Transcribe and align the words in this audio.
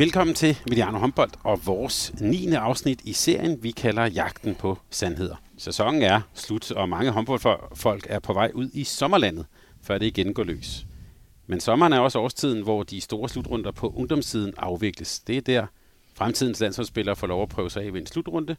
Velkommen 0.00 0.34
til 0.34 0.58
Mediano 0.68 0.98
Håndbold 0.98 1.30
og 1.44 1.66
vores 1.66 2.12
9. 2.20 2.46
afsnit 2.46 3.00
i 3.04 3.12
serien, 3.12 3.62
vi 3.62 3.70
kalder 3.70 4.06
Jagten 4.06 4.54
på 4.54 4.78
Sandheder. 4.90 5.36
Sæsonen 5.58 6.02
er 6.02 6.20
slut, 6.34 6.70
og 6.70 6.88
mange 6.88 7.10
håndboldfolk 7.10 8.06
er 8.08 8.18
på 8.18 8.32
vej 8.32 8.50
ud 8.54 8.70
i 8.72 8.84
sommerlandet, 8.84 9.46
før 9.82 9.98
det 9.98 10.06
igen 10.06 10.34
går 10.34 10.44
løs. 10.44 10.86
Men 11.46 11.60
sommeren 11.60 11.92
er 11.92 11.98
også 11.98 12.18
årstiden, 12.18 12.62
hvor 12.62 12.82
de 12.82 13.00
store 13.00 13.28
slutrunder 13.28 13.70
på 13.70 13.92
ungdomssiden 13.96 14.54
afvikles. 14.56 15.20
Det 15.20 15.36
er 15.36 15.40
der, 15.40 15.66
fremtidens 16.14 16.60
landsholdsspillere 16.60 17.16
får 17.16 17.26
lov 17.26 17.42
at 17.42 17.48
prøve 17.48 17.70
sig 17.70 17.84
af 17.84 17.92
ved 17.92 18.00
en 18.00 18.06
slutrunde, 18.06 18.56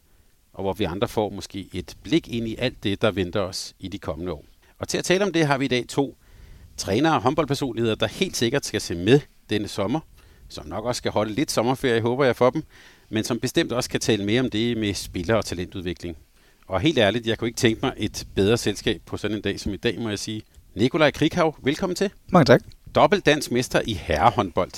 og 0.52 0.62
hvor 0.62 0.72
vi 0.72 0.84
andre 0.84 1.08
får 1.08 1.30
måske 1.30 1.68
et 1.72 1.96
blik 2.02 2.28
ind 2.28 2.48
i 2.48 2.56
alt 2.56 2.84
det, 2.84 3.02
der 3.02 3.10
venter 3.10 3.40
os 3.40 3.74
i 3.78 3.88
de 3.88 3.98
kommende 3.98 4.32
år. 4.32 4.44
Og 4.78 4.88
til 4.88 4.98
at 4.98 5.04
tale 5.04 5.24
om 5.24 5.32
det 5.32 5.46
har 5.46 5.58
vi 5.58 5.64
i 5.64 5.68
dag 5.68 5.84
to 5.88 6.16
trænere 6.76 7.14
og 7.14 7.22
håndboldpersonligheder, 7.22 7.94
der 7.94 8.06
helt 8.06 8.36
sikkert 8.36 8.66
skal 8.66 8.80
se 8.80 8.94
med 8.94 9.20
denne 9.50 9.68
sommer– 9.68 10.00
som 10.52 10.66
nok 10.66 10.84
også 10.84 10.98
skal 10.98 11.10
holde 11.10 11.32
lidt 11.32 11.50
sommerferie, 11.50 12.00
håber 12.00 12.24
jeg 12.24 12.36
for 12.36 12.50
dem, 12.50 12.62
men 13.10 13.24
som 13.24 13.40
bestemt 13.40 13.72
også 13.72 13.90
kan 13.90 14.00
tale 14.00 14.24
mere 14.24 14.40
om 14.40 14.50
det 14.50 14.76
med 14.76 14.94
spiller- 14.94 15.34
og 15.34 15.44
talentudvikling. 15.44 16.16
Og 16.66 16.80
helt 16.80 16.98
ærligt, 16.98 17.26
jeg 17.26 17.38
kunne 17.38 17.48
ikke 17.48 17.56
tænke 17.58 17.80
mig 17.82 17.92
et 17.96 18.26
bedre 18.34 18.58
selskab 18.58 19.02
på 19.06 19.16
sådan 19.16 19.36
en 19.36 19.42
dag 19.42 19.60
som 19.60 19.74
i 19.74 19.76
dag, 19.76 20.00
må 20.00 20.08
jeg 20.08 20.18
sige. 20.18 20.42
Nikolaj 20.74 21.10
Krighav, 21.10 21.56
velkommen 21.62 21.96
til. 21.96 22.10
Mange 22.28 22.44
tak. 22.44 22.62
Dobbelt 22.94 23.26
dansk 23.26 23.50
mester 23.50 23.80
i 23.84 23.92
herrehåndbold. 23.92 24.70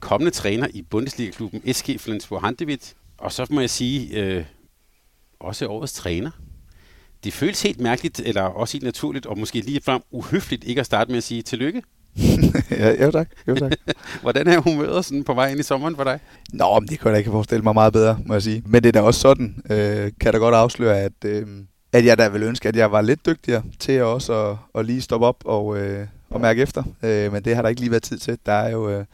Kommende 0.00 0.30
træner 0.30 0.68
i 0.74 0.82
Bundesliga-klubben 0.82 1.74
SG 1.74 2.00
Flensburg 2.00 2.40
Handewitt. 2.40 2.94
Og 3.18 3.32
så 3.32 3.46
må 3.50 3.60
jeg 3.60 3.70
sige, 3.70 4.16
øh, 4.16 4.44
også 5.40 5.66
årets 5.66 5.92
træner. 5.92 6.30
Det 7.24 7.32
føles 7.32 7.62
helt 7.62 7.80
mærkeligt, 7.80 8.20
eller 8.20 8.42
også 8.42 8.72
helt 8.72 8.84
naturligt, 8.84 9.26
og 9.26 9.38
måske 9.38 9.60
lige 9.60 9.80
frem 9.80 10.02
uhøfligt 10.10 10.64
ikke 10.64 10.80
at 10.80 10.86
starte 10.86 11.10
med 11.10 11.16
at 11.16 11.24
sige 11.24 11.42
tillykke. 11.42 11.82
ja, 12.70 13.04
jo 13.04 13.10
tak. 13.10 13.28
Jo, 13.48 13.54
tak. 13.54 13.72
Hvordan 14.22 14.46
er 14.46 14.60
humøret 14.60 15.04
sådan 15.04 15.24
på 15.24 15.34
vej 15.34 15.50
ind 15.50 15.60
i 15.60 15.62
sommeren 15.62 15.96
for 15.96 16.04
dig? 16.04 16.20
Nå, 16.52 16.80
men 16.80 16.88
det 16.88 16.98
kan 16.98 17.06
jeg 17.06 17.12
da 17.12 17.18
ikke 17.18 17.30
forestille 17.30 17.62
mig 17.62 17.74
meget 17.74 17.92
bedre, 17.92 18.18
må 18.26 18.34
jeg 18.34 18.42
sige. 18.42 18.62
Men 18.66 18.82
det 18.82 18.88
er 18.88 18.92
da 18.92 19.00
også 19.00 19.20
sådan, 19.20 19.62
øh, 19.70 20.12
kan 20.20 20.32
da 20.32 20.38
godt 20.38 20.54
afsløre, 20.54 21.00
at, 21.00 21.24
øh, 21.24 21.46
at 21.92 22.04
jeg 22.04 22.18
da 22.18 22.28
vil 22.28 22.42
ønske, 22.42 22.68
at 22.68 22.76
jeg 22.76 22.92
var 22.92 23.00
lidt 23.00 23.26
dygtigere 23.26 23.62
til 23.78 24.02
også 24.02 24.50
at, 24.50 24.56
at 24.74 24.86
lige 24.86 25.00
stoppe 25.00 25.26
op 25.26 25.36
og, 25.44 25.78
øh, 25.78 26.06
og 26.30 26.40
mærke 26.40 26.62
efter. 26.62 26.82
Øh, 27.02 27.32
men 27.32 27.44
det 27.44 27.54
har 27.54 27.62
der 27.62 27.68
ikke 27.68 27.80
lige 27.80 27.90
været 27.90 28.02
tid 28.02 28.18
til. 28.18 28.38
Der 28.46 28.52
er 28.52 28.70
jo... 28.70 28.90
Øh, 28.90 29.04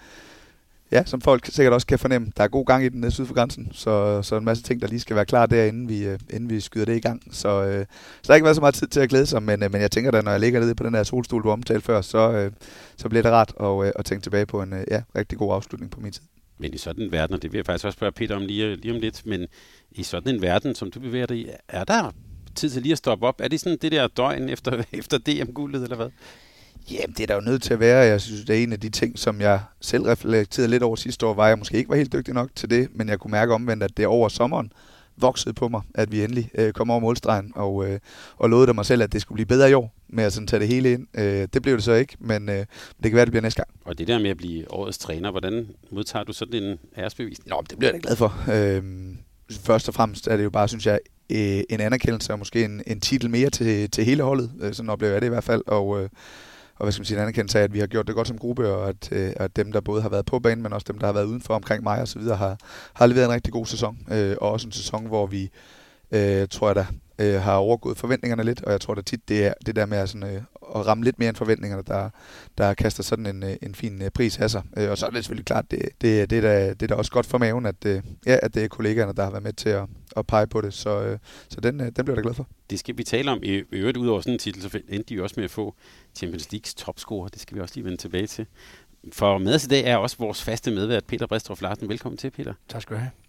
ja, 0.92 1.04
som 1.04 1.20
folk 1.20 1.46
sikkert 1.46 1.72
også 1.72 1.86
kan 1.86 1.98
fornemme, 1.98 2.32
der 2.36 2.44
er 2.44 2.48
god 2.48 2.66
gang 2.66 2.84
i 2.84 2.88
den 2.88 3.10
syd 3.10 3.26
for 3.26 3.34
grænsen, 3.34 3.68
så, 3.72 4.22
så 4.22 4.36
en 4.36 4.44
masse 4.44 4.62
ting, 4.62 4.80
der 4.80 4.88
lige 4.88 5.00
skal 5.00 5.16
være 5.16 5.26
klar 5.26 5.46
der, 5.46 5.64
inden 5.64 5.88
vi, 5.88 6.04
øh, 6.04 6.18
inden 6.30 6.50
vi 6.50 6.60
skyder 6.60 6.84
det 6.84 6.96
i 6.96 7.00
gang. 7.00 7.22
Så, 7.30 7.48
øh, 7.48 7.86
så 8.22 8.26
der 8.26 8.32
har 8.32 8.34
ikke 8.34 8.44
været 8.44 8.56
så 8.56 8.60
meget 8.60 8.74
tid 8.74 8.86
til 8.86 9.00
at 9.00 9.08
glæde 9.08 9.26
sig, 9.26 9.42
men, 9.42 9.62
øh, 9.62 9.72
men 9.72 9.80
jeg 9.80 9.90
tænker 9.90 10.10
da, 10.10 10.20
når 10.20 10.30
jeg 10.30 10.40
ligger 10.40 10.60
nede 10.60 10.74
på 10.74 10.84
den 10.84 10.94
der 10.94 11.02
solstol, 11.02 11.42
du 11.42 11.50
omtalte 11.50 11.84
før, 11.84 12.00
så, 12.00 12.50
så 12.96 13.08
bliver 13.08 13.22
det 13.22 13.32
rart 13.32 13.52
at, 13.60 13.66
uh, 13.66 13.86
at 13.96 14.04
tænke 14.04 14.22
tilbage 14.22 14.46
på 14.46 14.62
en 14.62 14.74
ja, 14.90 15.02
rigtig 15.16 15.38
god 15.38 15.54
afslutning 15.54 15.90
på 15.90 16.00
min 16.00 16.12
tid. 16.12 16.22
Men 16.58 16.74
i 16.74 16.78
sådan 16.78 17.02
en 17.02 17.12
verden, 17.12 17.34
og 17.34 17.42
det 17.42 17.52
vil 17.52 17.58
jeg 17.58 17.66
faktisk 17.66 17.84
også 17.84 17.96
spørge 17.96 18.12
Peter 18.12 18.36
om 18.36 18.42
lige, 18.42 18.76
lige 18.76 18.94
om 18.94 19.00
lidt, 19.00 19.26
men 19.26 19.46
i 19.90 20.02
sådan 20.02 20.34
en 20.34 20.42
verden, 20.42 20.74
som 20.74 20.90
du 20.90 21.00
bevæger 21.00 21.26
dig 21.26 21.36
i, 21.36 21.48
er 21.68 21.84
der 21.84 22.12
tid 22.54 22.70
til 22.70 22.82
lige 22.82 22.92
at 22.92 22.98
stoppe 22.98 23.26
op? 23.26 23.40
Er 23.40 23.48
det 23.48 23.60
sådan 23.60 23.78
det 23.82 23.92
der 23.92 24.08
døgn 24.08 24.48
efter, 24.48 24.82
efter 24.92 25.18
DM-guldet, 25.18 25.82
eller 25.82 25.96
hvad? 25.96 26.08
Jamen, 26.90 27.14
det 27.16 27.20
er 27.20 27.26
der 27.26 27.34
jo 27.34 27.40
nødt 27.40 27.62
til 27.62 27.72
at 27.72 27.80
være. 27.80 27.98
Jeg 27.98 28.20
synes, 28.20 28.44
det 28.44 28.58
er 28.58 28.62
en 28.62 28.72
af 28.72 28.80
de 28.80 28.88
ting, 28.88 29.18
som 29.18 29.40
jeg 29.40 29.60
selv 29.80 30.02
reflekterede 30.02 30.70
lidt 30.70 30.82
over 30.82 30.96
sidste 30.96 31.26
år, 31.26 31.34
var, 31.34 31.44
at 31.44 31.48
jeg 31.48 31.58
måske 31.58 31.76
ikke 31.78 31.90
var 31.90 31.96
helt 31.96 32.12
dygtig 32.12 32.34
nok 32.34 32.50
til 32.54 32.70
det, 32.70 32.88
men 32.94 33.08
jeg 33.08 33.18
kunne 33.18 33.30
mærke 33.30 33.54
omvendt, 33.54 33.82
at 33.82 33.96
det 33.96 34.06
over 34.06 34.28
sommeren 34.28 34.72
voksede 35.16 35.54
på 35.54 35.68
mig, 35.68 35.80
at 35.94 36.12
vi 36.12 36.24
endelig 36.24 36.50
øh, 36.54 36.72
kom 36.72 36.90
over 36.90 37.00
målstregen, 37.00 37.52
og, 37.54 37.88
øh, 37.88 37.98
og 38.36 38.50
lovede 38.50 38.74
mig 38.74 38.86
selv, 38.86 39.02
at 39.02 39.12
det 39.12 39.20
skulle 39.20 39.36
blive 39.36 39.46
bedre 39.46 39.70
i 39.70 39.72
år, 39.74 39.94
med 40.08 40.24
at 40.24 40.32
sådan 40.32 40.46
tage 40.46 40.60
det 40.60 40.68
hele 40.68 40.92
ind. 40.92 41.06
Øh, 41.14 41.48
det 41.52 41.62
blev 41.62 41.74
det 41.74 41.84
så 41.84 41.92
ikke, 41.92 42.16
men 42.18 42.48
øh, 42.48 42.54
det 42.56 42.66
kan 43.02 43.14
være, 43.14 43.24
det 43.24 43.32
bliver 43.32 43.42
næste 43.42 43.62
gang. 43.62 43.68
Og 43.84 43.98
det 43.98 44.08
der 44.08 44.18
med 44.18 44.30
at 44.30 44.36
blive 44.36 44.72
årets 44.72 44.98
træner, 44.98 45.30
hvordan 45.30 45.68
modtager 45.90 46.24
du 46.24 46.32
sådan 46.32 46.62
en 46.62 46.78
æresbevis? 46.98 47.46
Nå, 47.46 47.64
det 47.70 47.78
bliver 47.78 47.92
jeg 47.92 48.02
da 48.02 48.06
glad 48.08 48.16
for. 48.16 48.50
Øh, 48.52 48.82
først 49.60 49.88
og 49.88 49.94
fremmest 49.94 50.26
er 50.26 50.36
det 50.36 50.44
jo 50.44 50.50
bare, 50.50 50.68
synes 50.68 50.86
jeg, 50.86 50.98
øh, 51.30 51.62
en 51.70 51.80
anerkendelse 51.80 52.32
og 52.32 52.38
måske 52.38 52.64
en, 52.64 52.82
en 52.86 53.00
titel 53.00 53.30
mere 53.30 53.50
til, 53.50 53.90
til 53.90 54.04
hele 54.04 54.22
holdet. 54.22 54.52
Øh, 54.60 54.74
sådan 54.74 54.90
oplever 54.90 55.12
jeg 55.12 55.22
det 55.22 55.26
i 55.26 55.30
hvert 55.30 55.44
fald, 55.44 55.62
og... 55.66 56.02
Øh, 56.02 56.08
og 56.78 56.84
hvad 56.84 56.92
skal 56.92 57.00
man 57.00 57.06
sige, 57.06 57.16
en 57.16 57.22
anerkendelse 57.22 57.58
af, 57.58 57.62
at 57.62 57.72
vi 57.72 57.78
har 57.78 57.86
gjort 57.86 58.06
det 58.06 58.14
godt 58.14 58.28
som 58.28 58.38
gruppe, 58.38 58.68
og 58.68 58.88
at, 58.88 59.12
øh, 59.12 59.32
at 59.36 59.56
dem, 59.56 59.72
der 59.72 59.80
både 59.80 60.02
har 60.02 60.08
været 60.08 60.26
på 60.26 60.38
banen, 60.38 60.62
men 60.62 60.72
også 60.72 60.86
dem, 60.88 60.98
der 60.98 61.06
har 61.06 61.12
været 61.12 61.24
udenfor 61.24 61.54
omkring 61.54 61.82
mig 61.82 62.00
og 62.00 62.08
så 62.08 62.18
videre, 62.18 62.36
har, 62.36 62.58
har 62.94 63.06
leveret 63.06 63.24
en 63.24 63.32
rigtig 63.32 63.52
god 63.52 63.66
sæson. 63.66 63.98
Øh, 64.10 64.36
og 64.40 64.52
også 64.52 64.68
en 64.68 64.72
sæson, 64.72 65.06
hvor 65.06 65.26
vi, 65.26 65.50
øh, 66.10 66.48
tror 66.48 66.68
jeg 66.68 66.76
da, 66.76 66.86
øh, 67.18 67.40
har 67.40 67.56
overgået 67.56 67.98
forventningerne 67.98 68.42
lidt, 68.42 68.62
og 68.62 68.72
jeg 68.72 68.80
tror 68.80 68.94
da 68.94 69.02
tit, 69.02 69.28
det 69.28 69.46
er 69.46 69.52
det 69.66 69.76
der 69.76 69.86
med 69.86 69.98
at, 69.98 70.08
sådan, 70.08 70.34
øh, 70.34 70.42
at 70.74 70.86
ramme 70.86 71.04
lidt 71.04 71.18
mere 71.18 71.28
end 71.28 71.36
forventningerne, 71.36 71.82
der, 71.86 72.10
der 72.58 72.74
kaster 72.74 73.02
sådan 73.02 73.26
en, 73.26 73.42
øh, 73.42 73.56
en 73.62 73.74
fin 73.74 74.02
øh, 74.02 74.10
pris 74.10 74.38
af 74.38 74.50
sig. 74.50 74.62
Øh, 74.76 74.90
og 74.90 74.98
så 74.98 75.06
er 75.06 75.10
det 75.10 75.24
selvfølgelig 75.24 75.46
klart, 75.46 75.70
det, 75.70 75.82
det, 76.00 76.30
det, 76.30 76.38
er 76.38 76.42
da, 76.42 76.68
det 76.68 76.82
er 76.82 76.86
da 76.86 76.94
også 76.94 77.10
godt 77.10 77.26
for 77.26 77.38
maven, 77.38 77.66
at, 77.66 77.84
øh, 77.86 78.02
ja, 78.26 78.38
at 78.42 78.54
det 78.54 78.64
er 78.64 78.68
kollegaerne, 78.68 79.12
der 79.12 79.24
har 79.24 79.30
været 79.30 79.42
med 79.42 79.52
til 79.52 79.68
at, 79.68 79.84
at 80.16 80.26
pege 80.26 80.46
på 80.46 80.60
det, 80.60 80.74
så, 80.74 81.02
øh, 81.02 81.18
så 81.48 81.60
den, 81.60 81.80
øh, 81.80 81.86
den 81.86 81.94
bliver 81.94 82.10
jeg 82.10 82.16
da 82.16 82.22
glad 82.22 82.34
for. 82.34 82.48
Det 82.70 82.78
skal 82.78 82.98
vi 82.98 83.04
tale 83.04 83.30
om. 83.30 83.38
I 83.42 83.62
øvrigt, 83.72 83.96
ud 83.96 84.08
over 84.08 84.20
sådan 84.20 84.32
en 84.32 84.38
titel, 84.38 84.62
så 84.62 84.80
endte 84.88 85.08
de 85.08 85.14
jo 85.14 85.22
også 85.22 85.34
med 85.36 85.44
at 85.44 85.50
få 85.50 85.74
Champions 86.14 86.52
Leagues 86.52 86.74
topscorer. 86.74 87.28
Det 87.28 87.40
skal 87.40 87.56
vi 87.56 87.60
også 87.60 87.74
lige 87.74 87.84
vende 87.84 87.96
tilbage 87.96 88.26
til. 88.26 88.46
For 89.12 89.38
med 89.38 89.54
os 89.54 89.64
i 89.64 89.68
dag 89.68 89.84
er 89.84 89.96
også 89.96 90.16
vores 90.18 90.42
faste 90.42 90.70
medvært, 90.70 91.04
Peter 91.04 91.26
Bristrup 91.26 91.60
Larsen. 91.60 91.88
Velkommen 91.88 92.16
til, 92.16 92.30
Peter. 92.30 92.54
Tak 92.68 92.82
skal 92.82 92.96
du 92.96 93.00
have. 93.00 93.25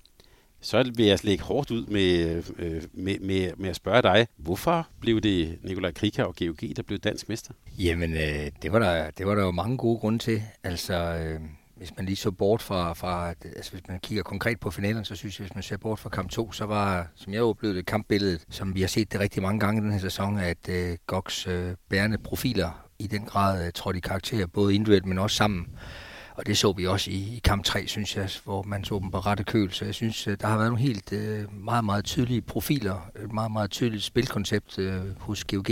Så 0.61 0.91
vil 0.95 1.05
jeg 1.05 1.19
lægge 1.23 1.43
hårdt 1.43 1.71
ud 1.71 1.85
med, 1.85 2.43
øh, 2.59 2.83
med, 2.93 3.19
med, 3.19 3.51
med 3.57 3.69
at 3.69 3.75
spørge 3.75 4.01
dig, 4.01 4.27
hvorfor 4.37 4.87
blev 4.99 5.21
det 5.21 5.59
Nikolaj 5.63 5.91
Krika 5.91 6.23
og 6.23 6.35
GOG, 6.35 6.75
der 6.75 6.83
blev 6.83 6.99
dansk 6.99 7.29
mester? 7.29 7.53
Jamen, 7.79 8.13
øh, 8.13 8.51
det, 8.61 8.71
var 8.71 8.79
der, 8.79 9.09
det 9.09 9.27
var 9.27 9.35
der 9.35 9.43
jo 9.43 9.51
mange 9.51 9.77
gode 9.77 9.99
grunde 9.99 10.19
til. 10.19 10.41
Altså, 10.63 10.93
øh, 10.93 11.39
hvis 11.77 11.93
man 11.97 12.05
lige 12.05 12.15
så 12.15 12.31
bort 12.31 12.61
fra, 12.61 12.93
fra 12.93 13.29
altså 13.29 13.71
hvis 13.71 13.87
man 13.87 13.99
kigger 13.99 14.23
konkret 14.23 14.59
på 14.59 14.71
finalen, 14.71 15.05
så 15.05 15.15
synes 15.15 15.39
jeg, 15.39 15.47
hvis 15.47 15.55
man 15.55 15.63
ser 15.63 15.77
bort 15.77 15.99
fra 15.99 16.09
kamp 16.09 16.29
2, 16.29 16.51
så 16.51 16.65
var, 16.65 17.07
som 17.15 17.33
jeg 17.33 17.41
oplevede 17.41 17.77
det, 17.77 17.85
kampbilledet, 17.85 18.45
som 18.49 18.75
vi 18.75 18.81
har 18.81 18.87
set 18.87 19.11
det 19.11 19.19
rigtig 19.19 19.41
mange 19.41 19.59
gange 19.59 19.81
i 19.81 19.83
den 19.83 19.91
her 19.91 19.99
sæson, 19.99 20.37
at 20.37 20.69
øh, 20.69 20.97
Goks 21.07 21.47
øh, 21.47 21.71
bærende 21.89 22.17
profiler 22.17 22.87
i 22.99 23.07
den 23.07 23.25
grad 23.25 23.65
øh, 23.65 23.71
trådte 23.71 23.97
i 23.97 24.01
karakter, 24.01 24.47
både 24.47 24.75
individuelt, 24.75 25.05
men 25.05 25.17
også 25.17 25.35
sammen. 25.35 25.67
Og 26.37 26.45
det 26.45 26.57
så 26.57 26.71
vi 26.71 26.87
også 26.87 27.11
i, 27.11 27.13
i 27.13 27.41
kamp 27.43 27.63
3, 27.63 27.87
synes 27.87 28.17
jeg, 28.17 28.29
hvor 28.43 28.63
man 28.63 28.83
så 28.83 28.99
dem 28.99 29.11
på 29.11 29.19
rette 29.19 29.43
køl. 29.43 29.71
Så 29.71 29.85
jeg 29.85 29.93
synes, 29.93 30.27
øh, 30.27 30.37
der 30.41 30.47
har 30.47 30.57
været 30.57 30.69
nogle 30.69 30.83
helt 30.83 31.13
øh, 31.13 31.63
meget, 31.63 31.85
meget 31.85 32.05
tydelige 32.05 32.41
profiler, 32.41 33.09
et 33.23 33.33
meget, 33.33 33.51
meget 33.51 33.71
tydeligt 33.71 34.03
spilkoncept 34.03 34.79
øh, 34.79 35.01
hos 35.19 35.43
GOG 35.43 35.69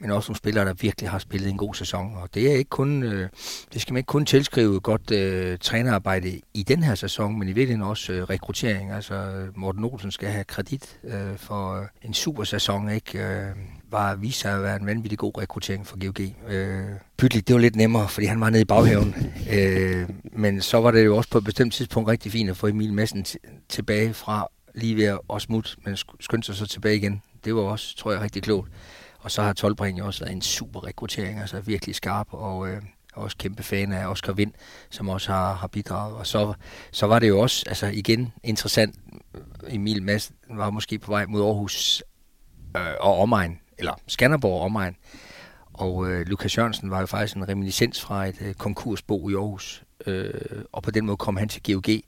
men 0.00 0.10
også 0.10 0.30
nogle 0.30 0.38
spillere, 0.38 0.64
der 0.64 0.74
virkelig 0.74 1.10
har 1.10 1.18
spillet 1.18 1.50
en 1.50 1.56
god 1.56 1.74
sæson. 1.74 2.16
Og 2.16 2.34
det 2.34 2.50
er 2.50 2.56
ikke 2.56 2.68
kun, 2.68 3.02
øh, 3.02 3.28
det 3.72 3.80
skal 3.80 3.92
man 3.92 3.98
ikke 3.98 4.06
kun 4.06 4.26
tilskrive 4.26 4.80
godt 4.80 5.10
øh, 5.10 5.58
trænerarbejde 5.58 6.40
i 6.54 6.62
den 6.62 6.82
her 6.82 6.94
sæson, 6.94 7.38
men 7.38 7.48
i 7.48 7.52
virkeligheden 7.52 7.88
også 7.90 8.12
øh, 8.12 8.22
rekruttering. 8.22 8.92
Altså 8.92 9.46
Morten 9.56 9.84
Olsen 9.84 10.10
skal 10.10 10.28
have 10.28 10.44
kredit 10.44 10.98
øh, 11.04 11.36
for 11.36 11.80
øh, 11.80 11.86
en 12.02 12.14
super 12.14 12.44
sæson, 12.44 12.90
ikke? 12.90 13.18
Øh, 13.18 13.56
var 13.90 14.14
vist 14.14 14.40
sig 14.40 14.52
at 14.52 14.62
være 14.62 14.76
en 14.76 14.86
vanvittig 14.86 15.18
god 15.18 15.38
rekruttering 15.38 15.86
for 15.86 16.06
GOG. 16.06 16.52
Øh, 16.54 16.84
Pytlik, 17.18 17.48
det 17.48 17.54
var 17.54 17.60
lidt 17.60 17.76
nemmere, 17.76 18.08
fordi 18.08 18.26
han 18.26 18.40
var 18.40 18.50
nede 18.50 18.62
i 18.62 18.64
baghaven. 18.64 19.14
øh, 19.56 20.08
men 20.32 20.60
så 20.60 20.80
var 20.80 20.90
det 20.90 21.04
jo 21.04 21.16
også 21.16 21.30
på 21.30 21.38
et 21.38 21.44
bestemt 21.44 21.74
tidspunkt 21.74 22.08
rigtig 22.08 22.32
fint 22.32 22.50
at 22.50 22.56
få 22.56 22.66
Emil 22.66 22.92
Madsen 22.92 23.26
tilbage 23.68 24.14
fra 24.14 24.46
lige 24.74 24.96
ved 24.96 25.18
at 25.34 25.42
smutte, 25.42 25.70
men 25.84 25.96
skyndte 26.20 26.46
sig 26.46 26.54
så 26.54 26.66
tilbage 26.66 26.96
igen. 26.96 27.22
Det 27.44 27.54
var 27.54 27.62
også, 27.62 27.96
tror 27.96 28.12
jeg, 28.12 28.20
rigtig 28.20 28.42
klogt. 28.42 28.70
Og 29.18 29.30
så 29.30 29.42
har 29.42 29.52
Tolbring 29.52 29.98
jo 29.98 30.06
også 30.06 30.24
været 30.24 30.34
en 30.34 30.42
super 30.42 30.86
rekruttering, 30.86 31.40
altså 31.40 31.60
virkelig 31.60 31.94
skarp, 31.94 32.26
og 32.30 32.68
øh, 32.68 32.82
også 33.12 33.36
kæmpe 33.36 33.62
fan 33.62 33.92
af 33.92 34.06
Oscar 34.06 34.32
Vind, 34.32 34.52
som 34.90 35.08
også 35.08 35.32
har, 35.32 35.54
har 35.54 35.66
bidraget. 35.66 36.16
Og 36.16 36.26
så, 36.26 36.54
så 36.90 37.06
var 37.06 37.18
det 37.18 37.28
jo 37.28 37.40
også, 37.40 37.64
altså 37.68 37.86
igen, 37.86 38.32
interessant. 38.42 38.96
Emil 39.68 40.02
Madsen 40.02 40.36
var 40.50 40.70
måske 40.70 40.98
på 40.98 41.10
vej 41.10 41.26
mod 41.26 41.42
Aarhus 41.42 42.02
øh, 42.76 42.82
og 43.00 43.18
omegn, 43.18 43.58
eller 43.80 43.94
Skanderborg 44.06 44.62
omegn. 44.62 44.96
Og 45.72 46.10
øh, 46.10 46.26
Lukas 46.26 46.58
Jørgensen 46.58 46.90
var 46.90 47.00
jo 47.00 47.06
faktisk 47.06 47.36
en 47.36 47.48
reminiscens 47.48 48.00
fra 48.00 48.26
et 48.26 48.36
øh, 48.40 48.54
konkursbo 48.54 49.28
i 49.28 49.34
Aarhus. 49.34 49.82
Øh, 50.06 50.32
og 50.72 50.82
på 50.82 50.90
den 50.90 51.06
måde 51.06 51.16
kom 51.16 51.36
han 51.36 51.48
til 51.48 51.62
GOG 51.62 52.02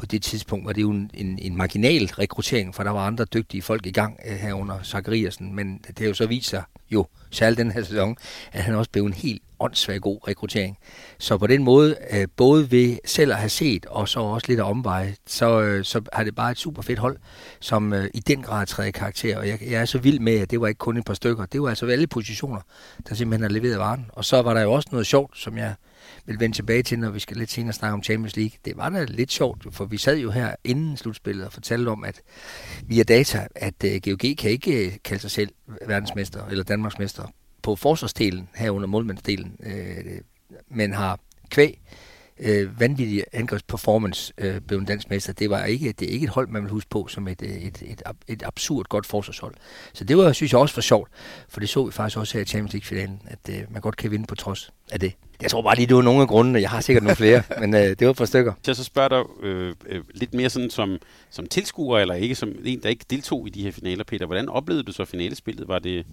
på 0.00 0.06
det 0.06 0.22
tidspunkt 0.22 0.66
var 0.66 0.72
det 0.72 0.82
jo 0.82 0.90
en, 0.90 1.10
en, 1.14 1.38
en 1.38 1.56
marginal 1.56 2.06
rekruttering, 2.06 2.74
for 2.74 2.82
der 2.82 2.90
var 2.90 3.06
andre 3.06 3.24
dygtige 3.24 3.62
folk 3.62 3.86
i 3.86 3.90
gang 3.90 4.20
øh, 4.26 4.36
herunder 4.36 4.82
Zachariasen, 4.82 5.54
men 5.54 5.84
det 5.88 5.98
har 5.98 6.06
jo 6.06 6.14
så 6.14 6.26
vist 6.26 6.50
sig 6.50 6.62
jo, 6.90 7.06
særligt 7.30 7.58
den 7.58 7.70
her 7.70 7.82
sæson, 7.82 8.16
at 8.52 8.62
han 8.62 8.74
også 8.74 8.90
blev 8.90 9.04
en 9.04 9.12
helt 9.12 9.42
åndssvagt 9.60 10.02
god 10.02 10.28
rekruttering. 10.28 10.78
Så 11.18 11.38
på 11.38 11.46
den 11.46 11.64
måde, 11.64 11.96
øh, 12.12 12.28
både 12.36 12.70
ved 12.70 12.98
selv 13.04 13.32
at 13.32 13.38
have 13.38 13.48
set, 13.48 13.86
og 13.86 14.08
så 14.08 14.20
også 14.20 14.46
lidt 14.48 14.60
af 14.60 14.70
omveje, 14.70 15.14
så, 15.26 15.60
øh, 15.60 15.84
så 15.84 16.02
har 16.12 16.24
det 16.24 16.34
bare 16.34 16.50
et 16.50 16.58
super 16.58 16.82
fedt 16.82 16.98
hold, 16.98 17.16
som 17.60 17.92
øh, 17.92 18.08
i 18.14 18.20
den 18.20 18.42
grad 18.42 18.66
træder 18.66 18.90
karakter. 18.90 19.38
Og 19.38 19.48
jeg, 19.48 19.58
jeg 19.62 19.80
er 19.80 19.84
så 19.84 19.98
vild 19.98 20.20
med, 20.20 20.38
at 20.38 20.50
det 20.50 20.60
var 20.60 20.66
ikke 20.66 20.78
kun 20.78 20.96
et 20.96 21.04
par 21.04 21.14
stykker, 21.14 21.46
det 21.46 21.62
var 21.62 21.68
altså 21.68 21.86
alle 21.86 22.06
positioner, 22.06 22.60
der 23.08 23.14
simpelthen 23.14 23.42
har 23.42 23.60
leveret 23.60 23.78
varen. 23.78 24.06
Og 24.12 24.24
så 24.24 24.42
var 24.42 24.54
der 24.54 24.60
jo 24.60 24.72
også 24.72 24.88
noget 24.92 25.06
sjovt, 25.06 25.38
som 25.38 25.58
jeg 25.58 25.74
vil 26.30 26.40
vende 26.40 26.56
tilbage 26.56 26.82
til, 26.82 26.98
når 26.98 27.10
vi 27.10 27.18
skal 27.18 27.36
lidt 27.36 27.50
senere 27.50 27.72
snakke 27.72 27.94
om 27.94 28.02
Champions 28.02 28.36
League. 28.36 28.58
Det 28.64 28.76
var 28.76 28.88
da 28.88 29.04
lidt 29.04 29.32
sjovt, 29.32 29.66
for 29.74 29.84
vi 29.84 29.96
sad 29.96 30.18
jo 30.18 30.30
her 30.30 30.54
inden 30.64 30.96
slutspillet 30.96 31.46
og 31.46 31.52
fortalte 31.52 31.88
om, 31.88 32.04
at 32.04 32.20
via 32.86 33.02
data, 33.02 33.46
at 33.54 33.84
øh, 33.84 34.00
GOG 34.04 34.36
kan 34.38 34.50
ikke 34.50 34.86
øh, 34.86 34.92
kalde 35.04 35.20
sig 35.20 35.30
selv 35.30 35.50
verdensmester 35.86 36.46
eller 36.46 36.64
Danmarksmester 36.64 37.24
på 37.62 37.76
forsvarsdelen, 37.76 38.48
herunder 38.54 38.86
målmandsdelen, 38.86 39.56
øh, 39.62 40.20
men 40.68 40.92
har 40.92 41.20
kvæg 41.50 41.80
øh, 42.40 42.80
vanvittig 42.80 43.24
angrebsperformance 43.32 44.32
øh, 44.38 44.60
blev 44.60 44.78
en 44.78 44.84
dansk 44.84 45.10
mester. 45.10 45.32
Det, 45.32 45.50
var 45.50 45.64
ikke, 45.64 45.92
det 45.92 46.08
er 46.08 46.12
ikke 46.12 46.24
et 46.24 46.30
hold, 46.30 46.48
man 46.48 46.62
vil 46.62 46.70
huske 46.70 46.90
på 46.90 47.08
som 47.08 47.28
et, 47.28 47.42
et, 47.42 47.82
et, 47.82 48.02
et 48.28 48.42
absurd 48.46 48.86
godt 48.88 49.06
forsvarshold. 49.06 49.54
Så 49.92 50.04
det 50.04 50.16
var, 50.16 50.32
synes 50.32 50.52
jeg 50.52 50.60
også 50.60 50.74
for 50.74 50.80
sjovt, 50.80 51.10
for 51.48 51.60
det 51.60 51.68
så 51.68 51.84
vi 51.84 51.92
faktisk 51.92 52.18
også 52.18 52.38
her 52.38 52.42
i 52.42 52.46
Champions 52.46 52.72
League-finalen, 52.72 53.22
at 53.26 53.54
øh, 53.54 53.62
man 53.70 53.82
godt 53.82 53.96
kan 53.96 54.10
vinde 54.10 54.26
på 54.26 54.34
trods 54.34 54.72
af 54.92 55.00
det. 55.00 55.12
Jeg 55.42 55.50
tror 55.50 55.62
bare 55.62 55.76
lige, 55.76 55.86
det 55.86 55.96
var 55.96 56.02
nogle 56.02 56.22
af 56.22 56.28
grundene. 56.28 56.60
Jeg 56.60 56.70
har 56.70 56.80
sikkert 56.80 57.02
nogle 57.02 57.16
flere, 57.16 57.42
men 57.60 57.74
øh, 57.74 57.80
det 57.80 58.06
var 58.06 58.12
for 58.12 58.24
stykker. 58.24 58.52
Så 58.62 58.70
jeg 58.70 58.76
så 58.76 58.84
spørger 58.84 59.08
dig 59.08 59.46
øh, 59.46 59.74
øh, 59.86 60.00
lidt 60.14 60.34
mere 60.34 60.50
sådan 60.50 60.70
som, 60.70 60.98
som 61.30 61.46
tilskuer, 61.46 61.98
eller 61.98 62.14
ikke 62.14 62.34
som 62.34 62.52
en, 62.64 62.82
der 62.82 62.88
ikke 62.88 63.04
deltog 63.10 63.46
i 63.46 63.50
de 63.50 63.62
her 63.62 63.72
finaler, 63.72 64.04
Peter. 64.04 64.26
Hvordan 64.26 64.48
oplevede 64.48 64.82
du 64.82 64.92
så 64.92 65.04
finalespillet? 65.04 65.68
Var 65.68 65.78
det, 65.78 66.06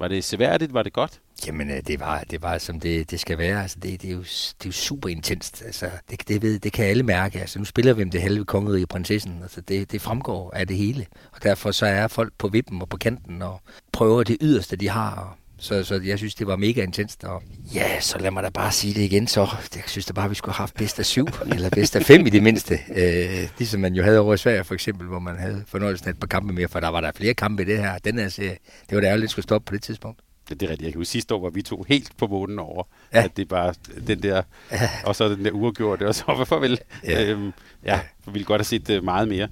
var 0.00 0.08
det 0.08 0.24
seværdigt? 0.24 0.74
Var 0.74 0.82
det 0.82 0.92
godt? 0.92 1.20
Jamen, 1.46 1.70
øh, 1.70 1.76
det 1.86 2.00
var, 2.00 2.24
det 2.30 2.42
var 2.42 2.58
som 2.58 2.80
det, 2.80 3.10
det 3.10 3.20
skal 3.20 3.38
være. 3.38 3.62
Altså, 3.62 3.78
det, 3.82 4.02
det, 4.02 4.10
er 4.10 4.14
jo, 4.14 4.22
det 4.22 4.64
er 4.64 4.66
jo 4.66 4.72
super 4.72 5.08
intenst. 5.08 5.62
Altså, 5.62 5.90
det, 6.10 6.28
det, 6.28 6.42
ved, 6.42 6.58
det 6.58 6.72
kan 6.72 6.84
alle 6.84 7.02
mærke. 7.02 7.40
Altså, 7.40 7.58
nu 7.58 7.64
spiller 7.64 7.92
vi 7.92 8.02
om 8.02 8.10
det 8.10 8.22
halve 8.22 8.44
kongerige 8.44 8.86
prinsessen. 8.86 9.38
Altså, 9.42 9.60
det, 9.60 9.92
det 9.92 10.00
fremgår 10.00 10.52
af 10.54 10.66
det 10.66 10.76
hele. 10.76 11.06
Og 11.32 11.42
derfor 11.42 11.70
så 11.70 11.86
er 11.86 12.08
folk 12.08 12.32
på 12.38 12.48
vippen 12.48 12.82
og 12.82 12.88
på 12.88 12.96
kanten 12.96 13.42
og 13.42 13.60
prøver 13.92 14.22
det 14.22 14.36
yderste, 14.40 14.76
de 14.76 14.88
har. 14.88 15.39
Så, 15.60 15.84
så 15.84 16.00
jeg 16.04 16.18
synes, 16.18 16.34
det 16.34 16.46
var 16.46 16.56
mega 16.56 16.82
intenst. 16.82 17.24
Og 17.24 17.42
ja, 17.74 18.00
så 18.00 18.18
lad 18.18 18.30
mig 18.30 18.42
da 18.42 18.48
bare 18.48 18.72
sige 18.72 18.94
det 18.94 19.00
igen. 19.00 19.26
Så 19.26 19.48
jeg 19.74 19.82
synes 19.86 20.06
da 20.06 20.12
bare, 20.12 20.28
vi 20.28 20.34
skulle 20.34 20.54
have 20.54 20.62
haft 20.62 20.74
bedst 20.74 20.98
af 20.98 21.06
syv, 21.06 21.26
eller 21.54 21.70
bedst 21.70 21.96
af 21.96 22.02
fem 22.02 22.26
i 22.26 22.30
det 22.30 22.42
mindste. 22.42 22.78
Øh, 22.96 23.48
ligesom 23.58 23.80
man 23.80 23.94
jo 23.94 24.02
havde 24.02 24.18
over 24.18 24.34
i 24.34 24.36
Sverige 24.36 24.64
for 24.64 24.74
eksempel, 24.74 25.06
hvor 25.06 25.18
man 25.18 25.38
havde 25.38 25.64
fornøjelsen 25.66 26.08
af 26.08 26.12
et 26.12 26.20
par 26.20 26.26
kampe 26.26 26.52
mere, 26.52 26.68
for 26.68 26.80
der 26.80 26.88
var 26.88 27.00
der 27.00 27.12
flere 27.14 27.34
kampe 27.34 27.62
i 27.62 27.66
det 27.66 27.78
her. 27.78 27.98
Den 27.98 28.18
her 28.18 28.28
serie, 28.28 28.56
det 28.90 28.96
var 28.96 29.00
da 29.00 29.06
ærgerligt, 29.06 29.30
skulle 29.30 29.42
stoppe 29.42 29.66
på 29.66 29.74
det 29.74 29.82
tidspunkt. 29.82 30.20
Det, 30.48 30.60
det 30.60 30.66
er 30.66 30.70
rigtigt. 30.70 30.84
Jeg 30.84 30.92
kan 30.92 31.00
huske 31.00 31.10
sidste 31.10 31.34
år, 31.34 31.38
hvor 31.38 31.50
vi 31.50 31.62
tog 31.62 31.86
helt 31.88 32.16
på 32.18 32.26
månen 32.26 32.58
over, 32.58 32.84
ja. 33.14 33.22
at 33.24 33.36
det 33.36 33.48
bare 33.48 33.74
den 34.06 34.22
der, 34.22 34.42
ja. 34.72 34.90
og 35.04 35.16
så 35.16 35.28
den 35.28 35.44
der 35.44 35.50
uafgjorte, 35.50 36.08
og 36.08 36.14
så 36.14 36.24
hvorfor 36.36 36.58
vil, 36.58 36.78
ja. 37.04 37.24
Øhm, 37.24 37.52
ja, 37.84 38.00
vi 38.26 38.32
ville 38.32 38.44
godt 38.44 38.60
have 38.60 38.64
set 38.64 38.90
uh, 38.90 39.04
meget 39.04 39.28
mere. 39.28 39.48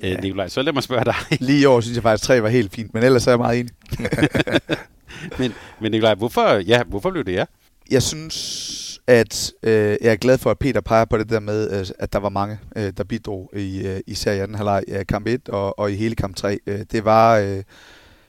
Øh, 0.00 0.10
ja. 0.10 0.20
Nikolaj, 0.20 0.48
så 0.48 0.62
lad 0.62 0.72
mig 0.72 0.82
spørge 0.82 1.04
dig. 1.04 1.14
Lige 1.40 1.60
i 1.60 1.64
år 1.64 1.80
synes 1.80 1.96
jeg 1.96 2.02
faktisk, 2.02 2.26
tre 2.26 2.42
var 2.42 2.48
helt 2.48 2.74
fint, 2.74 2.94
men 2.94 3.02
ellers 3.02 3.26
er 3.26 3.30
jeg 3.30 3.38
meget 3.38 3.60
enig. 3.60 3.72
men, 5.38 5.52
men 5.80 5.90
Nikolaj, 5.90 6.14
hvorfor, 6.14 6.48
ja, 6.48 6.82
hvorfor 6.82 7.10
blev 7.10 7.24
det 7.24 7.32
ja? 7.32 7.44
Jeg 7.90 8.02
synes, 8.02 9.00
at 9.06 9.52
øh, 9.62 9.96
jeg 10.00 10.12
er 10.12 10.16
glad 10.16 10.38
for, 10.38 10.50
at 10.50 10.58
Peter 10.58 10.80
peger 10.80 11.04
på 11.04 11.18
det 11.18 11.28
der 11.28 11.40
med, 11.40 11.80
øh, 11.80 11.86
at 11.98 12.12
der 12.12 12.18
var 12.18 12.28
mange, 12.28 12.58
øh, 12.76 12.92
der 12.96 13.04
bidrog 13.04 13.50
i, 13.56 13.86
øh, 13.86 14.00
især 14.06 14.32
i 14.32 14.38
anden 14.38 14.56
halvleg 14.56 14.82
af 14.88 15.06
kamp 15.06 15.26
1 15.26 15.48
og, 15.48 15.78
og 15.78 15.92
i 15.92 15.94
hele 15.94 16.14
kamp 16.14 16.36
3. 16.36 16.58
Øh, 16.66 16.80
det 16.92 17.04
var, 17.04 17.38
øh, 17.38 17.62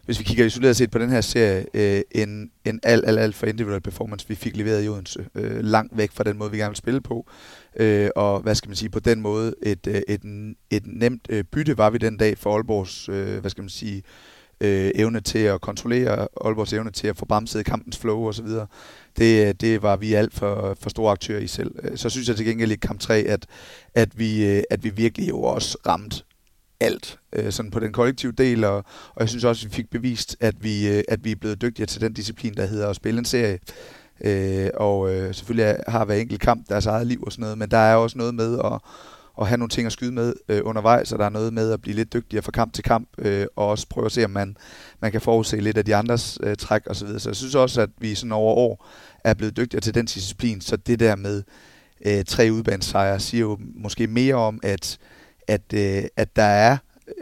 hvis 0.05 0.19
vi 0.19 0.23
kigger 0.23 0.45
isoleret 0.45 0.75
set 0.75 0.91
på 0.91 0.99
den 0.99 1.09
her 1.09 1.21
serie, 1.21 1.65
øh, 1.73 2.01
en, 2.11 2.51
en 2.65 2.79
alt, 2.83 3.05
alt, 3.07 3.19
alt 3.19 3.35
for 3.35 3.45
individuel 3.45 3.81
performance, 3.81 4.27
vi 4.27 4.35
fik 4.35 4.57
leveret 4.57 4.85
i 4.85 4.89
Odense. 4.89 5.25
Øh, 5.35 5.63
langt 5.63 5.97
væk 5.97 6.11
fra 6.11 6.23
den 6.23 6.37
måde, 6.37 6.51
vi 6.51 6.57
gerne 6.57 6.69
vil 6.69 6.77
spille 6.77 7.01
på. 7.01 7.27
Øh, 7.75 8.09
og 8.15 8.39
hvad 8.39 8.55
skal 8.55 8.69
man 8.69 8.75
sige, 8.75 8.89
på 8.89 8.99
den 8.99 9.21
måde, 9.21 9.55
et, 9.63 9.87
øh, 9.87 10.01
et, 10.07 10.21
et 10.69 10.83
nemt 10.85 11.27
øh, 11.29 11.43
bytte 11.43 11.77
var 11.77 11.89
vi 11.89 11.97
den 11.97 12.17
dag 12.17 12.37
for 12.37 12.53
Aalborgs, 12.53 13.09
øh, 13.09 13.39
hvad 13.39 13.51
skal 13.51 13.61
man 13.61 13.69
sige, 13.69 13.97
øh, 13.97 14.34
Øh, 14.62 14.92
evne 14.96 15.22
til 15.22 15.40
at 15.40 15.62
kontrollere, 15.62 16.28
Aalborgs 16.46 16.74
evne 16.74 16.92
til 16.92 17.07
at 17.07 17.18
få 17.18 17.25
bremset 17.25 17.66
kampens 17.66 17.98
flow 17.98 18.28
osv. 18.28 18.48
Det, 19.18 19.48
øh, 19.48 19.54
det 19.62 19.81
var 19.81 19.96
vi 19.96 20.13
alt 20.13 20.34
for, 20.34 20.78
for 20.81 20.90
store 20.90 21.12
aktører 21.12 21.40
i 21.40 21.48
selv. 21.48 21.72
Øh, 21.84 21.98
så 21.98 22.10
synes 22.10 22.28
jeg 22.28 22.36
til 22.36 22.46
gengæld 22.46 22.72
i 22.72 22.75
kamp 22.75 23.00
3, 23.00 23.16
at, 23.16 23.46
at, 23.96 24.19
vi, 24.19 24.44
at 24.69 24.84
vi 24.84 24.90
virkelig 24.90 25.30
jo 25.30 25.42
også 25.42 25.78
ramt 25.88 26.25
alt 26.80 27.19
øh, 27.34 27.52
sådan 27.52 27.72
på 27.72 27.80
den 27.80 27.94
kollektive 27.94 28.31
del, 28.31 28.63
og, 28.63 28.75
og 29.10 29.19
jeg 29.19 29.30
synes 29.30 29.44
også, 29.44 29.66
at 29.66 29.72
vi 29.72 29.75
fik 29.75 29.90
bevist, 29.90 30.38
at 30.40 30.63
vi, 30.63 30.88
øh, 30.88 31.04
at 31.07 31.24
vi 31.24 31.31
er 31.31 31.36
blevet 31.36 31.62
dygtigere 31.62 31.88
til 31.88 32.02
den 32.02 32.13
disciplin, 32.13 32.54
der 32.54 32.66
hedder 32.66 32.90
at 32.90 32.96
spille 32.96 33.19
en 33.19 33.25
serie. 33.25 33.60
Øh, 34.22 34.69
og 34.74 35.13
øh, 35.13 35.34
selvfølgelig 35.34 35.78
har 35.88 36.06
hver 36.06 36.16
enkelt 36.16 36.42
kamp 36.42 36.69
deres 36.69 36.86
eget 36.86 37.07
liv 37.07 37.24
og 37.24 37.31
sådan 37.31 37.42
noget, 37.42 37.57
men 37.57 37.72
der 37.72 37.78
er 37.78 37.96
også 37.96 38.18
noget 38.18 38.36
med 38.36 38.60
at, 38.60 38.80
at 39.41 39.47
have 39.47 39.57
nogle 39.57 39.69
ting 39.69 39.85
at 39.85 39.91
skyde 39.91 40.11
med 40.11 40.33
øh, 40.49 40.61
undervejs, 40.63 41.11
og 41.11 41.19
der 41.19 41.25
er 41.25 41.29
noget 41.29 41.53
med 41.53 41.71
at 41.71 41.81
blive 41.81 41.95
lidt 41.95 42.13
dygtigere 42.13 42.43
fra 42.43 42.51
kamp 42.51 42.73
til 42.73 42.83
kamp, 42.83 43.09
øh, 43.17 43.47
og 43.55 43.67
også 43.67 43.87
prøve 43.89 44.05
at 44.05 44.11
se, 44.11 44.25
om 44.25 44.31
man, 44.31 44.57
man 45.01 45.11
kan 45.11 45.21
forudse 45.21 45.57
lidt 45.57 45.77
af 45.77 45.85
de 45.85 45.95
andres 45.95 46.39
øh, 46.43 46.55
træk 46.55 46.81
osv. 46.87 46.95
Så, 46.95 47.05
videre. 47.05 47.19
så 47.19 47.29
jeg 47.29 47.35
synes 47.35 47.55
også, 47.55 47.81
at 47.81 47.89
vi 47.97 48.15
sådan 48.15 48.31
over 48.31 48.55
år 48.55 48.87
er 49.23 49.33
blevet 49.33 49.57
dygtigere 49.57 49.81
til 49.81 49.95
den 49.95 50.05
disciplin, 50.05 50.61
så 50.61 50.75
det 50.77 50.99
der 50.99 51.15
med 51.15 51.43
øh, 52.05 52.25
tre 52.25 52.49
udbanesejre 52.51 53.19
siger 53.19 53.41
jo 53.41 53.57
måske 53.75 54.07
mere 54.07 54.35
om, 54.35 54.59
at, 54.63 54.97
at, 55.47 55.73
øh, 55.73 56.03
at 56.17 56.35
der 56.35 56.43
er 56.43 56.77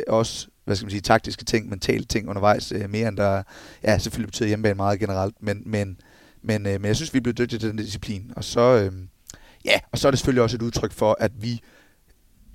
også 0.08 0.48
hvad 0.66 0.76
skal 0.76 0.86
man 0.86 0.92
sige, 0.92 1.02
taktiske 1.02 1.46
ting, 1.46 1.70
mentale 1.70 2.04
ting 2.04 2.30
undervejs, 2.30 2.72
øh, 2.72 2.90
mere 2.90 3.08
end 3.08 3.18
der, 3.18 3.44
ja, 3.84 3.98
selvfølgelig 3.98 4.28
betyder 4.28 4.48
hjemmebane 4.48 4.76
meget 4.76 5.00
generelt, 5.00 5.36
men, 5.40 5.64
men, 5.66 5.98
men, 6.42 6.66
øh, 6.68 6.82
men 6.82 6.86
jeg 6.86 6.96
synes, 6.96 7.14
vi 7.14 7.18
er 7.18 7.22
blevet 7.22 7.38
dygtige 7.38 7.60
til 7.60 7.70
den 7.70 7.78
disciplin, 7.78 8.32
og 8.36 8.44
så, 8.44 8.62
øh, 8.62 8.92
ja, 9.66 9.80
og 9.92 9.98
så 9.98 10.08
er 10.08 10.12
det 10.12 10.20
selvfølgelig 10.20 10.44
også 10.44 10.58
et 10.58 10.62
udtryk 10.62 10.92
for, 10.92 11.18
at 11.20 11.32
vi 11.42 11.62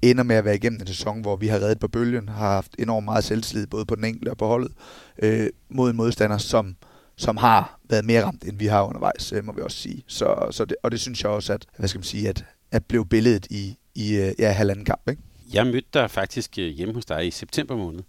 ender 0.03 0.23
med 0.23 0.37
at 0.37 0.45
være 0.45 0.55
igennem 0.55 0.81
en 0.81 0.87
sæson, 0.87 1.21
hvor 1.21 1.37
vi 1.37 1.47
har 1.47 1.59
reddet 1.59 1.81
på 1.81 1.89
bølgen, 1.89 2.29
har 2.29 2.53
haft 2.53 2.75
enormt 2.79 3.05
meget 3.05 3.25
selvtillid, 3.25 3.67
både 3.67 3.85
på 3.85 3.95
den 3.95 4.05
enkelte 4.05 4.31
og 4.31 4.37
på 4.37 4.47
holdet, 4.47 4.73
øh, 5.23 5.49
mod 5.69 5.91
en 5.91 5.97
modstander, 5.97 6.39
som, 6.39 6.77
som 7.17 7.37
har 7.37 7.81
været 7.89 8.05
mere 8.05 8.25
ramt, 8.25 8.45
end 8.45 8.59
vi 8.59 8.67
har 8.67 8.83
undervejs, 8.83 9.33
øh, 9.33 9.45
må 9.45 9.53
vi 9.53 9.61
også 9.61 9.77
sige. 9.77 10.05
Så, 10.07 10.49
så 10.51 10.65
det, 10.65 10.77
og 10.83 10.91
det 10.91 11.01
synes 11.01 11.23
jeg 11.23 11.31
også, 11.31 11.53
at, 11.53 11.67
hvad 11.79 11.89
skal 11.89 11.99
man 11.99 12.05
sige, 12.05 12.29
at, 12.29 12.45
at 12.71 12.85
blev 12.85 13.07
billedet 13.07 13.47
i, 13.51 13.77
i 13.95 14.17
øh, 14.17 14.33
ja, 14.39 14.51
halvanden 14.51 14.85
kamp, 14.85 15.09
ikke? 15.11 15.23
Jeg 15.53 15.67
mødte 15.67 15.89
dig 15.95 16.11
faktisk 16.11 16.59
øh, 16.59 16.69
hjemme 16.69 16.95
hos 16.95 17.05
dig 17.05 17.27
i 17.27 17.31
september 17.31 17.77
måned, 17.77 18.03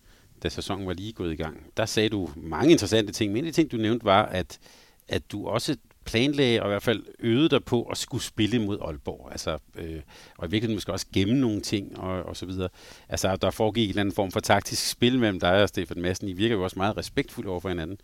da 0.43 0.49
sæsonen 0.49 0.87
var 0.87 0.93
lige 0.93 1.13
gået 1.13 1.33
i 1.33 1.35
gang. 1.35 1.57
Der 1.77 1.85
sagde 1.85 2.09
du 2.09 2.29
mange 2.35 2.71
interessante 2.71 3.13
ting, 3.13 3.31
men 3.31 3.37
en 3.37 3.47
af 3.47 3.53
de 3.53 3.61
ting, 3.61 3.71
du 3.71 3.77
nævnte, 3.77 4.05
var, 4.05 4.25
at, 4.25 4.59
at 5.07 5.31
du 5.31 5.47
også 5.47 5.75
planlagde 6.09 6.61
og 6.61 6.67
i 6.67 6.71
hvert 6.71 6.83
fald 6.83 7.03
øvede 7.19 7.49
dig 7.49 7.63
på 7.63 7.83
at 7.83 7.97
skulle 7.97 8.23
spille 8.23 8.59
mod 8.59 8.77
Aalborg. 8.81 9.27
Altså, 9.31 9.57
øh, 9.75 10.01
og 10.37 10.47
i 10.47 10.51
virkeligheden 10.51 10.75
måske 10.75 10.91
også 10.91 11.05
gemme 11.13 11.33
nogle 11.33 11.61
ting 11.61 11.99
og, 11.99 12.23
og 12.23 12.37
så 12.37 12.45
videre. 12.45 12.69
Altså, 13.09 13.35
der 13.35 13.51
foregik 13.51 13.83
en 13.83 13.89
eller 13.89 14.01
anden 14.01 14.15
form 14.15 14.31
for 14.31 14.39
taktisk 14.39 14.89
spil 14.89 15.19
mellem 15.19 15.39
dig 15.39 15.61
og 15.61 15.69
Stefan 15.69 16.01
Madsen. 16.01 16.27
I 16.27 16.33
virker 16.33 16.55
jo 16.55 16.63
også 16.63 16.79
meget 16.79 16.97
respektfulde 16.97 17.49
over 17.49 17.59
for 17.59 17.69
hinanden. 17.69 17.97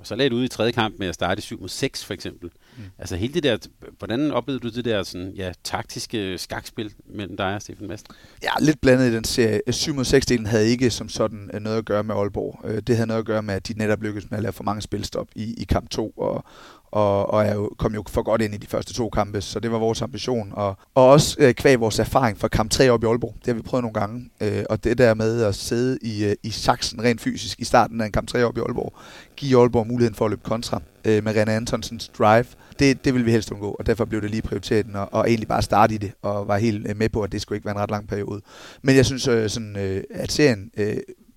Og 0.00 0.06
så 0.06 0.14
lagde 0.14 0.30
du 0.30 0.36
ud 0.36 0.44
i 0.44 0.48
tredje 0.48 0.72
kamp 0.72 0.94
med 0.98 1.06
at 1.06 1.14
starte 1.14 1.38
i 1.38 1.42
7 1.42 1.60
mod 1.60 1.68
6 1.68 2.04
for 2.04 2.14
eksempel. 2.14 2.50
Mm. 2.76 2.82
Altså 2.98 3.16
hele 3.16 3.34
det 3.34 3.42
der, 3.42 3.58
hvordan 3.98 4.30
oplevede 4.30 4.62
du 4.62 4.68
det 4.68 4.84
der 4.84 5.02
sådan, 5.02 5.32
ja, 5.36 5.52
taktiske 5.64 6.38
skakspil 6.38 6.92
mellem 7.06 7.36
dig 7.36 7.54
og 7.54 7.62
Stefan 7.62 7.88
Madsen? 7.88 8.06
Ja, 8.42 8.50
lidt 8.60 8.80
blandet 8.80 9.10
i 9.10 9.14
den 9.14 9.24
serie. 9.24 9.60
7 9.70 9.94
mod 9.94 10.04
6 10.04 10.26
delen 10.26 10.46
havde 10.46 10.68
ikke 10.68 10.90
som 10.90 11.08
sådan 11.08 11.50
øh, 11.54 11.60
noget 11.60 11.78
at 11.78 11.84
gøre 11.84 12.04
med 12.04 12.14
Aalborg. 12.14 12.60
Øh, 12.64 12.82
det 12.86 12.96
havde 12.96 13.06
noget 13.06 13.18
at 13.18 13.26
gøre 13.26 13.42
med, 13.42 13.54
at 13.54 13.68
de 13.68 13.74
netop 13.78 14.02
lykkedes 14.02 14.30
med 14.30 14.38
at 14.38 14.42
lave 14.42 14.52
for 14.52 14.64
mange 14.64 14.82
spilstop 14.82 15.28
i, 15.34 15.54
i 15.58 15.64
kamp 15.64 15.90
2, 15.90 16.10
og, 16.10 16.44
og, 16.92 17.30
og 17.30 17.46
jeg 17.46 17.56
kom 17.78 17.94
jo 17.94 18.04
for 18.08 18.22
godt 18.22 18.42
ind 18.42 18.54
i 18.54 18.56
de 18.56 18.66
første 18.66 18.94
to 18.94 19.08
kampe, 19.08 19.40
så 19.40 19.60
det 19.60 19.72
var 19.72 19.78
vores 19.78 20.02
ambition. 20.02 20.52
Og, 20.52 20.76
og 20.94 21.08
også 21.08 21.36
øh, 21.38 21.54
kvæg 21.54 21.80
vores 21.80 21.98
erfaring 21.98 22.38
fra 22.38 22.48
kamp 22.48 22.70
3 22.70 22.90
op 22.90 23.02
i 23.02 23.06
Aalborg. 23.06 23.34
Det 23.38 23.46
har 23.46 23.54
vi 23.54 23.62
prøvet 23.62 23.82
nogle 23.82 23.94
gange. 23.94 24.30
Øh, 24.40 24.64
og 24.70 24.84
det 24.84 24.98
der 24.98 25.14
med 25.14 25.42
at 25.42 25.54
sidde 25.54 25.98
i, 26.02 26.24
øh, 26.24 26.34
i 26.42 26.50
saksen 26.50 27.02
rent 27.02 27.20
fysisk 27.20 27.60
i 27.60 27.64
starten 27.64 28.00
af 28.00 28.06
en 28.06 28.12
kamp 28.12 28.28
3 28.28 28.44
op 28.44 28.56
i 28.56 28.60
Aalborg, 28.60 28.92
give 29.36 29.60
Aalborg 29.60 29.86
muligheden 29.86 30.14
for 30.14 30.24
at 30.24 30.30
løbe 30.30 30.42
kontra 30.44 30.82
øh, 31.04 31.24
med 31.24 31.36
René 31.36 31.50
Antonsens 31.50 32.08
drive, 32.08 32.46
det, 32.78 33.04
det 33.04 33.14
vil 33.14 33.26
vi 33.26 33.30
helst 33.30 33.52
undgå, 33.52 33.70
og 33.70 33.86
derfor 33.86 34.04
blev 34.04 34.22
det 34.22 34.30
lige 34.30 34.42
prioriteten, 34.42 34.96
og, 34.96 35.08
og 35.12 35.28
egentlig 35.28 35.48
bare 35.48 35.62
starte 35.62 35.94
i 35.94 35.98
det, 35.98 36.12
og 36.22 36.48
var 36.48 36.58
helt 36.58 36.88
øh, 36.88 36.96
med 36.96 37.08
på, 37.08 37.22
at 37.22 37.32
det 37.32 37.42
skulle 37.42 37.56
ikke 37.56 37.66
være 37.66 37.74
en 37.74 37.80
ret 37.80 37.90
lang 37.90 38.08
periode. 38.08 38.40
Men 38.82 38.96
jeg 38.96 39.06
synes, 39.06 39.28
øh, 39.28 39.48
sådan, 39.48 39.76
øh, 39.76 40.04
at 40.10 40.32
serien 40.32 40.70
øh, 40.76 40.96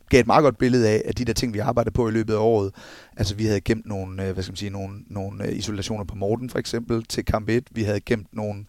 gav 0.09 0.19
et 0.19 0.27
meget 0.27 0.43
godt 0.43 0.57
billede 0.57 0.89
af, 0.89 1.01
at 1.05 1.17
de 1.17 1.25
der 1.25 1.33
ting, 1.33 1.53
vi 1.53 1.59
arbejdede 1.59 1.93
på 1.93 2.07
i 2.07 2.11
løbet 2.11 2.33
af 2.33 2.37
året, 2.37 2.71
altså 3.17 3.35
vi 3.35 3.45
havde 3.45 3.61
gemt 3.61 3.85
nogle, 3.85 4.27
øh, 4.27 4.33
hvad 4.33 4.43
skal 4.43 4.51
man 4.51 4.57
sige, 4.57 4.69
nogle, 4.69 4.99
nogle 5.07 5.45
øh, 5.47 5.57
isolationer 5.57 6.03
på 6.03 6.15
Morten 6.15 6.49
for 6.49 6.59
eksempel 6.59 7.05
til 7.05 7.25
kamp 7.25 7.49
1, 7.49 7.63
vi 7.71 7.83
havde 7.83 7.99
gemt 7.99 8.27
nogle, 8.33 8.65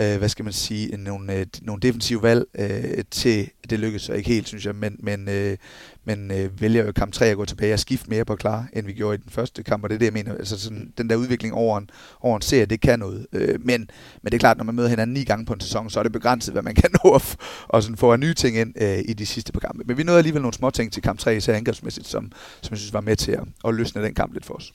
øh, 0.00 0.18
hvad 0.18 0.28
skal 0.28 0.44
man 0.44 0.52
sige, 0.52 0.96
nogle, 0.96 1.34
øh, 1.34 1.46
nogle 1.62 1.80
defensive 1.80 2.22
valg 2.22 2.44
øh, 2.58 3.04
til, 3.10 3.50
det 3.70 3.78
lykkedes 3.78 4.02
så 4.02 4.12
ikke 4.12 4.28
helt, 4.30 4.48
synes 4.48 4.66
jeg, 4.66 4.74
men, 4.74 4.96
men, 4.98 5.28
øh, 5.28 5.56
men 6.04 6.30
øh, 6.30 6.60
vælger 6.60 6.84
jo 6.84 6.92
kamp 6.92 7.12
3 7.12 7.26
at 7.26 7.36
gå 7.36 7.44
tilbage 7.44 7.72
og 7.72 7.78
skifte 7.78 8.10
mere 8.10 8.24
på 8.24 8.36
klar, 8.36 8.68
end 8.72 8.86
vi 8.86 8.92
gjorde 8.92 9.14
i 9.14 9.18
den 9.18 9.30
første 9.30 9.62
kamp, 9.62 9.84
og 9.84 9.90
det 9.90 9.94
er 9.94 9.98
det, 9.98 10.06
jeg 10.06 10.12
mener. 10.12 10.34
Altså 10.34 10.60
sådan, 10.60 10.92
den 10.98 11.10
der 11.10 11.16
udvikling 11.16 11.54
over 11.54 11.78
en, 11.78 11.90
over 12.20 12.36
en 12.36 12.42
serie, 12.42 12.66
det 12.66 12.80
kan 12.80 12.98
noget. 12.98 13.26
Øh, 13.32 13.60
men, 13.64 13.90
men 14.22 14.32
det 14.32 14.34
er 14.34 14.38
klart, 14.38 14.56
når 14.56 14.64
man 14.64 14.74
møder 14.74 14.88
hinanden 14.88 15.14
ni 15.14 15.24
gange 15.24 15.46
på 15.46 15.52
en 15.52 15.60
sæson, 15.60 15.90
så 15.90 15.98
er 15.98 16.02
det 16.02 16.12
begrænset, 16.12 16.54
hvad 16.54 16.62
man 16.62 16.74
kan 16.74 16.90
nå 17.04 17.10
at, 17.10 17.36
og 17.68 17.82
sådan 17.82 17.96
få 17.96 18.12
af 18.12 18.20
nye 18.20 18.34
ting 18.34 18.56
ind 18.56 18.82
øh, 18.82 18.98
i 19.04 19.12
de 19.12 19.26
sidste 19.26 19.52
par 19.52 19.60
kampe. 19.60 19.84
Men 19.86 19.98
vi 19.98 20.02
nåede 20.02 20.18
alligevel 20.18 20.42
nogle 20.42 20.54
små 20.54 20.70
ting 20.70 20.92
til 20.92 21.02
kamp 21.02 21.18
3, 21.18 21.36
især 21.36 21.54
angrebsmæssigt, 21.54 22.06
som, 22.06 22.32
som 22.62 22.72
jeg 22.72 22.78
synes 22.78 22.92
var 22.92 23.00
med 23.00 23.16
til 23.16 23.32
at, 23.32 23.44
at 23.64 23.74
løsne 23.74 24.02
den 24.02 24.14
kamp 24.14 24.32
lidt 24.32 24.44
for 24.44 24.54
os. 24.54 24.72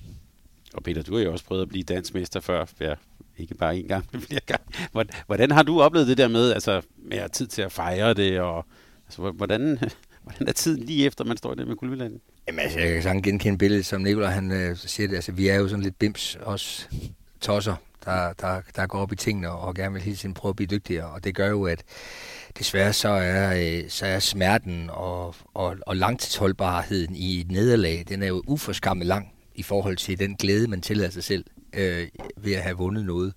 Og 0.73 0.83
Peter, 0.83 1.03
du 1.03 1.15
har 1.15 1.23
jo 1.23 1.31
også 1.31 1.45
prøvet 1.45 1.61
at 1.61 1.69
blive 1.69 1.83
dansmester 1.83 2.39
før, 2.39 2.65
ja, 2.79 2.93
ikke 3.37 3.55
bare 3.55 3.77
en 3.77 3.87
gang, 3.87 4.05
men 4.11 4.21
flere 4.21 4.41
gange. 4.45 5.13
Hvordan 5.25 5.51
har 5.51 5.63
du 5.63 5.81
oplevet 5.81 6.07
det 6.07 6.17
der 6.17 6.27
med, 6.27 6.51
altså, 6.51 6.81
med 6.97 7.17
at 7.17 7.31
tid 7.31 7.47
til 7.47 7.61
at 7.61 7.71
fejre 7.71 8.13
det, 8.13 8.39
og 8.39 8.65
altså, 9.05 9.31
hvordan, 9.31 9.79
hvordan 10.23 10.47
er 10.47 10.51
tiden 10.51 10.83
lige 10.83 11.05
efter, 11.05 11.23
man 11.23 11.37
står 11.37 11.53
der 11.53 11.65
med 11.65 11.75
kulvilanden? 11.75 12.21
Jamen, 12.47 12.59
altså, 12.59 12.79
jeg 12.79 12.93
kan 12.93 13.03
sagtens 13.03 13.23
genkende 13.23 13.57
billedet, 13.57 13.85
som 13.85 14.01
Nicolaj 14.01 14.31
han 14.31 14.51
øh, 14.51 14.77
siger 14.77 15.07
det. 15.07 15.15
Altså, 15.15 15.31
vi 15.31 15.47
er 15.47 15.55
jo 15.55 15.67
sådan 15.67 15.83
lidt 15.83 15.99
bims, 15.99 16.37
os 16.43 16.89
tosser, 17.41 17.75
der, 18.05 18.33
der, 18.33 18.61
der 18.75 18.87
går 18.87 18.99
op 18.99 19.11
i 19.11 19.15
tingene 19.15 19.51
og 19.51 19.75
gerne 19.75 19.93
vil 19.93 20.01
hele 20.01 20.17
tiden 20.17 20.33
prøve 20.33 20.49
at 20.49 20.55
blive 20.55 20.67
dygtigere. 20.67 21.05
Og 21.05 21.23
det 21.23 21.35
gør 21.35 21.49
jo, 21.49 21.63
at 21.63 21.83
desværre 22.59 22.93
så 22.93 23.09
er, 23.09 23.55
øh, 23.55 23.89
så 23.89 24.05
er 24.05 24.19
smerten 24.19 24.89
og, 24.93 25.35
og, 25.53 25.77
og 25.87 25.95
langtidsholdbarheden 25.95 27.15
i 27.15 27.39
et 27.41 27.51
nederlag, 27.51 28.05
den 28.07 28.23
er 28.23 28.27
jo 28.27 28.43
uforskammet 28.47 29.07
lang 29.07 29.31
i 29.55 29.63
forhold 29.63 29.97
til 29.97 30.19
den 30.19 30.35
glæde, 30.35 30.67
man 30.67 30.81
tillader 30.81 31.09
sig 31.09 31.23
selv 31.23 31.45
øh, 31.73 32.07
ved 32.37 32.53
at 32.53 32.61
have 32.61 32.77
vundet 32.77 33.05
noget. 33.05 33.33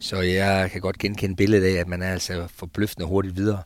Så 0.00 0.20
jeg 0.20 0.70
kan 0.70 0.80
godt 0.80 0.98
genkende 0.98 1.36
billedet 1.36 1.76
af, 1.76 1.80
at 1.80 1.88
man 1.88 2.02
er 2.02 2.12
altså 2.12 2.46
forbløffende 2.54 3.06
hurtigt 3.06 3.36
videre. 3.36 3.62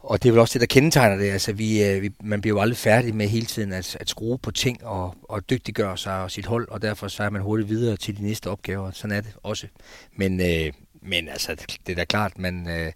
Og 0.00 0.22
det 0.22 0.28
er 0.28 0.32
vel 0.32 0.40
også 0.40 0.58
det, 0.58 0.60
der 0.60 0.74
kendetegner 0.74 1.16
det. 1.16 1.30
Altså, 1.30 1.52
vi, 1.52 1.84
øh, 1.84 2.02
vi, 2.02 2.10
man 2.22 2.40
bliver 2.40 2.56
jo 2.56 2.60
aldrig 2.60 2.76
færdig 2.76 3.14
med 3.14 3.28
hele 3.28 3.46
tiden 3.46 3.72
at, 3.72 3.96
at 4.00 4.10
skrue 4.10 4.38
på 4.38 4.50
ting 4.50 4.84
og, 4.84 5.14
og 5.22 5.50
dygtiggøre 5.50 5.98
sig 5.98 6.22
og 6.22 6.30
sit 6.30 6.46
hold, 6.46 6.68
og 6.68 6.82
derfor 6.82 7.08
så 7.08 7.22
er 7.22 7.30
man 7.30 7.42
hurtigt 7.42 7.68
videre 7.68 7.96
til 7.96 8.16
de 8.16 8.22
næste 8.22 8.50
opgaver. 8.50 8.90
Sådan 8.90 9.16
er 9.16 9.20
det 9.20 9.32
også. 9.42 9.66
Men, 10.16 10.40
øh, 10.40 10.72
men 11.02 11.28
altså, 11.28 11.56
det 11.86 11.92
er 11.92 11.96
da 11.96 12.04
klart, 12.04 12.38
man... 12.38 12.68
Øh, 12.68 12.92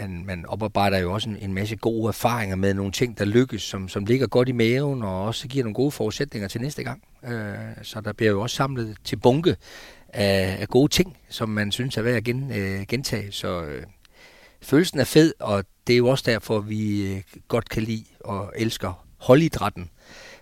man, 0.00 0.26
man 0.26 0.46
oparbejder 0.46 0.98
jo 0.98 1.12
også 1.12 1.28
en, 1.28 1.36
en 1.36 1.54
masse 1.54 1.76
gode 1.76 2.08
erfaringer 2.08 2.56
med 2.56 2.74
nogle 2.74 2.92
ting, 2.92 3.18
der 3.18 3.24
lykkes, 3.24 3.62
som, 3.62 3.88
som 3.88 4.04
ligger 4.04 4.26
godt 4.26 4.48
i 4.48 4.52
maven, 4.52 5.02
og 5.02 5.24
også 5.24 5.48
giver 5.48 5.64
nogle 5.64 5.74
gode 5.74 5.90
forudsætninger 5.90 6.48
til 6.48 6.60
næste 6.60 6.82
gang. 6.82 7.02
Øh, 7.24 7.54
så 7.82 8.00
der 8.00 8.12
bliver 8.12 8.30
jo 8.32 8.40
også 8.40 8.56
samlet 8.56 8.96
til 9.04 9.16
bunke 9.16 9.56
af, 10.08 10.56
af 10.60 10.68
gode 10.68 10.92
ting, 10.92 11.16
som 11.28 11.48
man 11.48 11.72
synes 11.72 11.96
er 11.96 12.02
værd 12.02 12.16
at 12.16 12.24
gen, 12.24 12.52
øh, 12.52 12.82
gentage. 12.88 13.32
Så 13.32 13.62
øh, 13.62 13.82
følelsen 14.62 15.00
er 15.00 15.04
fed, 15.04 15.34
og 15.40 15.64
det 15.86 15.92
er 15.92 15.98
jo 15.98 16.08
også 16.08 16.24
derfor, 16.26 16.60
vi 16.60 17.12
øh, 17.12 17.22
godt 17.48 17.68
kan 17.68 17.82
lide 17.82 18.04
og 18.20 18.52
elsker 18.56 19.06
holdidrætten 19.18 19.90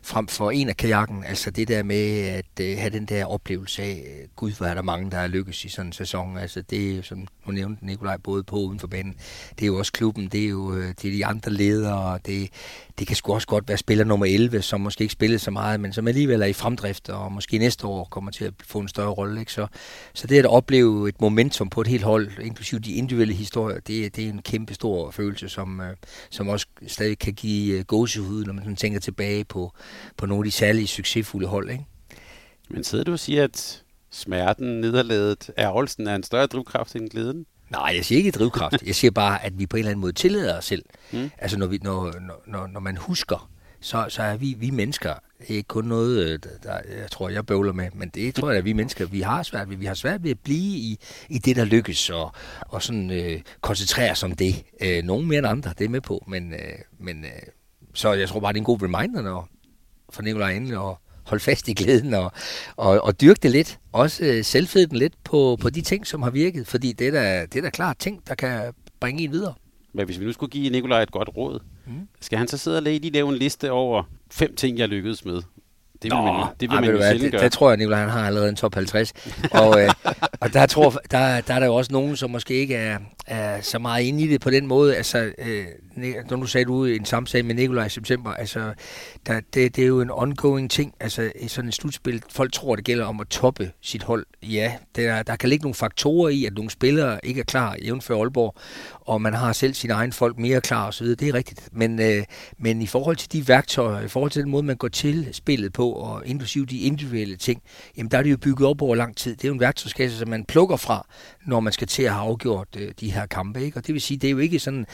frem 0.03 0.29
for 0.29 0.51
en 0.51 0.69
af 0.69 0.77
kajakken. 0.77 1.25
Altså 1.25 1.51
det 1.51 1.69
der 1.69 1.83
med 1.83 2.29
at 2.29 2.61
øh, 2.61 2.79
have 2.79 2.91
den 2.91 3.07
der 3.07 3.25
oplevelse 3.25 3.83
af, 3.83 4.05
øh, 4.07 4.29
gud, 4.37 4.53
hvor 4.53 4.67
er 4.67 4.75
der 4.75 4.83
mange, 4.83 5.11
der 5.11 5.19
er 5.19 5.27
lykkes 5.27 5.65
i 5.65 5.69
sådan 5.69 5.87
en 5.87 5.93
sæson. 5.93 6.39
Altså 6.39 6.63
det 6.63 6.99
er 6.99 7.03
som 7.03 7.27
nu 7.47 7.53
nævnte 7.53 7.87
Nikolaj, 7.87 8.17
både 8.17 8.43
på 8.43 8.57
og 8.57 8.65
uden 8.65 8.81
for 8.81 8.87
banen. 8.87 9.15
Det 9.51 9.63
er 9.63 9.67
jo 9.67 9.79
også 9.79 9.93
klubben, 9.93 10.29
det 10.29 10.45
er 10.45 10.49
jo 10.49 10.75
øh, 10.75 10.95
det 11.03 11.05
er 11.05 11.13
de 11.13 11.27
andre 11.27 11.53
ledere, 11.53 12.19
det, 12.27 12.49
det 12.99 13.07
kan 13.07 13.17
sgu 13.17 13.35
også 13.35 13.47
godt 13.47 13.69
være 13.69 13.79
spiller 13.79 14.05
nummer 14.05 14.27
11, 14.27 14.63
som 14.63 14.81
måske 14.81 15.03
ikke 15.03 15.13
spillede 15.13 15.39
så 15.39 15.51
meget, 15.51 15.81
men 15.81 15.93
som 15.93 16.09
alligevel 16.09 16.43
er 16.43 16.47
i 16.47 16.53
fremdrift, 16.53 17.09
og 17.09 17.33
måske 17.33 17.59
næste 17.59 17.87
år 17.87 18.09
kommer 18.11 18.31
til 18.31 18.45
at 18.45 18.55
få 18.67 18.79
en 18.79 18.89
større 18.89 19.11
rolle. 19.11 19.41
Ikke? 19.41 19.53
Så, 19.53 19.67
så 20.15 20.27
det 20.27 20.39
at 20.39 20.47
opleve 20.47 21.09
et 21.09 21.21
momentum 21.21 21.69
på 21.69 21.81
et 21.81 21.87
helt 21.87 22.05
hold, 22.05 22.31
inklusive 22.39 22.81
de 22.81 22.93
individuelle 22.93 23.35
historier, 23.35 23.81
det, 23.81 24.17
det 24.17 24.25
er 24.25 24.29
en 24.29 24.43
kæmpe 24.43 24.75
stor 24.75 25.11
følelse, 25.11 25.49
som, 25.49 25.81
øh, 25.81 25.97
som 26.31 26.49
også 26.49 26.67
stadig 26.87 27.19
kan 27.19 27.35
give 27.35 27.79
øh, 27.79 27.85
gåsehud, 27.85 28.45
når 28.45 28.53
man 28.53 28.77
tænker 28.77 29.01
tilbage 29.01 29.45
på, 29.45 29.73
på 30.17 30.27
nogle 30.27 30.41
af 30.41 30.45
de 30.45 30.51
særlige 30.51 30.87
succesfulde 30.87 31.47
hold. 31.47 31.71
Ikke? 31.71 31.85
Men 32.71 32.85
sidder 32.85 33.05
du 33.05 33.13
og 33.13 33.19
siger, 33.19 33.45
at 33.45 33.83
smerten, 34.11 34.81
nederlaget, 34.81 35.51
ærgelsen 35.59 36.07
er 36.07 36.15
en 36.15 36.23
større 36.23 36.47
drivkraft 36.47 36.97
end 36.97 37.11
glæden? 37.11 37.47
Nej, 37.71 37.93
jeg 37.97 38.05
siger 38.05 38.19
ikke 38.19 38.31
drivkraft. 38.31 38.83
Jeg 38.87 38.95
siger 38.95 39.11
bare, 39.11 39.45
at 39.45 39.59
vi 39.59 39.67
på 39.67 39.77
en 39.77 39.79
eller 39.79 39.91
anden 39.91 40.01
måde 40.01 40.13
tillader 40.13 40.59
os 40.59 40.65
selv. 40.65 40.85
Mm. 41.13 41.31
Altså 41.39 41.59
når, 41.59 41.67
vi, 41.67 41.79
når, 41.83 42.15
når, 42.47 42.67
når 42.67 42.81
man 42.81 42.97
husker, 42.97 43.51
så, 43.81 44.07
så 44.09 44.23
er 44.23 44.37
vi, 44.37 44.55
vi 44.59 44.71
mennesker 44.71 45.11
er 45.11 45.45
ikke 45.49 45.67
kun 45.69 45.85
noget, 45.85 46.27
øh, 46.27 46.39
der, 46.63 46.73
jeg 47.01 47.11
tror, 47.11 47.29
jeg 47.29 47.47
bøvler 47.47 47.73
med, 47.73 47.89
men 47.95 48.09
det 48.09 48.35
tror 48.35 48.51
jeg, 48.51 48.59
at 48.59 48.65
vi 48.65 48.73
mennesker, 48.73 49.07
vi 49.07 49.21
har 49.21 49.43
svært 49.43 49.71
ved. 49.71 49.77
Vi 49.77 49.87
har 49.87 49.95
svært 49.95 50.23
ved 50.23 50.31
at 50.31 50.39
blive 50.39 50.77
i, 50.77 50.99
i 51.29 51.39
det, 51.39 51.57
der 51.57 51.65
lykkes, 51.65 52.11
og, 52.11 52.33
og 52.61 52.83
sådan 52.83 53.11
øh, 53.11 53.41
koncentrere 53.61 54.11
os 54.11 54.23
om 54.23 54.33
det. 54.33 54.65
Øh, 54.83 55.05
nogen 55.05 55.27
mere 55.29 55.39
end 55.39 55.47
andre, 55.47 55.73
det 55.79 55.85
er 55.85 55.89
med 55.89 56.01
på, 56.01 56.25
men, 56.29 56.53
øh, 56.53 56.79
men 56.99 57.25
øh, 57.25 57.31
så 57.95 58.13
jeg 58.13 58.29
tror 58.29 58.41
bare, 58.41 58.53
det 58.53 58.57
er 58.57 58.61
en 58.61 58.65
god 58.65 58.83
reminder, 58.83 59.23
når 59.23 59.49
for 60.11 60.23
Nicolaj 60.23 60.53
endelig 60.53 60.79
og 60.79 60.99
holde 61.29 61.45
fast 61.45 61.69
i 61.69 61.75
glæden 61.75 62.15
og, 62.15 62.33
og, 62.77 63.05
og 63.05 63.21
dyrke 63.21 63.41
det 63.43 63.51
lidt. 63.51 63.79
Også 63.93 64.25
øh, 64.25 64.45
selvfede 64.45 64.87
den 64.87 64.97
lidt 64.97 65.15
på, 65.25 65.59
på 65.61 65.71
de 65.71 65.81
ting, 65.81 66.07
som 66.07 66.23
har 66.23 66.31
virket, 66.31 66.67
fordi 66.67 66.93
det 66.93 67.07
er 67.07 67.11
da, 67.11 67.47
det 67.47 67.57
er 67.57 67.63
da 67.63 67.71
klart 67.71 67.99
ting, 67.99 68.23
der 68.29 68.35
kan 68.35 68.73
bringe 69.01 69.23
en 69.23 69.33
videre. 69.33 69.55
Men 69.93 70.07
hvis 70.07 70.21
vi 70.21 70.25
nu 70.25 70.33
skulle 70.33 70.51
give 70.51 70.71
Nikolaj 70.71 71.03
et 71.03 71.11
godt 71.11 71.29
råd, 71.37 71.61
mm. 71.87 71.93
skal 72.21 72.39
han 72.39 72.49
så 72.49 72.59
sidde 72.59 72.77
og 72.77 72.83
lige 72.83 73.11
lave 73.11 73.29
en 73.29 73.35
liste 73.35 73.71
over 73.71 74.03
fem 74.31 74.57
ting, 74.57 74.79
jeg 74.79 74.89
lykkedes 74.89 75.25
med? 75.25 75.43
Det 76.03 76.05
vil 76.11 76.11
Nå, 76.11 76.23
man, 76.23 76.47
det 76.61 76.71
vil 76.71 76.77
ej, 76.77 76.81
man 76.81 76.91
jo 76.91 76.99
det, 76.99 77.33
gøre. 77.33 77.43
Det 77.43 77.53
tror 77.53 77.71
jeg, 77.71 77.77
Nicolaj 77.77 78.01
han 78.01 78.09
har 78.09 78.27
allerede 78.27 78.49
en 78.49 78.57
top 78.57 78.75
50. 78.75 79.13
og, 79.51 79.83
øh, 79.83 79.91
og 80.41 80.53
der, 80.53 80.67
tror, 80.67 80.91
der, 80.91 81.41
der 81.41 81.55
er 81.55 81.59
der 81.59 81.67
jo 81.67 81.75
også 81.75 81.93
nogen, 81.93 82.17
som 82.17 82.31
måske 82.31 82.55
ikke 82.55 82.75
er, 82.75 82.99
er 83.29 83.61
så 83.61 83.79
meget 83.79 84.05
inde 84.05 84.25
i 84.25 84.27
det 84.27 84.41
på 84.41 84.51
den 84.51 84.67
måde. 84.67 84.97
Altså, 84.97 85.33
øh, 85.39 85.65
når 86.31 86.37
du 86.37 86.47
sagde 86.47 86.65
du 86.65 86.85
i 86.85 86.97
en 86.97 87.05
samtale 87.05 87.47
med 87.47 87.55
Nikolaj 87.55 87.87
i 87.87 87.89
september, 87.89 88.31
altså, 88.31 88.75
der, 89.27 89.41
det, 89.55 89.77
det 89.77 89.83
er 89.83 89.87
jo 89.87 90.01
en 90.01 90.11
ongoing 90.11 90.71
ting. 90.71 90.95
Altså, 91.01 91.33
i 91.41 91.49
sådan 91.49 91.69
et 91.69 91.75
slutspil, 91.75 92.23
folk 92.31 92.53
tror, 92.53 92.77
det 92.77 92.85
gælder 92.85 93.05
om 93.05 93.21
at 93.21 93.27
toppe 93.27 93.71
sit 93.83 94.03
hold. 94.03 94.27
Ja, 94.43 94.73
der, 94.97 95.23
der 95.23 95.37
kan 95.37 95.49
ligge 95.49 95.63
nogle 95.63 95.75
faktorer 95.75 96.29
i, 96.29 96.45
at 96.45 96.55
nogle 96.55 96.71
spillere 96.71 97.21
ikke 97.23 97.41
er 97.41 97.45
klar, 97.45 97.77
jævnfør 97.85 98.17
Aalborg, 98.17 98.55
og 99.01 99.23
man 99.23 99.35
har 99.35 99.53
selv 99.53 99.75
sine 99.75 99.93
egne 99.93 100.13
folk 100.13 100.39
mere 100.39 100.61
klar 100.61 100.89
osv. 100.89 101.07
Det 101.07 101.23
er 101.23 101.35
rigtigt. 101.35 101.69
Men, 101.73 102.01
øh, 102.01 102.25
men 102.59 102.83
i 102.83 102.87
forhold 102.87 103.17
til 103.17 103.33
de 103.33 103.49
værktøjer, 103.49 104.05
i 104.05 104.09
forhold 104.09 104.31
til 104.31 104.43
den 104.43 104.51
måde, 104.51 104.63
man 104.63 104.77
går 104.77 104.89
til 104.89 105.29
spillet 105.33 105.73
på, 105.73 105.91
og 105.91 106.23
inklusive 106.27 106.67
de 106.67 106.79
individuelle 106.79 107.37
ting, 107.37 107.63
jamen 107.97 108.11
der 108.11 108.19
er 108.19 108.23
det 108.23 108.31
jo 108.31 108.37
bygget 108.37 108.69
op 108.69 108.83
over 108.83 108.95
lang 108.95 109.17
tid. 109.17 109.37
Det 109.37 109.45
er 109.45 109.49
jo 109.49 109.55
en 109.55 109.61
værktøjskasse, 109.61 110.19
som 110.19 110.29
man 110.29 110.45
plukker 110.45 110.77
fra, 110.77 111.07
når 111.49 111.61
man 111.61 111.73
skal 111.73 111.89
til 111.89 112.03
at 112.03 112.13
have 112.13 112.23
afgjort 112.23 112.69
øh, 112.77 112.93
de 113.01 113.13
her 113.13 113.27
kampe. 113.27 113.63
Ikke? 113.63 113.77
Og 113.77 113.87
det 113.87 113.93
vil 113.93 114.03
sige, 114.03 114.19
det 114.19 114.27
er 114.29 114.31
jo 114.31 114.39
ikke 114.39 114.59
sådan 114.59 114.87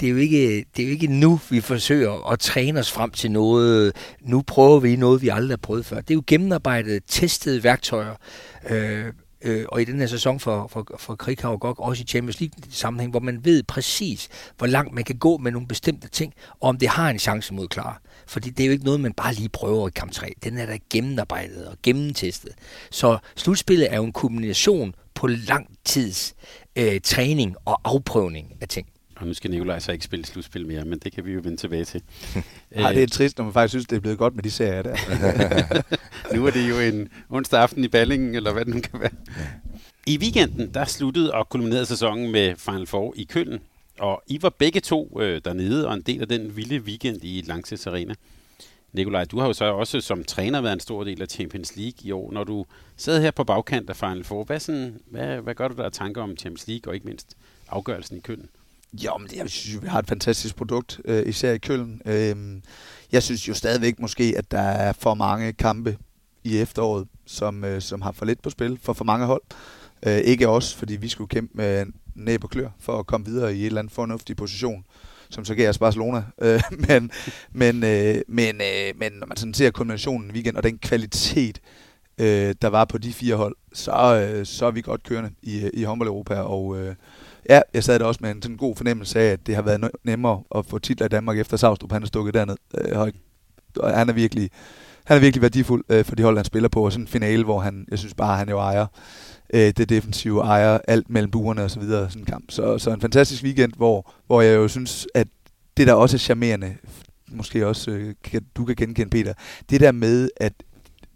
det 0.00 0.06
er, 0.06 0.10
jo 0.10 0.16
ikke, 0.16 0.64
det 0.76 0.82
er 0.82 0.86
jo 0.86 0.92
ikke 0.92 1.06
nu, 1.06 1.40
vi 1.50 1.60
forsøger 1.60 2.30
at 2.30 2.38
træne 2.38 2.80
os 2.80 2.92
frem 2.92 3.10
til 3.10 3.30
noget. 3.30 3.96
Nu 4.20 4.42
prøver 4.42 4.80
vi 4.80 4.96
noget, 4.96 5.22
vi 5.22 5.28
aldrig 5.28 5.50
har 5.50 5.56
prøvet 5.56 5.86
før. 5.86 6.00
Det 6.00 6.10
er 6.10 6.14
jo 6.14 6.22
gennemarbejdet, 6.26 7.02
testede 7.08 7.64
værktøjer. 7.64 8.14
Øh, 8.70 9.04
øh, 9.42 9.64
og 9.68 9.82
i 9.82 9.84
den 9.84 9.98
her 9.98 10.06
sæson 10.06 10.40
for, 10.40 10.68
for, 10.72 10.86
for 10.98 11.14
Krighav 11.14 11.58
og 11.60 11.80
også 11.80 12.02
i 12.02 12.06
Champions 12.06 12.40
League 12.40 12.62
sammenhæng, 12.70 13.10
hvor 13.10 13.20
man 13.20 13.44
ved 13.44 13.62
præcis, 13.62 14.28
hvor 14.58 14.66
langt 14.66 14.94
man 14.94 15.04
kan 15.04 15.16
gå 15.16 15.36
med 15.36 15.52
nogle 15.52 15.68
bestemte 15.68 16.08
ting, 16.08 16.34
og 16.60 16.68
om 16.68 16.78
det 16.78 16.88
har 16.88 17.10
en 17.10 17.18
chance 17.18 17.54
mod 17.54 17.68
klar. 17.68 18.00
Fordi 18.26 18.50
det 18.50 18.62
er 18.62 18.66
jo 18.66 18.72
ikke 18.72 18.84
noget, 18.84 19.00
man 19.00 19.12
bare 19.12 19.34
lige 19.34 19.48
prøver 19.48 19.88
i 19.88 19.90
kamp 19.90 20.12
3. 20.12 20.32
Den 20.44 20.58
er 20.58 20.66
der 20.66 20.78
gennemarbejdet 20.90 21.66
og 21.66 21.76
gennemtestet. 21.82 22.52
Så 22.90 23.18
slutspillet 23.36 23.92
er 23.92 23.96
jo 23.96 24.04
en 24.04 24.12
kombination 24.12 24.94
på 25.14 25.26
lang 25.26 25.78
tids 25.84 26.34
øh, 26.76 27.00
træning 27.00 27.56
og 27.64 27.80
afprøvning 27.84 28.52
af 28.60 28.68
ting. 28.68 28.86
Og 29.16 29.26
nu 29.26 29.34
skal 29.34 29.50
Nikolaj 29.50 29.78
så 29.78 29.92
ikke 29.92 30.04
spille 30.04 30.26
slutspil 30.26 30.66
mere, 30.66 30.84
men 30.84 30.98
det 30.98 31.12
kan 31.12 31.24
vi 31.24 31.32
jo 31.32 31.40
vende 31.44 31.56
tilbage 31.56 31.84
til. 31.84 32.02
Nej, 32.76 32.92
det 32.92 33.02
er 33.02 33.06
trist, 33.06 33.38
når 33.38 33.44
man 33.44 33.52
faktisk 33.52 33.72
synes, 33.72 33.86
det 33.86 33.96
er 33.96 34.00
blevet 34.00 34.18
godt 34.18 34.34
med 34.34 34.42
de 34.42 34.50
serier 34.50 34.82
der. 34.82 34.96
nu 36.36 36.46
er 36.46 36.50
det 36.50 36.68
jo 36.68 36.78
en 36.78 37.08
onsdag 37.30 37.60
aften 37.60 37.84
i 37.84 37.88
Ballingen, 37.88 38.34
eller 38.34 38.52
hvad 38.52 38.64
det 38.64 38.74
nu 38.74 38.80
kan 38.80 39.00
være. 39.00 39.10
I 40.06 40.18
weekenden, 40.18 40.74
der 40.74 40.84
sluttede 40.84 41.34
og 41.34 41.48
kulminerede 41.48 41.86
sæsonen 41.86 42.32
med 42.32 42.54
Final 42.56 42.86
Four 42.86 43.14
i 43.16 43.24
Køln. 43.24 43.60
Og 43.98 44.22
I 44.26 44.42
var 44.42 44.50
begge 44.50 44.80
to 44.80 45.20
øh, 45.20 45.40
dernede, 45.44 45.88
og 45.88 45.94
en 45.94 46.02
del 46.02 46.20
af 46.20 46.28
den 46.28 46.56
vilde 46.56 46.80
weekend 46.80 47.24
i 47.24 47.42
Lanxess 47.46 47.86
Arena. 47.86 48.14
Nikolaj, 48.92 49.24
du 49.24 49.38
har 49.40 49.46
jo 49.46 49.52
så 49.52 49.64
også 49.64 50.00
som 50.00 50.24
træner 50.24 50.60
været 50.60 50.72
en 50.72 50.80
stor 50.80 51.04
del 51.04 51.22
af 51.22 51.28
Champions 51.28 51.76
League 51.76 51.98
i 52.02 52.12
år. 52.12 52.32
Når 52.32 52.44
du 52.44 52.64
sad 52.96 53.22
her 53.22 53.30
på 53.30 53.44
bagkant 53.44 53.90
af 53.90 53.96
Final 53.96 54.24
Four, 54.24 54.44
hvad, 54.44 54.60
sådan, 54.60 55.00
hvad, 55.10 55.40
hvad 55.40 55.54
gør 55.54 55.68
du 55.68 55.74
der 55.74 55.84
af 55.84 55.92
tanker 55.92 56.22
om 56.22 56.36
Champions 56.36 56.68
League, 56.68 56.90
og 56.90 56.94
ikke 56.94 57.06
mindst 57.06 57.36
afgørelsen 57.68 58.16
i 58.16 58.20
Køln? 58.20 58.48
Jo, 58.92 59.18
men 59.18 59.30
jeg 59.36 59.50
synes, 59.50 59.82
vi 59.82 59.88
har 59.88 59.98
et 59.98 60.06
fantastisk 60.06 60.56
produkt, 60.56 61.00
øh, 61.04 61.28
især 61.28 61.52
i 61.52 61.58
Køln. 61.58 62.00
Øh, 62.06 62.36
jeg 63.12 63.22
synes 63.22 63.48
jo 63.48 63.54
stadigvæk 63.54 64.00
måske, 64.00 64.34
at 64.36 64.50
der 64.50 64.58
er 64.58 64.92
for 64.92 65.14
mange 65.14 65.52
kampe 65.52 65.98
i 66.44 66.58
efteråret, 66.58 67.08
som, 67.26 67.64
øh, 67.64 67.82
som 67.82 68.02
har 68.02 68.12
for 68.12 68.24
lidt 68.24 68.42
på 68.42 68.50
spil 68.50 68.78
for 68.82 68.92
for 68.92 69.04
mange 69.04 69.26
hold. 69.26 69.42
Øh, 70.06 70.18
ikke 70.18 70.48
os, 70.48 70.74
fordi 70.74 70.96
vi 70.96 71.08
skulle 71.08 71.28
kæmpe 71.28 71.56
med 71.56 71.86
næb 72.14 72.44
og 72.44 72.50
klør 72.50 72.68
for 72.80 72.98
at 72.98 73.06
komme 73.06 73.26
videre 73.26 73.54
i 73.54 73.60
et 73.60 73.66
eller 73.66 73.78
andet 73.78 73.92
fornuftig 73.92 74.36
position, 74.36 74.84
som 75.30 75.44
så 75.44 75.54
gav 75.54 75.68
os 75.68 75.78
Barcelona. 75.78 76.24
Øh, 76.42 76.62
men, 76.88 77.10
men, 77.52 77.84
øh, 77.84 78.22
men, 78.28 78.60
øh, 78.60 78.98
men 78.98 79.12
når 79.12 79.26
man 79.26 79.36
sådan 79.36 79.54
ser 79.54 79.70
kombinationen 79.70 80.30
weekend 80.30 80.56
og 80.56 80.62
den 80.62 80.78
kvalitet, 80.78 81.60
øh, 82.18 82.54
der 82.62 82.68
var 82.68 82.84
på 82.84 82.98
de 82.98 83.12
fire 83.12 83.36
hold, 83.36 83.56
så, 83.72 83.92
øh, 83.92 84.46
så 84.46 84.66
er 84.66 84.70
vi 84.70 84.80
godt 84.80 85.02
kørende 85.02 85.30
i, 85.42 85.70
i 85.74 85.82
håndbold 85.82 86.08
Europa, 86.08 86.34
og 86.34 86.78
øh, 86.78 86.94
Ja, 87.48 87.60
jeg 87.74 87.84
sad 87.84 87.98
der 87.98 88.04
også 88.04 88.18
med 88.22 88.30
en 88.30 88.42
sådan 88.42 88.56
god 88.56 88.76
fornemmelse 88.76 89.20
af, 89.20 89.32
at 89.32 89.46
det 89.46 89.54
har 89.54 89.62
været 89.62 89.90
nemmere 90.04 90.42
at 90.54 90.66
få 90.66 90.78
titler 90.78 91.06
i 91.06 91.08
Danmark 91.08 91.38
efter 91.38 91.56
Savstrup, 91.56 91.92
han 91.92 92.02
er 92.02 92.06
stukket 92.06 92.34
derned. 92.34 92.56
Øh, 92.78 93.12
han 93.94 94.08
er 94.08 94.12
virkelig, 94.12 94.50
han 95.04 95.16
er 95.16 95.20
virkelig 95.20 95.42
værdifuld 95.42 95.84
øh, 95.88 96.04
for 96.04 96.14
de 96.14 96.22
hold, 96.22 96.36
han 96.36 96.44
spiller 96.44 96.68
på, 96.68 96.84
og 96.84 96.92
sådan 96.92 97.04
en 97.04 97.08
finale, 97.08 97.44
hvor 97.44 97.60
han, 97.60 97.84
jeg 97.90 97.98
synes 97.98 98.14
bare, 98.14 98.38
han 98.38 98.48
jo 98.48 98.58
ejer 98.58 98.86
øh, 99.54 99.72
det 99.76 99.88
defensive, 99.88 100.40
ejer 100.40 100.78
alt 100.88 101.10
mellem 101.10 101.30
buerne 101.30 101.62
og 101.62 101.70
så 101.70 101.80
videre, 101.80 102.10
sådan 102.10 102.22
en 102.22 102.26
kamp. 102.26 102.50
Så, 102.50 102.78
så 102.78 102.90
en 102.90 103.00
fantastisk 103.00 103.42
weekend, 103.42 103.72
hvor, 103.76 104.12
hvor 104.26 104.40
jeg 104.40 104.56
jo 104.56 104.68
synes, 104.68 105.06
at 105.14 105.28
det 105.76 105.86
der 105.86 105.92
også 105.92 106.16
er 106.16 106.18
charmerende, 106.18 106.76
måske 107.28 107.66
også 107.66 107.90
øh, 107.90 108.14
kan, 108.24 108.42
du 108.56 108.64
kan 108.64 108.76
genkende, 108.76 109.10
Peter, 109.10 109.32
det 109.70 109.80
der 109.80 109.92
med, 109.92 110.28
at 110.36 110.52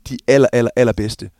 de 0.08 0.18
aller, 0.28 0.48
aller, 0.52 0.70
allerbedste 0.76 1.30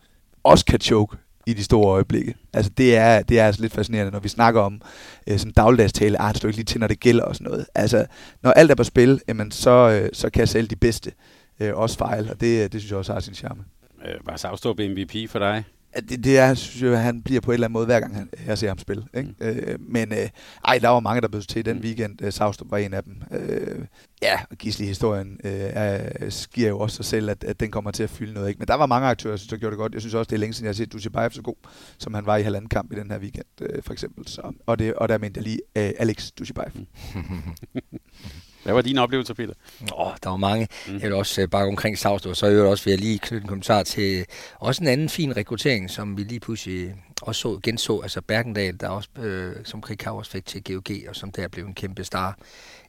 også 0.43 0.65
kan 0.65 0.79
choke 0.79 1.17
i 1.45 1.53
de 1.53 1.63
store 1.63 1.91
øjeblikke. 1.91 2.35
Altså 2.53 2.71
det 2.77 2.95
er, 2.95 3.21
det 3.21 3.39
er 3.39 3.45
altså 3.45 3.61
lidt 3.61 3.73
fascinerende, 3.73 4.11
når 4.11 4.19
vi 4.19 4.29
snakker 4.29 4.61
om 4.61 4.81
øh, 5.27 5.39
sådan 5.39 5.53
dagligdags 5.53 5.93
tale, 5.93 6.21
ah, 6.21 6.29
det 6.29 6.37
står 6.37 6.49
ikke 6.49 6.57
lige 6.57 6.65
til, 6.65 6.79
når 6.79 6.87
det 6.87 6.99
gælder 6.99 7.23
og 7.23 7.35
sådan 7.35 7.51
noget. 7.51 7.65
Altså, 7.75 8.05
når 8.43 8.51
alt 8.51 8.71
er 8.71 8.75
på 8.75 8.83
spil, 8.83 9.21
jamen, 9.27 9.51
så, 9.51 9.71
øh, 9.71 10.09
så 10.13 10.29
kan 10.29 10.47
selv 10.47 10.67
de 10.67 10.75
bedste 10.75 11.11
øh, 11.59 11.77
også 11.77 11.97
fejle, 11.97 12.31
og 12.31 12.41
det, 12.41 12.73
det 12.73 12.81
synes 12.81 12.91
jeg 12.91 12.97
også 12.97 13.13
har 13.13 13.19
sin 13.19 13.33
charme. 13.33 13.63
Øh, 14.05 14.15
var 14.25 14.37
Savstrup 14.37 14.79
MVP 14.79 15.29
for 15.29 15.39
dig? 15.39 15.63
Det, 16.09 16.23
det 16.23 16.37
er, 16.37 16.53
synes 16.53 16.91
jeg, 16.91 17.03
han 17.03 17.21
bliver 17.21 17.41
på 17.41 17.51
en 17.51 17.53
eller 17.53 17.67
anden 17.67 17.73
måde, 17.73 17.85
hver 17.85 17.99
gang 17.99 18.15
han, 18.15 18.29
jeg 18.45 18.57
ser 18.57 18.67
ham 18.67 18.77
spille. 18.77 19.03
Ikke? 19.13 19.29
Mm. 19.39 19.45
Øh, 19.45 19.79
men 19.79 20.11
øh, 20.11 20.29
ej, 20.65 20.79
der 20.79 20.89
var 20.89 20.99
mange, 20.99 21.21
der 21.21 21.27
blev 21.27 21.41
til 21.41 21.65
den 21.65 21.77
mm. 21.77 21.83
weekend. 21.83 22.21
Øh, 22.21 22.33
Savstrup 22.33 22.71
var 22.71 22.77
en 22.77 22.93
af 22.93 23.03
dem. 23.03 23.21
Øh, 23.31 23.85
ja, 24.21 24.39
og 24.51 24.57
Gisli-historien 24.57 25.39
øh, 25.43 26.31
skiver 26.31 26.69
jo 26.69 26.79
også 26.79 26.95
sig 26.95 27.05
selv, 27.05 27.29
at, 27.29 27.43
at 27.43 27.59
den 27.59 27.71
kommer 27.71 27.91
til 27.91 28.03
at 28.03 28.09
fylde 28.09 28.33
noget. 28.33 28.47
Ikke? 28.47 28.59
Men 28.59 28.67
der 28.67 28.73
var 28.73 28.85
mange 28.85 29.07
aktører, 29.07 29.45
der 29.49 29.57
gjorde 29.57 29.71
det 29.71 29.77
godt. 29.77 29.93
Jeg 29.93 30.01
synes 30.01 30.13
også, 30.13 30.29
det 30.29 30.35
er 30.35 30.39
længe 30.39 30.53
siden, 30.53 30.65
jeg 30.65 30.69
har 30.69 30.73
set 30.73 30.93
Dushibayev 30.93 31.31
så 31.31 31.41
god, 31.41 31.55
som 31.97 32.13
han 32.13 32.25
var 32.25 32.37
i 32.37 32.41
halvanden 32.41 32.69
kamp 32.69 32.93
i 32.93 32.95
den 32.95 33.11
her 33.11 33.19
weekend, 33.19 33.45
øh, 33.61 33.83
for 33.83 33.93
eksempel. 33.93 34.27
Så, 34.27 34.53
og, 34.65 34.79
det, 34.79 34.93
og 34.93 35.09
der 35.09 35.17
mente 35.17 35.37
jeg 35.37 35.43
lige 35.43 35.61
øh, 35.75 35.91
Alex 35.99 36.31
Dushibayev. 36.39 36.71
Hvad 38.63 38.73
var 38.73 38.81
din 38.81 38.97
oplevelse, 38.97 39.33
Peter? 39.33 39.53
Åh, 39.81 40.07
oh, 40.07 40.13
der 40.23 40.29
var 40.29 40.37
mange. 40.37 40.67
Mm. 40.87 40.93
Jeg 40.93 41.01
vil 41.01 41.13
også 41.13 41.41
uh, 41.41 41.49
bakke 41.49 41.69
omkring 41.69 41.97
Savstrup, 41.97 42.35
så 42.35 42.45
jeg 42.45 42.55
vil 42.55 42.65
også 42.65 42.83
vil 42.83 42.91
jeg 42.91 42.99
lige 42.99 43.19
knytte 43.19 43.43
en 43.43 43.47
kommentar 43.47 43.83
til 43.83 44.25
også 44.59 44.83
en 44.83 44.87
anden 44.87 45.09
fin 45.09 45.37
rekruttering, 45.37 45.89
som 45.89 46.17
vi 46.17 46.23
lige 46.23 46.39
pludselig 46.39 46.95
også 47.21 47.41
så, 47.41 47.59
genså. 47.63 47.99
Altså 47.99 48.21
Bergendal, 48.21 48.79
der 48.79 48.87
også, 48.87 49.09
øh, 49.19 49.55
som 49.63 49.81
Krik 49.81 50.07
også 50.07 50.31
fik 50.31 50.45
til 50.45 50.63
GOG, 50.63 51.09
og 51.09 51.15
som 51.15 51.31
der 51.31 51.47
blev 51.47 51.65
en 51.65 51.73
kæmpe 51.73 52.03
star 52.03 52.37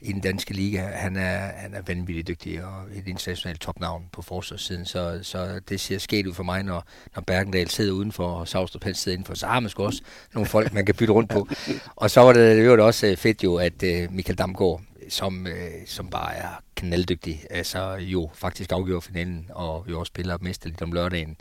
i 0.00 0.12
den 0.12 0.20
danske 0.20 0.54
liga. 0.54 0.80
Han 0.80 1.16
er, 1.16 1.38
han 1.38 1.74
er 1.74 1.82
vanvittigt 1.86 2.28
dygtig 2.28 2.64
og 2.64 2.82
et 2.94 3.08
internationalt 3.08 3.60
topnavn 3.60 4.04
på 4.12 4.22
forsvarssiden, 4.22 4.86
så, 4.86 5.18
så 5.22 5.60
det 5.68 5.80
ser 5.80 5.98
sket 5.98 6.26
ud 6.26 6.34
for 6.34 6.42
mig, 6.42 6.62
når, 6.62 6.84
når 7.14 7.22
Bergendal 7.22 7.68
sidder 7.68 7.92
udenfor, 7.92 8.26
og 8.26 8.48
Savstrup 8.48 8.82
Pels 8.82 8.98
sidder 8.98 9.16
indenfor, 9.16 9.34
så 9.34 9.46
har 9.46 9.60
man 9.60 9.70
sgu 9.70 9.84
også 9.84 10.02
nogle 10.34 10.46
folk, 10.46 10.72
man 10.72 10.86
kan 10.86 10.94
bytte 10.94 11.12
rundt 11.12 11.30
på. 11.30 11.48
Og 11.96 12.10
så 12.10 12.20
var 12.20 12.32
det, 12.32 12.68
var 12.68 12.82
også 12.82 13.14
fedt 13.18 13.44
jo, 13.44 13.56
at 13.56 13.82
uh, 13.82 14.14
Michael 14.14 14.38
Damgaard, 14.38 14.80
som, 15.10 15.46
øh, 15.46 15.70
som 15.86 16.10
bare 16.10 16.34
er 16.34 16.62
knalddygtig, 16.74 17.44
altså 17.50 17.94
jo 17.94 18.30
faktisk 18.34 18.72
afgjorde 18.72 19.02
finalen, 19.02 19.46
og 19.50 19.84
jo 19.90 20.00
også 20.00 20.10
spiller 20.10 20.38
mesterligt 20.40 20.82
om 20.82 20.92
lørdagen. 20.92 21.36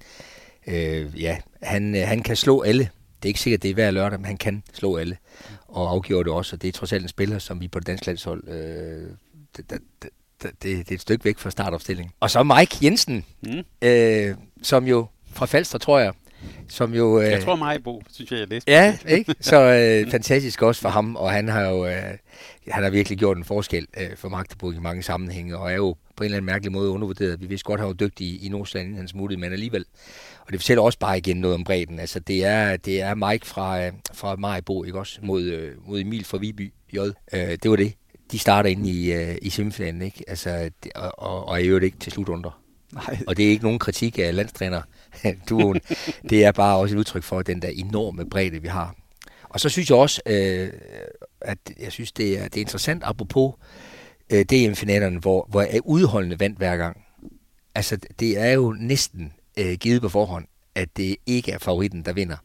Øh, 0.68 1.22
ja, 1.22 1.38
han, 1.62 1.96
øh, 1.96 2.08
han 2.08 2.24
kan 2.24 2.36
slå 2.36 2.62
alle. 2.62 2.90
Det 3.24 3.26
er 3.26 3.28
ikke 3.28 3.40
sikkert, 3.40 3.64
det 3.64 3.70
er 3.70 3.74
hver 3.74 3.92
lørdag, 3.92 4.20
men 4.20 4.26
han 4.26 4.38
kan 4.38 4.64
slå 4.74 4.98
alle. 4.98 5.18
Og 5.68 5.92
afgjorde 5.92 6.30
det 6.30 6.34
også, 6.34 6.56
og 6.56 6.62
det 6.62 6.68
er 6.68 6.72
trods 6.72 6.94
alt 6.94 7.04
en 7.04 7.10
spiller, 7.10 7.40
som 7.40 7.62
vi 7.62 7.68
på 7.68 7.80
det 7.80 7.88
danske 7.88 8.06
landshold, 8.06 8.48
øh, 8.48 9.10
det, 9.58 9.70
det, 9.70 9.80
det, 10.44 10.64
det, 10.64 10.92
er 10.92 10.96
et 10.96 11.02
stykke 11.02 11.26
væk 11.26 11.38
fra 11.38 11.50
startopstillingen. 11.50 12.14
Og 12.20 12.32
så 12.32 12.44
Mike 12.44 12.78
Jensen, 12.82 13.26
mm. 13.42 13.64
øh, 13.82 14.36
som 14.62 14.88
jo 14.88 15.08
fra 15.34 15.46
Falster, 15.46 15.78
tror 15.78 16.00
jeg, 16.00 16.14
som 16.68 16.94
jo... 16.94 17.22
Øh, 17.22 17.32
jeg 17.32 17.44
tror 17.44 17.56
mig, 17.56 17.84
Bo, 17.84 18.02
synes 18.12 18.32
jeg, 18.32 18.40
jeg 18.40 18.48
læste. 18.48 18.72
Ja, 18.72 18.98
ikke? 19.08 19.36
Så 19.42 19.62
øh, 19.62 20.12
fantastisk 20.12 20.62
også 20.62 20.82
for 20.82 20.90
ham, 20.90 21.16
og 21.16 21.32
han 21.32 21.48
har 21.48 21.62
jo 21.70 21.86
øh, 21.86 22.14
han 22.70 22.84
har 22.84 22.90
virkelig 22.90 23.18
gjort 23.18 23.38
en 23.38 23.44
forskel 23.44 23.88
øh, 23.98 24.10
for 24.16 24.30
Magdeburg 24.30 24.74
i 24.74 24.80
mange 24.80 25.04
sammenhænge, 25.04 25.58
og 25.58 25.72
er 25.72 25.76
jo 25.76 25.96
på 26.16 26.24
en 26.24 26.26
eller 26.26 26.38
anden 26.38 26.46
mærkelig 26.46 26.72
måde 26.72 26.90
undervurderet. 26.90 27.42
Vi 27.42 27.46
vidste 27.46 27.64
godt, 27.64 27.80
at 27.80 27.82
han 27.82 27.88
var 27.88 27.94
dygtig 27.94 28.28
i, 28.28 28.46
i 28.46 28.50
Nordsjælland, 28.50 28.88
inden 28.88 28.98
han 28.98 29.08
smuttede, 29.08 29.40
men 29.40 29.54
alligevel. 29.54 29.86
Og 30.40 30.52
det 30.52 30.60
fortæller 30.60 30.82
også 30.82 31.00
bare 31.00 31.18
igen 31.18 31.38
noget 31.38 31.56
om 31.56 31.64
bredden. 31.64 32.00
Altså, 32.00 32.20
det 32.20 32.46
er, 32.46 32.78
det 32.78 33.02
er 33.02 33.16
Mike 33.16 33.46
fra, 33.46 33.86
øh, 33.86 33.92
fra 34.14 34.36
Majbo, 34.36 34.84
ikke 34.84 35.00
også? 35.00 35.20
Mod, 35.24 35.44
øh, 35.44 35.72
mod 35.88 36.00
Emil 36.00 36.26
fra 36.26 36.38
Viby 36.38 36.74
J. 36.94 36.98
Øh, 36.98 37.14
det 37.34 37.70
var 37.70 37.76
det. 37.76 37.94
De 38.32 38.40
starter 38.40 38.70
ind 38.70 38.88
i, 38.88 39.14
øh, 39.14 39.36
i 39.42 39.50
semifinalen, 39.50 40.02
ikke? 40.02 40.24
Altså, 40.28 40.70
det, 40.84 40.92
og, 40.96 41.20
og, 41.20 41.48
og 41.48 41.62
i 41.62 41.66
øvrigt 41.66 41.86
ikke 41.86 41.98
til 42.00 42.12
slutunder. 42.12 42.62
Nej. 42.94 43.18
Og 43.28 43.38
det 43.38 43.46
er 43.46 43.50
ikke 43.50 43.64
nogen 43.64 43.80
kritik 43.80 44.20
af 44.20 44.36
landstræner 44.36 44.82
duoen. 45.50 45.82
det 46.30 46.44
er 46.46 46.52
bare 46.52 46.78
også 46.78 46.96
et 46.96 47.00
udtryk 47.00 47.24
for 47.24 47.42
den 47.42 47.62
der 47.62 47.68
enorme 47.68 48.30
bredde, 48.30 48.62
vi 48.62 48.68
har. 48.68 48.96
Og 49.44 49.60
så 49.60 49.70
synes 49.70 49.90
jeg 49.90 49.98
også, 49.98 50.22
øh, 50.26 50.70
at 51.42 51.58
jeg 51.80 51.92
synes, 51.92 52.12
det 52.12 52.40
er, 52.40 52.44
det 52.44 52.58
er 52.58 52.62
interessant, 52.62 53.04
apropos 53.06 53.54
øh, 54.30 54.46
DM-finalerne, 54.46 55.20
hvor, 55.20 55.48
hvor 55.50 55.62
er 55.62 55.80
udholdende 55.86 56.40
vandt 56.40 56.58
hver 56.58 56.78
gang. 56.78 56.98
Altså, 57.76 57.98
det 58.20 58.38
er 58.38 58.52
jo 58.52 58.76
næsten 58.80 59.34
øh, 59.58 59.74
givet 59.74 60.02
på 60.02 60.10
forhånd, 60.10 60.46
at 60.76 60.98
det 60.98 61.16
ikke 61.26 61.52
er 61.52 61.58
favoritten, 61.58 62.06
der 62.06 62.14
vinder 62.14 62.38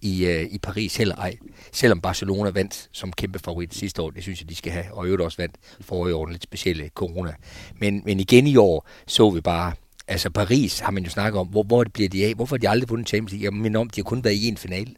i, 0.00 0.26
øh, 0.26 0.46
i 0.50 0.58
Paris 0.58 0.96
heller 0.96 1.16
ej. 1.16 1.36
Selvom 1.72 2.00
Barcelona 2.00 2.50
vandt 2.50 2.88
som 2.92 3.12
kæmpe 3.12 3.38
favorit 3.38 3.74
sidste 3.74 4.02
år, 4.02 4.10
det 4.10 4.22
synes 4.22 4.40
jeg, 4.40 4.48
de 4.48 4.54
skal 4.54 4.72
have, 4.72 4.94
og 4.94 5.04
i 5.04 5.06
øvrigt 5.06 5.22
også 5.22 5.36
vandt 5.36 5.56
for 5.80 6.08
i 6.08 6.12
år, 6.12 6.26
lidt 6.26 6.42
specielle 6.42 6.88
corona. 6.94 7.34
Men, 7.80 8.02
men 8.04 8.20
igen 8.20 8.46
i 8.46 8.56
år 8.56 8.88
så 9.06 9.30
vi 9.30 9.40
bare 9.40 9.72
altså 10.08 10.30
Paris 10.30 10.78
har 10.78 10.90
man 10.90 11.04
jo 11.04 11.10
snakket 11.10 11.40
om, 11.40 11.46
hvor, 11.46 11.62
hvor 11.62 11.84
det 11.84 11.92
bliver 11.92 12.08
de 12.08 12.24
af? 12.24 12.34
Hvorfor 12.34 12.56
har 12.56 12.58
de 12.58 12.68
aldrig 12.68 12.88
vundet 12.90 13.08
Champions 13.08 13.32
League? 13.32 13.44
Jeg 13.44 13.52
mener 13.52 13.80
om, 13.80 13.90
de 13.90 14.00
har 14.00 14.04
kun 14.04 14.24
været 14.24 14.34
i 14.34 14.48
en 14.48 14.56
finale. 14.56 14.94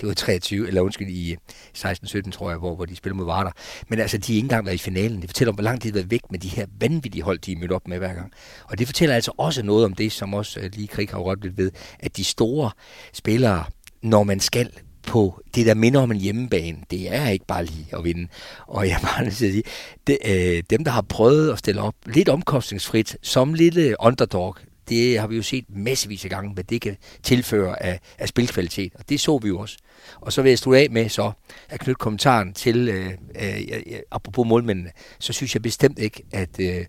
Det 0.00 0.08
var 0.08 0.14
23, 0.14 0.68
eller 0.68 0.80
undskyld, 0.80 1.08
i 1.08 1.32
øh, 1.32 1.38
16-17, 1.78 2.30
tror 2.30 2.50
jeg, 2.50 2.58
hvor, 2.58 2.74
hvor 2.74 2.84
de 2.84 2.96
spillede 2.96 3.16
mod 3.16 3.26
Varder. 3.26 3.50
Men 3.88 3.98
altså, 3.98 4.18
de 4.18 4.32
har 4.32 4.36
ikke 4.36 4.44
engang 4.44 4.66
været 4.66 4.74
i 4.74 4.78
finalen. 4.78 5.20
Det 5.20 5.30
fortæller 5.30 5.52
om, 5.52 5.54
hvor 5.54 5.64
lang 5.64 5.80
tid 5.80 5.92
de 5.92 5.98
har 5.98 6.02
været 6.02 6.10
væk 6.10 6.30
med 6.30 6.38
de 6.38 6.48
her 6.48 6.66
vanvittige 6.80 7.22
hold, 7.22 7.38
de 7.38 7.52
er 7.52 7.56
mødt 7.56 7.72
op 7.72 7.88
med 7.88 7.98
hver 7.98 8.14
gang. 8.14 8.32
Og 8.64 8.78
det 8.78 8.86
fortæller 8.86 9.14
altså 9.14 9.32
også 9.38 9.62
noget 9.62 9.84
om 9.84 9.94
det, 9.94 10.12
som 10.12 10.34
også 10.34 10.60
øh, 10.60 10.70
lige 10.72 10.86
Krig 10.86 11.08
har 11.10 11.18
rørt 11.18 11.42
lidt 11.42 11.58
ved, 11.58 11.70
at 12.00 12.16
de 12.16 12.24
store 12.24 12.70
spillere, 13.12 13.64
når 14.02 14.22
man 14.22 14.40
skal 14.40 14.70
på 15.06 15.40
det, 15.54 15.66
der 15.66 15.74
minder 15.74 16.00
om 16.00 16.10
en 16.10 16.20
hjemmebane. 16.20 16.78
Det 16.90 17.14
er 17.14 17.28
ikke 17.28 17.46
bare 17.46 17.64
lige 17.64 17.86
at 17.92 18.04
vinde. 18.04 18.28
Og 18.66 18.88
jeg 18.88 18.98
bare 19.02 19.24
vil 19.24 19.34
sige, 19.34 19.62
det, 20.06 20.18
øh, 20.26 20.62
dem, 20.70 20.84
der 20.84 20.90
har 20.90 21.02
prøvet 21.02 21.52
at 21.52 21.58
stille 21.58 21.80
op 21.80 21.94
lidt 22.06 22.28
omkostningsfrit, 22.28 23.16
som 23.22 23.54
lille 23.54 23.96
underdog, 24.00 24.56
det 24.88 25.18
har 25.18 25.26
vi 25.26 25.36
jo 25.36 25.42
set 25.42 25.64
massevis 25.68 26.24
af 26.24 26.30
gange, 26.30 26.54
hvad 26.54 26.64
det 26.64 26.80
kan 26.80 26.96
tilføre 27.22 27.82
af, 27.82 28.00
af 28.18 28.28
spilkvalitet. 28.28 28.92
Og 28.94 29.08
det 29.08 29.20
så 29.20 29.38
vi 29.38 29.48
jo 29.48 29.58
også. 29.58 29.76
Og 30.20 30.32
så 30.32 30.42
vil 30.42 30.48
jeg 30.48 30.58
slutte 30.58 30.80
af 30.80 30.90
med 30.90 31.08
så 31.08 31.32
at 31.68 31.80
knytte 31.80 31.98
kommentaren 31.98 32.52
til, 32.52 32.88
øh, 32.88 33.10
øh, 33.40 33.98
apropos 34.10 34.48
målmændene, 34.48 34.90
så 35.18 35.32
synes 35.32 35.54
jeg 35.54 35.62
bestemt 35.62 35.98
ikke, 35.98 36.22
at 36.32 36.60
øh, 36.60 36.84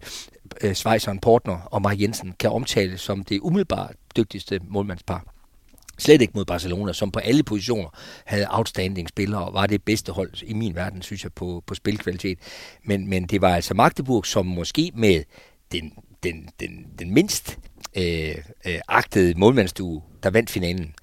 øh 0.62 0.74
Schweizeren 0.74 1.20
Portner 1.20 1.58
og 1.58 1.82
Mark 1.82 2.02
Jensen 2.02 2.34
kan 2.40 2.50
omtales 2.50 3.02
som 3.02 3.24
det 3.24 3.40
umiddelbart 3.40 3.96
dygtigste 4.18 4.60
målmandspar. 4.68 5.35
Slet 5.98 6.22
ikke 6.22 6.34
mod 6.36 6.46
Barcelona, 6.46 6.94
som 6.94 7.12
på 7.12 7.20
alle 7.20 7.44
positioner 7.44 7.90
havde 8.26 8.48
outstanding 8.50 9.10
spillere 9.10 9.46
og 9.46 9.54
var 9.54 9.68
det 9.68 9.84
bedste 9.84 10.12
hold 10.12 10.44
i 10.44 10.54
min 10.54 10.76
verden, 10.76 11.02
synes 11.02 11.24
jeg, 11.24 11.34
på, 11.34 11.64
på 11.68 11.76
spilkvalitet. 11.76 12.40
Men, 12.84 13.10
men 13.10 13.28
det 13.28 13.42
var 13.42 13.56
altså 13.56 13.74
Magdeburg, 13.74 14.26
som 14.26 14.46
måske 14.46 14.92
med 14.96 15.24
den, 15.72 15.94
den, 16.24 16.50
den, 16.60 16.86
den 17.00 17.14
mindst 17.14 17.58
øh, 17.98 18.36
øh, 18.68 18.80
agtede 18.88 19.40
målmandsdue, 19.40 20.02
der 20.24 20.30
vandt 20.30 20.50
finalen. 20.50 20.96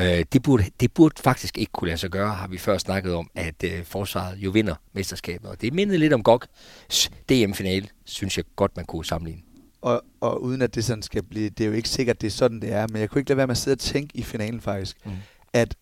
Øh, 0.00 0.24
det, 0.32 0.42
burde, 0.42 0.64
det 0.80 0.92
burde 0.92 1.22
faktisk 1.22 1.58
ikke 1.58 1.72
kunne 1.72 1.88
lade 1.88 1.98
sig 1.98 2.10
gøre, 2.10 2.34
har 2.34 2.48
vi 2.48 2.58
før 2.58 2.78
snakket 2.78 3.14
om, 3.14 3.30
at 3.34 3.64
øh, 3.64 3.84
forsvaret 3.84 4.38
jo 4.38 4.50
vinder 4.50 4.74
mesterskabet. 4.92 5.50
Og 5.50 5.60
det 5.60 5.72
mindede 5.72 5.98
lidt 5.98 6.12
om 6.12 6.24
GOG's 6.28 7.08
DM-finale, 7.28 7.88
synes 8.04 8.36
jeg 8.36 8.44
godt, 8.56 8.76
man 8.76 8.84
kunne 8.84 9.04
sammenligne 9.04 9.42
og, 9.82 10.02
og 10.20 10.42
uden 10.42 10.62
at 10.62 10.74
det 10.74 10.84
sådan 10.84 11.02
skal 11.02 11.22
blive, 11.22 11.50
det 11.50 11.64
er 11.64 11.68
jo 11.68 11.74
ikke 11.74 11.88
sikkert, 11.88 12.20
det 12.20 12.26
er 12.26 12.30
sådan, 12.30 12.60
det 12.60 12.72
er, 12.72 12.86
men 12.92 13.00
jeg 13.00 13.10
kunne 13.10 13.20
ikke 13.20 13.30
lade 13.30 13.36
være 13.36 13.46
med 13.46 13.52
at 13.52 13.58
sidde 13.58 13.74
og 13.74 13.78
tænke 13.78 14.18
i 14.18 14.22
finalen 14.22 14.60
faktisk, 14.60 15.06
mm. 15.06 15.12
at 15.52 15.76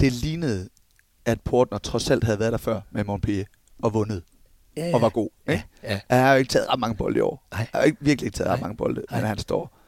det 0.00 0.12
lignede, 0.12 0.68
at 1.24 1.40
Portner 1.40 1.78
trods 1.78 2.10
alt 2.10 2.24
havde 2.24 2.38
været 2.38 2.52
der 2.52 2.58
før 2.58 2.80
med 2.90 3.04
Montpellier 3.04 3.44
og 3.82 3.94
vundet. 3.94 4.22
Ja, 4.76 4.86
ja. 4.86 4.94
Og 4.94 5.00
var 5.00 5.08
god. 5.08 5.28
Ikke? 5.48 5.64
Ja, 5.82 5.92
ja. 5.92 6.00
Han 6.10 6.20
har 6.20 6.32
jo 6.32 6.38
ikke 6.38 6.48
taget 6.48 6.68
ret 6.68 6.80
mange 6.80 6.96
bolde 6.96 7.18
i 7.18 7.20
år. 7.20 7.46
Nej. 7.50 7.58
Han 7.58 7.68
har 7.74 7.82
ikke, 7.82 7.98
virkelig 8.00 8.26
ikke 8.26 8.36
taget 8.36 8.50
ret 8.50 8.60
mange 8.60 8.76
bolde, 8.76 9.02
men 9.10 9.20
han 9.20 9.38
står. 9.38 9.78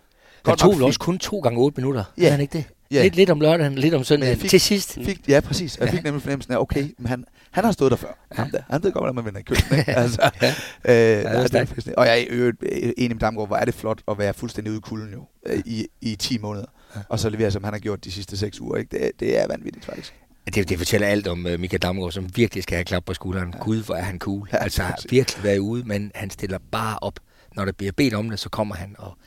Han 0.46 0.56
tog 0.56 0.74
også 0.82 1.00
kun 1.00 1.18
to 1.18 1.40
gange 1.40 1.58
otte 1.58 1.80
minutter. 1.80 2.04
Ja. 2.18 2.26
Er 2.26 2.30
han 2.30 2.40
ikke 2.40 2.52
det? 2.52 2.64
Ja. 2.90 3.02
Lidt, 3.02 3.16
lidt 3.16 3.30
om 3.30 3.40
lørdagen, 3.40 3.74
lidt 3.74 3.94
om 3.94 4.04
søndagen. 4.04 4.38
Fik, 4.38 4.50
til 4.50 4.60
sidst. 4.60 4.94
Fik, 5.04 5.28
ja, 5.28 5.40
præcis. 5.40 5.78
Jeg 5.78 5.88
fik 5.88 6.04
nemlig 6.04 6.22
fornemmelsen 6.22 6.52
af, 6.52 6.58
okay, 6.58 6.94
men 6.98 7.06
han, 7.06 7.24
han 7.50 7.64
har 7.64 7.72
stået 7.72 7.90
der 7.90 7.96
før. 7.96 8.26
Ja. 8.38 8.42
Han, 8.42 8.52
der, 8.52 8.58
han 8.70 8.82
ved 8.82 8.92
godt, 8.92 9.02
hvordan 9.04 9.14
man 9.14 9.24
vinder 9.24 9.42
køkken. 9.42 9.94
altså, 9.96 10.30
ja. 10.42 10.48
Øh, 10.84 11.24
ja, 11.24 11.42
det 11.42 11.54
er 11.54 11.92
og 11.96 12.06
jeg 12.06 12.20
er 12.20 12.26
øvrigt 12.28 12.56
enig 12.96 13.10
med 13.10 13.20
Damgaard, 13.20 13.48
hvor 13.48 13.56
er 13.56 13.64
det 13.64 13.74
flot 13.74 14.02
at 14.08 14.18
være 14.18 14.34
fuldstændig 14.34 14.70
ude 14.70 14.78
i 14.78 14.80
kulden 14.80 15.12
jo, 15.12 15.24
øh, 15.46 15.62
i, 15.66 15.86
i 16.00 16.16
10 16.16 16.38
måneder. 16.38 16.66
Ja. 16.96 17.00
Og 17.08 17.18
så 17.18 17.28
levere, 17.28 17.50
som 17.50 17.64
han 17.64 17.72
har 17.72 17.80
gjort 17.80 18.04
de 18.04 18.12
sidste 18.12 18.36
6 18.36 18.60
uger. 18.60 18.76
Ikke? 18.76 18.98
Det, 18.98 19.10
det 19.20 19.40
er 19.40 19.46
vanvittigt 19.48 19.84
faktisk. 19.84 20.14
Det, 20.54 20.68
det 20.68 20.78
fortæller 20.78 21.06
alt 21.06 21.28
om 21.28 21.46
uh, 21.46 21.60
Michael 21.60 21.82
Damgaard, 21.82 22.12
som 22.12 22.36
virkelig 22.36 22.62
skal 22.62 22.76
have 22.76 22.84
klap 22.84 23.04
på 23.04 23.14
skulderen. 23.14 23.54
Ja. 23.54 23.64
Gud, 23.64 23.82
hvor 23.82 23.94
er 23.94 24.02
han 24.02 24.18
cool. 24.18 24.48
Ja, 24.52 24.56
altså, 24.56 25.06
virkelig 25.10 25.44
været 25.44 25.58
ude, 25.58 25.84
men 25.84 26.12
han 26.14 26.30
stiller 26.30 26.58
bare 26.72 26.98
op. 27.02 27.20
Når 27.56 27.64
der 27.64 27.72
bliver 27.72 27.92
bedt 27.92 28.14
om 28.14 28.30
det, 28.30 28.38
så 28.38 28.48
kommer 28.48 28.74
han 28.74 28.94
og 28.98 29.18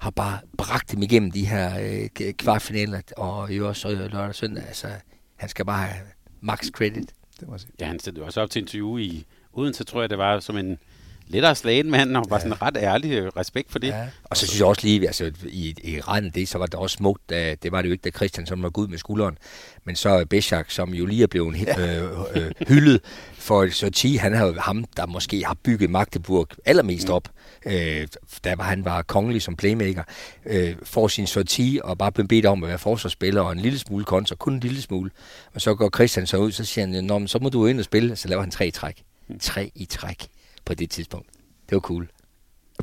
har 0.00 0.10
bare 0.10 0.38
bragt 0.58 0.92
dem 0.92 1.02
igennem 1.02 1.30
de 1.30 1.46
her 1.46 1.80
øh, 1.80 2.32
kvartfinaler, 2.32 3.00
og 3.16 3.52
jo 3.52 3.68
også 3.68 3.88
lørdag 3.88 4.20
og 4.20 4.34
søndag. 4.34 4.64
Altså, 4.66 4.88
han 5.36 5.48
skal 5.48 5.64
bare 5.64 5.86
have 5.86 6.06
max 6.40 6.66
credit. 6.66 7.10
Det 7.40 7.48
må 7.48 7.54
jeg 7.54 7.60
sige. 7.60 7.70
Ja, 7.80 7.86
han 7.86 7.98
stillede 7.98 8.24
også 8.24 8.40
op 8.40 8.50
til 8.50 8.62
interview 8.62 8.96
i 8.98 9.24
Odense, 9.52 9.84
tror 9.84 10.00
jeg 10.00 10.10
det 10.10 10.18
var, 10.18 10.40
som 10.40 10.56
en 10.56 10.78
lettere 11.26 11.54
slagen 11.54 11.90
mand, 11.90 12.16
og 12.16 12.24
var 12.28 12.36
ja. 12.36 12.40
sådan 12.40 12.62
ret 12.62 12.76
ærlig 12.76 13.12
øh, 13.12 13.26
respekt 13.36 13.72
for 13.72 13.78
det. 13.78 13.88
Ja. 13.88 14.08
Og 14.24 14.36
så 14.36 14.46
synes 14.46 14.58
jeg 14.58 14.66
også 14.66 14.86
lige, 14.86 15.06
altså 15.06 15.32
i, 15.46 15.74
i 15.84 16.00
regnen 16.00 16.26
af 16.26 16.32
det, 16.32 16.48
så 16.48 16.58
var 16.58 16.66
det 16.66 16.74
også 16.74 16.96
smukt, 16.96 17.30
da, 17.30 17.54
det 17.62 17.72
var 17.72 17.82
det 17.82 17.88
jo 17.88 17.92
ikke, 17.92 18.02
da 18.02 18.10
Christian 18.10 18.46
som 18.46 18.62
var 18.62 18.70
gud 18.70 18.88
med 18.88 18.98
skulderen, 18.98 19.38
men 19.84 19.96
så 19.96 20.26
Bechak, 20.30 20.70
som 20.70 20.94
jo 20.94 21.06
lige 21.06 21.22
er 21.22 21.26
blevet 21.26 21.60
ja. 21.60 22.02
øh, 22.02 22.20
øh, 22.34 22.52
hyldet 22.68 23.00
for 23.40 23.68
Sorti, 23.70 24.16
han 24.16 24.34
har 24.34 24.46
jo 24.46 24.54
ham, 24.58 24.84
der 24.96 25.06
måske 25.06 25.44
har 25.44 25.54
bygget 25.54 25.90
Magdeburg 25.90 26.48
allermest 26.64 27.08
mm. 27.08 27.14
op, 27.14 27.28
øh, 27.66 28.08
da 28.44 28.54
han 28.60 28.84
var 28.84 29.02
kongelig 29.02 29.42
som 29.42 29.56
playmaker, 29.56 30.02
øh, 30.46 30.76
får 30.82 31.08
sin 31.08 31.26
Sorti 31.26 31.80
og 31.84 31.98
bare 31.98 32.12
blev 32.12 32.28
bedt 32.28 32.46
om 32.46 32.64
at 32.64 32.68
være 32.68 32.78
forsvarsspiller 32.78 33.40
og 33.40 33.52
en 33.52 33.58
lille 33.58 33.78
smule 33.78 34.04
kontra, 34.04 34.34
kun 34.34 34.52
en 34.52 34.60
lille 34.60 34.82
smule. 34.82 35.10
Og 35.54 35.60
så 35.60 35.74
går 35.74 35.90
Christian 35.94 36.26
så 36.26 36.36
ud, 36.36 36.52
så 36.52 36.64
siger 36.64 36.86
han, 36.86 37.04
Nå, 37.04 37.18
men 37.18 37.28
så 37.28 37.38
må 37.42 37.48
du 37.48 37.66
ind 37.66 37.78
og 37.78 37.84
spille, 37.84 38.16
så 38.16 38.28
laver 38.28 38.42
han 38.42 38.50
tre 38.50 38.66
i 38.66 38.70
træk. 38.70 39.02
Mm. 39.28 39.38
Tre 39.38 39.70
i 39.74 39.84
træk 39.84 40.28
på 40.64 40.74
det 40.74 40.90
tidspunkt. 40.90 41.28
Det 41.68 41.74
var 41.74 41.80
cool. 41.80 42.08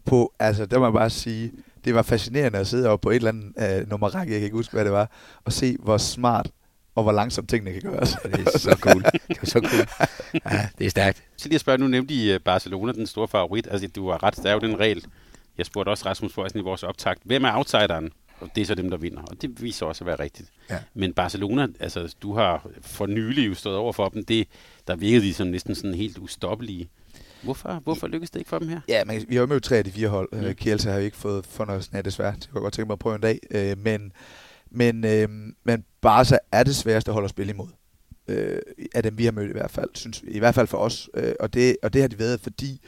På, 0.06 0.34
altså, 0.40 0.66
der 0.66 0.80
må 0.80 0.86
jeg 0.86 0.94
bare 0.94 1.10
sige, 1.10 1.52
det 1.86 1.96
var 1.96 2.02
fascinerende 2.02 2.60
at 2.60 2.68
sidde 2.68 2.90
oppe 2.90 3.04
på 3.04 3.10
et 3.10 3.16
eller 3.16 3.30
andet 3.30 3.82
uh, 3.82 3.90
nummerrække, 3.90 4.34
jeg 4.34 4.40
kan 4.40 4.46
ikke 4.46 4.58
huske, 4.58 4.74
hvad 4.74 4.86
det 4.86 4.92
var, 4.92 5.12
og 5.46 5.54
se, 5.54 5.78
hvor 5.80 5.98
smart 5.98 6.50
og 6.98 7.04
hvor 7.04 7.12
langsomt 7.12 7.50
tingene 7.50 7.72
kan 7.74 7.92
gøres. 7.92 8.18
Det 8.24 8.48
er 8.48 8.58
så 8.58 8.78
cool. 8.80 9.04
Det 9.04 9.38
er 9.42 9.46
så 9.46 9.60
cool. 9.60 10.08
Ja, 10.54 10.70
det 10.78 10.86
er 10.86 10.90
stærkt. 10.90 11.24
Så 11.38 11.48
lige 11.48 11.56
at 11.56 11.62
spørge, 11.62 11.78
nu 11.78 11.88
nævnte 11.88 12.14
I 12.14 12.32
øh, 12.32 12.40
Barcelona, 12.40 12.92
den 12.92 13.08
store 13.08 13.28
favorit. 13.28 13.68
Altså, 13.72 13.88
du 13.88 14.10
har 14.10 14.24
ret, 14.24 14.36
der 14.36 14.50
er 14.50 14.54
jo 14.54 14.60
den 14.60 14.80
regel. 14.80 15.06
Jeg 15.58 15.66
spurgte 15.66 15.90
også 15.90 16.06
Rasmus 16.06 16.34
Fløjsen 16.34 16.60
i 16.60 16.62
vores 16.62 16.84
optakt. 16.84 17.22
Hvem 17.24 17.44
er 17.44 17.56
outsideren? 17.56 18.12
Og 18.40 18.50
det 18.56 18.62
er 18.62 18.66
så 18.66 18.76
dem, 18.76 18.90
der 18.90 18.98
vinder. 18.98 19.22
Og 19.22 19.42
det 19.42 19.62
viser 19.62 19.86
også 19.86 20.04
at 20.04 20.06
være 20.06 20.20
rigtigt. 20.20 20.50
Ja. 20.70 20.78
Men 20.94 21.14
Barcelona, 21.14 21.68
altså 21.80 22.16
du 22.22 22.34
har 22.34 22.70
for 22.82 23.06
nylig 23.06 23.48
jo 23.48 23.54
stået 23.54 23.78
over 23.78 23.94
for 23.94 24.10
dem. 24.10 24.26
Det, 24.26 24.48
der 24.88 24.96
virkede 24.96 25.26
de 25.26 25.34
som 25.34 25.48
næsten 25.48 25.76
sådan 25.76 25.94
helt 25.94 26.18
ustoppelige. 26.18 26.90
Hvorfor, 27.44 27.82
hvorfor 27.84 28.08
lykkedes 28.08 28.30
det 28.32 28.40
ikke 28.40 28.50
for 28.50 28.60
dem 28.60 28.68
her? 28.68 28.80
Ja, 28.88 29.04
men 29.04 29.26
vi 29.28 29.36
har 29.36 29.42
jo 29.42 29.48
med 29.48 29.60
tre 29.62 29.78
af 29.78 29.84
de 29.84 29.92
fire 29.92 30.10
hold. 30.10 30.30
Mm. 30.32 30.56
Kielce 30.56 30.90
har 30.90 30.98
jo 30.98 31.04
ikke 31.04 31.18
fået 31.18 31.46
fornøjelsen 31.46 31.96
af 31.96 32.04
desværre. 32.04 32.36
Det 32.36 32.50
kunne 32.50 32.60
jeg 32.60 32.62
godt 32.62 32.74
tænke 32.74 32.88
mig 32.88 32.94
at 32.94 33.00
prøve 33.00 33.16
en 33.16 33.22
dag. 33.22 33.40
Øh, 33.52 33.78
men, 33.78 34.12
men, 34.72 35.06
øh, 35.06 35.30
men 35.64 35.84
Barca 36.02 36.38
er 36.52 36.64
det 36.64 36.76
sværeste 36.76 37.12
hold 37.12 37.24
at 37.24 37.30
spille 37.30 37.54
imod. 37.54 37.68
Øh, 38.28 38.60
af 38.96 39.04
dem, 39.04 39.18
vi 39.18 39.26
har 39.26 39.32
mødt 39.32 39.50
i 39.50 39.54
hvert 39.54 39.72
fald. 39.72 39.90
Synes, 39.94 40.24
I 40.28 40.40
hvert 40.40 40.56
fald 40.56 40.68
for 40.68 40.78
os. 40.78 41.10
Øh, 41.14 41.34
og, 41.40 41.54
det, 41.54 41.78
og 41.84 41.94
det 41.94 42.02
har 42.02 42.08
de 42.08 42.20
været, 42.20 42.40
fordi 42.40 42.82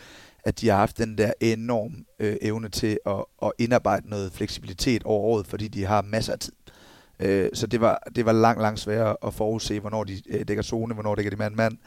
at 0.43 0.61
de 0.61 0.69
har 0.69 0.77
haft 0.77 0.97
den 0.97 1.17
der 1.17 1.31
enorm 1.39 1.91
øh, 2.19 2.35
evne 2.41 2.69
til 2.69 2.99
at, 3.05 3.25
at 3.43 3.51
indarbejde 3.57 4.09
noget 4.09 4.31
fleksibilitet 4.31 5.03
over 5.03 5.21
året, 5.21 5.47
fordi 5.47 5.67
de 5.67 5.85
har 5.85 6.01
masser 6.01 6.33
af 6.33 6.39
tid. 6.39 6.53
Øh, 7.19 7.49
så 7.53 7.67
det 7.67 7.81
var, 7.81 8.03
det 8.15 8.25
var 8.25 8.31
langt, 8.31 8.61
langt 8.61 8.79
sværere 8.79 9.15
at 9.25 9.33
forudse, 9.33 9.79
hvornår 9.79 10.03
de 10.03 10.21
øh, 10.29 10.47
dækker 10.47 10.63
zone, 10.63 10.93
hvornår 10.93 11.15
dækker 11.15 11.29
de 11.29 11.37
mand-mand. 11.37 11.77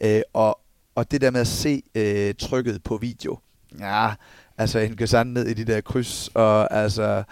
Øh, 0.00 0.20
og, 0.32 0.60
og 0.94 1.10
det 1.10 1.20
der 1.20 1.30
med 1.30 1.40
at 1.40 1.46
se 1.46 1.82
øh, 1.94 2.34
trykket 2.34 2.82
på 2.82 2.96
video, 2.96 3.38
ja, 3.78 4.14
altså 4.58 4.78
en 4.78 4.96
Gazan 4.96 5.26
ned 5.26 5.46
i 5.46 5.54
de 5.54 5.64
der 5.64 5.80
kryds, 5.80 6.30
og 6.34 6.74
altså, 6.74 7.22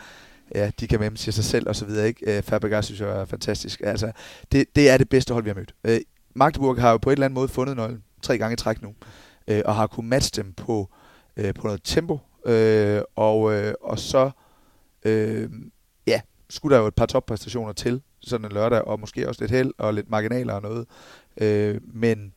ja, 0.54 0.70
de 0.80 0.86
kan 0.86 1.00
med 1.00 1.16
sig 1.16 1.44
selv 1.44 1.68
og 1.68 1.76
så 1.76 1.84
videre, 1.84 2.08
ikke? 2.08 2.36
Øh, 2.36 2.42
Fabregas 2.42 2.84
synes 2.84 3.00
jeg 3.00 3.08
er 3.08 3.24
fantastisk. 3.24 3.80
Altså, 3.84 4.12
det, 4.52 4.64
det 4.76 4.90
er 4.90 4.96
det 4.96 5.08
bedste 5.08 5.32
hold, 5.32 5.44
vi 5.44 5.50
har 5.50 5.54
mødt. 5.54 5.74
Øh, 5.84 6.00
Magdeburg 6.34 6.80
har 6.80 6.90
jo 6.90 6.98
på 6.98 7.10
et 7.10 7.12
eller 7.12 7.26
andet 7.26 7.34
måde 7.34 7.48
fundet 7.48 7.76
nøglen 7.76 8.02
tre 8.22 8.38
gange 8.38 8.52
i 8.52 8.56
træk 8.56 8.82
nu, 8.82 8.94
øh, 9.48 9.62
og 9.64 9.74
har 9.74 9.86
kunnet 9.86 10.08
matche 10.08 10.42
dem 10.42 10.52
på, 10.52 10.90
øh, 11.36 11.54
på 11.54 11.66
noget 11.66 11.80
tempo, 11.84 12.18
øh, 12.46 13.02
og, 13.16 13.52
øh, 13.54 13.74
og 13.82 13.98
så, 13.98 14.30
øh, 15.04 15.50
ja, 16.06 16.20
skulle 16.50 16.76
der 16.76 16.82
jo 16.82 16.88
et 16.88 16.94
par 16.94 17.06
toppræstationer 17.06 17.72
til 17.72 18.02
sådan 18.20 18.44
en 18.44 18.52
lørdag, 18.52 18.82
og 18.82 19.00
måske 19.00 19.28
også 19.28 19.42
lidt 19.42 19.50
held 19.50 19.72
og 19.78 19.94
lidt 19.94 20.10
marginaler 20.10 20.52
og 20.52 20.62
noget. 20.62 20.86
Øh, 21.40 21.80
men 21.94 22.32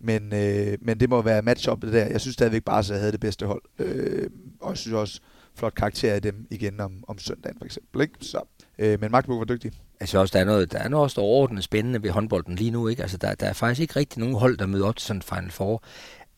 men, 0.00 0.32
øh, 0.32 0.78
men 0.80 1.00
det 1.00 1.08
må 1.08 1.22
være 1.22 1.42
match 1.42 1.68
det 1.70 1.92
der. 1.92 2.06
Jeg 2.06 2.20
synes 2.20 2.34
stadigvæk 2.34 2.64
bare, 2.64 2.78
at 2.78 2.90
jeg 2.90 2.98
havde 2.98 3.12
det 3.12 3.20
bedste 3.20 3.46
hold. 3.46 3.62
Øh, 3.78 4.30
og 4.60 4.70
jeg 4.70 4.78
synes 4.78 4.94
også, 4.94 5.20
flot 5.58 5.74
karakter 5.74 6.14
af 6.14 6.22
dem 6.22 6.46
igen 6.50 6.80
om, 6.80 7.04
om 7.08 7.18
søndagen 7.18 7.58
for 7.58 7.64
eksempel. 7.64 8.00
Ikke? 8.00 8.14
Så, 8.20 8.42
øh, 8.78 9.00
men 9.00 9.10
Magdeburg 9.10 9.38
var 9.38 9.44
dygtig. 9.44 9.72
Jeg 10.00 10.08
synes 10.08 10.20
også, 10.20 10.32
der 10.32 10.40
er 10.40 10.44
noget, 10.44 10.72
der 10.72 10.78
er 10.78 10.88
noget 10.88 11.04
også 11.04 11.20
overordnet 11.20 11.64
spændende 11.64 12.02
ved 12.02 12.10
håndbolden 12.10 12.54
lige 12.54 12.70
nu. 12.70 12.88
Ikke? 12.88 13.02
Altså, 13.02 13.16
der, 13.16 13.34
der 13.34 13.46
er 13.46 13.52
faktisk 13.52 13.80
ikke 13.80 13.96
rigtig 13.96 14.18
nogen 14.20 14.34
hold, 14.34 14.58
der 14.58 14.66
møder 14.66 14.86
op 14.86 14.96
til 14.96 15.06
sådan 15.06 15.18
en 15.18 15.22
Final 15.22 15.50
Four, 15.50 15.82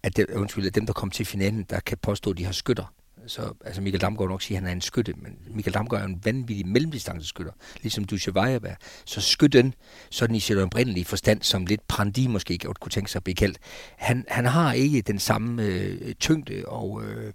at, 0.03 0.17
det, 0.17 0.31
undskyld, 0.31 0.67
at 0.67 0.75
dem, 0.75 0.87
der 0.87 0.93
kommer 0.93 1.13
til 1.13 1.27
finalen, 1.27 1.67
der 1.71 1.81
kan 1.81 1.99
påstå, 2.03 2.31
at 2.31 2.39
de 2.39 2.45
har 2.45 2.53
skytter 2.53 2.93
så 3.27 3.53
altså 3.65 3.83
Michael 3.83 4.01
Damgaard 4.01 4.31
nok 4.31 4.43
sige, 4.43 4.57
at 4.57 4.63
han 4.63 4.69
er 4.69 4.73
en 4.73 4.81
skytte, 4.81 5.15
men 5.17 5.39
Michael 5.55 5.75
Damgaard 5.75 6.03
er 6.03 6.07
en 6.07 6.21
vanvittig 6.25 6.67
mellemdistanceskytter, 6.67 7.53
ligesom 7.83 8.05
Dushevajev 8.05 8.61
er. 8.65 8.75
Så 9.05 9.21
skytten, 9.21 9.75
sådan 10.11 10.37
i 10.37 10.41
sit 10.41 10.59
oprindelige 10.59 11.05
forstand, 11.05 11.43
som 11.43 11.67
lidt 11.67 11.89
Prandi 11.89 12.27
måske 12.27 12.59
godt 12.59 12.81
kunne 12.81 12.91
tænke 12.91 13.11
sig 13.11 13.19
at 13.19 13.25
blive 13.25 13.35
kaldt, 13.35 13.59
han, 13.97 14.25
han 14.29 14.45
har 14.45 14.73
ikke 14.73 15.03
den 15.03 15.19
samme 15.19 15.63
øh, 15.63 16.15
tyngde 16.15 16.63
og, 16.67 17.03
øh, 17.05 17.33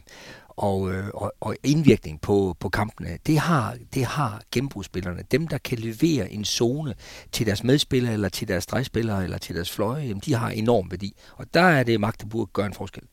og, 0.58 0.94
øh, 0.94 1.08
og, 1.14 1.34
og 1.40 1.56
indvirkning 1.64 2.22
på, 2.22 2.56
på 2.60 2.70
kampene, 2.70 3.18
det 3.28 3.40
har, 3.40 3.78
det 3.94 4.06
har 4.06 4.42
genbrugsspillerne. 4.52 5.24
Dem, 5.32 5.48
der 5.48 5.58
kan 5.58 5.78
levere 5.78 6.32
en 6.32 6.46
zone 6.46 6.94
til 7.32 7.46
deres 7.46 7.64
medspillere, 7.64 8.14
eller 8.14 8.30
til 8.30 8.48
deres 8.48 8.64
stregspillere, 8.64 9.24
eller 9.24 9.38
til 9.38 9.56
deres 9.56 9.72
fløje, 9.72 10.04
jamen, 10.04 10.22
de 10.26 10.34
har 10.34 10.50
enorm 10.50 10.92
værdi. 10.92 11.14
Og 11.36 11.46
der 11.54 11.62
er 11.62 11.84
det, 11.84 12.00
Magdeburg 12.00 12.50
gør 12.54 12.66
en 12.66 12.74
forskel 12.74 13.04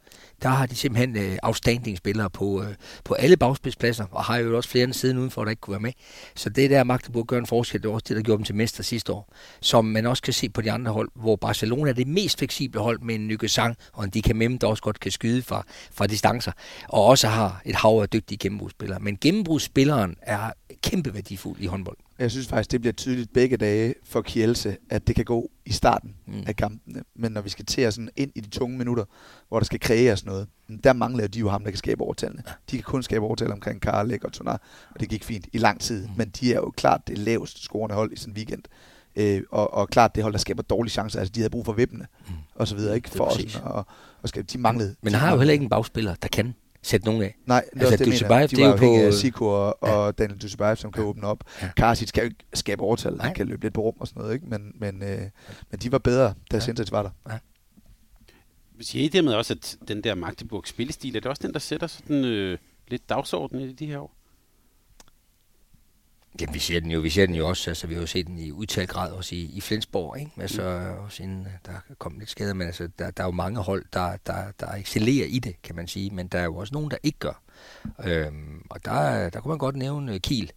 der 0.42 0.48
har 0.48 0.66
de 0.66 0.76
simpelthen 0.76 1.16
øh, 1.16 1.38
outstanding 1.42 1.98
spillere 1.98 2.30
på, 2.30 2.62
øh, 2.62 2.74
på 3.04 3.14
alle 3.14 3.36
bagspidspladser, 3.36 4.04
og 4.10 4.24
har 4.24 4.36
jo 4.36 4.56
også 4.56 4.68
flere 4.68 4.84
end 4.84 4.92
siden 4.92 5.18
udenfor, 5.18 5.44
der 5.44 5.50
ikke 5.50 5.60
kunne 5.60 5.72
være 5.72 5.80
med. 5.80 5.92
Så 6.34 6.48
det 6.48 6.70
der 6.70 6.84
Magdeburg 6.84 7.26
gør 7.26 7.38
en 7.38 7.46
forskel, 7.46 7.82
det 7.82 7.88
er 7.88 7.92
også 7.92 8.04
det, 8.08 8.16
der 8.16 8.22
gjorde 8.22 8.38
dem 8.38 8.44
til 8.44 8.54
mester 8.54 8.82
sidste 8.82 9.12
år. 9.12 9.34
Som 9.60 9.84
man 9.84 10.06
også 10.06 10.22
kan 10.22 10.32
se 10.32 10.48
på 10.48 10.60
de 10.60 10.72
andre 10.72 10.92
hold, 10.92 11.08
hvor 11.14 11.36
Barcelona 11.36 11.90
er 11.90 11.94
det 11.94 12.06
mest 12.06 12.38
fleksible 12.38 12.80
hold 12.80 13.00
med 13.00 13.14
en 13.14 13.28
Nykke 13.28 13.48
Sang 13.48 13.76
og 13.92 14.04
en 14.04 14.10
Dika 14.10 14.32
Mem, 14.32 14.58
der 14.58 14.66
også 14.66 14.82
godt 14.82 15.00
kan 15.00 15.10
skyde 15.10 15.42
fra, 15.42 15.64
fra 15.94 16.06
distancer, 16.06 16.52
og 16.88 17.04
også 17.04 17.28
har 17.28 17.62
et 17.64 17.74
hav 17.74 18.00
af 18.02 18.08
dygtige 18.08 18.38
gennembrugsspillere. 18.38 19.00
Men 19.00 19.18
gennembrugsspilleren 19.20 20.16
er 20.22 20.52
kæmpe 20.82 21.14
værdifuld 21.14 21.60
i 21.60 21.66
håndbold. 21.66 21.96
Jeg 22.22 22.30
synes 22.30 22.46
faktisk, 22.46 22.72
det 22.72 22.80
bliver 22.80 22.92
tydeligt 22.92 23.32
begge 23.32 23.56
dage 23.56 23.94
for 24.04 24.22
Kielse, 24.22 24.76
at 24.90 25.06
det 25.06 25.16
kan 25.16 25.24
gå 25.24 25.50
i 25.66 25.72
starten 25.72 26.14
mm. 26.26 26.42
af 26.46 26.56
kampene. 26.56 27.02
Men 27.16 27.32
når 27.32 27.40
vi 27.40 27.48
skal 27.48 27.64
til 27.64 27.80
at 27.80 27.94
sådan 27.94 28.08
ind 28.16 28.32
i 28.34 28.40
de 28.40 28.48
tunge 28.48 28.78
minutter, 28.78 29.04
hvor 29.48 29.58
der 29.58 29.64
skal 29.64 29.80
kreeres 29.80 30.24
noget, 30.24 30.48
der 30.84 30.92
mangler 30.92 31.26
de 31.26 31.38
jo 31.38 31.48
ham, 31.48 31.64
der 31.64 31.70
kan 31.70 31.78
skabe 31.78 32.02
overtalene. 32.02 32.42
De 32.70 32.76
kan 32.76 32.82
kun 32.82 33.02
skabe 33.02 33.24
overtal 33.24 33.52
omkring 33.52 33.80
Karlik 33.80 34.24
og 34.24 34.32
Tonar, 34.32 34.62
og 34.90 35.00
det 35.00 35.08
gik 35.08 35.24
fint 35.24 35.46
i 35.52 35.58
lang 35.58 35.80
tid. 35.80 36.06
Mm. 36.06 36.12
Men 36.16 36.28
de 36.28 36.52
er 36.52 36.56
jo 36.56 36.72
klart 36.76 37.08
det 37.08 37.18
laveste 37.18 37.60
scorende 37.60 37.94
hold 37.94 38.12
i 38.12 38.16
sådan 38.16 38.32
en 38.32 38.36
weekend. 38.36 38.62
Øh, 39.16 39.42
og, 39.50 39.74
og 39.74 39.88
klart 39.88 40.14
det 40.14 40.22
hold, 40.22 40.32
der 40.32 40.38
skaber 40.38 40.62
dårlige 40.62 40.92
chancer. 40.92 41.18
Altså, 41.18 41.32
de 41.32 41.40
havde 41.40 41.50
brug 41.50 41.64
for 41.64 41.72
vippene, 41.72 42.06
mm. 42.28 42.34
og 42.54 42.68
så 42.68 42.76
videre, 42.76 42.96
ikke? 42.96 43.10
For 43.10 43.24
os. 43.24 43.56
Og, 43.56 43.86
og 44.22 44.28
skabe, 44.28 44.46
de 44.52 44.58
manglede. 44.58 44.94
Men 45.02 45.14
har 45.14 45.32
jo 45.32 45.38
heller 45.38 45.52
ikke 45.52 45.62
en 45.62 45.70
bagspiller, 45.70 46.14
der 46.14 46.28
kan 46.28 46.54
sætte 46.82 47.06
nogen 47.06 47.22
af. 47.22 47.36
Nej, 47.46 47.64
det, 47.74 47.80
altså, 47.80 47.96
det, 47.96 48.06
Dusebaev, 48.06 48.48
de 48.48 48.56
det 48.56 48.64
er 48.64 48.68
jo 48.68 48.76
på... 48.76 48.94
af 48.94 49.12
Siko 49.14 49.46
og, 49.46 49.78
ja. 49.82 49.88
og 49.88 50.18
Daniel 50.18 50.38
Dusebaev, 50.38 50.76
som 50.76 50.92
kan 50.92 51.02
ja. 51.02 51.08
åbne 51.08 51.26
op. 51.26 51.44
Ja. 51.62 51.70
Karsic 51.76 52.10
kan 52.12 52.22
jo 52.22 52.24
ikke 52.24 52.44
skabe 52.54 52.82
overtal, 52.82 53.12
Nej. 53.12 53.26
han 53.26 53.34
kan 53.34 53.46
løbe 53.46 53.62
lidt 53.64 53.74
på 53.74 53.80
rum 53.80 53.94
og 54.00 54.08
sådan 54.08 54.20
noget, 54.20 54.34
ikke? 54.34 54.46
Men, 54.46 54.72
men, 54.74 55.02
øh, 55.02 55.20
men 55.70 55.80
de 55.82 55.92
var 55.92 55.98
bedre, 55.98 56.34
da 56.50 56.56
ja. 56.56 56.60
Sensic 56.60 56.92
var 56.92 57.02
der. 57.02 57.10
Ja. 57.30 57.38
Siger 58.80 59.04
I 59.04 59.08
dermed 59.08 59.34
også, 59.34 59.54
at 59.54 59.76
den 59.88 60.04
der 60.04 60.14
Magdeburg 60.14 60.66
spillestil, 60.66 61.16
er 61.16 61.20
det 61.20 61.30
også 61.30 61.42
den, 61.46 61.52
der 61.52 61.58
sætter 61.58 61.86
sådan 61.86 62.24
øh, 62.24 62.58
lidt 62.88 63.08
dagsorden 63.08 63.60
i 63.60 63.72
de 63.72 63.86
her 63.86 63.98
år? 63.98 64.16
Jamen, 66.40 66.54
vi 66.54 66.58
ser 66.58 66.80
den 66.80 66.90
jo, 66.90 67.00
vi 67.00 67.10
ser 67.10 67.26
den 67.26 67.34
jo 67.34 67.48
også, 67.48 67.70
altså 67.70 67.86
vi 67.86 67.94
har 67.94 68.00
jo 68.00 68.06
set 68.06 68.26
den 68.26 68.38
i 68.38 68.52
udtalt 68.52 68.90
grad 68.90 69.12
også 69.12 69.34
i, 69.34 69.50
i 69.54 69.60
Flensborg, 69.60 70.18
ikke? 70.18 70.30
Altså 70.40 70.62
mm. 70.62 71.04
også 71.04 71.22
inden 71.22 71.46
der 71.66 71.72
kom 71.98 72.18
lidt 72.18 72.30
skader, 72.30 72.54
men 72.54 72.66
altså 72.66 72.88
der, 72.98 73.10
der 73.10 73.22
er 73.22 73.26
jo 73.26 73.32
mange 73.32 73.60
hold, 73.60 73.84
der, 73.92 74.16
der, 74.26 74.44
der 74.60 74.74
excellerer 74.74 75.26
i 75.26 75.38
det, 75.38 75.62
kan 75.62 75.76
man 75.76 75.88
sige, 75.88 76.10
men 76.10 76.28
der 76.28 76.38
er 76.38 76.44
jo 76.44 76.56
også 76.56 76.74
nogen, 76.74 76.90
der 76.90 76.96
ikke 77.02 77.18
gør. 77.18 77.42
Øhm, 78.04 78.66
og 78.70 78.84
der, 78.84 79.30
der 79.30 79.40
kunne 79.40 79.48
man 79.48 79.58
godt 79.58 79.76
nævne 79.76 80.18
Kiel, 80.18 80.52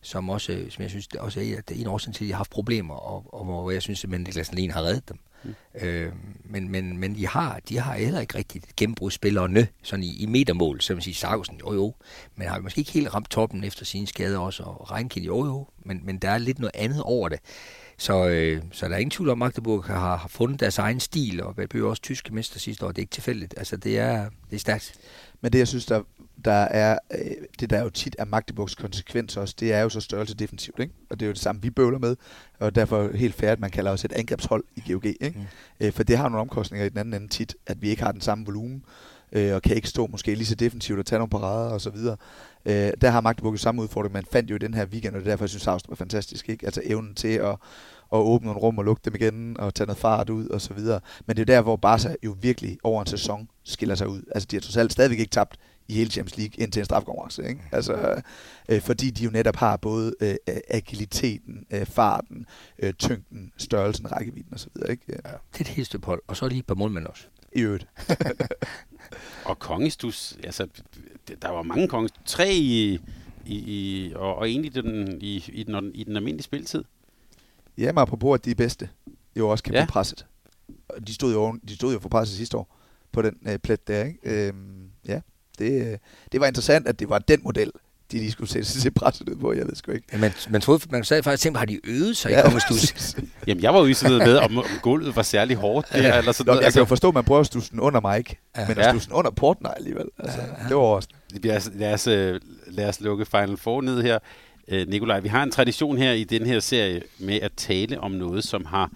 som 0.00 0.30
også, 0.30 0.66
som 0.70 0.82
jeg 0.82 0.90
synes, 0.90 1.08
det 1.08 1.20
også 1.20 1.40
er, 1.40 1.60
det 1.68 1.76
er 1.76 1.80
en 1.80 1.86
årsag 1.86 2.14
til, 2.14 2.24
at 2.24 2.28
de 2.28 2.32
har 2.32 2.36
haft 2.36 2.50
problemer, 2.50 2.94
og, 2.94 3.34
og 3.34 3.44
hvor 3.44 3.70
jeg 3.70 3.82
synes, 3.82 4.04
at 4.04 4.10
Niklas 4.10 4.52
Lien 4.52 4.70
har 4.70 4.82
reddet 4.82 5.08
dem. 5.08 5.18
Mm. 5.44 5.54
Øh, 5.80 6.12
men, 6.44 6.68
men, 6.68 6.98
men 6.98 7.14
de 7.14 7.26
har, 7.26 7.60
de 7.68 7.78
har 7.78 7.94
heller 7.94 8.20
ikke 8.20 8.38
rigtigt 8.38 8.76
gennembrudsspillerne 8.76 9.68
sådan 9.82 10.04
i, 10.04 10.16
i 10.22 10.26
metermål, 10.26 10.80
som 10.80 10.96
man 10.96 11.02
siger, 11.02 11.14
Sargussen, 11.14 11.60
jo 11.60 11.72
jo, 11.72 11.94
men 12.36 12.48
har 12.48 12.60
måske 12.60 12.78
ikke 12.78 12.92
helt 12.92 13.14
ramt 13.14 13.30
toppen 13.30 13.64
efter 13.64 13.84
sine 13.84 14.06
skader 14.06 14.38
også, 14.38 14.62
og 14.62 14.90
Reinkind, 14.90 15.26
jo 15.26 15.44
jo, 15.44 15.66
men, 15.84 16.00
men 16.04 16.18
der 16.18 16.30
er 16.30 16.38
lidt 16.38 16.58
noget 16.58 16.76
andet 16.76 17.02
over 17.02 17.28
det. 17.28 17.40
Så, 17.98 18.28
øh, 18.28 18.62
så 18.72 18.88
der 18.88 18.94
er 18.94 18.98
ingen 18.98 19.10
tvivl 19.10 19.28
om, 19.28 19.42
at 19.42 19.46
Magdeburg 19.46 19.84
har, 19.84 20.16
har 20.16 20.28
fundet 20.28 20.60
deres 20.60 20.78
egen 20.78 21.00
stil, 21.00 21.42
og 21.42 21.54
blev 21.70 21.86
også 21.86 22.02
tyske 22.02 22.34
mester 22.34 22.58
sidste 22.58 22.86
år. 22.86 22.88
Det 22.88 22.98
er 22.98 23.02
ikke 23.02 23.10
tilfældigt. 23.10 23.54
Altså, 23.56 23.76
det 23.76 23.98
er, 23.98 24.30
det 24.50 24.56
er 24.56 24.60
stærkt. 24.60 24.94
Men 25.40 25.52
det, 25.52 25.58
jeg 25.58 25.68
synes, 25.68 25.86
der, 25.86 26.02
der 26.44 26.52
er, 26.52 26.98
øh, 27.10 27.30
det 27.60 27.70
der 27.70 27.82
jo 27.82 27.90
tit 27.90 28.16
er 28.18 28.24
Magdeburgs 28.24 28.74
konsekvens 28.74 29.36
også, 29.36 29.54
det 29.60 29.72
er 29.72 29.80
jo 29.80 29.88
så 29.88 30.00
størrelse 30.00 30.34
defensivt, 30.34 30.78
ikke? 30.78 30.94
Og 31.10 31.20
det 31.20 31.26
er 31.26 31.28
jo 31.28 31.32
det 31.32 31.40
samme, 31.40 31.62
vi 31.62 31.70
bøvler 31.70 31.98
med, 31.98 32.16
og 32.58 32.74
derfor 32.74 33.16
helt 33.16 33.34
fair, 33.34 33.50
at 33.50 33.60
man 33.60 33.70
kalder 33.70 33.90
os 33.90 34.04
et 34.04 34.12
angrebshold 34.12 34.64
i 34.76 34.92
GOG, 34.92 35.04
ikke? 35.04 35.32
Mm. 35.36 35.86
Øh, 35.86 35.92
for 35.92 36.02
det 36.02 36.16
har 36.16 36.28
nogle 36.28 36.40
omkostninger 36.40 36.86
i 36.86 36.88
den 36.88 36.98
anden 36.98 37.14
ende 37.14 37.28
tit, 37.28 37.54
at 37.66 37.82
vi 37.82 37.88
ikke 37.88 38.02
har 38.02 38.12
den 38.12 38.20
samme 38.20 38.46
volumen, 38.46 38.84
øh, 39.32 39.54
og 39.54 39.62
kan 39.62 39.76
ikke 39.76 39.88
stå 39.88 40.06
måske 40.06 40.34
lige 40.34 40.46
så 40.46 40.54
defensivt 40.54 40.98
og 40.98 41.06
tage 41.06 41.18
nogle 41.18 41.30
parader 41.30 41.70
og 41.70 41.80
så 41.80 41.90
videre. 41.90 42.16
Øh, 42.64 42.92
der 43.00 43.10
har 43.10 43.20
Magdeburg 43.20 43.52
jo 43.52 43.58
samme 43.58 43.82
udfordring, 43.82 44.12
man 44.12 44.24
fandt 44.32 44.50
jo 44.50 44.54
i 44.54 44.58
den 44.58 44.74
her 44.74 44.86
weekend, 44.86 45.14
og 45.14 45.20
det 45.20 45.26
er 45.26 45.30
derfor, 45.30 45.44
jeg 45.44 45.50
synes, 45.50 45.66
Austrup 45.66 45.92
er 45.92 45.96
fantastisk. 45.96 46.48
Ikke? 46.48 46.66
Altså 46.66 46.80
evnen 46.84 47.14
til 47.14 47.28
at, 47.28 47.56
at 48.12 48.18
åbne 48.18 48.46
nogle 48.46 48.60
rum 48.60 48.78
og 48.78 48.84
lukke 48.84 49.02
dem 49.04 49.14
igen, 49.14 49.56
og 49.60 49.74
tage 49.74 49.86
noget 49.86 49.98
fart 49.98 50.30
ud 50.30 50.48
og 50.48 50.60
så 50.60 50.74
videre. 50.74 51.00
Men 51.26 51.36
det 51.36 51.42
er 51.42 51.54
der, 51.54 51.60
hvor 51.60 51.76
Barca 51.76 52.14
jo 52.24 52.36
virkelig 52.40 52.78
over 52.82 53.00
en 53.00 53.06
sæson 53.06 53.48
skiller 53.64 53.94
sig 53.94 54.08
ud. 54.08 54.22
Altså 54.34 54.46
de 54.50 54.56
har 54.56 54.60
totalt 54.60 54.92
stadigvæk 54.92 55.18
ikke 55.18 55.30
tabt 55.30 55.56
i 55.90 55.94
hele 55.94 56.10
Champions 56.10 56.36
League 56.36 56.62
indtil 56.62 56.80
en 56.80 56.84
strafkonkurrence. 56.84 57.48
Ikke? 57.48 57.60
Altså, 57.72 58.22
øh, 58.68 58.80
fordi 58.80 59.10
de 59.10 59.24
jo 59.24 59.30
netop 59.30 59.56
har 59.56 59.76
både 59.76 60.14
øh, 60.20 60.36
agiliteten, 60.68 61.66
øh, 61.70 61.86
farten, 61.86 62.46
øh, 62.78 62.92
tyngden, 62.92 63.52
størrelsen, 63.56 64.12
rækkevidden 64.12 64.54
osv. 64.54 64.70
Ikke? 64.90 65.02
Ja. 65.08 65.14
Det 65.14 65.56
er 65.56 65.60
et 65.60 65.68
helt 65.68 65.86
stykke 65.86 66.06
hold, 66.06 66.22
og 66.26 66.36
så 66.36 66.44
er 66.44 66.48
de 66.48 66.58
et 66.58 66.66
par 66.66 66.74
målmænd 66.74 67.06
også. 67.06 67.24
I 67.52 67.60
øvrigt. 67.60 67.86
og 69.44 69.58
kongestus, 69.58 70.38
altså, 70.44 70.66
der 71.42 71.48
var 71.48 71.62
mange 71.62 71.88
konges, 71.88 72.12
tre 72.24 72.54
i, 72.54 73.00
i, 73.46 73.54
i 73.56 74.12
og, 74.14 74.34
og 74.34 74.50
egentlig 74.50 74.74
den, 74.74 75.18
i, 75.20 75.44
i, 75.48 75.62
den, 75.62 75.94
i 75.94 76.04
den 76.04 76.16
almindelige 76.16 76.44
spiltid. 76.44 76.84
Ja, 77.78 77.92
men 77.92 77.98
apropos, 77.98 78.38
at 78.38 78.44
de 78.44 78.54
bedste 78.54 78.88
jo 79.36 79.48
også 79.48 79.64
kan 79.64 79.74
ja. 79.74 79.80
blive 79.80 79.86
presset. 79.86 80.26
De 81.06 81.14
stod 81.14 81.32
jo, 81.32 81.58
de 81.68 81.74
stod 81.74 81.92
jo 81.92 81.98
for 81.98 82.08
presset 82.08 82.36
sidste 82.36 82.56
år 82.56 82.76
på 83.12 83.22
den 83.22 83.36
øh, 83.48 83.58
plet 83.58 83.88
der, 83.88 84.04
ikke? 84.04 84.18
Øhm, 84.22 84.90
ja, 85.08 85.20
det, 85.60 85.98
det 86.32 86.40
var 86.40 86.46
interessant, 86.46 86.88
at 86.88 87.00
det 87.00 87.08
var 87.08 87.18
den 87.18 87.40
model, 87.42 87.72
de 88.12 88.18
lige 88.18 88.30
skulle 88.30 88.50
sætte 88.50 88.68
sig 88.80 88.94
presset 88.94 89.28
ud 89.28 89.36
på, 89.36 89.52
jeg 89.52 89.66
ved 89.66 89.74
sgu 89.74 89.92
ikke. 89.92 90.06
Ja, 90.12 90.18
men 90.18 90.32
man, 90.50 90.60
troede, 90.60 90.82
man 90.90 91.04
sagde 91.04 91.22
faktisk, 91.22 91.42
tænkte, 91.42 91.58
har 91.58 91.66
de 91.66 91.80
øvet 91.84 92.16
sig 92.16 92.30
ja. 92.30 92.38
i 92.38 92.42
kongestus? 92.42 93.16
Jamen, 93.46 93.62
jeg 93.62 93.74
var 93.74 93.86
jo 93.86 93.94
sådan 93.94 94.18
med, 94.18 94.36
om, 94.36 94.58
om 94.58 94.64
gulvet 94.82 95.16
var 95.16 95.22
særlig 95.22 95.56
hårdt. 95.56 95.92
Der, 95.92 96.02
ja. 96.02 96.18
eller 96.18 96.32
sådan 96.32 96.46
Nå, 96.46 96.52
noget. 96.52 96.60
Jeg 96.60 96.64
altså, 96.64 96.78
kan 96.78 96.84
jo 96.84 96.88
forstå, 96.88 97.08
at 97.08 97.14
man 97.14 97.24
prøver 97.24 97.40
at 97.40 97.46
stusse 97.46 97.80
under 97.80 98.00
mig, 98.00 98.18
ikke? 98.18 98.38
Ja. 98.56 98.68
men 98.68 98.78
at 98.78 98.86
ja. 98.86 98.92
stusse 98.92 99.12
under 99.12 99.30
porten 99.30 99.66
alligevel. 99.76 100.06
Altså, 100.18 100.38
ja, 100.40 100.46
ja. 100.46 100.68
Det 100.68 100.76
var 100.76 100.82
også. 100.82 101.08
Lad 101.42 101.56
os, 101.56 101.70
lad, 101.74 101.94
os, 101.94 102.06
øh, 102.06 102.40
lad 102.66 102.88
os 102.88 103.00
lukke 103.00 103.24
Final 103.24 103.56
Four 103.56 103.80
ned 103.80 104.02
her. 104.02 104.18
Øh, 104.68 104.88
Nikolaj, 104.88 105.20
vi 105.20 105.28
har 105.28 105.42
en 105.42 105.50
tradition 105.50 105.98
her 105.98 106.12
i 106.12 106.24
den 106.24 106.46
her 106.46 106.60
serie 106.60 107.02
med 107.18 107.40
at 107.40 107.52
tale 107.56 108.00
om 108.00 108.10
noget, 108.10 108.44
som 108.44 108.64
har 108.64 108.90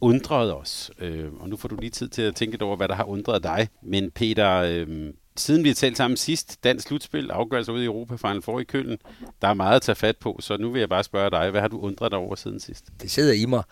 undret 0.00 0.54
os. 0.54 0.90
Øh, 0.98 1.32
og 1.40 1.48
nu 1.48 1.56
får 1.56 1.68
du 1.68 1.76
lige 1.80 1.90
tid 1.90 2.08
til 2.08 2.22
at 2.22 2.34
tænke 2.34 2.62
over, 2.62 2.76
hvad 2.76 2.88
der 2.88 2.94
har 2.94 3.04
undret 3.04 3.42
dig. 3.42 3.68
Men 3.82 4.10
Peter, 4.10 4.50
øh, 4.50 5.12
siden 5.36 5.64
vi 5.64 5.68
har 5.68 5.74
talt 5.74 5.96
sammen 5.96 6.16
sidst, 6.16 6.64
dansk 6.64 6.88
slutspil, 6.88 7.30
afgørelse 7.30 7.72
ude 7.72 7.82
i 7.82 7.86
Europa, 7.86 8.16
Final 8.16 8.42
for 8.42 8.60
i 8.60 8.64
Køln, 8.64 8.98
der 9.42 9.48
er 9.48 9.54
meget 9.54 9.76
at 9.76 9.82
tage 9.82 9.96
fat 9.96 10.16
på, 10.16 10.38
så 10.40 10.56
nu 10.56 10.70
vil 10.70 10.78
jeg 10.78 10.88
bare 10.88 11.04
spørge 11.04 11.30
dig, 11.30 11.50
hvad 11.50 11.60
har 11.60 11.68
du 11.68 11.80
undret 11.80 12.10
dig 12.10 12.18
over 12.18 12.34
siden 12.34 12.60
sidst? 12.60 12.84
Det 13.02 13.10
sidder 13.10 13.32
i 13.32 13.46
mig, 13.46 13.62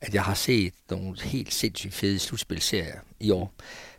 at 0.00 0.14
jeg 0.14 0.22
har 0.22 0.34
set 0.34 0.74
nogle 0.90 1.20
helt 1.22 1.54
sindssygt 1.54 1.94
fede 1.94 2.18
slutspilserier 2.18 2.98
i 3.20 3.30
år. 3.30 3.54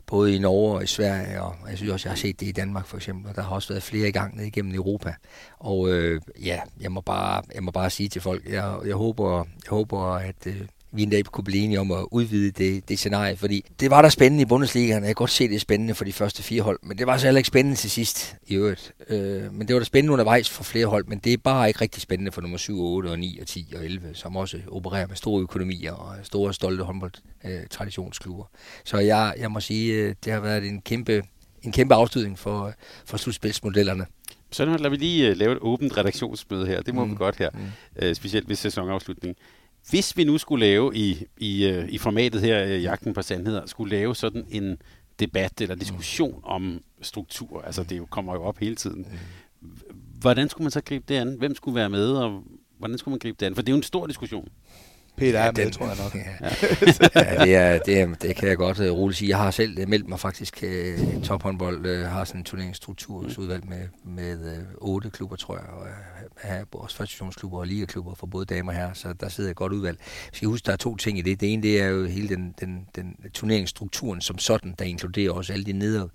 Både 0.06 0.36
i 0.36 0.39
Norge 0.39 0.76
og 0.76 0.84
i 0.84 0.88
Sverige, 0.88 1.41
og 1.41 1.56
jeg 1.69 1.78
synes 1.78 1.91
også, 1.91 2.08
jeg 2.08 2.12
har 2.12 2.17
set 2.17 2.39
det 2.39 2.47
i 2.47 2.52
Danmark 2.52 2.88
for 2.88 2.97
eksempel, 2.97 3.30
og 3.30 3.36
der 3.36 3.41
har 3.41 3.56
også 3.56 3.69
været 3.69 3.84
flere 3.84 4.08
i 4.08 4.12
gang 4.12 4.38
ned 4.38 4.45
igennem 4.45 4.76
Europa. 4.76 5.13
Og 5.60 5.89
øh, 5.89 6.21
ja, 6.43 6.60
jeg 6.80 6.91
må, 6.91 7.02
bare, 7.02 7.43
jeg 7.56 7.63
må 7.63 7.71
bare 7.71 7.89
sige 7.89 8.10
til 8.10 8.21
folk, 8.21 8.50
jeg, 8.50 8.78
jeg, 8.86 8.95
håber, 8.95 9.38
jeg 9.38 9.69
håber, 9.69 10.02
at 10.02 10.47
øh, 10.47 10.62
vi 10.93 11.04
en 11.04 11.10
dag 11.10 11.23
kunne 11.25 11.43
blive 11.43 11.63
enige 11.63 11.80
om 11.80 11.91
at 11.91 12.06
udvide 12.12 12.51
det, 12.51 12.89
det 12.89 12.99
scenarie, 12.99 13.36
fordi 13.36 13.65
det 13.80 13.89
var 13.89 14.01
der 14.01 14.10
spændende 14.10 14.41
i 14.41 14.45
Bundesligaen. 14.45 15.04
Jeg 15.04 15.08
kan 15.08 15.15
godt 15.15 15.30
se, 15.30 15.47
det 15.47 15.56
er 15.56 15.60
spændende 15.60 15.95
for 15.95 16.06
de 16.06 16.13
første 16.13 16.43
fire 16.43 16.62
hold, 16.62 16.80
men 16.84 16.97
det 16.97 17.08
var 17.08 17.17
så 17.17 17.25
heller 17.25 17.39
ikke 17.39 17.47
spændende 17.47 17.77
til 17.77 17.91
sidst 17.91 18.36
i 18.47 18.56
øvrigt. 18.56 18.93
Øh, 19.10 19.54
men 19.54 19.67
det 19.67 19.73
var 19.73 19.80
da 19.80 19.86
spændende 19.86 20.13
undervejs 20.13 20.49
for 20.49 20.63
flere 20.63 20.86
hold, 20.86 21.06
men 21.08 21.19
det 21.19 21.34
er 21.34 21.38
bare 21.38 21.67
ikke 21.67 21.82
rigtig 21.82 22.01
spændende 22.01 22.32
for 22.32 22.41
nummer 22.41 22.58
7, 22.58 22.82
8 22.82 23.08
og 23.08 23.19
9 23.19 23.39
og 23.39 23.47
10 23.47 23.73
og 23.77 23.86
11, 23.86 24.10
som 24.13 24.36
også 24.36 24.58
opererer 24.71 25.08
med 25.08 25.15
store 25.15 25.41
økonomier 25.41 25.93
og 25.93 26.15
store, 26.23 26.54
stolte 26.54 26.84
håndbold-traditionsklubber. 26.84 28.43
Øh, 28.43 28.82
så 28.84 28.97
jeg, 28.97 29.34
jeg 29.38 29.51
må 29.51 29.60
sige, 29.60 29.93
øh, 29.93 30.15
det 30.25 30.34
har 30.34 30.39
været 30.39 30.67
en 30.67 30.82
kæmpe, 30.82 31.23
en 31.63 31.71
kæmpe 31.71 31.95
afstødning 31.95 32.39
for, 32.39 32.73
for 33.06 33.17
slutspilsmodellerne. 33.17 34.06
Så 34.51 34.65
nu 34.65 34.71
lader 34.71 34.89
vi 34.89 34.95
lige 34.95 35.32
uh, 35.32 35.38
lave 35.38 35.51
et 35.51 35.58
åbent 35.62 35.97
redaktionsmøde 35.97 36.67
her. 36.67 36.82
Det 36.82 36.95
må 36.95 37.06
mm. 37.06 37.12
vi 37.12 37.15
godt 37.15 37.36
her, 37.36 37.49
mm. 37.54 38.08
uh, 38.08 38.13
specielt 38.13 38.49
ved 38.49 38.56
sæsonafslutning. 38.56 39.36
Hvis 39.89 40.17
vi 40.17 40.24
nu 40.24 40.38
skulle 40.38 40.65
lave 40.65 40.96
i, 40.96 41.26
i, 41.38 41.67
øh, 41.67 41.89
i 41.89 41.98
formatet 41.98 42.41
her, 42.41 42.63
øh, 42.63 42.84
Jagten 42.84 43.13
på 43.13 43.22
Sandheder, 43.22 43.65
skulle 43.65 43.96
lave 43.96 44.15
sådan 44.15 44.46
en 44.50 44.78
debat 45.20 45.62
eller 45.62 45.76
diskussion 45.76 46.36
mm. 46.36 46.44
om 46.44 46.84
struktur, 47.02 47.62
altså 47.62 47.84
det 47.84 48.10
kommer 48.10 48.34
jo 48.34 48.44
op 48.44 48.58
hele 48.58 48.76
tiden. 48.76 49.06
Mm. 49.62 49.70
Hvordan 50.20 50.50
skulle 50.50 50.63
man 50.63 50.72
så 50.72 50.82
gribe 50.82 51.06
det 51.08 51.15
an? 51.15 51.36
Hvem 51.38 51.56
skulle 51.56 51.76
være 51.76 51.89
med, 51.89 52.12
og 52.12 52.44
hvordan 52.78 52.98
skulle 52.98 53.12
man 53.12 53.20
gribe 53.20 53.38
det 53.39 53.46
an? 53.46 53.56
For 53.56 53.62
det 53.62 53.70
er 53.70 53.74
jo 53.74 53.78
en 53.78 53.84
stor 53.84 54.08
diskussion. 54.08 54.48
Peter 55.21 55.39
er 55.39 55.45
ja, 55.45 55.51
med, 55.51 55.71
tror 55.71 55.88
jeg 55.88 55.97
nok. 55.97 56.15
Ja, 57.15 57.45
ja 57.45 57.45
det, 57.45 57.55
er, 57.55 57.79
det, 57.79 58.01
er, 58.01 58.13
det 58.21 58.36
kan 58.36 58.47
jeg 58.49 58.57
godt 58.57 58.79
uh, 58.79 58.97
roligt 58.97 59.17
sige. 59.17 59.29
Jeg 59.29 59.38
har 59.38 59.51
selv 59.51 59.81
uh, 59.81 59.89
meldt 59.89 60.07
mig 60.07 60.19
faktisk 60.19 60.63
uh, 60.63 61.17
i 61.17 61.21
tophåndbold, 61.23 61.86
uh, 61.86 62.05
har 62.05 62.23
sådan 62.23 62.41
en 62.41 62.45
turneringsstrukturudvalg 62.45 63.69
med, 63.69 63.88
med 64.03 64.57
uh, 64.81 64.93
otte 64.93 65.10
klubber, 65.10 65.36
tror 65.36 65.55
jeg, 65.55 65.65
og 65.65 65.88
have 66.41 66.65
vores 66.73 66.93
førstationsklubber 66.93 67.60
og 67.60 67.67
ligaklubber 67.67 68.15
for 68.15 68.27
både 68.27 68.45
damer 68.45 68.71
og 68.71 68.77
herrer, 68.77 68.93
så 68.93 69.13
der 69.13 69.29
sidder 69.29 69.49
et 69.49 69.55
godt 69.55 69.73
udvalg. 69.73 69.97
Vi 70.31 70.36
skal 70.38 70.47
huske, 70.47 70.65
der 70.65 70.71
er 70.71 70.77
to 70.77 70.95
ting 70.95 71.17
i 71.17 71.21
det. 71.21 71.39
Det 71.39 71.53
ene, 71.53 71.63
det 71.63 71.81
er 71.81 71.88
jo 71.88 72.05
hele 72.05 72.27
den, 72.27 72.55
den, 72.60 72.88
den 72.95 73.15
turneringsstrukturen 73.34 74.21
som 74.21 74.38
sådan, 74.38 74.75
der 74.79 74.86
inkluderer 74.86 75.31
også 75.31 75.53
alle 75.53 75.65
de 75.65 75.73
neder, 75.73 76.07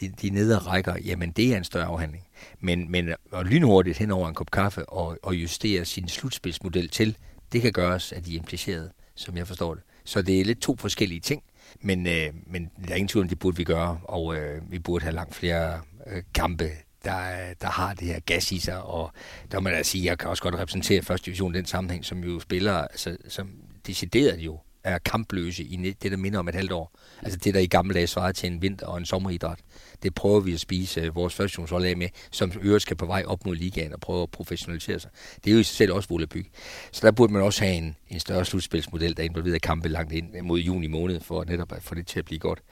de, 0.00 0.08
de 0.08 0.30
nederrækker. 0.30 0.94
Jamen, 1.04 1.30
det 1.30 1.52
er 1.52 1.56
en 1.56 1.64
større 1.64 1.86
afhandling. 1.86 2.24
Men, 2.60 2.90
men 2.90 3.08
at 3.32 3.46
lynhurtigt 3.46 3.98
hen 3.98 4.10
over 4.10 4.28
en 4.28 4.34
kop 4.34 4.50
kaffe 4.50 4.88
og, 4.88 5.18
og 5.22 5.34
justere 5.34 5.84
sin 5.84 6.08
slutspilsmodel 6.08 6.88
til, 6.88 7.16
det 7.52 7.62
kan 7.62 7.72
gøres 7.72 8.12
af 8.12 8.22
de 8.22 8.34
implicerede, 8.34 8.90
som 9.14 9.36
jeg 9.36 9.46
forstår 9.46 9.74
det. 9.74 9.82
Så 10.04 10.22
det 10.22 10.40
er 10.40 10.44
lidt 10.44 10.60
to 10.60 10.76
forskellige 10.76 11.20
ting, 11.20 11.42
men, 11.80 12.06
øh, 12.06 12.32
men 12.46 12.70
der 12.86 12.92
er 12.92 12.96
ingen 12.96 13.08
tvivl 13.08 13.24
om, 13.24 13.28
det 13.28 13.38
burde 13.38 13.56
vi 13.56 13.64
gøre, 13.64 14.00
og 14.04 14.36
øh, 14.36 14.70
vi 14.70 14.78
burde 14.78 15.02
have 15.02 15.14
langt 15.14 15.34
flere 15.34 15.80
øh, 16.06 16.22
kampe 16.34 16.70
der, 17.04 17.54
der 17.60 17.66
har 17.66 17.94
det 17.94 18.08
her 18.08 18.20
gas 18.20 18.52
i 18.52 18.58
sig, 18.58 18.82
og 18.82 19.12
der 19.52 19.60
må 19.60 19.70
man 19.70 19.84
sige, 19.84 20.04
jeg 20.04 20.18
kan 20.18 20.30
også 20.30 20.42
godt 20.42 20.54
repræsentere 20.54 21.02
første 21.02 21.26
division 21.26 21.54
den 21.54 21.66
sammenhæng, 21.66 22.04
som 22.04 22.24
jo 22.24 22.40
spiller, 22.40 22.74
altså, 22.74 23.16
som 23.28 23.50
decideret 23.86 24.38
jo 24.38 24.60
er 24.84 24.98
kampløse 24.98 25.62
i 25.62 25.76
det, 26.02 26.10
der 26.10 26.16
minder 26.16 26.38
om 26.38 26.48
et 26.48 26.54
halvt 26.54 26.72
år. 26.72 26.98
Altså 27.22 27.38
det, 27.38 27.54
der 27.54 27.60
i 27.60 27.66
gamle 27.66 27.94
dage 27.94 28.06
svarede 28.06 28.32
til 28.32 28.52
en 28.52 28.62
vinter- 28.62 28.86
og 28.86 28.98
en 28.98 29.06
sommeridræt. 29.06 29.58
Det 30.02 30.14
prøver 30.14 30.40
vi 30.40 30.52
at 30.52 30.60
spise 30.60 31.00
øh, 31.00 31.14
vores 31.14 31.34
første 31.34 31.62
af 31.72 31.96
med, 31.96 32.08
som 32.30 32.52
øvrigt 32.62 32.82
skal 32.82 32.96
på 32.96 33.06
vej 33.06 33.22
op 33.26 33.46
mod 33.46 33.56
ligaen 33.56 33.92
og 33.92 34.00
prøve 34.00 34.22
at 34.22 34.30
professionalisere 34.30 34.98
sig. 34.98 35.10
Det 35.44 35.50
er 35.50 35.54
jo 35.54 35.60
i 35.60 35.62
sig 35.62 35.76
selv 35.76 35.92
også 35.92 36.08
voldebyg. 36.08 36.50
Så 36.92 37.06
der 37.06 37.12
burde 37.12 37.32
man 37.32 37.42
også 37.42 37.64
have 37.64 37.76
en, 37.76 37.96
en 38.08 38.20
større 38.20 38.44
slutspilsmodel, 38.44 39.16
der 39.16 39.22
involverer 39.22 39.58
kampe 39.58 39.88
langt 39.88 40.12
ind 40.12 40.40
mod 40.42 40.60
juni 40.60 40.86
måned, 40.86 41.20
for 41.20 41.44
netop 41.44 41.72
at 41.72 41.82
få 41.82 41.94
det 41.94 42.06
til 42.06 42.18
at 42.18 42.24
blive 42.24 42.38
godt. 42.38 42.62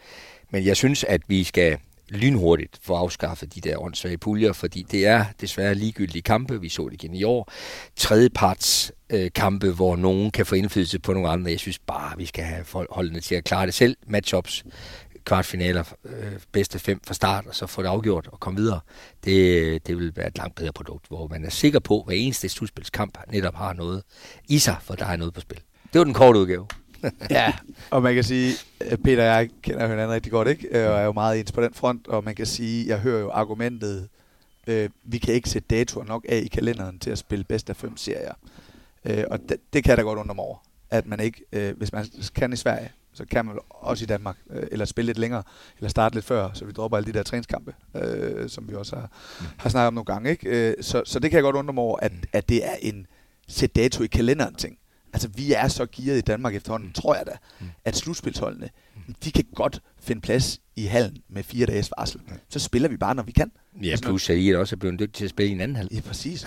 Men 0.50 0.64
jeg 0.64 0.76
synes, 0.76 1.04
at 1.04 1.22
vi 1.28 1.44
skal 1.44 1.78
lynhurtigt 2.10 2.78
få 2.82 2.94
afskaffet 2.94 3.54
de 3.54 3.60
der 3.60 3.82
åndssvage 3.82 4.18
puljer, 4.18 4.52
fordi 4.52 4.82
det 4.82 5.06
er 5.06 5.24
desværre 5.40 5.74
ligegyldige 5.74 6.22
kampe. 6.22 6.60
Vi 6.60 6.68
så 6.68 6.88
det 6.88 7.02
igen 7.02 7.14
i 7.14 7.24
år. 7.24 7.52
Tredjeparts 7.96 8.92
øh, 9.10 9.30
kampe, 9.34 9.70
hvor 9.70 9.96
nogen 9.96 10.30
kan 10.30 10.46
få 10.46 10.54
indflydelse 10.54 10.98
på 10.98 11.12
nogle 11.12 11.28
andre. 11.28 11.50
Jeg 11.50 11.58
synes 11.58 11.78
bare, 11.78 12.16
vi 12.16 12.26
skal 12.26 12.44
have 12.44 12.64
holdene 12.90 13.20
til 13.20 13.34
at 13.34 13.44
klare 13.44 13.66
det 13.66 13.74
selv. 13.74 13.96
Matchups, 14.06 14.64
kvartfinaler, 15.24 15.84
øh, 16.04 16.32
bedste 16.52 16.78
fem 16.78 17.00
fra 17.06 17.14
start, 17.14 17.46
og 17.46 17.54
så 17.54 17.66
få 17.66 17.82
det 17.82 17.88
afgjort 17.88 18.28
og 18.32 18.40
komme 18.40 18.60
videre. 18.60 18.80
Det, 19.24 19.86
det 19.86 19.96
vil 19.96 20.12
være 20.16 20.28
et 20.28 20.38
langt 20.38 20.54
bedre 20.54 20.72
produkt, 20.72 21.08
hvor 21.08 21.28
man 21.28 21.44
er 21.44 21.50
sikker 21.50 21.78
på, 21.78 21.98
at 21.98 22.06
hver 22.06 22.14
eneste 22.14 22.48
slutspilskamp 22.48 23.18
netop 23.32 23.54
har 23.54 23.72
noget 23.72 24.02
i 24.48 24.58
sig, 24.58 24.76
for 24.82 24.94
der 24.94 25.06
er 25.06 25.16
noget 25.16 25.34
på 25.34 25.40
spil. 25.40 25.60
Det 25.92 25.98
var 25.98 26.04
den 26.04 26.14
korte 26.14 26.38
udgave. 26.38 26.66
ja, 27.30 27.52
og 27.90 28.02
man 28.02 28.14
kan 28.14 28.24
sige, 28.24 28.54
Peter 29.04 29.22
og 29.22 29.28
jeg 29.28 29.50
kender 29.62 29.88
hinanden 29.88 30.14
rigtig 30.14 30.32
godt, 30.32 30.48
ikke? 30.48 30.88
Og 30.88 30.98
er 30.98 31.04
jo 31.04 31.12
meget 31.12 31.40
ens 31.40 31.52
på 31.52 31.62
den 31.62 31.74
front, 31.74 32.08
og 32.08 32.24
man 32.24 32.34
kan 32.34 32.46
sige, 32.46 32.88
jeg 32.88 32.98
hører 32.98 33.20
jo 33.20 33.30
argumentet, 33.30 34.08
øh, 34.66 34.90
vi 35.04 35.18
kan 35.18 35.34
ikke 35.34 35.50
sætte 35.50 35.76
datoer 35.76 36.04
nok 36.04 36.26
af 36.28 36.42
i 36.44 36.48
kalenderen 36.48 36.98
til 36.98 37.10
at 37.10 37.18
spille 37.18 37.44
bedst 37.44 37.70
af 37.70 37.76
fem 37.76 37.96
serier. 37.96 38.34
Øh, 39.04 39.24
og 39.30 39.38
det, 39.48 39.56
det 39.72 39.84
kan 39.84 39.90
jeg 39.90 39.96
da 39.96 40.02
godt 40.02 40.18
undre 40.18 40.34
mig 40.34 40.44
over, 40.44 40.56
at 40.90 41.06
man 41.06 41.20
ikke, 41.20 41.44
øh, 41.52 41.76
hvis 41.76 41.92
man 41.92 42.06
kan 42.34 42.52
i 42.52 42.56
Sverige, 42.56 42.90
så 43.12 43.24
kan 43.30 43.46
man 43.46 43.58
også 43.70 44.04
i 44.04 44.06
Danmark, 44.06 44.36
øh, 44.50 44.66
eller 44.72 44.84
spille 44.84 45.06
lidt 45.06 45.18
længere, 45.18 45.42
eller 45.76 45.88
starte 45.88 46.14
lidt 46.14 46.24
før, 46.24 46.50
så 46.54 46.64
vi 46.64 46.72
dropper 46.72 46.96
alle 46.96 47.12
de 47.12 47.18
der 47.18 47.22
træningskampe, 47.22 47.74
øh, 47.94 48.48
som 48.48 48.68
vi 48.68 48.74
også 48.74 48.96
har, 48.96 49.10
mm. 49.40 49.46
har 49.58 49.70
snakket 49.70 49.86
om 49.86 49.94
nogle 49.94 50.04
gange. 50.04 50.30
Ikke? 50.30 50.70
Øh, 50.70 50.74
så, 50.80 51.02
så 51.04 51.18
det 51.18 51.30
kan 51.30 51.36
jeg 51.36 51.42
godt 51.42 51.56
undre 51.56 51.74
mig 51.74 51.82
over, 51.82 51.98
at, 51.98 52.12
at 52.32 52.48
det 52.48 52.66
er 52.66 52.74
en 52.80 53.06
sæt 53.48 53.76
dato 53.76 54.02
i 54.02 54.06
kalenderen 54.06 54.54
ting. 54.54 54.78
Altså, 55.12 55.28
vi 55.28 55.52
er 55.52 55.68
så 55.68 55.86
gearet 55.92 56.18
i 56.18 56.20
Danmark 56.20 56.54
efterhånden, 56.54 56.88
mm. 56.88 56.92
tror 56.92 57.14
jeg 57.14 57.26
da, 57.26 57.32
mm. 57.60 57.66
at 57.84 57.96
slutspilsholdene, 57.96 58.68
mm. 58.94 59.14
de 59.24 59.32
kan 59.32 59.44
godt 59.54 59.82
finde 60.00 60.22
plads 60.22 60.60
i 60.76 60.84
hallen 60.84 61.16
med 61.28 61.42
fire 61.42 61.66
dages 61.66 61.90
varsel. 61.98 62.20
Så 62.48 62.58
spiller 62.58 62.88
vi 62.88 62.96
bare, 62.96 63.14
når 63.14 63.22
vi 63.22 63.32
kan. 63.32 63.52
Ja, 63.82 63.96
plus 64.02 64.30
at 64.30 64.36
I 64.36 64.50
er 64.50 64.58
også 64.58 64.76
blevet 64.76 64.98
dygtige 64.98 65.12
til 65.12 65.24
at 65.24 65.30
spille 65.30 65.50
i 65.50 65.52
en 65.52 65.60
anden 65.60 65.76
halv. 65.76 65.88
Ja, 65.92 66.00
præcis. 66.00 66.40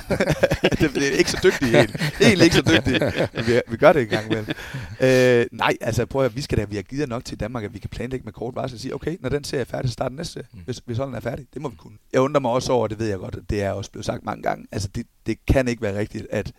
det 0.80 0.97
er 0.97 1.17
ikke 1.17 1.32
så 1.32 1.39
dygtige 1.43 1.78
helt. 1.78 1.95
Egentlig 2.21 2.43
ikke 2.43 2.56
så 2.56 2.62
dygtige. 2.62 2.99
Vi, 3.45 3.62
vi 3.67 3.78
gør 3.78 3.93
det 3.93 4.02
en 4.02 4.08
gang 4.08 4.26
imellem. 4.26 4.47
Øh, 5.02 5.45
nej, 5.52 5.78
altså 5.82 6.06
prøv 6.06 6.26
at 6.26 6.36
vi 6.36 6.41
skal 6.41 6.58
da, 6.58 6.63
vi 6.63 6.76
har 6.76 6.84
givet 6.84 7.10
nok 7.10 7.26
til 7.26 7.39
Danmark, 7.39 7.63
at 7.63 7.73
vi 7.73 7.80
kan 7.80 7.89
planlægge 7.89 8.23
med 8.23 8.34
kort 8.34 8.56
varsel 8.56 8.76
og 8.76 8.80
sige, 8.80 8.95
okay, 8.95 9.17
når 9.19 9.30
den 9.30 9.43
serie 9.43 9.62
er 9.62 9.65
færdig, 9.65 9.89
så 9.89 9.93
starter 9.93 10.15
næste 10.15 10.43
mm. 10.54 10.60
hvis, 10.65 10.82
hvis 10.86 10.97
holden 10.97 11.15
er 11.15 11.19
færdig. 11.19 11.45
Det 11.54 11.62
må 11.62 11.69
vi 11.69 11.76
kunne. 11.76 11.97
Jeg 12.13 12.21
undrer 12.21 12.41
mig 12.41 12.52
også 12.52 12.71
over, 12.71 12.88
det 12.88 12.99
ved 12.99 13.08
jeg 13.08 13.17
godt, 13.17 13.36
at 13.36 13.41
det 13.49 13.63
er 13.63 13.71
også 13.71 13.91
blevet 13.91 14.06
sagt 14.06 14.26
mange 14.26 14.43
gange. 14.43 14.65
Altså 14.71 14.89
det, 14.95 15.06
det 15.26 15.45
kan 15.47 15.67
ikke 15.67 15.82
være 15.82 15.99
rigtigt, 15.99 16.28
at 16.32 16.52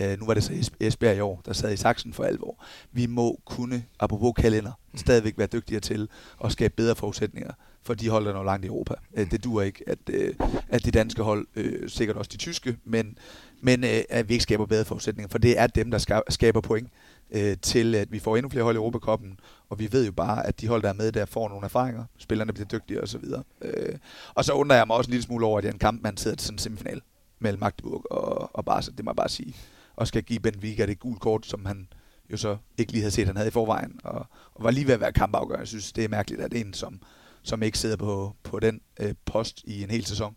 øh, 0.00 0.20
nu 0.20 0.26
var 0.26 0.34
det 0.34 0.44
så 0.44 0.70
Esbjerg 0.80 1.16
i 1.16 1.20
år, 1.20 1.42
der 1.46 1.52
sad 1.52 1.72
i 1.72 1.76
saksen 1.76 2.12
for 2.12 2.24
alvor. 2.24 2.64
Vi 2.92 3.06
må 3.06 3.40
kunne, 3.44 3.84
apropos 4.00 4.32
kalender, 4.36 4.72
mm. 4.92 4.98
stadigvæk 4.98 5.38
være 5.38 5.46
dygtigere 5.46 5.80
til 5.80 6.08
at 6.44 6.52
skabe 6.52 6.74
bedre 6.76 6.94
forudsætninger 6.94 7.52
for 7.82 7.94
de 7.94 8.08
hold, 8.08 8.26
der 8.26 8.32
når 8.32 8.44
langt 8.44 8.64
i 8.64 8.68
Europa. 8.68 8.94
Øh, 9.14 9.30
det 9.30 9.44
duer 9.44 9.62
ikke, 9.62 9.84
at, 9.86 9.98
øh, 10.10 10.34
at 10.68 10.84
de 10.84 10.90
danske 10.90 11.22
hold, 11.22 11.46
øh, 11.56 11.88
sikkert 11.88 12.16
også 12.16 12.30
de 12.32 12.36
tyske, 12.36 12.76
men, 12.84 13.18
men 13.60 13.84
øh, 13.84 14.02
at 14.08 14.28
vi 14.28 14.34
ikke 14.34 14.42
skaber 14.42 14.66
bedre 14.66 14.84
forudsætninger, 14.84 15.28
for 15.28 15.38
det 15.38 15.58
er 15.58 15.66
dem, 15.66 15.90
der 15.90 16.22
skaber 16.28 16.60
point 16.60 16.88
øh, 17.30 17.56
til, 17.62 17.94
at 17.94 18.12
vi 18.12 18.18
får 18.18 18.36
endnu 18.36 18.50
flere 18.50 18.64
hold 18.64 18.76
i 18.76 18.78
Europakoppen, 18.78 19.40
og 19.70 19.78
vi 19.78 19.88
ved 19.92 20.06
jo 20.06 20.12
bare, 20.12 20.46
at 20.46 20.60
de 20.60 20.68
hold, 20.68 20.82
der 20.82 20.88
er 20.88 20.92
med 20.92 21.12
der, 21.12 21.24
får 21.24 21.48
nogle 21.48 21.64
erfaringer, 21.64 22.04
spillerne 22.18 22.52
bliver 22.52 22.66
dygtigere 22.66 23.02
osv. 23.02 23.24
Øh, 23.62 23.98
og 24.34 24.44
så 24.44 24.52
undrer 24.52 24.76
jeg 24.76 24.86
mig 24.86 24.96
også 24.96 25.08
en 25.08 25.12
lille 25.12 25.24
smule 25.24 25.46
over, 25.46 25.58
at 25.58 25.62
det 25.62 25.68
er 25.68 25.72
en 25.72 25.78
kamp, 25.78 26.02
man 26.02 26.16
sidder 26.16 26.36
til 26.36 26.46
sådan 26.46 26.54
en 26.54 26.58
semifinal 26.58 27.00
mellem 27.38 27.60
Magdeburg 27.60 28.06
og, 28.10 28.56
og 28.56 28.64
Barca, 28.64 28.90
det 28.96 29.04
må 29.04 29.10
jeg 29.10 29.16
bare 29.16 29.28
sige, 29.28 29.54
og 29.96 30.06
skal 30.06 30.22
give 30.22 30.40
Ben 30.40 30.60
det 30.88 30.98
gule 30.98 31.18
kort, 31.18 31.46
som 31.46 31.66
han 31.66 31.88
jo 32.32 32.36
så 32.36 32.56
ikke 32.78 32.92
lige 32.92 33.02
havde 33.02 33.10
set, 33.10 33.26
han 33.26 33.36
havde 33.36 33.48
i 33.48 33.50
forvejen, 33.50 34.00
og, 34.04 34.26
og 34.54 34.64
var 34.64 34.70
lige 34.70 34.86
ved 34.86 34.94
at 34.94 35.00
være 35.00 35.12
kampafgørende. 35.12 35.60
Jeg 35.60 35.68
synes, 35.68 35.92
det 35.92 36.04
er 36.04 36.08
mærkeligt, 36.08 36.42
at 36.42 36.54
en, 36.54 36.72
som, 36.72 37.02
som 37.42 37.62
ikke 37.62 37.78
sidder 37.78 37.96
på, 37.96 38.36
på 38.42 38.60
den 38.60 38.80
øh, 39.00 39.14
post 39.24 39.62
i 39.64 39.82
en 39.82 39.90
hel 39.90 40.04
sæson, 40.04 40.36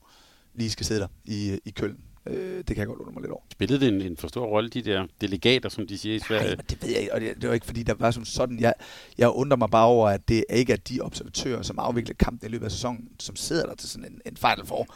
lige 0.54 0.70
skal 0.70 0.86
sidde 0.86 1.02
der 1.02 1.08
i, 1.26 1.60
i 1.66 1.70
Køln. 1.70 1.98
Øh, 2.30 2.58
det 2.58 2.66
kan 2.66 2.78
jeg 2.78 2.88
godt 2.88 3.00
undre 3.00 3.12
mig 3.12 3.22
lidt 3.22 3.32
over. 3.32 3.42
Spillede 3.52 3.80
det 3.80 3.88
en, 3.88 4.02
en 4.02 4.18
for 4.18 4.28
stor 4.28 4.46
rolle, 4.46 4.70
de 4.70 4.82
der 4.82 5.08
delegater, 5.22 5.70
som 5.70 5.88
de 5.88 5.98
siger 5.98 6.16
i 6.16 6.20
Sverige? 6.20 6.56
Nej, 6.56 6.66
det 6.70 6.82
ved 6.82 6.90
jeg 6.90 7.00
ikke, 7.00 7.14
og 7.14 7.22
det, 7.22 7.36
det 7.42 7.48
var 7.48 7.54
ikke 7.54 7.66
fordi, 7.66 7.84
der 7.84 7.94
var 7.94 8.12
som 8.12 8.26
sådan. 8.26 8.60
Jeg, 8.60 8.74
jeg 9.18 9.30
undrer 9.30 9.58
mig 9.58 9.70
bare 9.70 9.86
over, 9.86 10.10
at 10.10 10.28
det 10.28 10.46
ikke 10.50 10.74
er 10.74 10.78
de 10.78 11.02
observatører, 11.02 11.62
som 11.62 11.80
afvikler 11.80 12.16
kampen 12.16 12.50
i 12.50 12.52
løbet 12.52 12.66
af 12.66 12.72
sæsonen, 12.72 13.10
som 13.20 13.36
sidder 13.36 13.66
der 13.66 13.76
til 13.76 13.90
sådan 13.90 14.12
en, 14.12 14.22
en 14.26 14.38
Final 14.38 14.66
for. 14.66 14.88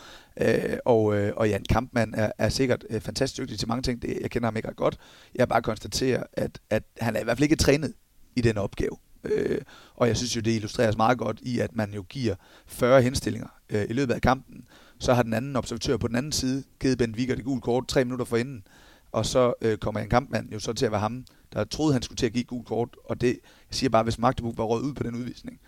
Øh, 0.42 0.78
og, 0.86 1.18
øh, 1.18 1.34
og 1.36 1.50
Jan 1.50 1.66
Kampmann 1.70 2.14
er, 2.14 2.32
er 2.38 2.50
sikkert 2.50 2.86
øh, 2.90 3.02
fantastisk 3.02 3.42
dygtig 3.42 3.60
til 3.60 3.68
mange 3.68 3.82
ting. 3.82 4.02
Det, 4.02 4.18
jeg 4.22 4.32
kender 4.32 4.48
ham 4.48 4.56
ikke 4.56 4.70
ret 4.70 4.76
godt. 4.76 4.98
Jeg 5.36 5.50
bare 5.50 5.62
konstaterer, 5.62 6.24
at, 6.34 6.60
at 6.70 6.84
han 7.00 7.16
er 7.16 7.20
i 7.20 7.24
hvert 7.24 7.38
fald 7.38 7.44
ikke 7.44 7.56
trænet 7.56 7.94
i 8.36 8.42
den 8.42 8.58
opgave. 8.58 8.98
Øh, 9.24 9.62
og 9.96 10.08
jeg 10.08 10.18
synes 10.18 10.36
jo, 10.36 10.42
det 10.42 10.52
illustreres 10.52 10.98
meget 10.98 11.18
godt 11.18 11.40
i, 11.42 11.60
at 11.60 11.76
man 11.76 11.94
jo 11.94 12.02
giver 12.02 12.36
40 12.68 13.02
henstillinger 13.02 13.48
øh, 13.70 13.86
i 13.90 13.94
løbet 13.94 14.14
af 14.14 14.22
kampen. 14.22 14.66
Så 15.02 15.14
har 15.14 15.24
den 15.24 15.34
anden 15.34 15.56
observatør 15.56 15.98
på 15.98 16.08
den 16.08 16.16
anden 16.16 16.32
side 16.32 16.64
givet 16.80 16.98
Ben 16.98 17.18
Vigger 17.18 17.36
det 17.36 17.46
gule 17.46 17.62
kort 17.62 17.88
tre 17.88 18.06
minutter 18.06 18.26
forinden. 18.26 18.64
Og 19.12 19.26
så 19.26 19.54
øh, 19.62 19.78
kommer 19.78 20.02
en 20.02 20.10
kampmand 20.10 20.52
jo 20.52 20.60
så 20.60 20.74
til 20.74 20.86
at 20.86 20.92
være 20.92 21.02
ham, 21.02 21.26
der 21.54 21.64
troede, 21.64 21.94
han 21.94 22.02
skulle 22.02 22.18
til 22.18 22.26
at 22.26 22.34
give 22.34 22.44
gult 22.44 22.68
kort. 22.68 22.90
Og 23.06 23.22
det, 23.22 23.28
jeg 23.28 23.72
siger 23.72 23.90
bare, 23.90 24.04
hvis 24.04 24.20
Magdeburg 24.20 24.58
var 24.58 24.64
råd 24.64 24.82
ud 24.82 24.94
på 24.94 25.04
den 25.04 25.16
udvisning, 25.16 25.60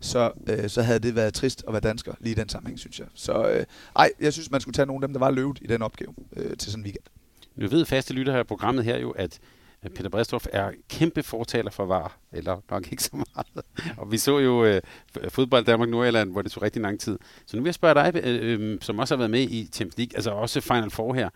så, 0.00 0.32
øh, 0.48 0.68
så 0.68 0.82
havde 0.82 0.98
det 0.98 1.14
været 1.14 1.34
trist 1.34 1.64
at 1.68 1.72
være 1.72 1.80
dansker 1.80 2.14
lige 2.20 2.32
i 2.32 2.34
den 2.34 2.48
sammenhæng, 2.48 2.78
synes 2.78 3.00
jeg. 3.00 3.06
Så 3.14 3.48
øh, 3.50 3.64
ej, 3.96 4.10
jeg 4.20 4.32
synes, 4.32 4.50
man 4.50 4.60
skulle 4.60 4.74
tage 4.74 4.86
nogle 4.86 5.04
af 5.04 5.08
dem, 5.08 5.12
der 5.14 5.20
var 5.20 5.30
løvet 5.30 5.58
i 5.62 5.66
den 5.66 5.82
opgave 5.82 6.14
øh, 6.36 6.56
til 6.56 6.70
sådan 6.70 6.80
en 6.80 6.84
weekend. 6.84 7.04
Nu 7.56 7.68
ved 7.68 7.84
faste 7.84 8.14
lytter 8.14 8.32
her 8.32 8.42
programmet 8.42 8.84
her 8.84 8.98
jo, 8.98 9.10
at 9.10 9.38
Peter 9.94 10.08
Bredstof 10.08 10.46
er 10.52 10.70
kæmpe 10.88 11.22
fortaler 11.22 11.70
for 11.70 11.86
VAR, 11.86 12.18
eller 12.32 12.60
nok 12.70 12.92
ikke 12.92 13.02
så 13.02 13.10
meget. 13.12 13.66
Og 14.00 14.12
vi 14.12 14.18
så 14.18 14.38
jo 14.38 14.64
øh, 14.64 14.80
fodbold 15.28 15.64
Danmark 15.64 15.88
Nordjylland, 15.88 16.32
hvor 16.32 16.42
det 16.42 16.52
tog 16.52 16.62
rigtig 16.62 16.82
lang 16.82 17.00
tid. 17.00 17.18
Så 17.46 17.56
nu 17.56 17.62
vil 17.62 17.68
jeg 17.68 17.74
spørge 17.74 17.94
dig, 17.94 18.20
øh, 18.24 18.60
øh, 18.60 18.78
som 18.80 18.98
også 18.98 19.14
har 19.14 19.18
været 19.18 19.30
med 19.30 19.42
i 19.42 19.68
Champions 19.72 19.98
League, 19.98 20.16
altså 20.16 20.30
også 20.30 20.60
Final 20.60 20.90
Four 20.90 21.14
her. 21.14 21.28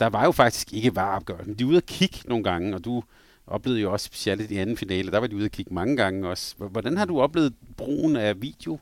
Der 0.00 0.06
var 0.06 0.24
jo 0.24 0.32
faktisk 0.32 0.72
ikke 0.72 0.96
VAR-opgørelsen. 0.96 1.54
De 1.54 1.64
er 1.64 1.68
ude 1.68 1.76
at 1.76 1.86
kigge 1.86 2.18
nogle 2.24 2.44
gange, 2.44 2.74
og 2.74 2.84
du 2.84 3.02
oplevede 3.46 3.80
jo 3.80 3.92
også 3.92 4.06
specielt 4.06 4.50
i 4.50 4.56
anden 4.56 4.76
finale. 4.76 5.10
Der 5.10 5.18
var 5.18 5.26
de 5.26 5.36
ude 5.36 5.44
at 5.44 5.52
kigge 5.52 5.74
mange 5.74 5.96
gange 5.96 6.28
også. 6.28 6.54
Hvordan 6.56 6.96
har 6.96 7.04
du 7.04 7.20
oplevet 7.20 7.54
brugen 7.76 8.16
af 8.16 8.42
video 8.42 8.78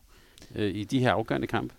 øh, 0.55 0.75
i 0.75 0.85
de 0.85 0.99
her 0.99 1.13
afgørende 1.13 1.47
kampe? 1.47 1.75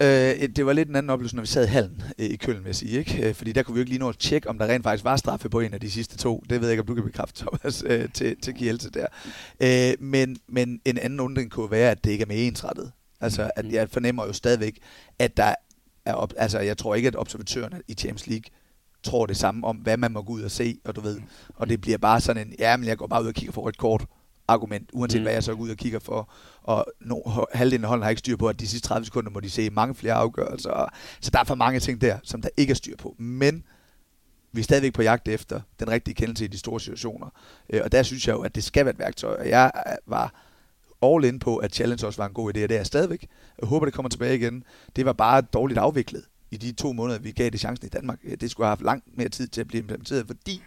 Øh, 0.00 0.48
det 0.56 0.66
var 0.66 0.72
lidt 0.72 0.88
en 0.88 0.96
anden 0.96 1.10
oplevelse, 1.10 1.36
når 1.36 1.42
vi 1.42 1.46
sad 1.46 1.64
i 1.64 1.68
hallen 1.68 2.02
øh, 2.18 2.26
i 2.26 2.36
Køln, 2.36 2.58
vil 2.58 2.66
jeg 2.66 2.74
sige. 2.76 2.98
Ikke? 2.98 3.28
Øh, 3.28 3.34
fordi 3.34 3.52
der 3.52 3.62
kunne 3.62 3.74
vi 3.74 3.78
jo 3.78 3.82
ikke 3.82 3.90
lige 3.90 4.00
nå 4.00 4.08
at 4.08 4.18
tjekke, 4.18 4.48
om 4.48 4.58
der 4.58 4.66
rent 4.66 4.82
faktisk 4.82 5.04
var 5.04 5.16
straffe 5.16 5.48
på 5.48 5.60
en 5.60 5.74
af 5.74 5.80
de 5.80 5.90
sidste 5.90 6.16
to. 6.16 6.44
Det 6.50 6.60
ved 6.60 6.68
jeg 6.68 6.72
ikke, 6.72 6.80
om 6.80 6.86
du 6.86 6.94
kan 6.94 7.04
bekræfte, 7.04 7.40
Thomas, 7.42 7.84
øh, 7.86 8.08
til, 8.12 8.40
til 8.40 8.54
Kielse 8.54 8.90
der. 8.90 9.06
Øh, 9.60 10.04
men, 10.04 10.36
men 10.48 10.80
en 10.84 10.98
anden 10.98 11.20
undring 11.20 11.50
kunne 11.50 11.70
være, 11.70 11.90
at 11.90 12.04
det 12.04 12.10
ikke 12.10 12.22
er 12.22 12.26
med 12.26 12.46
ensrettet. 12.46 12.92
Altså, 13.20 13.50
at 13.56 13.72
jeg 13.72 13.90
fornemmer 13.90 14.26
jo 14.26 14.32
stadigvæk, 14.32 14.78
at 15.18 15.36
der 15.36 15.54
er... 16.04 16.14
Op, 16.14 16.32
altså, 16.36 16.58
jeg 16.58 16.78
tror 16.78 16.94
ikke, 16.94 17.08
at 17.08 17.16
observatørerne 17.16 17.82
i 17.88 17.94
Champions 17.94 18.26
League 18.26 18.44
tror 19.02 19.26
det 19.26 19.36
samme 19.36 19.66
om, 19.66 19.76
hvad 19.76 19.96
man 19.96 20.12
må 20.12 20.22
gå 20.22 20.32
ud 20.32 20.42
og 20.42 20.50
se, 20.50 20.78
og 20.84 20.96
du 20.96 21.00
ved. 21.00 21.20
Og 21.56 21.68
det 21.68 21.80
bliver 21.80 21.98
bare 21.98 22.20
sådan 22.20 22.48
en, 22.48 22.54
ja, 22.58 22.76
men 22.76 22.88
jeg 22.88 22.98
går 22.98 23.06
bare 23.06 23.22
ud 23.22 23.28
og 23.28 23.34
kigger 23.34 23.52
for 23.52 23.68
et 23.68 23.78
kort 23.78 24.06
argument, 24.48 24.90
uanset 24.92 25.20
mm. 25.20 25.24
hvad 25.24 25.32
jeg 25.32 25.44
så 25.44 25.54
går 25.54 25.62
ud 25.62 25.70
og 25.70 25.76
kigger 25.76 25.98
for. 25.98 26.30
Og 26.66 26.86
no, 27.00 27.20
halvdelen 27.52 27.84
af 27.84 27.88
holden 27.88 28.02
har 28.02 28.10
ikke 28.10 28.18
styr 28.18 28.36
på, 28.36 28.48
at 28.48 28.60
de 28.60 28.68
sidste 28.68 28.88
30 28.88 29.04
sekunder 29.04 29.30
må 29.30 29.40
de 29.40 29.50
se 29.50 29.70
mange 29.70 29.94
flere 29.94 30.14
afgørelser. 30.14 30.88
Så 31.20 31.30
der 31.30 31.38
er 31.38 31.44
for 31.44 31.54
mange 31.54 31.80
ting 31.80 32.00
der, 32.00 32.18
som 32.22 32.42
der 32.42 32.48
ikke 32.56 32.70
er 32.70 32.74
styr 32.74 32.96
på. 32.96 33.14
Men 33.18 33.64
vi 34.52 34.60
er 34.60 34.64
stadigvæk 34.64 34.92
på 34.92 35.02
jagt 35.02 35.28
efter 35.28 35.60
den 35.80 35.88
rigtige 35.88 36.14
kendelse 36.14 36.44
i 36.44 36.48
de 36.48 36.58
store 36.58 36.80
situationer. 36.80 37.28
Øh, 37.70 37.80
og 37.84 37.92
der 37.92 38.02
synes 38.02 38.28
jeg 38.28 38.34
jo, 38.34 38.40
at 38.40 38.54
det 38.54 38.64
skal 38.64 38.84
være 38.84 38.92
et 38.92 38.98
værktøj. 38.98 39.36
Og 39.38 39.48
jeg 39.48 39.70
øh, 39.86 39.92
var 40.06 40.34
all 41.02 41.24
in 41.24 41.38
på, 41.38 41.56
at 41.56 41.74
challenge 41.74 42.06
også 42.06 42.22
var 42.22 42.26
en 42.26 42.34
god 42.34 42.56
idé, 42.56 42.62
og 42.62 42.68
det 42.68 42.70
er 42.70 42.76
jeg 42.76 42.86
stadigvæk. 42.86 43.26
Jeg 43.60 43.68
håber, 43.68 43.86
det 43.86 43.94
kommer 43.94 44.10
tilbage 44.10 44.34
igen. 44.34 44.64
Det 44.96 45.06
var 45.06 45.12
bare 45.12 45.40
dårligt 45.40 45.78
afviklet 45.78 46.24
i 46.50 46.56
de 46.56 46.72
to 46.72 46.92
måneder, 46.92 47.18
vi 47.18 47.30
gav 47.30 47.50
det 47.50 47.60
chancen 47.60 47.86
i 47.86 47.88
Danmark. 47.88 48.18
Øh, 48.24 48.36
det 48.40 48.50
skulle 48.50 48.66
have 48.66 48.70
haft 48.70 48.82
langt 48.82 49.18
mere 49.18 49.28
tid 49.28 49.48
til 49.48 49.60
at 49.60 49.68
blive 49.68 49.80
implementeret, 49.80 50.26
fordi 50.26 50.62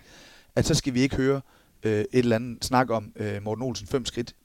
at 0.56 0.66
så 0.66 0.74
skal 0.74 0.94
vi 0.94 1.02
ikke 1.02 1.16
høre 1.16 1.42
øh, 1.84 2.00
et 2.00 2.08
eller 2.12 2.36
andet 2.36 2.66
snak 2.66 2.90
om 2.90 3.12
øh, 3.16 3.44
Morten 3.44 3.64
Olsen 3.64 3.88
fem 3.88 4.06
skridt 4.06 4.36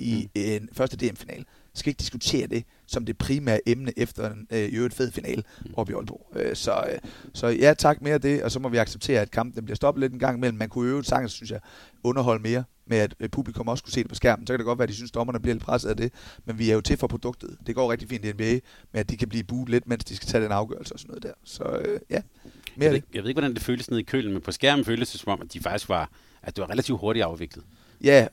i 0.00 0.30
mm. 0.34 0.40
en 0.40 0.68
første 0.72 0.96
DM-finale. 0.96 1.44
Skal 1.74 1.90
ikke 1.90 1.98
diskutere 1.98 2.46
det 2.46 2.64
som 2.86 3.04
det 3.04 3.18
primære 3.18 3.68
emne 3.68 3.92
efter 3.96 4.30
en 4.30 4.46
øh, 4.50 4.58
i 4.58 4.76
øvrigt 4.76 4.94
fed 4.94 5.12
finale 5.12 5.42
mm. 5.64 5.74
oppe 5.76 5.92
i 5.92 5.94
Aalborg. 5.94 6.26
Øh, 6.36 6.56
så, 6.56 6.84
øh, 6.92 6.98
så 7.34 7.46
ja, 7.46 7.74
tak 7.78 8.02
mere 8.02 8.14
af 8.14 8.20
det, 8.20 8.42
og 8.42 8.50
så 8.50 8.58
må 8.58 8.68
vi 8.68 8.76
acceptere, 8.76 9.20
at 9.20 9.30
kampen 9.30 9.64
bliver 9.64 9.76
stoppet 9.76 10.00
lidt 10.00 10.12
en 10.12 10.18
gang 10.18 10.36
imellem. 10.36 10.58
Man 10.58 10.68
kunne 10.68 10.90
øve 10.90 11.04
sagtens, 11.04 11.32
synes 11.32 11.50
jeg, 11.50 11.60
underholde 12.04 12.42
mere 12.42 12.64
med, 12.86 12.98
at 12.98 13.14
øh, 13.20 13.28
publikum 13.28 13.68
også 13.68 13.84
kunne 13.84 13.92
se 13.92 14.00
det 14.00 14.08
på 14.08 14.14
skærmen. 14.14 14.46
Så 14.46 14.52
kan 14.52 14.58
det 14.58 14.66
godt 14.66 14.78
være, 14.78 14.84
at 14.84 14.88
de 14.88 14.94
synes, 14.94 15.10
at 15.10 15.14
dommerne 15.14 15.40
bliver 15.40 15.54
lidt 15.54 15.64
presset 15.64 15.88
af 15.88 15.96
det, 15.96 16.12
men 16.44 16.58
vi 16.58 16.70
er 16.70 16.74
jo 16.74 16.80
til 16.80 16.96
for 16.96 17.06
produktet. 17.06 17.56
Det 17.66 17.74
går 17.74 17.92
rigtig 17.92 18.08
fint 18.08 18.24
i 18.24 18.32
NBA, 18.32 18.52
med 18.92 19.00
at 19.00 19.10
de 19.10 19.16
kan 19.16 19.28
blive 19.28 19.44
buet 19.44 19.68
lidt, 19.68 19.88
mens 19.88 20.04
de 20.04 20.16
skal 20.16 20.28
tage 20.28 20.44
den 20.44 20.52
afgørelse 20.52 20.94
og 20.94 21.00
sådan 21.00 21.08
noget 21.08 21.22
der. 21.22 21.32
Så 21.44 21.64
øh, 21.64 22.00
ja, 22.10 22.22
mere 22.76 22.84
jeg 22.84 22.92
ved, 22.92 23.02
jeg 23.14 23.22
ved 23.22 23.28
ikke, 23.28 23.40
hvordan 23.40 23.54
det 23.54 23.62
føles 23.62 23.90
nede 23.90 24.00
i 24.00 24.04
kølen, 24.04 24.32
men 24.32 24.42
på 24.42 24.52
skærmen 24.52 24.84
føles 24.84 25.10
det 25.10 25.20
som 25.20 25.32
om, 25.32 25.40
at 25.42 25.52
de 25.52 25.60
faktisk 25.60 25.88
var, 25.88 26.10
at 26.42 26.56
det 26.56 26.62
var 26.62 26.70
relativt 26.70 27.00
hurtigt 27.00 27.24
afviklet. 27.24 27.64
Ja, 28.04 28.26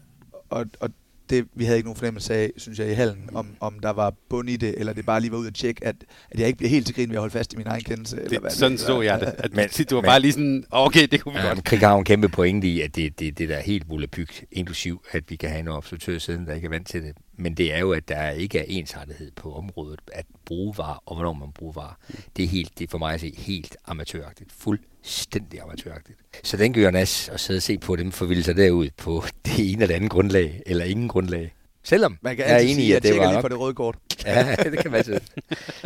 og, 0.49 0.65
og 0.79 0.89
det, 1.29 1.47
vi 1.55 1.65
havde 1.65 1.77
ikke 1.77 1.87
nogen 1.87 1.97
fornemmelse 1.97 2.33
af, 2.33 2.51
synes 2.57 2.79
jeg, 2.79 2.91
i 2.91 2.93
hallen, 2.93 3.29
om, 3.33 3.47
om 3.59 3.79
der 3.79 3.89
var 3.89 4.13
bund 4.29 4.49
i 4.49 4.55
det, 4.55 4.75
eller 4.77 4.93
det 4.93 5.05
bare 5.05 5.21
lige 5.21 5.31
var 5.31 5.37
ud 5.37 5.47
at 5.47 5.53
tjekke, 5.53 5.85
at, 5.85 5.95
at 6.31 6.39
jeg 6.39 6.47
ikke 6.47 6.57
bliver 6.57 6.69
helt 6.69 6.85
til 6.85 6.95
grin 6.95 7.09
ved 7.09 7.15
at 7.15 7.19
holde 7.19 7.31
fast 7.31 7.53
i 7.53 7.57
min 7.57 7.67
egen 7.67 7.83
kendelse. 7.83 8.15
Det, 8.15 8.25
eller 8.25 8.39
hvad 8.39 8.51
sådan 8.51 8.71
det, 8.71 8.79
så 8.79 9.01
jeg 9.01 9.19
det. 9.19 9.35
At, 9.37 9.53
men, 9.55 9.69
du 9.89 9.95
var 9.95 10.01
men, 10.01 10.07
bare 10.07 10.19
lige 10.19 10.31
sådan, 10.31 10.63
okay, 10.71 11.07
det 11.11 11.21
kunne 11.21 11.33
vi 11.33 11.39
ja, 11.39 11.47
godt. 11.47 11.63
Krig 11.63 11.79
har 11.79 11.95
en 11.95 12.03
kæmpe 12.03 12.29
pointe 12.29 12.67
i, 12.67 12.81
at 12.81 12.95
det, 12.95 13.19
det, 13.19 13.37
det 13.37 13.49
der 13.49 13.55
er 13.55 13.61
helt 13.61 13.89
volapyk, 13.89 14.45
inklusiv, 14.51 15.05
at 15.11 15.23
vi 15.29 15.35
kan 15.35 15.49
have 15.49 15.59
en 15.59 15.67
observatør 15.67 16.17
siden, 16.17 16.45
der 16.45 16.53
ikke 16.53 16.65
er 16.65 16.69
vant 16.69 16.87
til 16.87 17.03
det. 17.03 17.15
Men 17.37 17.53
det 17.53 17.73
er 17.73 17.79
jo, 17.79 17.91
at 17.91 18.09
der 18.09 18.29
ikke 18.29 18.59
er 18.59 18.63
ensartethed 18.67 19.31
på 19.35 19.55
området, 19.55 19.99
at 20.13 20.25
bruge 20.45 20.77
var, 20.77 21.03
og 21.05 21.15
hvornår 21.15 21.33
man 21.33 21.51
bruger 21.51 21.73
var. 21.73 21.99
Det 22.37 22.43
er, 22.43 22.47
helt, 22.47 22.79
det 22.79 22.83
er 22.83 22.91
for 22.91 22.97
mig 22.97 23.13
at 23.13 23.21
se 23.21 23.33
helt 23.37 23.77
amatøragtigt. 23.85 24.51
Fuldstændig 24.51 25.61
amatøragtigt. 25.61 26.19
Så 26.43 26.57
den 26.57 26.73
gør 26.73 26.91
nas 26.91 27.29
at 27.29 27.39
sidde 27.39 27.57
og 27.57 27.61
se 27.61 27.77
på 27.77 27.95
dem 27.95 28.11
forvilde 28.11 28.43
sig 28.43 28.57
derud 28.57 28.89
på 28.97 29.23
det 29.45 29.71
ene 29.71 29.83
eller 29.83 29.95
andet 29.95 30.11
grundlag, 30.11 30.61
eller 30.65 30.85
ingen 30.85 31.07
grundlag. 31.07 31.53
Selvom 31.83 32.17
man 32.21 32.35
kan 32.35 32.45
jeg 32.45 32.55
er 32.55 32.59
enig 32.59 32.85
i, 32.85 32.91
at 32.91 33.03
det 33.03 33.17
var 33.17 33.33
nok... 33.33 33.41
for 33.41 33.47
det 33.47 33.59
røde 33.59 33.73
kort. 33.73 33.97
ja, 34.25 34.55
det 34.71 34.79
kan 34.79 34.91
man 34.91 35.03
sige. 35.03 35.19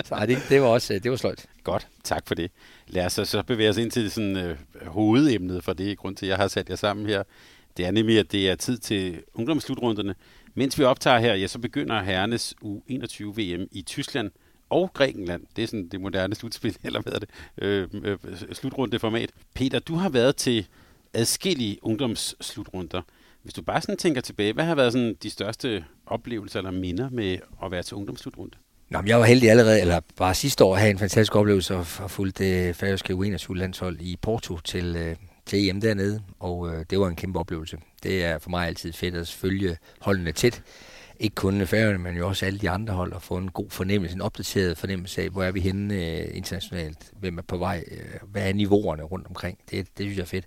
Så 0.05 0.25
det, 0.27 0.37
det 0.49 0.61
var 0.61 0.67
også 0.67 0.99
det 0.99 1.11
var 1.11 1.17
sløjt. 1.17 1.45
Godt, 1.63 1.87
tak 2.03 2.27
for 2.27 2.35
det. 2.35 2.51
Lad 2.87 3.05
os 3.05 3.13
så 3.13 3.43
bevæge 3.47 3.69
os 3.69 3.77
ind 3.77 3.91
til 3.91 4.11
sådan, 4.11 4.37
øh, 4.37 4.57
hovedemnet 4.87 5.63
for 5.63 5.73
det 5.73 5.97
grund 5.97 6.15
til, 6.15 6.25
at 6.25 6.29
jeg 6.29 6.37
har 6.37 6.47
sat 6.47 6.69
jer 6.69 6.75
sammen 6.75 7.05
her. 7.05 7.23
Det 7.77 7.85
er 7.85 7.91
nemlig, 7.91 8.19
at 8.19 8.31
det 8.31 8.49
er 8.49 8.55
tid 8.55 8.77
til 8.77 9.21
ungdomsslutrunderne. 9.33 10.15
Mens 10.55 10.79
vi 10.79 10.83
optager 10.83 11.19
her, 11.19 11.33
ja, 11.35 11.47
så 11.47 11.59
begynder 11.59 12.01
herrenes 12.01 12.53
U21 12.63 13.23
VM 13.23 13.67
i 13.71 13.81
Tyskland 13.81 14.31
og 14.69 14.93
Grækenland. 14.93 15.43
Det 15.55 15.63
er 15.63 15.67
sådan 15.67 15.87
det 15.87 16.01
moderne 16.01 16.35
slutspil, 16.35 16.77
eller 16.83 17.01
hvad 17.01 17.13
er 17.13 17.19
det, 17.19 17.29
øh, 17.57 17.87
øh, 18.03 18.17
slutrundeformat. 18.53 19.29
Peter, 19.53 19.79
du 19.79 19.95
har 19.95 20.09
været 20.09 20.35
til 20.35 20.67
adskillige 21.13 21.77
ungdomsslutrunder. 21.81 23.01
Hvis 23.43 23.53
du 23.53 23.61
bare 23.61 23.81
sådan 23.81 23.97
tænker 23.97 24.21
tilbage, 24.21 24.53
hvad 24.53 24.65
har 24.65 24.75
været 24.75 24.93
sådan 24.93 25.17
de 25.23 25.29
største 25.29 25.85
oplevelser 26.05 26.59
eller 26.59 26.71
minder 26.71 27.09
med 27.09 27.37
at 27.63 27.71
være 27.71 27.83
til 27.83 27.97
ungdomsslutrunde? 27.97 28.57
Nå, 28.89 29.01
men 29.01 29.07
jeg 29.07 29.19
var 29.19 29.25
heldig 29.25 29.49
allerede, 29.49 29.81
eller 29.81 29.99
bare 30.17 30.33
sidste 30.33 30.63
år, 30.63 30.75
at 30.75 30.81
have 30.81 30.91
en 30.91 30.99
fantastisk 30.99 31.35
oplevelse 31.35 31.75
og 31.75 31.85
fulgte 31.85 32.43
det 32.43 32.75
færøske 32.75 33.13
U21-landshold 33.13 34.01
i 34.01 34.17
Porto 34.21 34.59
til, 34.59 34.95
øh, 34.95 35.15
til 35.45 35.69
EM 35.69 35.81
dernede, 35.81 36.21
og 36.39 36.73
øh, 36.73 36.85
det 36.89 36.99
var 36.99 37.07
en 37.07 37.15
kæmpe 37.15 37.39
oplevelse. 37.39 37.77
Det 38.03 38.25
er 38.25 38.39
for 38.39 38.49
mig 38.49 38.67
altid 38.67 38.93
fedt 38.93 39.15
at 39.15 39.27
følge 39.27 39.77
holdene 39.99 40.31
tæt 40.31 40.63
ikke 41.21 41.35
kun 41.35 41.67
Færøerne, 41.67 41.97
men 41.97 42.17
jo 42.17 42.27
også 42.27 42.45
alle 42.45 42.59
de 42.59 42.69
andre 42.69 42.93
hold, 42.93 43.13
og 43.13 43.21
få 43.21 43.37
en 43.37 43.51
god 43.51 43.69
fornemmelse, 43.69 44.15
en 44.15 44.21
opdateret 44.21 44.77
fornemmelse 44.77 45.21
af, 45.21 45.29
hvor 45.29 45.43
er 45.43 45.51
vi 45.51 45.59
henne 45.59 45.93
øh, 45.93 46.37
internationalt, 46.37 47.11
hvem 47.19 47.37
er 47.37 47.41
på 47.41 47.57
vej, 47.57 47.83
øh, 47.91 48.29
hvad 48.31 48.49
er 48.49 48.53
niveauerne 48.53 49.03
rundt 49.03 49.27
omkring. 49.27 49.57
Det, 49.71 49.87
det 49.97 50.03
synes 50.05 50.17
jeg 50.17 50.21
er 50.21 50.27
fedt, 50.27 50.45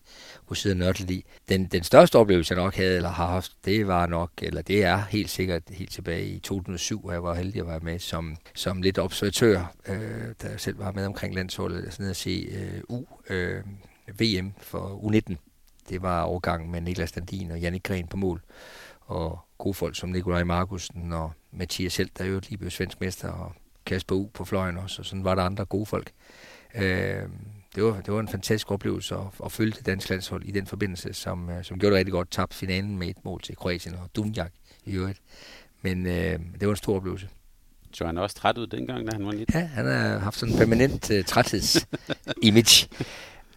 at 0.50 0.57
sidde 0.57 0.74
nørdet 0.74 1.11
i. 1.11 1.24
Den, 1.48 1.66
den 1.66 1.82
største 1.82 2.16
oplevelse, 2.16 2.55
jeg 2.55 2.62
nok 2.62 2.74
havde, 2.74 2.96
eller 2.96 3.09
har 3.09 3.26
haft, 3.26 3.52
det 3.64 3.86
var 3.86 4.07
nok, 4.07 4.30
eller 4.42 4.62
det 4.62 4.84
er 4.84 4.96
helt 4.96 5.30
sikkert 5.30 5.62
helt 5.70 5.92
tilbage 5.92 6.26
i 6.26 6.38
2007, 6.38 7.00
hvor 7.00 7.12
jeg 7.12 7.22
var 7.22 7.34
heldig 7.34 7.61
at 7.61 7.66
være 7.66 7.80
med 7.80 7.98
som, 7.98 8.36
som 8.55 8.82
lidt 8.82 8.98
observatør, 8.98 9.74
øh, 9.88 10.34
da 10.42 10.48
jeg 10.48 10.61
selv 10.61 10.78
var 10.78 10.92
med 10.92 11.07
omkring 11.07 11.34
landsholdet, 11.34 11.92
sådan 11.92 12.11
at 12.11 12.16
se 12.16 12.48
øh, 12.50 12.80
U, 12.88 13.05
øh, 13.30 13.62
VM 14.20 14.52
for 14.59 15.00
U19. 15.02 15.53
Det 15.89 16.03
var 16.03 16.22
overgang 16.22 16.70
med 16.70 16.80
Niklas 16.80 17.12
Dandin 17.12 17.51
og 17.51 17.61
Jannik 17.61 17.82
Gren 17.82 18.07
på 18.07 18.16
mål 18.16 18.43
og 19.01 19.39
gode 19.59 19.74
folk 19.74 19.97
som 19.97 20.09
Nikolaj 20.09 20.45
Markusen 20.45 21.12
og 21.12 21.32
Mathias 21.53 21.97
Helt, 21.97 22.18
der 22.18 22.24
jo 22.24 22.41
lige 22.49 22.59
blev 22.59 22.70
svensk 22.70 23.01
mester, 23.01 23.28
og 23.28 23.53
Kasper 23.87 24.14
U 24.14 24.26
på 24.35 24.45
fløjen 24.45 24.78
også, 24.78 25.03
og 25.03 25.07
sådan 25.07 25.24
var 25.24 25.35
der 25.35 25.43
andre 25.43 25.64
gode 25.64 25.87
folk. 25.87 26.11
Øh, 26.74 27.22
det, 27.74 27.85
var, 27.85 28.01
det 28.01 28.14
var 28.14 28.20
en 28.20 28.28
fantastisk 28.28 28.70
oplevelse 28.70 29.14
at, 29.14 29.20
at 29.45 29.53
følge 29.53 29.72
det 29.72 29.87
danske 29.87 30.11
landshold 30.11 30.45
i 30.45 30.51
den 30.51 30.66
forbindelse, 30.66 31.12
som, 31.12 31.51
øh, 31.51 31.64
som 31.64 31.78
gjorde 31.78 31.93
det 31.93 31.99
rigtig 31.99 32.12
godt. 32.12 32.30
Tabte 32.30 32.57
finalen 32.57 32.99
med 32.99 33.09
et 33.09 33.24
mål 33.24 33.41
til 33.41 33.57
Kroatien 33.57 33.95
og 33.95 34.11
Dunjak 34.16 34.53
i 34.85 34.93
øvrigt. 34.93 35.20
Men 35.82 36.07
øh, 36.07 36.39
det 36.61 36.68
var 36.68 36.70
en 36.70 36.76
stor 36.76 36.97
oplevelse. 36.97 37.28
Så 37.93 38.07
han 38.07 38.18
også 38.18 38.37
træt 38.37 38.59
ud 38.59 38.66
dengang, 38.66 39.07
da 39.07 39.16
han 39.16 39.26
var 39.26 39.32
lidt? 39.32 39.55
Ja, 39.55 39.61
han 39.61 39.87
har 39.87 40.18
haft 40.18 40.39
sådan 40.39 40.53
en 40.55 40.59
permanent 40.59 41.11
uh, 41.11 41.16
trætheds-image. 41.24 42.89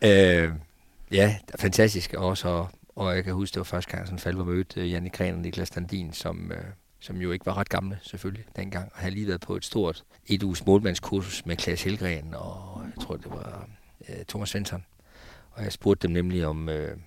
uh, 0.02 0.54
ja, 1.12 1.38
fantastisk 1.60 2.14
også, 2.14 2.48
og, 2.48 2.70
og 2.96 3.16
jeg 3.16 3.24
kan 3.24 3.34
huske, 3.34 3.54
det 3.54 3.60
var 3.60 3.64
første 3.64 3.92
gang, 3.92 4.08
sådan 4.08 4.20
faldt 4.20 4.38
var 4.38 4.44
mødt 4.44 4.78
øh, 4.78 4.92
Janne 4.92 5.10
Kren 5.10 5.34
og 5.34 5.40
Niklas 5.40 5.70
Dandin, 5.70 6.14
som, 6.14 6.52
øh, 6.52 6.64
som 7.00 7.18
jo 7.18 7.32
ikke 7.32 7.46
var 7.46 7.58
ret 7.58 7.70
gamle 7.70 8.00
selvfølgelig 8.02 8.46
dengang, 8.56 8.92
og 8.94 9.00
havde 9.00 9.14
lige 9.14 9.28
været 9.28 9.42
på 9.42 9.56
et 9.56 9.66
stort 9.66 10.04
et 10.26 10.44
uges 10.44 10.66
målmandskursus 10.66 11.46
med 11.46 11.56
Klaas 11.56 11.84
Helgren, 11.84 12.34
og 12.34 12.82
jeg 12.96 13.04
tror, 13.04 13.16
det 13.16 13.30
var 13.30 13.70
øh, 14.10 14.26
Thomas 14.28 14.50
Svensson. 14.50 14.86
Og 15.52 15.64
jeg 15.64 15.72
spurgte 15.72 16.08
dem 16.08 16.14
nemlig 16.14 16.46
om, 16.46 16.70
øh, 16.70 16.98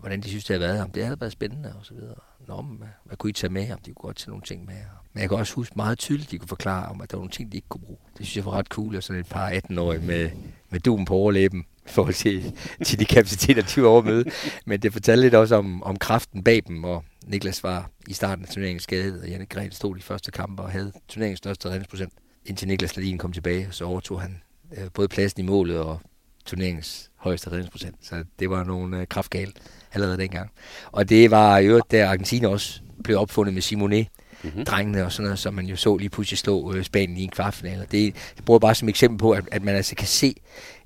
hvordan 0.00 0.20
de 0.20 0.28
synes, 0.28 0.44
det 0.44 0.54
havde 0.56 0.72
været, 0.72 0.84
om 0.84 0.90
det 0.90 1.04
havde 1.04 1.20
været 1.20 1.32
spændende 1.32 1.74
og 1.78 1.86
så 1.86 1.94
videre. 1.94 2.14
Nå, 2.46 2.62
men 2.62 2.76
hvad, 2.76 2.88
hvad 3.04 3.16
kunne 3.16 3.30
I 3.30 3.32
tage 3.32 3.52
med, 3.52 3.70
om 3.72 3.78
de 3.78 3.92
kunne 3.92 4.06
godt 4.08 4.16
tage 4.16 4.30
nogle 4.30 4.42
ting 4.42 4.64
med. 4.64 4.76
Men 5.12 5.20
jeg 5.20 5.28
kan 5.28 5.38
også 5.38 5.54
huske 5.54 5.72
meget 5.76 5.98
tydeligt, 5.98 6.28
at 6.28 6.32
de 6.32 6.38
kunne 6.38 6.48
forklare 6.48 6.88
om, 6.88 7.00
at 7.00 7.10
der 7.10 7.16
var 7.16 7.20
nogle 7.20 7.30
ting, 7.30 7.52
de 7.52 7.56
ikke 7.56 7.68
kunne 7.68 7.80
bruge. 7.80 7.98
Det 8.18 8.26
synes 8.26 8.36
jeg 8.36 8.44
var 8.44 8.52
ret 8.52 8.66
cool, 8.66 8.96
at 8.96 9.04
sådan 9.04 9.20
et 9.20 9.28
par 9.28 9.50
18-årige 9.50 10.06
med, 10.06 10.30
med 10.70 10.80
duen 10.80 11.04
på 11.04 11.14
overlæben, 11.14 11.64
i 11.86 11.90
forhold 11.90 12.14
til, 12.14 12.52
til 12.84 12.98
de 12.98 13.04
kapaciteter, 13.04 13.62
de 13.62 13.82
var 13.82 13.88
overmøde. 13.88 14.24
Men 14.66 14.80
det 14.80 14.92
fortalte 14.92 15.22
lidt 15.22 15.34
også 15.34 15.56
om, 15.56 15.82
om 15.82 15.96
kraften 15.96 16.44
bag 16.44 16.62
dem, 16.66 16.84
og 16.84 17.04
Niklas 17.26 17.62
var 17.62 17.90
i 18.08 18.12
starten 18.12 18.44
af 18.44 18.50
turneringen 18.50 18.80
skadet, 18.80 19.20
og 19.22 19.28
Janne 19.28 19.46
Gren 19.46 19.72
stod 19.72 19.96
i 19.96 20.00
første 20.00 20.30
kamp 20.30 20.60
og 20.60 20.70
havde 20.70 20.92
turneringens 21.08 21.38
største 21.38 21.68
redningsprocent. 21.68 22.12
Indtil 22.44 22.68
Niklas 22.68 22.96
Ladin 22.96 23.18
kom 23.18 23.32
tilbage, 23.32 23.68
så 23.70 23.84
overtog 23.84 24.20
han 24.20 24.40
øh, 24.78 24.84
både 24.94 25.08
pladsen 25.08 25.40
i 25.40 25.46
målet 25.46 25.78
og 25.78 26.00
turneringens 26.44 27.10
højeste 27.16 27.50
redningsprocent. 27.50 27.96
Så 28.02 28.24
det 28.38 28.50
var 28.50 28.64
nogle 28.64 29.00
øh, 29.00 29.06
kraftgale 29.06 29.52
allerede 29.92 30.18
dengang. 30.18 30.50
Og 30.92 31.08
det 31.08 31.30
var 31.30 31.58
jo 31.58 31.80
der 31.90 32.08
Argentina 32.08 32.48
også 32.48 32.80
blev 33.04 33.18
opfundet 33.18 33.54
med 33.54 33.62
Simone, 33.62 34.06
mm-hmm. 34.42 34.64
drengene 34.64 35.04
og 35.04 35.12
sådan 35.12 35.24
noget, 35.24 35.38
som 35.38 35.54
man 35.54 35.66
jo 35.66 35.76
så 35.76 35.96
lige 35.96 36.10
pludselig 36.10 36.38
slå 36.38 36.74
øh, 36.74 36.84
Spanien 36.84 37.16
i 37.16 37.22
en 37.22 37.30
kvartfinale. 37.30 37.80
Det, 37.80 38.14
det 38.36 38.44
bruger 38.44 38.58
bare 38.58 38.74
som 38.74 38.88
eksempel 38.88 39.18
på, 39.18 39.30
at, 39.30 39.48
at 39.52 39.62
man 39.62 39.74
altså 39.74 39.94
kan 39.94 40.06
se, 40.06 40.34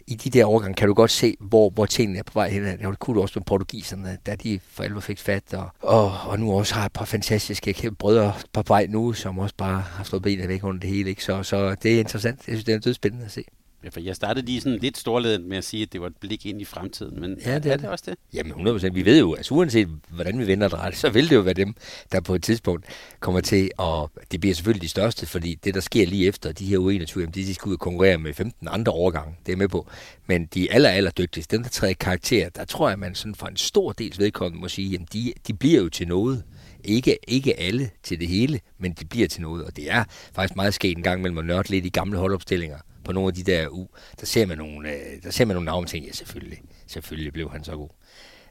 i 0.06 0.14
de 0.14 0.30
der 0.30 0.44
overgange 0.44 0.74
kan 0.74 0.88
du 0.88 0.94
godt 0.94 1.10
se, 1.10 1.36
hvor, 1.40 1.70
hvor 1.70 1.86
tingene 1.86 2.18
er 2.18 2.22
på 2.22 2.32
vej 2.34 2.50
hen. 2.50 2.62
Det 2.64 2.98
kunne 2.98 3.14
du 3.14 3.22
også 3.22 3.38
med 3.38 3.44
portugiserne, 3.44 4.18
da 4.26 4.34
de 4.34 4.60
for 4.70 4.82
alvor 4.82 5.00
fik 5.00 5.18
fat, 5.18 5.54
og, 5.54 5.70
og, 5.80 6.12
og 6.26 6.40
nu 6.40 6.52
også 6.52 6.74
har 6.74 6.86
et 6.86 6.92
par 6.92 7.04
fantastiske 7.04 7.90
brødre 7.98 8.32
på 8.52 8.62
vej 8.66 8.86
nu, 8.86 9.12
som 9.12 9.38
også 9.38 9.54
bare 9.58 9.80
har 9.80 10.04
slået 10.04 10.22
benene 10.22 10.48
væk 10.48 10.64
under 10.64 10.80
det 10.80 10.90
hele. 10.90 11.10
Ikke? 11.10 11.24
Så, 11.24 11.42
så 11.42 11.74
det 11.74 11.94
er 11.94 11.98
interessant. 11.98 12.38
Jeg 12.48 12.52
synes, 12.52 12.64
det 12.64 12.74
er 12.74 12.78
dødspændende 12.78 13.24
at 13.24 13.32
se. 13.32 13.44
Ja, 13.84 13.88
for 13.88 14.00
jeg 14.00 14.16
startede 14.16 14.46
lige 14.46 14.60
sådan 14.60 14.78
lidt 14.78 14.98
storledet 14.98 15.44
med 15.44 15.56
at 15.56 15.64
sige, 15.64 15.82
at 15.82 15.92
det 15.92 16.00
var 16.00 16.06
et 16.06 16.16
blik 16.20 16.46
ind 16.46 16.60
i 16.60 16.64
fremtiden, 16.64 17.20
men 17.20 17.38
ja, 17.46 17.54
det 17.58 17.66
er, 17.66 17.72
er 17.72 17.76
det 17.76 17.88
også 17.88 18.04
det? 18.08 18.18
Jamen 18.34 18.68
100%. 18.68 18.92
Vi 18.92 19.04
ved 19.04 19.18
jo, 19.18 19.34
altså 19.34 19.54
uanset 19.54 19.88
hvordan 20.08 20.38
vi 20.38 20.46
vender 20.46 20.68
det, 20.68 20.96
så 20.96 21.10
vil 21.10 21.30
det 21.30 21.36
jo 21.36 21.40
være 21.40 21.54
dem, 21.54 21.74
der 22.12 22.20
på 22.20 22.34
et 22.34 22.42
tidspunkt 22.42 22.86
kommer 23.20 23.40
til, 23.40 23.70
og 23.78 24.10
det 24.32 24.40
bliver 24.40 24.54
selvfølgelig 24.54 24.82
de 24.82 24.88
største, 24.88 25.26
fordi 25.26 25.54
det, 25.54 25.74
der 25.74 25.80
sker 25.80 26.06
lige 26.06 26.26
efter 26.26 26.52
de 26.52 26.66
her 26.66 26.78
U21, 26.78 27.20
de, 27.20 27.26
de 27.32 27.54
skal 27.54 27.68
ud 27.68 27.74
og 27.74 27.80
konkurrere 27.80 28.18
med 28.18 28.34
15 28.34 28.68
andre 28.70 28.92
overgange, 28.92 29.36
det 29.46 29.52
er 29.52 29.56
med 29.56 29.68
på. 29.68 29.88
Men 30.26 30.46
de 30.46 30.72
aller, 30.72 30.88
aller 30.88 31.10
dygtigste, 31.10 31.56
dem 31.56 31.62
der 31.62 31.70
træder 31.70 31.94
karakter, 31.94 32.48
der 32.48 32.64
tror 32.64 32.88
jeg, 32.88 32.98
man 32.98 33.14
sådan 33.14 33.34
for 33.34 33.46
en 33.46 33.56
stor 33.56 33.92
dels 33.92 34.18
vedkommende 34.18 34.60
må 34.60 34.68
sige, 34.68 34.98
at 35.00 35.12
de, 35.12 35.32
de 35.46 35.54
bliver 35.54 35.80
jo 35.80 35.88
til 35.88 36.08
noget. 36.08 36.42
Ikke, 36.84 37.18
ikke 37.28 37.60
alle 37.60 37.90
til 38.02 38.20
det 38.20 38.28
hele, 38.28 38.60
men 38.78 38.92
de 38.92 39.04
bliver 39.04 39.28
til 39.28 39.42
noget. 39.42 39.64
Og 39.64 39.76
det 39.76 39.90
er 39.90 40.04
faktisk 40.34 40.56
meget 40.56 40.74
sket 40.74 40.96
en 40.96 41.02
gang 41.02 41.22
mellem 41.22 41.38
at 41.38 41.44
nørde 41.44 41.68
lidt 41.68 41.86
i 41.86 41.88
gamle 41.88 42.18
holdopstillinger 42.18 42.78
på 43.04 43.12
nogle 43.12 43.28
af 43.28 43.34
de 43.34 43.42
der 43.42 43.68
u, 43.68 43.88
der 44.20 44.26
ser 44.26 44.46
man 44.46 44.58
nogle, 44.58 44.90
øh, 44.92 45.22
der 45.22 45.30
ser 45.30 45.44
man 45.44 45.54
nogle 45.54 45.64
navne, 45.64 45.86
ting. 45.86 46.06
ja 46.06 46.12
selvfølgelig, 46.12 46.58
selvfølgelig 46.86 47.32
blev 47.32 47.50
han 47.50 47.64
så 47.64 47.76
god. 47.76 47.88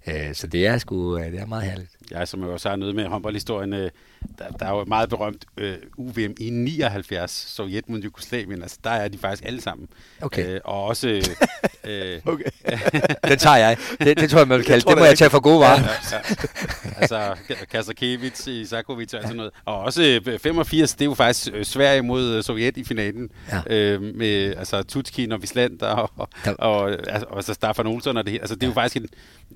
Øh, 0.08 0.34
så 0.34 0.48
det 0.48 0.68
er 0.68 0.78
sgu, 0.78 1.18
øh, 1.18 1.32
det 1.32 1.40
er 1.40 1.46
meget 1.46 1.64
herligt. 1.64 1.92
Jeg 2.12 2.28
som 2.28 2.44
jo 2.44 2.54
også 2.54 2.70
har 2.70 2.76
noget 2.76 2.96
med 2.96 3.06
håndboldhistorien, 3.06 3.74
øh, 3.74 3.92
der, 4.38 4.48
der 4.48 4.66
er 4.66 4.70
jo 4.70 4.86
meget 4.86 5.10
berømt 5.10 5.46
UVM 5.98 6.34
i 6.40 6.50
79, 6.50 7.32
Sovjet 7.32 7.90
mod 7.90 8.00
Jugoslavien, 8.00 8.62
altså 8.62 8.78
der 8.84 8.90
er 8.90 9.08
de 9.08 9.18
faktisk 9.18 9.46
alle 9.46 9.62
sammen. 9.62 9.88
Okay. 10.22 10.60
og 10.64 10.84
også... 10.84 11.08
øh, 11.84 12.20
okay. 12.34 12.50
den 13.28 13.40
tager 13.40 13.56
jeg. 13.56 13.78
Det, 14.00 14.20
det 14.20 14.30
tror 14.30 14.40
jeg, 14.40 14.48
man 14.48 14.58
vil 14.58 14.66
kalde. 14.72 14.90
Det 14.90 14.98
må 14.98 15.06
jeg 15.06 15.18
tage 15.18 15.30
for 15.30 15.40
gode 15.40 15.60
varer. 15.60 15.80
Ja, 15.80 16.18
ja. 16.18 16.36
Altså, 16.98 17.36
Kasakevich, 17.72 18.48
Isakovic 18.48 19.14
og 19.14 19.22
sådan 19.22 19.38
noget. 19.38 19.52
Og 19.66 19.80
også 19.80 20.38
85, 20.42 20.94
det 20.94 21.02
er 21.02 21.06
jo 21.06 21.14
faktisk 21.14 21.50
Sverige 21.64 22.02
mod 22.02 22.44
Sovjet 22.44 22.78
i 22.78 22.84
finalen. 22.84 23.30
Ja. 23.52 23.76
Øh, 23.76 24.02
med 24.02 24.56
altså, 24.56 24.84
Tutskin 24.84 25.32
og 25.32 25.42
Visland 25.42 25.82
og, 25.82 26.12
og, 26.16 26.30
og, 26.58 26.90
altså, 26.92 27.26
og 27.30 27.44
så 27.44 27.54
Staffan 27.54 27.88
Olsson 27.88 28.18
og 28.18 28.24
det 28.24 28.32
hele. 28.32 28.42
Altså, 28.42 28.56
det 28.56 28.64
er 28.64 28.68
jo 28.68 28.74
faktisk 28.74 29.04
en, 29.04 29.10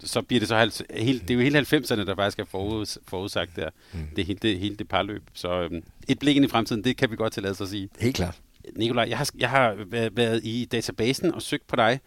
så 0.03 0.22
bliver 0.22 0.39
det 0.39 0.49
så 0.49 0.86
helt, 0.93 1.22
det 1.22 1.30
er 1.30 1.36
jo 1.36 1.41
hele 1.41 1.59
90'erne, 1.59 2.05
der 2.05 2.16
faktisk 2.16 2.39
er 2.39 2.45
forud, 2.51 2.99
forudsagt 3.07 3.55
der. 3.55 3.70
Mm. 3.93 3.99
Det 4.16 4.41
det, 4.41 4.53
hele 4.60 4.76
det 4.76 4.88
parløb. 4.88 5.24
Så 5.34 5.62
øhm, 5.62 5.84
et 6.08 6.20
blik 6.20 6.36
ind 6.36 6.45
i 6.45 6.47
fremtiden, 6.47 6.84
det 6.84 6.97
kan 6.97 7.12
vi 7.12 7.16
godt 7.16 7.34
tillade 7.34 7.56
sig 7.56 7.64
at 7.64 7.70
sige. 7.70 7.89
Helt 7.99 8.16
klart. 8.16 8.41
Nikolaj, 8.76 9.06
jeg 9.10 9.18
har, 9.18 9.30
jeg 9.38 9.49
har 9.49 9.78
været 10.10 10.41
i 10.43 10.68
databasen 10.72 11.34
og 11.34 11.41
søgt 11.41 11.68
på 11.68 11.76
dig. 11.76 11.99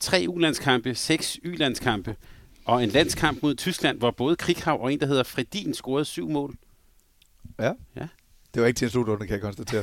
Tre 0.00 0.26
U-landskampe, 0.28 0.94
seks 0.94 1.38
Y-landskampe 1.44 2.16
og 2.64 2.84
en 2.84 2.88
landskamp 2.88 3.42
mod 3.42 3.54
Tyskland, 3.54 3.98
hvor 3.98 4.10
både 4.10 4.36
Krighav 4.36 4.82
og 4.82 4.92
en, 4.92 5.00
der 5.00 5.06
hedder 5.06 5.22
Fredin, 5.22 5.74
scorede 5.74 6.04
syv 6.04 6.30
mål. 6.30 6.54
Ja. 7.58 7.72
ja. 7.96 8.08
Det 8.54 8.62
var 8.62 8.66
ikke 8.66 8.78
til 8.78 8.84
en 8.86 8.90
slutrunde, 8.90 9.26
kan 9.26 9.34
jeg 9.34 9.40
konstatere. 9.40 9.82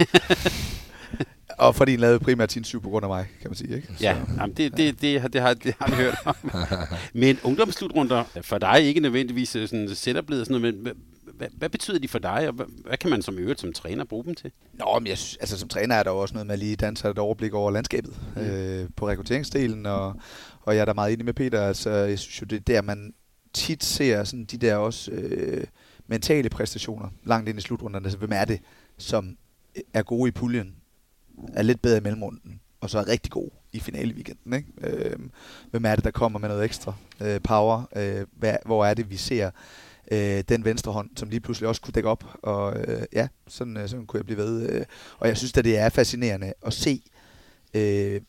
og 1.65 1.75
fordi 1.75 1.91
han 1.91 1.99
lavede 1.99 2.19
primært 2.19 2.51
sin 2.51 2.63
syv 2.63 2.81
på 2.81 2.89
grund 2.89 3.05
af 3.05 3.09
mig, 3.09 3.27
kan 3.41 3.49
man 3.49 3.55
sige. 3.55 3.75
Ikke? 3.75 3.87
Så, 3.87 4.03
ja, 4.03 4.17
jamen 4.37 4.55
det, 4.55 4.77
det, 4.77 5.01
det, 5.01 5.33
det, 5.33 5.41
har, 5.41 5.53
det 5.53 5.75
har 5.79 5.87
jeg 5.87 5.97
hørt 5.97 6.15
om. 6.25 6.35
men 7.21 7.39
ungdomsslutrunder, 7.43 8.23
for 8.41 8.57
dig 8.57 8.81
ikke 8.83 8.99
nødvendigvis 8.99 9.49
sådan 9.49 9.95
setup 9.95 10.25
sådan 10.29 10.61
noget, 10.61 10.75
men 10.75 10.93
hvad, 11.37 11.47
hvad 11.57 11.69
betyder 11.69 11.99
de 11.99 12.07
for 12.07 12.19
dig, 12.19 12.47
og 12.47 12.53
hvad, 12.53 12.65
hvad 12.85 12.97
kan 12.97 13.09
man 13.09 13.21
som 13.21 13.39
øvrigt 13.39 13.59
som 13.59 13.73
træner 13.73 14.05
bruge 14.05 14.25
dem 14.25 14.35
til? 14.35 14.51
Nå, 14.73 14.99
men 14.99 15.07
jeg, 15.07 15.17
altså 15.39 15.57
som 15.59 15.69
træner 15.69 15.95
er 15.95 16.03
der 16.03 16.11
jo 16.11 16.17
også 16.17 16.33
noget 16.33 16.47
med 16.47 16.53
at 16.53 16.59
lige 16.59 16.75
danse 16.75 17.09
et 17.09 17.17
overblik 17.17 17.53
over 17.53 17.71
landskabet 17.71 18.19
mm. 18.35 18.41
øh, 18.41 18.89
på 18.95 19.07
rekrutteringsdelen, 19.07 19.85
og, 19.85 20.15
og 20.61 20.75
jeg 20.75 20.81
er 20.81 20.85
da 20.85 20.93
meget 20.93 21.13
enig 21.13 21.25
med 21.25 21.33
Peter, 21.33 21.61
altså 21.61 21.89
jeg 21.89 22.19
synes 22.19 22.41
jo, 22.41 22.45
det 22.45 22.55
er 22.55 22.73
der, 22.73 22.81
man 22.81 23.13
tit 23.53 23.83
ser 23.83 24.23
sådan 24.23 24.45
de 24.45 24.57
der 24.57 24.75
også 24.75 25.11
øh, 25.11 25.63
mentale 26.07 26.49
præstationer 26.49 27.09
langt 27.25 27.49
ind 27.49 27.59
i 27.59 27.61
slutrunderne. 27.61 28.05
Altså, 28.05 28.17
hvem 28.17 28.31
er 28.33 28.45
det, 28.45 28.59
som 28.97 29.37
er 29.93 30.03
gode 30.03 30.29
i 30.29 30.31
puljen, 30.31 30.75
er 31.53 31.61
lidt 31.61 31.81
bedre 31.81 31.97
i 31.97 32.01
mellemrunden, 32.01 32.61
og 32.81 32.89
så 32.89 32.99
er 32.99 33.07
rigtig 33.07 33.31
god 33.31 33.49
i 33.73 33.79
finale 33.79 34.13
weekenden. 34.13 34.53
Ikke? 34.53 34.67
Øh, 34.81 35.19
hvem 35.71 35.85
er 35.85 35.95
det, 35.95 36.03
der 36.03 36.11
kommer 36.11 36.39
med 36.39 36.49
noget 36.49 36.65
ekstra 36.65 36.93
øh, 37.21 37.41
power? 37.41 37.83
Øh, 37.95 38.25
hvad, 38.31 38.55
hvor 38.65 38.85
er 38.85 38.93
det, 38.93 39.09
vi 39.09 39.17
ser 39.17 39.51
øh, 40.11 40.43
den 40.49 40.65
venstre 40.65 40.91
hånd, 40.91 41.09
som 41.15 41.29
lige 41.29 41.39
pludselig 41.39 41.69
også 41.69 41.81
kunne 41.81 41.91
dække 41.91 42.09
op. 42.09 42.23
Og 42.43 42.79
øh, 42.79 43.01
ja, 43.13 43.27
sådan, 43.47 43.77
øh, 43.77 43.89
sådan 43.89 44.05
kunne 44.05 44.17
jeg 44.17 44.25
blive 44.25 44.37
ved. 44.37 44.69
Øh, 44.69 44.85
og 45.19 45.27
jeg 45.27 45.37
synes 45.37 45.57
at 45.57 45.65
det 45.65 45.77
er 45.77 45.89
fascinerende 45.89 46.53
at 46.65 46.73
se, 46.73 47.01
øh, 47.73 48.21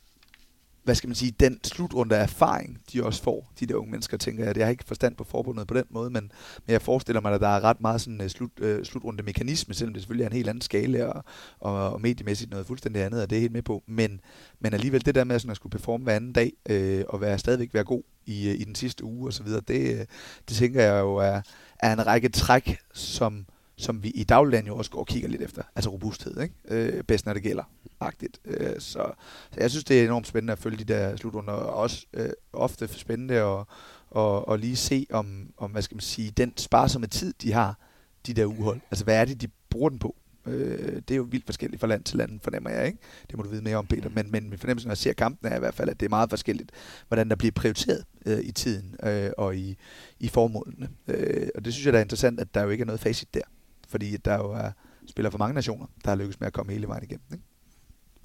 hvad 0.88 0.94
skal 0.94 1.08
man 1.08 1.14
sige, 1.14 1.34
den 1.40 1.60
slutrunde 1.64 2.16
af 2.16 2.22
erfaring, 2.22 2.78
de 2.92 3.04
også 3.04 3.22
får, 3.22 3.52
de 3.60 3.66
der 3.66 3.74
unge 3.74 3.90
mennesker, 3.90 4.16
tænker 4.16 4.44
jeg. 4.44 4.56
Jeg 4.56 4.66
har 4.66 4.70
ikke 4.70 4.84
forstand 4.84 5.16
på 5.16 5.24
forbundet 5.24 5.66
på 5.66 5.74
den 5.74 5.84
måde, 5.90 6.10
men, 6.10 6.32
men 6.66 6.72
jeg 6.72 6.82
forestiller 6.82 7.20
mig, 7.20 7.32
at 7.32 7.40
der 7.40 7.48
er 7.48 7.64
ret 7.64 7.80
meget 7.80 8.00
sådan 8.00 8.20
uh, 8.20 8.26
slut, 8.26 8.50
øh, 8.60 8.78
uh, 8.78 8.84
slutrunde 8.84 9.22
mekanisme, 9.22 9.74
selvom 9.74 9.94
det 9.94 10.02
selvfølgelig 10.02 10.24
er 10.24 10.28
en 10.28 10.36
helt 10.36 10.48
anden 10.48 10.62
skala, 10.62 11.04
og, 11.04 11.24
og, 11.60 11.92
og 11.92 12.00
mediemæssigt 12.00 12.50
noget 12.50 12.66
fuldstændig 12.66 13.02
andet, 13.02 13.22
og 13.22 13.30
det 13.30 13.36
er 13.36 13.40
helt 13.40 13.52
med 13.52 13.62
på. 13.62 13.82
Men, 13.86 14.20
men 14.60 14.74
alligevel 14.74 15.06
det 15.06 15.14
der 15.14 15.24
med 15.24 15.38
sådan 15.38 15.50
at 15.50 15.56
skulle 15.56 15.70
performe 15.70 16.04
hver 16.04 16.16
anden 16.16 16.32
dag, 16.32 16.52
øh, 16.68 17.04
og 17.08 17.20
være, 17.20 17.38
stadigvæk 17.38 17.74
være 17.74 17.84
god 17.84 18.02
i, 18.26 18.48
øh, 18.48 18.54
i 18.54 18.64
den 18.64 18.74
sidste 18.74 19.04
uge 19.04 19.28
og 19.28 19.32
så 19.32 19.42
videre, 19.42 19.60
det, 19.68 20.06
det 20.48 20.56
tænker 20.56 20.82
jeg 20.82 21.00
jo 21.00 21.16
er, 21.16 21.40
er 21.78 21.92
en 21.92 22.06
række 22.06 22.28
træk, 22.28 22.78
som 22.94 23.46
som 23.78 24.02
vi 24.02 24.08
i 24.08 24.24
dagligdagen 24.24 24.66
jo 24.66 24.76
også 24.76 24.90
går 24.90 25.00
og 25.00 25.06
kigger 25.06 25.28
lidt 25.28 25.42
efter. 25.42 25.62
Altså 25.74 25.90
robusthed, 25.90 26.42
ikke? 26.42 26.54
Øh, 26.68 27.04
bedst 27.04 27.26
når 27.26 27.32
det 27.32 27.42
gælder. 27.42 27.62
Agtigt. 28.00 28.40
Øh, 28.44 28.74
så, 28.78 29.12
så 29.52 29.60
jeg 29.60 29.70
synes, 29.70 29.84
det 29.84 30.00
er 30.00 30.04
enormt 30.04 30.26
spændende 30.26 30.52
at 30.52 30.58
følge 30.58 30.76
de 30.76 30.84
der 30.84 31.16
slutrunder, 31.16 31.52
og 31.52 31.74
også 31.74 32.06
øh, 32.14 32.30
ofte 32.52 32.88
spændende 32.88 33.34
at 33.34 33.64
og, 34.10 34.48
og 34.48 34.58
lige 34.58 34.76
se 34.76 35.06
om, 35.10 35.50
om, 35.56 35.70
hvad 35.70 35.82
skal 35.82 35.94
man 35.94 36.00
sige, 36.00 36.30
den 36.30 36.52
sparsomme 36.56 37.06
tid, 37.06 37.34
de 37.42 37.52
har, 37.52 37.78
de 38.26 38.34
der 38.34 38.44
uhold. 38.44 38.80
Altså, 38.90 39.04
hvad 39.04 39.20
er 39.20 39.24
det, 39.24 39.40
de 39.40 39.48
bruger 39.70 39.88
den 39.88 39.98
på? 39.98 40.16
Øh, 40.46 40.94
det 40.96 41.10
er 41.10 41.16
jo 41.16 41.26
vildt 41.30 41.46
forskelligt 41.46 41.80
fra 41.80 41.86
land 41.86 42.04
til 42.04 42.18
land, 42.18 42.40
fornemmer 42.40 42.70
jeg, 42.70 42.86
ikke? 42.86 42.98
Det 43.30 43.36
må 43.36 43.42
du 43.42 43.48
vide 43.48 43.62
mere 43.62 43.76
om, 43.76 43.86
Peter. 43.86 44.10
Men, 44.10 44.30
men 44.30 44.50
min 44.50 44.58
fornemmelse, 44.58 44.88
når 44.88 44.92
jeg 44.92 44.98
ser 44.98 45.12
kampen, 45.12 45.52
er 45.52 45.56
i 45.56 45.58
hvert 45.58 45.74
fald, 45.74 45.88
at 45.88 46.00
det 46.00 46.06
er 46.06 46.10
meget 46.10 46.30
forskelligt, 46.30 46.72
hvordan 47.08 47.28
der 47.28 47.36
bliver 47.36 47.52
prioriteret 47.52 48.04
øh, 48.26 48.40
i 48.40 48.52
tiden 48.52 48.96
øh, 49.02 49.30
og 49.38 49.56
i, 49.56 49.76
i 50.20 50.28
formålene. 50.28 50.88
Øh, 51.08 51.48
og 51.54 51.64
det 51.64 51.72
synes 51.72 51.86
jeg, 51.86 51.92
der 51.92 51.98
er 51.98 52.02
interessant, 52.02 52.40
at 52.40 52.54
der 52.54 52.62
jo 52.62 52.70
ikke 52.70 52.82
er 52.82 52.86
noget 52.86 53.00
facit 53.00 53.34
der 53.34 53.40
fordi 53.88 54.16
der 54.16 54.34
jo 54.34 54.52
er 54.52 54.70
spiller 55.06 55.30
for 55.30 55.38
mange 55.38 55.54
nationer, 55.54 55.86
der 56.04 56.10
har 56.10 56.16
lykkes 56.16 56.40
med 56.40 56.46
at 56.46 56.52
komme 56.52 56.72
hele 56.72 56.88
vejen 56.88 57.04
igennem. 57.04 57.26
Ikke? 57.32 57.44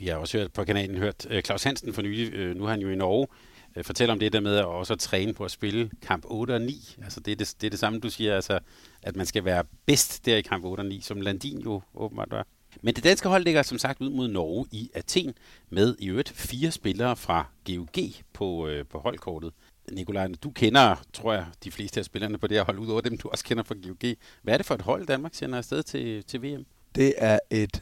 Vi 0.04 0.08
har 0.08 0.18
også 0.18 0.38
hørt 0.38 0.54
på 0.54 0.64
kanalen 0.64 0.98
hørt 0.98 1.26
uh, 1.26 1.40
Claus 1.40 1.64
Hansen 1.64 1.94
for 1.94 2.02
nylig, 2.02 2.34
øh, 2.34 2.56
nu 2.56 2.66
er 2.66 2.70
han 2.70 2.80
jo 2.80 2.90
i 2.90 2.96
Norge, 2.96 3.28
Øh, 3.76 4.10
om 4.10 4.20
det 4.20 4.34
der 4.34 4.40
med 4.40 4.56
at 4.56 4.66
også 4.66 4.96
træne 4.96 5.34
på 5.34 5.46
at 5.46 5.52
spille 5.52 5.90
kamp 6.02 6.24
8 6.28 6.52
og 6.52 6.62
9. 6.62 6.96
Altså 7.04 7.20
det 7.20 7.32
er 7.32 7.36
det, 7.36 7.56
det, 7.62 7.68
er 7.68 7.70
det 7.70 7.80
samme, 7.80 8.00
du 8.00 8.10
siger, 8.10 8.36
altså, 8.36 8.60
at 9.04 9.16
man 9.16 9.26
skal 9.26 9.46
være 9.46 9.64
bedst 9.86 10.26
der 10.26 10.38
i 10.38 10.42
kamp 10.42 10.66
8 10.66 10.82
og 10.82 10.86
9, 10.86 11.02
som 11.02 11.22
Landin 11.22 11.60
jo 11.60 11.82
åbenbart 11.96 12.32
var. 12.32 12.48
Men 12.82 12.96
det 12.96 13.04
danske 13.04 13.30
hold 13.30 13.44
ligger 13.44 13.62
som 13.62 13.78
sagt 13.78 14.02
ud 14.02 14.10
mod 14.10 14.28
Norge 14.28 14.66
i 14.72 14.90
Athen, 14.94 15.34
med 15.70 15.96
i 16.00 16.10
øvrigt 16.10 16.30
fire 16.30 16.72
spillere 16.72 17.16
fra 17.16 17.46
GUG 17.66 18.14
på, 18.34 18.68
øh, 18.68 18.86
på 18.86 19.00
holdkortet. 19.00 19.52
Nikolaj, 19.92 20.28
du 20.44 20.52
kender, 20.52 20.96
tror 21.14 21.34
jeg, 21.34 21.46
de 21.64 21.72
fleste 21.72 22.00
af 22.00 22.06
spillerne 22.06 22.38
på 22.38 22.48
det 22.48 22.58
her 22.58 22.64
hold, 22.64 22.80
udover 22.80 23.02
dem, 23.02 23.18
du 23.18 23.30
også 23.30 23.44
kender 23.44 23.64
fra 23.64 23.76
GOG. 23.76 24.16
Hvad 24.42 24.54
er 24.54 24.58
det 24.58 24.66
for 24.66 24.76
et 24.76 24.82
hold, 24.82 25.08
Danmark 25.08 25.34
sender 25.34 25.58
afsted 25.58 25.84
til, 25.84 26.24
til 26.24 26.44
VM? 26.44 26.66
Det 26.96 27.14
er 27.18 27.40
et 27.50 27.82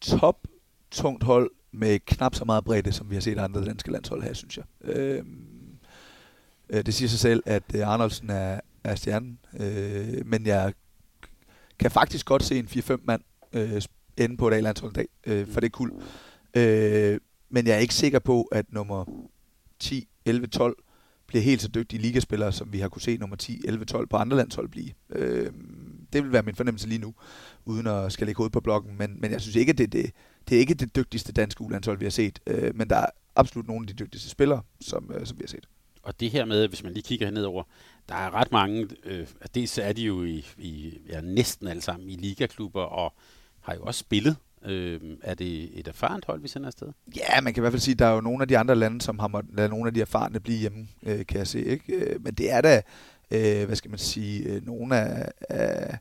top 0.00 0.46
tungt 0.90 1.24
hold 1.24 1.50
med 1.72 1.98
knap 1.98 2.34
så 2.34 2.44
meget 2.44 2.64
bredde, 2.64 2.92
som 2.92 3.10
vi 3.10 3.14
har 3.14 3.20
set 3.20 3.38
andre 3.38 3.64
danske 3.64 3.90
landshold 3.90 4.22
have, 4.22 4.34
synes 4.34 4.56
jeg. 4.56 4.64
Øhm, 4.80 5.78
øh, 6.70 6.86
det 6.86 6.94
siger 6.94 7.08
sig 7.08 7.18
selv, 7.18 7.42
at 7.46 7.62
øh, 7.74 7.88
Arnoldsen 7.88 8.30
er, 8.30 8.60
er 8.84 8.94
stjernen, 8.94 9.38
øh, 9.60 10.26
men 10.26 10.46
jeg 10.46 10.72
kan 11.78 11.90
faktisk 11.90 12.26
godt 12.26 12.42
se 12.42 12.58
en 12.58 12.66
4-5 12.66 12.96
mand 13.04 13.22
øh, 13.52 13.82
ende 14.16 14.36
på 14.36 14.48
et 14.48 14.54
A-landshold 14.54 14.92
dag, 14.92 15.06
øh, 15.26 15.46
for 15.46 15.60
det 15.60 15.66
er 15.66 15.70
cool. 15.70 15.92
Øh, 16.54 17.20
men 17.50 17.66
jeg 17.66 17.74
er 17.74 17.78
ikke 17.78 17.94
sikker 17.94 18.18
på, 18.18 18.42
at 18.42 18.72
nummer 18.72 19.04
10, 19.78 20.08
11, 20.24 20.46
12 20.46 20.76
bliver 21.26 21.42
helt 21.42 21.62
så 21.62 21.68
dygtige 21.68 22.02
ligaspillere, 22.02 22.52
som 22.52 22.72
vi 22.72 22.78
har 22.78 22.88
kunne 22.88 23.02
se 23.02 23.16
nummer 23.16 23.36
10, 23.36 23.60
11, 23.64 23.84
12 23.84 24.06
på 24.06 24.16
andre 24.16 24.36
landshold 24.36 24.68
blive. 24.68 24.90
Øh, 25.10 25.52
det 26.12 26.22
vil 26.22 26.32
være 26.32 26.42
min 26.42 26.54
fornemmelse 26.54 26.88
lige 26.88 26.98
nu, 26.98 27.14
uden 27.64 27.86
at 27.86 28.12
skal 28.12 28.26
lægge 28.26 28.36
hovedet 28.36 28.52
på 28.52 28.60
blokken. 28.60 28.98
Men, 28.98 29.20
men 29.20 29.30
jeg 29.32 29.40
synes 29.40 29.56
ikke, 29.56 29.70
at 29.70 29.78
det, 29.78 29.92
det, 29.92 30.10
det 30.48 30.56
er 30.56 30.60
ikke 30.60 30.74
det 30.74 30.96
dygtigste 30.96 31.32
danske 31.32 31.62
ulandshold, 31.62 31.98
vi 31.98 32.04
har 32.04 32.10
set. 32.10 32.38
Øh, 32.46 32.76
men 32.76 32.90
der 32.90 32.96
er 32.96 33.06
absolut 33.36 33.68
nogle 33.68 33.82
af 33.82 33.86
de 33.86 34.04
dygtigste 34.04 34.30
spillere, 34.30 34.62
som, 34.80 35.10
øh, 35.14 35.26
som 35.26 35.38
vi 35.38 35.42
har 35.42 35.48
set. 35.48 35.68
Og 36.02 36.20
det 36.20 36.30
her 36.30 36.44
med, 36.44 36.68
hvis 36.68 36.82
man 36.82 36.92
lige 36.92 37.02
kigger 37.02 37.30
nedover, 37.30 37.62
der 38.08 38.14
er 38.14 38.34
ret 38.34 38.52
mange, 38.52 38.88
øh, 39.04 39.26
dels 39.54 39.78
er 39.78 39.92
de 39.92 40.02
jo 40.02 40.24
i, 40.24 40.46
i 40.58 40.98
ja, 41.08 41.20
næsten 41.20 41.68
alle 41.68 41.82
sammen 41.82 42.10
i 42.10 42.16
ligaklubber, 42.16 42.82
og 42.82 43.14
har 43.60 43.74
jo 43.74 43.82
også 43.82 43.98
spillet 43.98 44.36
Øh, 44.64 45.00
er 45.22 45.34
det 45.34 45.78
et 45.78 45.88
erfarent 45.88 46.24
hold, 46.24 46.40
vi 46.40 46.48
sender 46.48 46.66
afsted? 46.66 46.88
Ja, 47.16 47.40
man 47.40 47.54
kan 47.54 47.60
i 47.60 47.62
hvert 47.62 47.72
fald 47.72 47.80
sige, 47.80 47.92
at 47.92 47.98
der 47.98 48.06
er 48.06 48.14
jo 48.14 48.20
nogle 48.20 48.42
af 48.42 48.48
de 48.48 48.58
andre 48.58 48.74
lande, 48.74 49.00
som 49.00 49.18
har 49.18 49.28
måttet 49.28 49.54
lade 49.54 49.68
nogle 49.68 49.86
af 49.86 49.94
de 49.94 50.00
erfarne 50.00 50.40
blive 50.40 50.58
hjemme, 50.58 50.88
øh, 51.02 51.26
kan 51.26 51.38
jeg 51.38 51.46
se. 51.46 51.64
Ikke? 51.64 51.92
Øh, 51.94 52.24
men 52.24 52.34
det 52.34 52.52
er 52.52 52.60
da, 52.60 52.82
øh, 53.30 53.66
hvad 53.66 53.76
skal 53.76 53.90
man 53.90 53.98
sige, 53.98 54.44
øh, 54.44 54.66
nogle 54.66 54.96
af, 54.96 55.28
af 55.48 55.98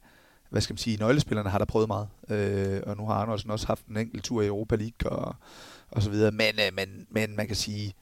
hvad 0.50 0.62
skal 0.62 0.74
man 0.74 0.78
sige, 0.78 0.98
nøglespillerne 0.98 1.50
har 1.50 1.58
der 1.58 1.66
prøvet 1.66 1.88
meget. 1.88 2.08
Øh, 2.30 2.82
og 2.86 2.98
nu 2.98 3.06
har 3.06 3.14
Arnoldsen 3.14 3.52
også 3.52 3.68
haft 3.68 3.86
en 3.86 3.98
enkelt 3.98 4.24
tur 4.24 4.42
i 4.42 4.48
Europa 4.48 4.76
League 4.76 5.12
og, 5.12 5.36
og 5.92 6.04
så 6.04 6.10
videre. 6.10 6.32
Men, 6.32 6.60
øh, 6.60 6.76
men, 6.76 7.08
men 7.10 7.36
man 7.36 7.48
kan 7.48 7.56
sige, 7.56 7.94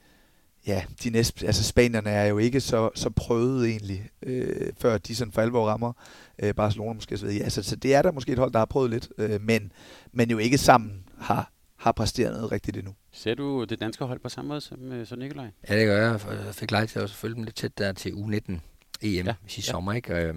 ja, 0.66 0.84
de 1.04 1.10
næste, 1.10 1.46
altså 1.46 1.64
spanierne 1.64 2.10
er 2.10 2.24
jo 2.24 2.38
ikke 2.38 2.60
så, 2.60 2.90
så 2.94 3.10
prøvet 3.10 3.68
egentlig, 3.68 4.10
øh, 4.22 4.72
før 4.78 4.98
de 4.98 5.16
sådan 5.16 5.32
for 5.32 5.42
alvor 5.42 5.68
rammer 5.68 5.92
øh, 6.38 6.54
Barcelona 6.54 6.92
måske. 6.92 7.18
Så, 7.18 7.26
ja, 7.26 7.48
så, 7.48 7.62
så 7.62 7.76
det 7.76 7.94
er 7.94 8.02
der 8.02 8.12
måske 8.12 8.32
et 8.32 8.38
hold, 8.38 8.52
der 8.52 8.58
har 8.58 8.66
prøvet 8.66 8.90
lidt, 8.90 9.08
øh, 9.18 9.40
men, 9.40 9.72
men 10.12 10.30
jo 10.30 10.38
ikke 10.38 10.58
sammen 10.58 11.04
har, 11.18 11.52
har 11.76 11.92
præsteret 11.92 12.32
noget 12.32 12.52
rigtigt 12.52 12.76
endnu. 12.76 12.94
Ser 13.12 13.34
du 13.34 13.64
det 13.64 13.80
danske 13.80 14.04
hold 14.04 14.20
på 14.20 14.28
samme 14.28 14.48
måde 14.48 14.60
som, 14.60 14.92
øh, 14.92 15.06
som 15.06 15.18
Nikolaj? 15.18 15.50
Ja, 15.68 15.78
det 15.78 15.86
gør 15.86 16.02
jeg. 16.02 16.20
Jeg 16.46 16.54
fik 16.54 16.70
lejlighed 16.70 16.92
til 16.92 17.00
at 17.00 17.10
følge 17.10 17.34
dem 17.34 17.42
lidt 17.42 17.56
tæt 17.56 17.78
der 17.78 17.92
til 17.92 18.10
U19 18.10 18.58
EM 19.02 19.26
ja. 19.26 19.34
sidste 19.46 19.68
ja. 19.68 19.72
sommer, 19.72 19.92
ikke? 19.92 20.14
Øh, 20.14 20.34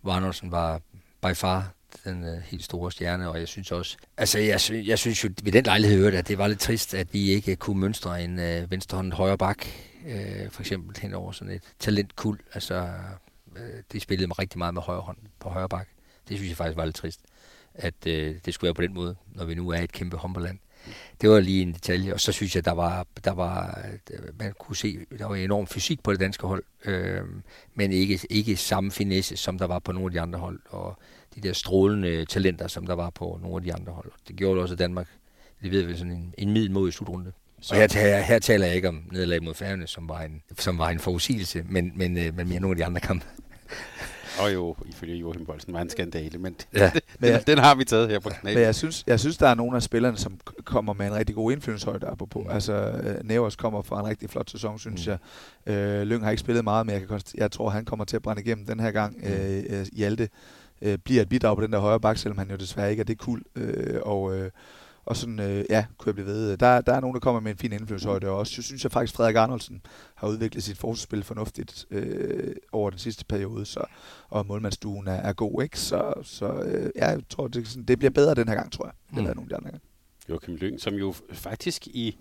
hvor 0.00 0.12
Andersen 0.12 0.50
var 0.50 0.80
by 1.22 1.34
far 1.34 1.74
den 2.04 2.24
øh, 2.24 2.40
helt 2.40 2.64
store 2.64 2.92
stjerne, 2.92 3.28
og 3.28 3.38
jeg 3.40 3.48
synes 3.48 3.72
også, 3.72 3.96
altså 4.16 4.38
jeg, 4.38 4.60
sy- 4.60 4.72
jeg 4.72 4.98
synes 4.98 5.24
jo 5.24 5.30
ved 5.42 5.52
den 5.52 5.64
lejlighed 5.64 5.98
hørte, 5.98 6.18
at 6.18 6.28
det 6.28 6.38
var 6.38 6.46
lidt 6.48 6.60
trist, 6.60 6.94
at 6.94 7.14
vi 7.14 7.30
ikke 7.30 7.56
kunne 7.56 7.80
mønstre 7.80 8.24
en 8.24 8.38
øh, 8.38 8.70
venstrehåndet 8.70 9.14
højre 9.14 9.38
bak, 9.38 9.66
øh, 10.06 10.50
for 10.50 10.62
eksempel 10.62 10.96
hen 11.02 11.14
over 11.14 11.32
sådan 11.32 11.54
et 11.54 11.62
talentkuld, 11.78 12.40
altså 12.54 12.88
øh, 13.56 13.82
det 13.92 14.02
spillede 14.02 14.26
mig 14.26 14.38
rigtig 14.38 14.58
meget 14.58 14.74
med 14.74 14.82
højre 14.82 15.00
hånd 15.00 15.18
på 15.40 15.48
højre 15.48 15.68
bak. 15.68 15.88
Det 16.28 16.36
synes 16.36 16.48
jeg 16.48 16.56
faktisk 16.56 16.76
var 16.76 16.84
lidt 16.84 16.96
trist, 16.96 17.20
at 17.74 18.06
øh, 18.06 18.36
det 18.44 18.54
skulle 18.54 18.68
være 18.68 18.74
på 18.74 18.82
den 18.82 18.94
måde, 18.94 19.16
når 19.26 19.44
vi 19.44 19.54
nu 19.54 19.68
er 19.68 19.78
et 19.78 19.92
kæmpe 19.92 20.16
håndboldland. 20.16 20.58
Det 21.20 21.30
var 21.30 21.40
lige 21.40 21.62
en 21.62 21.72
detalje, 21.72 22.14
og 22.14 22.20
så 22.20 22.32
synes 22.32 22.56
jeg, 22.56 22.64
der 22.64 22.72
var, 22.72 23.06
der 23.24 23.32
var, 23.32 23.78
øh, 24.10 24.18
man 24.38 24.52
kunne 24.58 24.76
se, 24.76 24.98
der 25.18 25.26
var 25.26 25.34
enorm 25.34 25.66
fysik 25.66 26.02
på 26.02 26.12
det 26.12 26.20
danske 26.20 26.46
hold, 26.46 26.62
øh, 26.84 27.22
men 27.74 27.92
ikke, 27.92 28.20
ikke 28.30 28.56
samme 28.56 28.90
finesse, 28.90 29.36
som 29.36 29.58
der 29.58 29.66
var 29.66 29.78
på 29.78 29.92
nogle 29.92 30.06
af 30.06 30.12
de 30.12 30.20
andre 30.20 30.38
hold, 30.38 30.60
og 30.68 30.98
de 31.34 31.40
der 31.40 31.52
strålende 31.52 32.24
talenter, 32.24 32.68
som 32.68 32.86
der 32.86 32.94
var 32.94 33.10
på 33.10 33.38
nogle 33.42 33.56
af 33.56 33.62
de 33.62 33.74
andre 33.74 33.92
hold. 33.92 34.12
Det 34.28 34.36
gjorde 34.36 34.60
også, 34.60 34.74
at 34.74 34.78
Danmark 34.78 35.08
leverede 35.60 35.98
sådan 35.98 36.12
en, 36.12 36.34
en 36.38 36.52
middelmodig 36.52 36.92
slutrunde. 36.92 37.32
Så. 37.60 37.74
Og 37.74 37.80
her, 37.80 37.88
her, 38.00 38.20
her 38.20 38.38
taler 38.38 38.66
jeg 38.66 38.76
ikke 38.76 38.88
om 38.88 39.02
nederlag 39.12 39.42
mod 39.42 39.54
Færøerne, 39.54 39.86
som 39.86 40.08
var 40.08 40.20
en, 40.20 40.42
som 40.58 40.78
var 40.78 40.90
en 40.90 40.98
forudsigelse, 40.98 41.64
men, 41.68 41.92
men, 41.94 42.18
øh, 42.18 42.36
men 42.36 42.48
mere 42.48 42.60
nogle 42.60 42.72
af 42.72 42.76
de 42.76 42.84
andre 42.84 43.00
kampe. 43.00 43.26
Og 44.42 44.54
jo, 44.54 44.76
ifølge 44.86 45.16
Joachim 45.16 45.46
Bolsen 45.46 45.74
var 45.74 45.80
en 45.80 45.90
skandale, 45.90 46.38
men, 46.38 46.56
ja. 46.74 46.90
den, 46.94 47.00
den, 47.32 47.40
den 47.46 47.58
har 47.58 47.74
vi 47.74 47.84
taget 47.84 48.08
her 48.08 48.18
på 48.18 48.28
kanalen. 48.28 48.58
Men 48.58 48.64
jeg 48.64 48.74
synes, 48.74 49.04
jeg 49.06 49.20
synes, 49.20 49.36
der 49.36 49.48
er 49.48 49.54
nogle 49.54 49.76
af 49.76 49.82
spillerne, 49.82 50.16
som 50.16 50.40
kommer 50.64 50.92
med 50.92 51.06
en 51.06 51.14
rigtig 51.14 51.34
god 51.34 51.52
indflydelseshøjde 51.52 52.06
på. 52.30 52.40
Mm. 52.40 52.50
Altså, 52.50 52.72
øh, 52.72 53.28
Nevers 53.28 53.56
kommer 53.56 53.82
fra 53.82 54.00
en 54.00 54.06
rigtig 54.06 54.30
flot 54.30 54.50
sæson, 54.50 54.78
synes 54.78 55.06
mm. 55.06 55.16
jeg. 55.66 55.74
Øh, 55.74 56.02
Lyng 56.02 56.24
har 56.24 56.30
ikke 56.30 56.40
spillet 56.40 56.64
meget, 56.64 56.86
men 56.86 56.92
jeg, 56.92 57.08
kan 57.08 57.20
jeg 57.34 57.50
tror, 57.50 57.70
han 57.70 57.84
kommer 57.84 58.04
til 58.04 58.16
at 58.16 58.22
brænde 58.22 58.42
igennem 58.42 58.66
den 58.66 58.80
her 58.80 58.90
gang. 58.90 59.16
Mm. 59.16 59.32
Øh, 59.32 59.64
øh 59.68 59.86
Hjalte 59.92 60.28
øh, 60.82 60.98
bliver 60.98 61.22
et 61.22 61.28
bidrag 61.28 61.56
på 61.56 61.62
den 61.62 61.72
der 61.72 61.78
højre 61.78 62.00
bak, 62.00 62.18
selvom 62.18 62.38
han 62.38 62.50
jo 62.50 62.56
desværre 62.56 62.90
ikke 62.90 63.00
er 63.00 63.04
det 63.04 63.18
kul. 63.18 63.42
Øh, 63.56 64.00
og, 64.02 64.36
øh, 64.36 64.50
og 65.04 65.16
sådan, 65.16 65.40
øh, 65.40 65.64
ja, 65.70 65.84
kunne 65.98 66.08
jeg 66.08 66.14
blive 66.14 66.26
ved. 66.26 66.56
Der, 66.56 66.80
der 66.80 66.92
er 66.92 67.00
nogen, 67.00 67.14
der 67.14 67.20
kommer 67.20 67.40
med 67.40 67.50
en 67.50 67.58
fin 67.58 67.72
indflydelseshøjde, 67.72 68.28
og 68.28 68.36
også 68.36 68.62
synes 68.62 68.84
jeg 68.84 68.92
faktisk, 68.92 69.16
Frederik 69.16 69.36
Arnoldsen 69.36 69.82
har 70.14 70.28
udviklet 70.28 70.64
sit 70.64 70.78
forsvarsspil 70.78 71.22
fornuftigt 71.22 71.86
øh, 71.90 72.54
over 72.72 72.90
den 72.90 72.98
sidste 72.98 73.24
periode, 73.24 73.66
så, 73.66 73.84
og 74.28 74.46
målmandsduen 74.46 75.08
er, 75.08 75.12
er 75.12 75.32
god, 75.32 75.62
ikke? 75.62 75.80
Så, 75.80 76.12
så 76.22 76.52
øh, 76.52 76.90
ja, 76.96 77.08
jeg 77.08 77.20
tror, 77.28 77.48
det, 77.48 77.68
sådan, 77.68 77.84
det 77.84 77.98
bliver 77.98 78.10
bedre 78.10 78.34
den 78.34 78.48
her 78.48 78.54
gang, 78.54 78.72
tror 78.72 78.86
jeg, 78.86 78.92
mm. 79.10 79.16
nogle 79.16 79.30
af 79.30 79.34
de 79.34 79.56
andre 79.56 79.70
gange. 79.70 79.80
Joachim 80.28 80.54
Lyng, 80.54 80.80
som 80.80 80.94
jo 80.94 81.14
faktisk 81.32 81.86
i, 81.86 82.18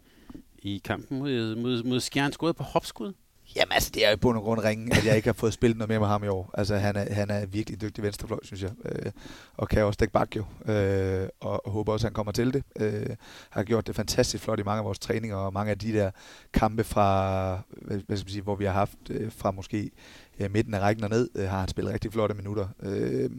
i 0.57 0.81
kampen 0.85 1.19
mod, 1.19 1.55
mod, 1.55 1.83
mod 1.83 1.99
Skjern 1.99 2.31
skåede 2.31 2.53
på 2.53 2.63
hopskud. 2.63 3.13
Jamen 3.55 3.71
altså, 3.71 3.91
det 3.93 4.05
er 4.05 4.09
jo 4.09 4.17
på 4.21 4.33
og 4.33 4.43
grund 4.43 4.59
ringen, 4.63 4.91
at 4.91 5.05
jeg 5.05 5.15
ikke 5.15 5.27
har 5.27 5.33
fået 5.33 5.53
spillet 5.53 5.77
noget 5.77 5.89
mere 5.89 5.99
med 5.99 6.07
ham 6.07 6.23
i 6.23 6.27
år. 6.27 6.51
Altså, 6.53 6.75
han 6.75 6.95
er, 6.95 7.13
han 7.13 7.29
er 7.29 7.45
virkelig 7.45 7.81
dygtig 7.81 8.03
venstrefløj, 8.03 8.39
synes 8.43 8.63
jeg. 8.63 8.71
Øh, 8.85 9.11
og 9.57 9.69
kan 9.69 9.83
også 9.83 9.97
dække 9.97 10.11
bak 10.11 10.35
jo. 10.35 10.71
Øh, 10.73 11.27
og, 11.39 11.65
og 11.65 11.71
håber 11.71 11.93
også, 11.93 12.07
at 12.07 12.09
han 12.09 12.13
kommer 12.13 12.31
til 12.31 12.53
det. 12.53 12.63
Øh, 12.79 13.15
har 13.49 13.63
gjort 13.63 13.87
det 13.87 13.95
fantastisk 13.95 14.43
flot 14.43 14.59
i 14.59 14.63
mange 14.63 14.79
af 14.79 14.85
vores 14.85 14.99
træninger, 14.99 15.37
og 15.37 15.53
mange 15.53 15.71
af 15.71 15.79
de 15.79 15.93
der 15.93 16.11
kampe 16.53 16.83
fra, 16.83 17.59
hvad, 17.69 17.97
hvad 18.07 18.17
skal 18.17 18.25
man 18.25 18.31
sige, 18.31 18.41
hvor 18.41 18.55
vi 18.55 18.65
har 18.65 18.71
haft 18.71 18.97
øh, 19.09 19.31
fra 19.31 19.51
måske 19.51 19.91
øh, 20.39 20.51
midten 20.51 20.73
af 20.73 20.79
rækken 20.79 21.03
og 21.03 21.09
ned, 21.09 21.29
øh, 21.35 21.49
har 21.49 21.59
han 21.59 21.67
spillet 21.67 21.93
rigtig 21.93 22.11
flotte 22.13 22.35
minutter. 22.35 22.67
Øh, 22.83 23.29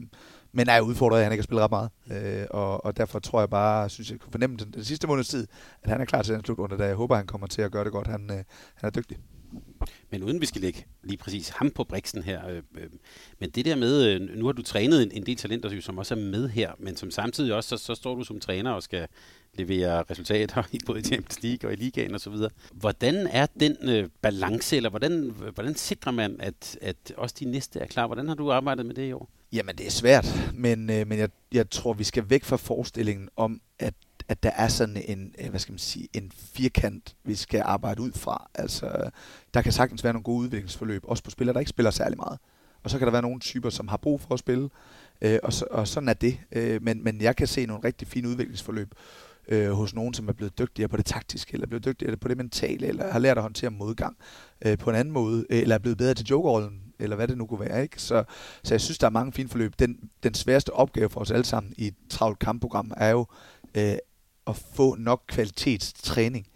men 0.53 0.69
er 0.69 0.81
udfordret, 0.81 1.19
at 1.19 1.25
han 1.25 1.33
ikke 1.33 1.43
har 1.43 1.45
spillet 1.45 1.65
ret 1.65 1.71
meget. 1.71 1.91
Øh, 2.11 2.47
og, 2.51 2.85
og 2.85 2.97
derfor 2.97 3.19
tror 3.19 3.41
jeg 3.41 3.51
bare, 3.51 3.89
synes 3.89 4.11
jeg 4.11 4.21
kunne 4.21 4.33
fornemme 4.33 4.57
den, 4.57 4.73
den 4.73 4.85
sidste 4.85 5.07
måneds 5.07 5.29
tid, 5.29 5.47
at 5.83 5.91
han 5.91 6.01
er 6.01 6.05
klar 6.05 6.23
til 6.23 6.35
den 6.35 6.45
slutrunde, 6.45 6.79
da 6.79 6.85
jeg 6.85 6.95
håber, 6.95 7.17
han 7.17 7.27
kommer 7.27 7.47
til 7.47 7.63
at 7.63 7.73
gøre 7.73 7.85
det 7.85 7.93
godt. 7.93 8.07
Han, 8.07 8.31
øh, 8.31 8.37
han 8.75 8.87
er 8.87 8.91
dygtig. 8.91 9.19
Men 10.11 10.23
uden 10.23 10.41
vi 10.41 10.47
skal 10.47 10.61
lægge 10.61 10.85
lige 11.03 11.17
præcis 11.19 11.49
ham 11.49 11.71
på 11.71 11.85
briksen 11.85 12.23
her. 12.23 12.49
Øh, 12.49 12.63
øh, 12.79 12.91
men 13.39 13.51
det 13.51 13.65
der 13.65 13.77
med, 13.77 14.07
øh, 14.07 14.21
nu 14.21 14.47
har 14.47 14.53
du 14.53 14.63
trænet 14.63 15.03
en, 15.03 15.11
en 15.13 15.27
del 15.27 15.37
talenter, 15.37 15.81
som 15.81 15.99
også 15.99 16.15
er 16.15 16.19
med 16.19 16.49
her, 16.49 16.73
men 16.79 16.97
som 16.97 17.11
samtidig 17.11 17.55
også, 17.55 17.69
så, 17.69 17.85
så 17.85 17.95
står 17.95 18.15
du 18.15 18.25
som 18.25 18.41
træner 18.41 18.71
og 18.71 18.83
skal 18.83 19.07
levere 19.55 20.05
resultater 20.11 20.63
i 20.73 20.79
både 20.87 21.03
Champions 21.03 21.43
League 21.43 21.71
og 21.71 21.73
i 21.73 21.77
ligaen 21.77 22.15
osv. 22.15 22.35
Hvordan 22.73 23.27
er 23.27 23.47
den 23.61 23.77
øh, 23.89 24.09
balance, 24.23 24.77
eller 24.77 24.91
hvordan, 24.91 25.35
hvordan 25.55 25.75
sikrer 25.75 26.13
man, 26.13 26.37
at, 26.39 26.79
at 26.83 27.13
også 27.17 27.37
de 27.39 27.45
næste 27.45 27.81
er 27.81 27.87
klar? 27.87 28.07
Hvordan 28.07 28.29
har 28.29 28.35
du 28.35 28.53
arbejdet 28.53 28.87
med 28.87 28.95
det 28.95 29.09
i 29.09 29.13
år? 29.13 29.29
Jamen, 29.53 29.77
det 29.77 29.87
er 29.87 29.91
svært, 29.91 30.53
men, 30.55 30.91
øh, 30.91 31.07
men 31.07 31.19
jeg, 31.19 31.29
jeg 31.53 31.71
tror, 31.71 31.93
vi 31.93 32.05
skal 32.05 32.31
væk 32.31 32.45
fra 32.45 32.57
forestillingen 32.57 33.29
om, 33.37 33.61
at 33.79 33.95
at 34.31 34.43
der 34.43 34.51
er 34.51 34.69
sådan 34.69 35.03
en, 35.09 35.35
øh, 35.41 35.51
hvad 35.51 35.61
skal 35.61 35.73
man 35.73 35.79
sige, 35.79 36.09
en 36.13 36.33
firkant, 36.35 37.17
vi 37.25 37.35
skal 37.35 37.63
arbejde 37.65 38.03
ud 38.03 38.13
fra. 38.13 38.51
Altså, 38.55 39.11
der 39.55 39.63
kan 39.63 39.73
sagtens 39.73 40.05
være 40.05 40.13
nogle 40.13 40.25
gode 40.25 40.39
udviklingsforløb, 40.39 41.03
også 41.05 41.25
på 41.25 41.31
spillere, 41.31 41.55
der 41.55 41.61
ikke 41.61 41.71
spiller 41.71 41.91
særlig 41.91 42.17
meget. 42.17 42.39
Og 42.83 42.91
så 42.91 42.99
kan 42.99 43.07
der 43.07 43.13
være 43.13 43.23
nogle 43.23 43.41
typer, 43.41 43.71
som 43.71 43.89
har 43.89 43.97
brug 43.97 44.21
for 44.21 44.35
at 44.35 44.39
spille, 44.39 44.69
øh, 45.23 45.39
og, 45.43 45.53
så, 45.53 45.67
og 45.71 45.89
sådan 45.89 46.09
er 46.09 46.13
det. 46.13 46.41
Øh, 46.53 46.83
men, 46.83 47.05
men 47.05 47.21
jeg 47.21 47.37
kan 47.37 47.47
se 47.47 47.67
nogle 47.67 47.85
rigtig 47.85 48.09
fine 48.09 48.29
udviklingsforløb 48.29 48.95
øh, 49.49 49.71
hos 49.71 49.95
nogen, 49.95 50.15
som 50.15 50.29
er 50.29 50.33
blevet 50.33 50.59
dygtigere 50.59 50.89
på 50.89 50.97
det 50.97 51.07
taktiske, 51.07 51.55
eller 51.55 51.67
blevet 51.67 51.85
dygtigere 51.85 52.17
på 52.17 52.29
det 52.29 52.37
mentale, 52.37 52.87
eller 52.87 53.13
har 53.13 53.19
lært 53.19 53.37
at 53.37 53.43
håndtere 53.43 53.71
modgang 53.71 54.17
øh, 54.63 54.79
på 54.79 54.91
en 54.91 54.97
anden 54.97 55.15
måde, 55.15 55.47
øh, 55.51 55.59
eller 55.59 55.75
er 55.75 55.79
blevet 55.79 55.99
bedre 55.99 56.15
til 56.15 56.27
jokerrollen, 56.27 56.81
eller 56.99 57.17
hvad 57.17 57.29
det 57.29 57.39
nu 57.39 57.47
kunne 57.47 57.61
være. 57.61 57.83
Ikke? 57.83 58.03
Så, 58.03 58.25
så 58.63 58.75
jeg 58.75 58.81
synes, 58.81 58.99
der 58.99 59.07
er 59.07 59.11
mange 59.11 59.33
fine 59.33 59.49
forløb. 59.49 59.73
Den, 59.79 60.11
den 60.23 60.35
sværeste 60.35 60.73
opgave 60.73 61.11
for 61.11 61.21
os 61.21 61.31
alle 61.31 61.45
sammen 61.45 61.75
i 61.77 61.87
et 61.87 61.95
travlt 62.11 62.39
kampprogram 62.39 62.93
er 62.97 63.11
jo 63.11 63.27
øh, 63.75 63.95
at 64.51 64.57
få 64.57 64.95
nok 64.95 65.23
kvalitetstræning 65.29 66.47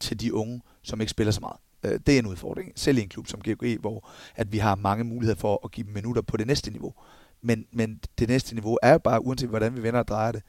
til 0.00 0.20
de 0.20 0.34
unge, 0.34 0.62
som 0.82 1.00
ikke 1.00 1.10
spiller 1.10 1.30
så 1.30 1.40
meget. 1.40 1.56
Øh, 1.84 2.00
det 2.06 2.14
er 2.14 2.18
en 2.18 2.26
udfordring, 2.26 2.72
selv 2.76 2.98
i 2.98 3.02
en 3.02 3.08
klub 3.08 3.26
som 3.26 3.40
GOG, 3.40 3.76
hvor 3.80 4.10
at 4.36 4.52
vi 4.52 4.58
har 4.58 4.74
mange 4.74 5.04
muligheder 5.04 5.40
for 5.40 5.60
at 5.64 5.70
give 5.70 5.86
dem 5.86 5.94
minutter 5.94 6.22
på 6.22 6.36
det 6.36 6.46
næste 6.46 6.70
niveau. 6.70 6.94
Men, 7.42 7.66
men 7.72 8.00
det 8.18 8.28
næste 8.28 8.54
niveau 8.54 8.78
er 8.82 8.92
jo 8.92 8.98
bare, 8.98 9.24
uanset 9.24 9.48
hvordan 9.48 9.76
vi 9.76 9.82
vender 9.82 10.00
og 10.00 10.08
drejer 10.08 10.32
det, 10.32 10.42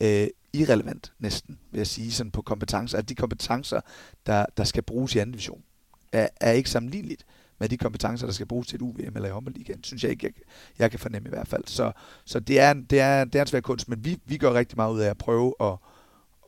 øh, 0.00 0.28
irrelevant 0.52 1.12
næsten, 1.18 1.58
vil 1.70 1.78
jeg 1.78 1.86
sige, 1.86 2.12
sådan 2.12 2.30
på 2.30 2.42
kompetencer. 2.42 2.98
At 2.98 3.08
de 3.08 3.14
kompetencer, 3.14 3.80
der, 4.26 4.46
der 4.56 4.64
skal 4.64 4.82
bruges 4.82 5.14
i 5.14 5.18
anden 5.18 5.32
division, 5.32 5.62
er, 6.12 6.28
er 6.40 6.52
ikke 6.52 6.70
sammenligneligt 6.70 7.26
med 7.58 7.68
de 7.68 7.76
kompetencer, 7.76 8.26
der 8.26 8.32
skal 8.32 8.46
bruges 8.46 8.68
til 8.68 8.76
et 8.76 8.82
UVM 8.82 9.16
eller 9.16 9.28
i 9.28 9.32
håndboldligaen, 9.32 9.84
synes 9.84 10.02
jeg 10.02 10.10
ikke, 10.10 10.26
jeg, 10.26 10.32
jeg 10.78 10.90
kan 10.90 11.00
fornemme 11.00 11.28
i 11.28 11.30
hvert 11.30 11.48
fald. 11.48 11.64
Så, 11.66 11.92
så 12.24 12.40
det, 12.40 12.60
er, 12.60 12.72
det, 12.72 13.00
er, 13.00 13.24
det 13.24 13.34
er 13.34 13.40
en 13.40 13.46
svær 13.46 13.60
kunst, 13.60 13.88
men 13.88 14.04
vi, 14.04 14.18
vi 14.24 14.36
gør 14.36 14.52
rigtig 14.54 14.76
meget 14.76 14.92
ud 14.92 15.00
af 15.00 15.10
at 15.10 15.18
prøve 15.18 15.54
at, 15.60 15.76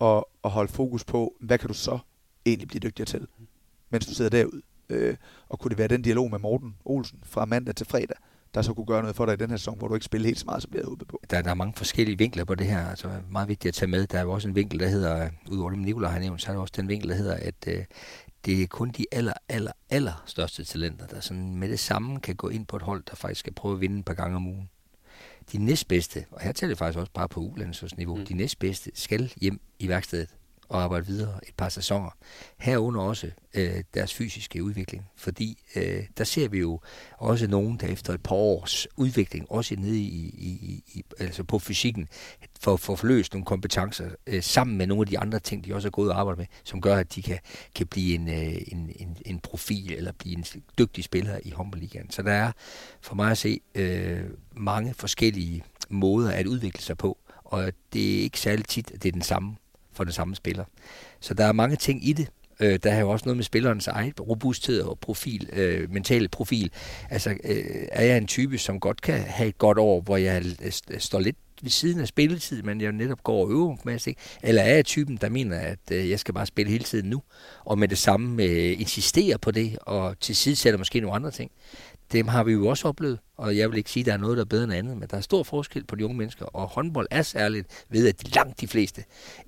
at, 0.02 0.24
at 0.44 0.50
holde 0.50 0.72
fokus 0.72 1.04
på, 1.04 1.34
hvad 1.40 1.58
kan 1.58 1.68
du 1.68 1.74
så 1.74 1.98
egentlig 2.46 2.68
blive 2.68 2.80
dygtigere 2.80 3.06
til, 3.06 3.26
mens 3.90 4.06
du 4.06 4.14
sidder 4.14 4.30
derude. 4.30 4.62
Øh, 4.88 5.16
og 5.48 5.58
kunne 5.58 5.68
det 5.68 5.78
være 5.78 5.88
den 5.88 6.02
dialog 6.02 6.30
med 6.30 6.38
Morten 6.38 6.76
Olsen 6.84 7.18
fra 7.22 7.44
mandag 7.44 7.74
til 7.74 7.86
fredag, 7.86 8.16
der 8.54 8.62
så 8.62 8.74
kunne 8.74 8.86
gøre 8.86 9.02
noget 9.02 9.16
for 9.16 9.26
dig 9.26 9.32
i 9.32 9.36
den 9.36 9.50
her 9.50 9.56
sæson, 9.56 9.78
hvor 9.78 9.88
du 9.88 9.94
ikke 9.94 10.04
spiller 10.04 10.26
helt 10.26 10.38
så 10.38 10.44
meget, 10.46 10.62
som 10.62 10.72
vi 10.72 10.78
havde 10.78 10.88
håbet 10.88 11.08
på. 11.08 11.20
Der, 11.30 11.42
der 11.42 11.50
er 11.50 11.54
mange 11.54 11.74
forskellige 11.76 12.18
vinkler 12.18 12.44
på 12.44 12.54
det 12.54 12.66
her, 12.66 12.86
altså 12.86 13.10
meget 13.30 13.48
vigtigt 13.48 13.68
at 13.68 13.74
tage 13.74 13.90
med. 13.90 14.06
Der 14.06 14.18
er 14.18 14.22
jo 14.22 14.32
også 14.32 14.48
en 14.48 14.54
vinkel, 14.54 14.80
der 14.80 14.88
hedder, 14.88 15.24
øh, 15.24 15.30
udover 15.50 15.70
det 15.70 15.78
Nicolaj 15.78 16.10
har 16.10 16.20
nævnt, 16.20 16.42
så 16.42 16.48
er 16.48 16.54
der 16.54 16.60
også 16.60 16.74
den 16.76 16.88
vinkel, 16.88 17.08
der 17.08 17.14
hedder, 17.14 17.34
at 17.34 17.54
øh, 17.66 17.84
det 18.44 18.62
er 18.62 18.66
kun 18.66 18.90
de 18.90 19.04
aller, 19.12 19.32
aller, 19.48 19.72
aller 19.90 20.22
største 20.26 20.64
talenter, 20.64 21.06
der 21.06 21.20
sådan 21.20 21.56
med 21.56 21.68
det 21.68 21.78
samme 21.78 22.20
kan 22.20 22.36
gå 22.36 22.48
ind 22.48 22.66
på 22.66 22.76
et 22.76 22.82
hold, 22.82 23.02
der 23.10 23.16
faktisk 23.16 23.40
skal 23.40 23.52
prøve 23.52 23.74
at 23.74 23.80
vinde 23.80 23.98
et 23.98 24.04
par 24.04 24.14
gange 24.14 24.36
om 24.36 24.46
ugen. 24.46 24.68
De 25.52 25.58
næstbedste, 25.58 26.24
og 26.30 26.40
her 26.40 26.52
taler 26.52 26.70
jeg 26.70 26.78
faktisk 26.78 26.98
også 26.98 27.12
bare 27.12 27.28
på 27.28 27.40
ulandsniveau, 27.40 28.16
mm. 28.16 28.26
de 28.26 28.34
næstbedste 28.34 28.90
skal 28.94 29.32
hjem 29.40 29.60
i 29.78 29.88
værkstedet 29.88 30.28
og 30.72 30.82
arbejde 30.82 31.06
videre 31.06 31.40
et 31.48 31.54
par 31.56 31.68
sæsoner. 31.68 32.10
Herunder 32.58 33.00
også 33.00 33.30
øh, 33.54 33.84
deres 33.94 34.14
fysiske 34.14 34.62
udvikling, 34.62 35.04
fordi 35.16 35.62
øh, 35.76 36.04
der 36.18 36.24
ser 36.24 36.48
vi 36.48 36.58
jo 36.58 36.80
også 37.18 37.46
nogen, 37.46 37.76
der 37.76 37.86
efter 37.86 38.14
et 38.14 38.22
par 38.22 38.34
års 38.34 38.86
udvikling, 38.96 39.50
også 39.50 39.76
nede 39.78 39.98
i, 39.98 40.34
i, 40.38 40.84
i 40.94 41.04
altså 41.18 41.44
på 41.44 41.58
fysikken, 41.58 42.08
for 42.60 42.76
forløst 42.76 43.32
nogle 43.32 43.44
kompetencer 43.44 44.08
øh, 44.26 44.42
sammen 44.42 44.78
med 44.78 44.86
nogle 44.86 45.02
af 45.02 45.06
de 45.06 45.18
andre 45.18 45.38
ting, 45.38 45.64
de 45.64 45.74
også 45.74 45.88
er 45.88 45.90
gået 45.90 46.10
og 46.10 46.20
arbejde 46.20 46.38
med, 46.38 46.46
som 46.64 46.80
gør, 46.80 46.96
at 46.96 47.14
de 47.14 47.22
kan, 47.22 47.38
kan 47.74 47.86
blive 47.86 48.14
en, 48.14 48.28
øh, 48.28 48.62
en, 48.66 48.90
en, 48.96 49.16
en 49.26 49.40
profil 49.40 49.92
eller 49.92 50.12
blive 50.12 50.36
en 50.36 50.44
dygtig 50.78 51.04
spiller 51.04 51.38
i 51.42 51.50
håndboldligaen. 51.50 52.10
Så 52.10 52.22
der 52.22 52.32
er 52.32 52.52
for 53.00 53.14
mig 53.14 53.30
at 53.30 53.38
se 53.38 53.60
øh, 53.74 54.24
mange 54.56 54.94
forskellige 54.94 55.64
måder 55.88 56.30
at 56.30 56.46
udvikle 56.46 56.82
sig 56.82 56.98
på, 56.98 57.18
og 57.44 57.72
det 57.92 58.18
er 58.18 58.22
ikke 58.22 58.40
særlig 58.40 58.64
tit, 58.64 58.90
at 58.90 59.02
det 59.02 59.08
er 59.08 59.12
den 59.12 59.22
samme 59.22 59.56
for 59.92 60.04
den 60.04 60.12
samme 60.12 60.34
spiller. 60.34 60.64
Så 61.20 61.34
der 61.34 61.44
er 61.44 61.52
mange 61.52 61.76
ting 61.76 62.08
i 62.08 62.12
det. 62.12 62.28
Øh, 62.60 62.78
der 62.82 62.92
er 62.92 63.00
jo 63.00 63.10
også 63.10 63.24
noget 63.24 63.36
med 63.36 63.44
spillerens 63.44 63.86
egen 63.86 64.12
robusthed 64.20 64.80
og 64.80 64.98
profil, 64.98 65.48
øh, 65.52 65.92
mental 65.92 66.28
profil. 66.28 66.70
Altså, 67.10 67.30
øh, 67.30 67.64
er 67.92 68.04
jeg 68.04 68.18
en 68.18 68.26
type, 68.26 68.58
som 68.58 68.80
godt 68.80 69.00
kan 69.00 69.20
have 69.20 69.48
et 69.48 69.58
godt 69.58 69.78
år, 69.78 70.00
hvor 70.00 70.16
jeg 70.16 70.42
står 70.98 71.20
lidt 71.20 71.36
ved 71.62 71.70
siden 71.70 72.00
af 72.00 72.08
spilletid, 72.08 72.62
men 72.62 72.80
jeg 72.80 72.92
netop 72.92 73.22
går 73.22 73.44
og 73.44 73.50
øver 73.50 73.76
masse, 73.84 74.10
ikke? 74.10 74.20
Eller 74.42 74.62
er 74.62 74.74
jeg 74.74 74.84
typen, 74.84 75.16
der 75.16 75.28
mener, 75.28 75.58
at 75.58 75.78
øh, 75.92 76.10
jeg 76.10 76.20
skal 76.20 76.34
bare 76.34 76.46
spille 76.46 76.72
hele 76.72 76.84
tiden 76.84 77.10
nu, 77.10 77.22
og 77.64 77.78
med 77.78 77.88
det 77.88 77.98
samme 77.98 78.42
øh, 78.42 78.80
insistere 78.80 79.38
på 79.38 79.50
det, 79.50 79.78
og 79.78 80.20
til 80.20 80.36
side 80.36 80.56
sætter 80.56 80.78
måske 80.78 81.00
nogle 81.00 81.16
andre 81.16 81.30
ting 81.30 81.50
dem 82.12 82.28
har 82.28 82.44
vi 82.44 82.52
jo 82.52 82.66
også 82.66 82.88
oplevet, 82.88 83.18
og 83.36 83.56
jeg 83.56 83.70
vil 83.70 83.78
ikke 83.78 83.90
sige, 83.90 84.02
at 84.02 84.06
der 84.06 84.12
er 84.12 84.16
noget, 84.16 84.36
der 84.36 84.44
er 84.44 84.48
bedre 84.48 84.64
end 84.64 84.72
andet, 84.72 84.96
men 84.96 85.08
der 85.08 85.16
er 85.16 85.20
stor 85.20 85.42
forskel 85.42 85.84
på 85.84 85.96
de 85.96 86.04
unge 86.04 86.16
mennesker, 86.16 86.44
og 86.44 86.68
håndbold 86.68 87.06
er 87.10 87.22
særligt 87.22 87.84
ved, 87.88 88.08
at 88.08 88.26
de 88.26 88.30
langt 88.30 88.60
de 88.60 88.68
fleste, 88.68 89.04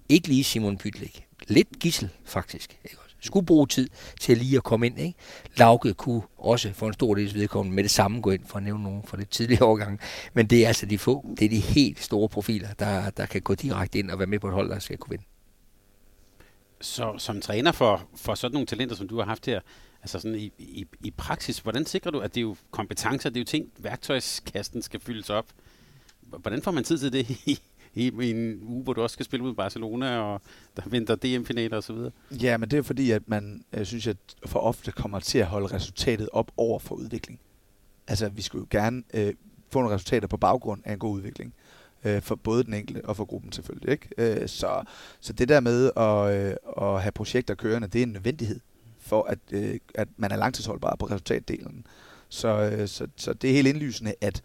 ikke 0.08 0.28
lige 0.28 0.44
Simon 0.44 0.78
Pytlik, 0.78 1.26
lidt 1.48 1.78
gissel 1.80 2.08
faktisk, 2.24 2.78
ikke? 2.84 2.96
skulle 3.24 3.46
bruge 3.46 3.66
tid 3.66 3.88
til 4.20 4.38
lige 4.38 4.56
at 4.56 4.62
komme 4.62 4.86
ind. 4.86 4.98
Ikke? 4.98 5.18
Lauke 5.56 5.94
kunne 5.94 6.22
også 6.38 6.72
for 6.72 6.86
en 6.86 6.92
stor 6.92 7.14
del 7.14 7.34
vedkommende 7.34 7.74
med 7.76 7.82
det 7.82 7.90
samme 7.90 8.20
gå 8.20 8.30
ind 8.30 8.44
for 8.46 8.56
at 8.56 8.62
nævne 8.62 8.82
nogen 8.82 9.02
fra 9.06 9.16
det 9.16 9.28
tidlige 9.28 9.64
årgang. 9.70 10.00
Men 10.34 10.46
det 10.46 10.64
er 10.64 10.68
altså 10.68 10.86
de 10.86 10.98
få, 10.98 11.34
det 11.38 11.44
er 11.44 11.48
de 11.48 11.60
helt 11.60 12.02
store 12.02 12.28
profiler, 12.28 12.68
der, 12.78 13.10
der 13.10 13.26
kan 13.26 13.42
gå 13.42 13.54
direkte 13.54 13.98
ind 13.98 14.10
og 14.10 14.18
være 14.18 14.26
med 14.26 14.38
på 14.38 14.48
et 14.48 14.54
hold, 14.54 14.70
der 14.70 14.78
skal 14.78 14.98
kunne 14.98 15.10
vinde. 15.10 15.24
Så 16.80 17.14
som 17.18 17.40
træner 17.40 17.72
for, 17.72 18.08
for 18.16 18.34
sådan 18.34 18.52
nogle 18.52 18.66
talenter, 18.66 18.96
som 18.96 19.08
du 19.08 19.18
har 19.18 19.24
haft 19.24 19.46
her, 19.46 19.60
Altså 20.04 20.18
sådan 20.18 20.38
i, 20.38 20.52
i, 20.58 20.86
i 21.04 21.10
praksis, 21.10 21.58
hvordan 21.58 21.86
sikrer 21.86 22.10
du, 22.10 22.18
at 22.18 22.34
det 22.34 22.40
er 22.40 22.42
jo 22.42 22.56
kompetencer, 22.70 23.30
det 23.30 23.36
er 23.36 23.40
jo 23.40 23.44
ting, 23.44 23.72
værktøjskasten 23.78 24.82
skal 24.82 25.00
fyldes 25.00 25.30
op. 25.30 25.46
Hvordan 26.20 26.62
får 26.62 26.70
man 26.70 26.84
tid 26.84 26.98
til 26.98 27.12
det 27.12 27.30
i, 27.30 27.58
i, 27.94 28.12
i 28.22 28.30
en 28.30 28.62
uge, 28.62 28.82
hvor 28.82 28.92
du 28.92 29.02
også 29.02 29.14
skal 29.14 29.26
spille 29.26 29.44
ud 29.44 29.52
i 29.52 29.54
Barcelona, 29.54 30.18
og 30.18 30.40
der 30.76 30.82
venter 30.86 31.14
DM-finaler 31.14 31.76
osv.? 31.76 31.96
Ja, 32.30 32.56
men 32.56 32.70
det 32.70 32.78
er 32.78 32.82
fordi, 32.82 33.10
at 33.10 33.28
man, 33.28 33.64
jeg 33.72 33.86
synes, 33.86 34.06
at 34.06 34.16
for 34.46 34.60
ofte 34.60 34.92
kommer 34.92 35.20
til 35.20 35.38
at 35.38 35.46
holde 35.46 35.66
resultatet 35.66 36.28
op 36.32 36.52
over 36.56 36.78
for 36.78 36.94
udvikling. 36.94 37.40
Altså, 38.06 38.28
vi 38.28 38.42
skulle 38.42 38.66
jo 38.72 38.78
gerne 38.78 39.02
øh, 39.14 39.34
få 39.70 39.80
nogle 39.80 39.94
resultater 39.94 40.28
på 40.28 40.36
baggrund 40.36 40.82
af 40.84 40.92
en 40.92 40.98
god 40.98 41.16
udvikling. 41.16 41.54
Øh, 42.04 42.22
for 42.22 42.34
både 42.34 42.64
den 42.64 42.74
enkelte 42.74 43.04
og 43.04 43.16
for 43.16 43.24
gruppen 43.24 43.52
selvfølgelig. 43.52 43.92
Ikke? 43.92 44.08
Øh, 44.18 44.48
så, 44.48 44.82
så 45.20 45.32
det 45.32 45.48
der 45.48 45.60
med 45.60 45.90
at, 45.96 46.46
øh, 46.46 46.56
at 46.86 47.02
have 47.02 47.12
projekter 47.12 47.54
kørende, 47.54 47.88
det 47.88 47.98
er 47.98 48.02
en 48.02 48.12
nødvendighed 48.12 48.60
for 49.04 49.22
at, 49.22 49.38
øh, 49.52 49.78
at 49.94 50.08
man 50.16 50.32
er 50.32 50.36
langtidsholdbar 50.36 50.96
på 50.98 51.06
resultatdelen. 51.06 51.86
Så, 52.28 52.48
øh, 52.48 52.88
så, 52.88 53.06
så 53.16 53.32
det 53.32 53.50
er 53.50 53.54
helt 53.54 53.68
indlysende, 53.68 54.14
at, 54.20 54.42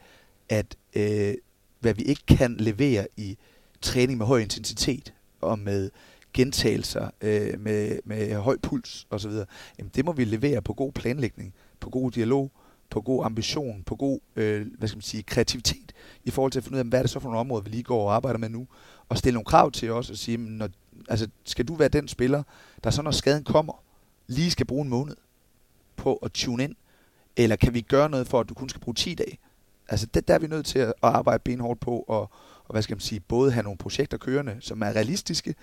at 0.49 0.77
øh, 0.93 1.33
hvad 1.79 1.93
vi 1.93 2.03
ikke 2.03 2.25
kan 2.27 2.55
levere 2.59 3.07
i 3.17 3.37
træning 3.81 4.17
med 4.17 4.25
høj 4.25 4.39
intensitet 4.39 5.13
og 5.41 5.59
med 5.59 5.89
gentagelser, 6.33 7.09
øh, 7.21 7.59
med, 7.59 7.99
med 8.05 8.35
høj 8.35 8.57
puls 8.57 9.07
osv., 9.09 9.31
jamen 9.79 9.91
det 9.95 10.05
må 10.05 10.11
vi 10.11 10.23
levere 10.23 10.61
på 10.61 10.73
god 10.73 10.91
planlægning, 10.91 11.53
på 11.79 11.89
god 11.89 12.11
dialog, 12.11 12.51
på 12.89 13.01
god 13.01 13.25
ambition, 13.25 13.83
på 13.83 13.95
god 13.95 14.19
øh, 14.35 14.67
hvad 14.77 14.87
skal 14.87 14.97
man 14.97 15.01
sige, 15.01 15.23
kreativitet 15.23 15.93
i 16.23 16.31
forhold 16.31 16.51
til 16.51 16.59
at 16.59 16.63
finde 16.63 16.75
ud 16.75 16.79
af, 16.79 16.85
hvad 16.85 16.99
er 16.99 17.03
det 17.03 17.09
så 17.09 17.19
for 17.19 17.29
nogle 17.29 17.39
områder, 17.39 17.63
vi 17.63 17.69
lige 17.69 17.83
går 17.83 18.03
og 18.09 18.15
arbejder 18.15 18.39
med 18.39 18.49
nu, 18.49 18.67
og 19.09 19.17
stille 19.17 19.33
nogle 19.33 19.45
krav 19.45 19.71
til 19.71 19.91
os 19.91 20.09
og 20.09 20.17
sige, 20.17 20.37
når, 20.37 20.69
altså, 21.09 21.27
skal 21.45 21.67
du 21.67 21.75
være 21.75 21.89
den 21.89 22.07
spiller, 22.07 22.43
der 22.83 22.89
så 22.89 23.01
når 23.01 23.11
skaden 23.11 23.43
kommer, 23.43 23.83
lige 24.29 24.51
skal 24.51 24.65
bruge 24.65 24.83
en 24.83 24.89
måned 24.89 25.15
på 25.95 26.15
at 26.15 26.31
tune 26.31 26.63
ind? 26.63 26.75
Eller 27.37 27.55
kan 27.55 27.73
vi 27.73 27.81
gøre 27.81 28.09
noget 28.09 28.27
for, 28.27 28.39
at 28.39 28.49
du 28.49 28.53
kun 28.53 28.69
skal 28.69 28.81
bruge 28.81 28.95
10 28.95 29.15
dage? 29.15 29.39
Altså, 29.87 30.05
det, 30.05 30.27
der 30.27 30.33
er 30.33 30.39
vi 30.39 30.47
nødt 30.47 30.65
til 30.65 30.79
at 30.79 30.93
arbejde 31.01 31.41
benhårdt 31.45 31.79
på, 31.79 32.05
og, 32.07 32.21
og 32.65 32.71
hvad 32.71 32.81
skal 32.81 32.95
man 32.95 32.99
sige, 32.99 33.19
både 33.19 33.51
have 33.51 33.63
nogle 33.63 33.77
projekter 33.77 34.17
kørende, 34.17 34.57
som 34.59 34.81
er 34.81 34.85
realistiske, 34.85 35.55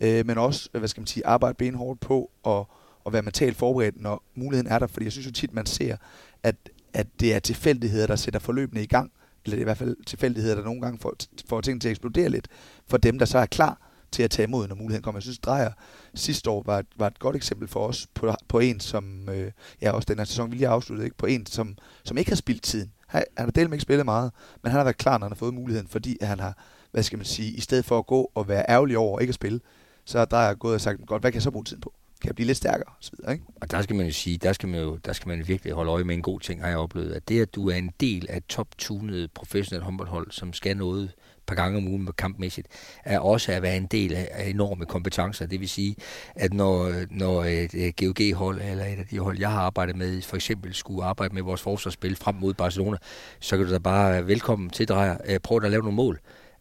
øh, 0.00 0.26
men 0.26 0.38
også, 0.38 0.68
hvad 0.72 0.88
skal 0.88 1.00
man 1.00 1.06
sige, 1.06 1.26
arbejde 1.26 1.54
benhårdt 1.54 2.00
på 2.00 2.30
at, 2.46 2.64
at 3.06 3.12
være 3.12 3.22
mentalt 3.22 3.56
forberedt, 3.56 4.00
når 4.00 4.22
muligheden 4.34 4.72
er 4.72 4.78
der. 4.78 4.86
Fordi 4.86 5.04
jeg 5.04 5.12
synes 5.12 5.26
jo 5.26 5.32
tit, 5.32 5.54
man 5.54 5.66
ser, 5.66 5.96
at, 6.42 6.56
at 6.92 7.06
det 7.20 7.34
er 7.34 7.38
tilfældigheder, 7.38 8.06
der 8.06 8.16
sætter 8.16 8.40
forløbene 8.40 8.82
i 8.82 8.86
gang, 8.86 9.12
eller 9.44 9.56
det 9.56 9.60
er 9.60 9.64
i 9.64 9.64
hvert 9.64 9.78
fald 9.78 9.96
tilfældigheder, 10.06 10.54
der 10.54 10.64
nogle 10.64 10.80
gange 10.80 10.98
får, 10.98 11.14
får 11.48 11.60
tingene 11.60 11.80
til 11.80 11.88
at 11.88 11.90
eksplodere 11.90 12.28
lidt, 12.28 12.48
for 12.86 12.96
dem, 12.96 13.18
der 13.18 13.26
så 13.26 13.38
er 13.38 13.46
klar 13.46 13.91
til 14.12 14.22
at 14.22 14.30
tage 14.30 14.46
imod, 14.46 14.68
når 14.68 14.74
muligheden 14.74 15.02
kommer. 15.02 15.18
Jeg 15.18 15.22
synes, 15.22 15.38
Drejer 15.38 15.70
sidste 16.14 16.50
år 16.50 16.62
var 16.66 16.82
var 16.96 17.06
et 17.06 17.18
godt 17.18 17.36
eksempel 17.36 17.68
for 17.68 17.86
os 17.86 18.06
på, 18.14 18.34
på 18.48 18.58
en, 18.58 18.80
som, 18.80 19.28
øh, 19.28 19.52
ja, 19.82 19.90
også 19.90 20.06
den 20.06 20.18
her 20.18 20.24
sæson 20.24 20.50
vi 20.50 20.56
lige 20.56 20.68
afsluttet, 20.68 21.04
ikke? 21.04 21.16
på 21.16 21.26
en, 21.26 21.46
som, 21.46 21.76
som 22.04 22.18
ikke 22.18 22.30
har 22.30 22.36
spildt 22.36 22.62
tiden. 22.62 22.92
Han, 23.06 23.24
han 23.36 23.46
har 23.46 23.52
delt 23.52 23.72
ikke 23.72 23.82
spillet 23.82 24.04
meget, 24.04 24.32
men 24.62 24.70
han 24.70 24.78
har 24.78 24.84
været 24.84 24.96
klar, 24.96 25.18
når 25.18 25.24
han 25.24 25.32
har 25.32 25.36
fået 25.36 25.54
muligheden, 25.54 25.88
fordi 25.88 26.16
han 26.20 26.40
har, 26.40 26.58
hvad 26.90 27.02
skal 27.02 27.18
man 27.18 27.26
sige, 27.26 27.52
i 27.52 27.60
stedet 27.60 27.84
for 27.84 27.98
at 27.98 28.06
gå 28.06 28.30
og 28.34 28.48
være 28.48 28.64
ærgerlig 28.68 28.98
over 28.98 29.20
ikke 29.20 29.30
at 29.30 29.34
spille, 29.34 29.60
så 30.04 30.18
har 30.18 30.24
Drejer 30.24 30.54
gået 30.54 30.74
og 30.74 30.80
sagt, 30.80 31.06
godt, 31.06 31.22
hvad 31.22 31.32
kan 31.32 31.36
jeg 31.36 31.42
så 31.42 31.50
bruge 31.50 31.64
tiden 31.64 31.80
på? 31.80 31.92
kan 32.22 32.28
jeg 32.28 32.34
blive 32.34 32.46
lidt 32.46 32.58
stærkere 32.58 32.88
Og, 32.88 32.96
så 33.00 33.10
videre, 33.16 33.32
Ikke? 33.32 33.44
Og 33.60 33.70
der 33.70 33.82
skal 33.82 33.96
man 33.96 34.06
jo 34.06 34.12
sige, 34.12 34.38
der 34.38 34.52
skal 34.52 34.68
man 34.68 34.80
jo 34.80 34.96
der 34.96 35.12
skal 35.12 35.28
man 35.28 35.48
virkelig 35.48 35.72
holde 35.72 35.90
øje 35.90 36.04
med 36.04 36.14
en 36.14 36.22
god 36.22 36.40
ting, 36.40 36.62
har 36.62 36.68
jeg 36.68 36.78
oplevet, 36.78 37.12
at 37.12 37.28
det, 37.28 37.42
at 37.42 37.54
du 37.54 37.68
er 37.68 37.74
en 37.74 37.92
del 38.00 38.26
af 38.28 38.36
et 38.36 38.46
top-tunet 38.46 39.32
professionelt 39.32 39.84
håndboldhold, 39.84 40.30
som 40.30 40.52
skal 40.52 40.76
noget 40.76 41.12
par 41.46 41.54
gange 41.54 41.78
om 41.78 41.88
ugen 41.88 42.08
kampmæssigt, 42.18 42.68
er 43.04 43.18
også 43.18 43.52
at 43.52 43.62
være 43.62 43.76
en 43.76 43.86
del 43.86 44.14
af, 44.14 44.50
enorme 44.50 44.86
kompetencer. 44.86 45.46
Det 45.46 45.60
vil 45.60 45.68
sige, 45.68 45.96
at 46.34 46.52
når, 46.52 46.92
når 47.10 47.44
et 47.44 47.96
GOG-hold 47.96 48.60
eller 48.60 48.84
et 48.84 48.98
af 48.98 49.06
de 49.10 49.18
hold, 49.18 49.38
jeg 49.38 49.50
har 49.50 49.60
arbejdet 49.60 49.96
med, 49.96 50.22
for 50.22 50.36
eksempel 50.36 50.74
skulle 50.74 51.04
arbejde 51.04 51.34
med 51.34 51.42
vores 51.42 51.62
forsvarsspil 51.62 52.16
frem 52.16 52.34
mod 52.34 52.54
Barcelona, 52.54 52.96
så 53.40 53.56
kan 53.56 53.66
du 53.66 53.72
da 53.72 53.78
bare 53.78 54.26
velkommen 54.26 54.70
til 54.70 54.88
dig. 54.88 55.18
Øh, 55.26 55.40
prøv 55.40 55.60
at 55.64 55.70
lave 55.70 55.82
nogle 55.82 55.96
mål 55.96 56.20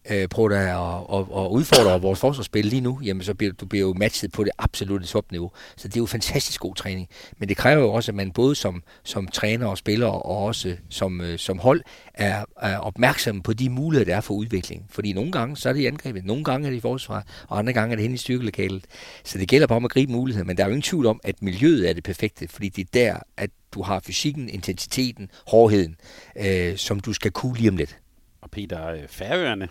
øh, 0.09 0.27
prøver 0.27 0.49
at, 0.49 0.57
at, 0.57 1.19
at, 1.19 1.45
at 1.45 1.49
udfordre 1.49 2.01
vores 2.01 2.19
forsvarsspil 2.19 2.65
lige 2.65 2.81
nu, 2.81 2.99
jamen 3.03 3.23
så 3.23 3.33
bliver 3.33 3.53
du 3.53 3.65
bliver 3.65 3.87
jo 3.87 3.93
matchet 3.93 4.31
på 4.31 4.43
det 4.43 4.51
absolutte 4.57 5.07
topniveau. 5.07 5.51
Så 5.77 5.87
det 5.87 5.95
er 5.95 6.01
jo 6.01 6.05
fantastisk 6.05 6.61
god 6.61 6.75
træning. 6.75 7.07
Men 7.37 7.49
det 7.49 7.57
kræver 7.57 7.81
jo 7.81 7.93
også, 7.93 8.11
at 8.11 8.15
man 8.15 8.31
både 8.31 8.55
som, 8.55 8.83
som 9.03 9.27
træner 9.27 9.67
og 9.67 9.77
spiller, 9.77 10.07
og 10.07 10.37
også 10.37 10.77
som, 10.89 11.21
øh, 11.21 11.39
som 11.39 11.59
hold, 11.59 11.81
er, 12.13 12.45
er 12.61 12.77
opmærksom 12.77 13.41
på 13.41 13.53
de 13.53 13.69
muligheder, 13.69 14.11
der 14.11 14.17
er 14.17 14.21
for 14.21 14.33
udvikling. 14.33 14.85
Fordi 14.89 15.13
nogle 15.13 15.31
gange, 15.31 15.57
så 15.57 15.69
er 15.69 15.73
det 15.73 15.79
i 15.79 15.85
angrebet, 15.85 16.25
nogle 16.25 16.43
gange 16.43 16.65
er 16.65 16.71
det 16.71 16.77
i 16.77 16.81
forsvaret, 16.81 17.23
og 17.47 17.59
andre 17.59 17.73
gange 17.73 17.91
er 17.91 17.95
det 17.95 18.03
hen 18.03 18.13
i 18.13 18.17
styrkelokalet. 18.17 18.85
Så 19.23 19.37
det 19.37 19.47
gælder 19.47 19.67
bare 19.67 19.75
om 19.75 19.85
at 19.85 19.91
gribe 19.91 20.11
muligheder, 20.11 20.45
men 20.45 20.57
der 20.57 20.63
er 20.63 20.67
jo 20.67 20.71
ingen 20.71 20.81
tvivl 20.81 21.05
om, 21.05 21.19
at 21.23 21.41
miljøet 21.41 21.89
er 21.89 21.93
det 21.93 22.03
perfekte, 22.03 22.47
fordi 22.47 22.69
det 22.69 22.81
er 22.81 22.89
der, 22.93 23.19
at 23.37 23.49
du 23.73 23.81
har 23.81 23.99
fysikken, 23.99 24.49
intensiteten, 24.49 25.29
hårdheden, 25.47 25.95
øh, 26.37 26.77
som 26.77 26.99
du 26.99 27.13
skal 27.13 27.31
kunne 27.31 27.57
lige 27.57 27.69
om 27.69 27.77
lidt. 27.77 27.97
Og 28.41 28.51
Peter, 28.51 28.87
øh, 28.87 29.07
Færøerne, 29.07 29.67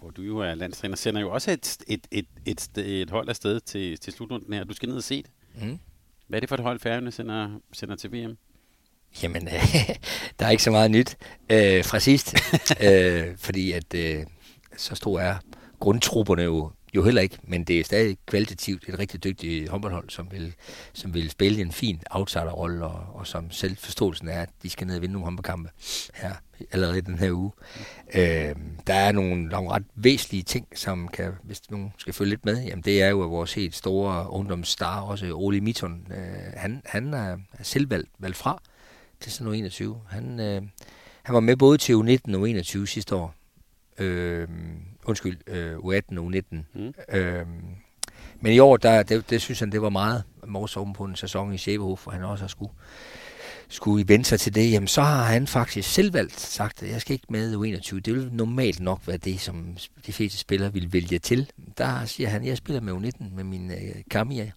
hvor 0.00 0.10
du 0.10 0.22
jo 0.22 0.38
er 0.38 0.54
landstræner, 0.54 0.96
sender 0.96 1.20
jo 1.20 1.30
også 1.30 1.50
et, 1.50 1.76
et, 1.86 2.06
et, 2.10 2.26
et, 2.46 2.78
et 2.78 3.10
hold 3.10 3.28
afsted 3.28 3.60
til, 3.60 3.98
til 3.98 4.12
slutrunden 4.12 4.52
her. 4.52 4.64
Du 4.64 4.74
skal 4.74 4.88
ned 4.88 4.96
og 4.96 5.02
se 5.02 5.22
det. 5.22 5.30
Mm. 5.62 5.78
Hvad 6.26 6.38
er 6.38 6.40
det 6.40 6.48
for 6.48 6.56
et 6.56 6.62
hold, 6.62 6.80
Færøerne 6.80 7.10
sender, 7.10 7.60
sender 7.72 7.96
til 7.96 8.12
VM? 8.12 8.38
Jamen, 9.22 9.48
øh, 9.48 9.88
der 10.38 10.46
er 10.46 10.50
ikke 10.50 10.62
så 10.62 10.70
meget 10.70 10.90
nyt 10.90 11.16
øh, 11.50 11.84
fra 11.84 11.98
sidst, 11.98 12.34
øh, 12.86 13.36
fordi 13.36 13.72
at 13.72 13.94
øh, 13.94 14.24
så 14.76 14.94
stor 14.94 15.20
er 15.20 15.36
grundtrupperne 15.80 16.42
jo 16.42 16.70
jo 16.96 17.04
heller 17.04 17.22
ikke, 17.22 17.38
men 17.42 17.64
det 17.64 17.80
er 17.80 17.84
stadig 17.84 18.16
kvalitativt 18.26 18.88
et 18.88 18.98
rigtig 18.98 19.24
dygtigt 19.24 19.68
håndboldhold, 19.68 20.10
som 20.10 20.32
vil, 20.32 20.54
som 20.92 21.14
vil 21.14 21.30
spille 21.30 21.60
en 21.60 21.72
fin 21.72 22.00
outsiderrolle, 22.10 22.84
og, 22.84 23.06
og 23.14 23.26
som 23.26 23.50
selvforståelsen 23.50 24.28
er, 24.28 24.42
at 24.42 24.48
de 24.62 24.70
skal 24.70 24.86
ned 24.86 24.96
og 24.96 25.02
vinde 25.02 25.12
nogle 25.12 25.24
håndboldkampe 25.24 25.70
her 26.14 26.34
allerede 26.72 27.00
den 27.00 27.18
her 27.18 27.32
uge. 27.32 27.52
Øh, 28.14 28.54
der 28.86 28.94
er 28.94 29.12
nogle, 29.12 29.44
nogle 29.44 29.70
ret 29.70 29.84
væsentlige 29.94 30.42
ting, 30.42 30.66
som 30.74 31.08
kan, 31.08 31.32
hvis 31.42 31.70
nogen 31.70 31.92
skal 31.98 32.12
følge 32.14 32.30
lidt 32.30 32.44
med, 32.44 32.62
jamen 32.62 32.84
det 32.84 33.02
er 33.02 33.08
jo, 33.08 33.24
at 33.24 33.30
vores 33.30 33.54
helt 33.54 33.74
store 33.74 34.30
ungdomsstar, 34.30 35.00
også 35.00 35.32
Ole 35.34 35.60
Mitton, 35.60 36.06
øh, 36.10 36.52
han, 36.56 36.82
han 36.84 37.14
er 37.14 37.36
selv 37.62 37.90
valgt, 37.90 38.10
valgt 38.18 38.36
fra 38.36 38.62
til 39.20 39.32
sådan 39.32 39.54
21. 39.54 40.00
Han, 40.08 40.40
øh, 40.40 40.62
han 41.22 41.34
var 41.34 41.40
med 41.40 41.56
både 41.56 41.78
til 41.78 41.92
U19 41.92 42.36
og 42.36 42.48
U21 42.48 42.86
sidste 42.86 43.14
år. 43.14 43.34
Øh, 43.98 44.48
undskyld, 45.10 45.38
øh, 45.46 45.76
U18 45.76 46.18
og 46.18 46.26
U19. 46.26 46.56
Mm. 46.74 46.94
Øh, 47.16 47.46
men 48.40 48.52
i 48.52 48.58
år, 48.58 48.76
der, 48.76 49.02
det, 49.02 49.30
det 49.30 49.40
synes 49.40 49.60
han, 49.60 49.72
det 49.72 49.82
var 49.82 49.88
meget 49.88 50.22
morsomt 50.46 50.96
på 50.96 51.04
en 51.04 51.16
sæson 51.16 51.52
i 51.52 51.58
Sjæbehof, 51.58 52.02
hvor 52.02 52.12
han 52.12 52.24
også 52.24 52.42
har 52.42 52.48
skulle, 52.48 52.72
skulle 53.68 54.08
vende 54.08 54.24
sig 54.24 54.40
til 54.40 54.54
det. 54.54 54.72
Jamen, 54.72 54.86
så 54.86 55.02
har 55.02 55.24
han 55.24 55.46
faktisk 55.46 55.92
selv 55.92 56.12
valgt 56.12 56.40
sagt, 56.40 56.82
at 56.82 56.90
jeg 56.90 57.00
skal 57.00 57.12
ikke 57.12 57.26
med 57.28 57.54
U21. 57.54 58.00
Det 58.00 58.14
vil 58.14 58.28
normalt 58.32 58.80
nok 58.80 59.00
være 59.06 59.16
det, 59.16 59.40
som 59.40 59.76
de 60.06 60.12
fleste 60.12 60.38
spillere 60.38 60.72
vil 60.72 60.92
vælge 60.92 61.18
til. 61.18 61.50
Der 61.78 62.04
siger 62.04 62.28
han, 62.28 62.42
at 62.42 62.48
jeg 62.48 62.56
spiller 62.56 62.80
med 62.80 62.92
U19 62.92 63.34
med 63.34 63.44
min 63.44 63.70
øh, 63.70 63.94
Kamia. 64.10 64.50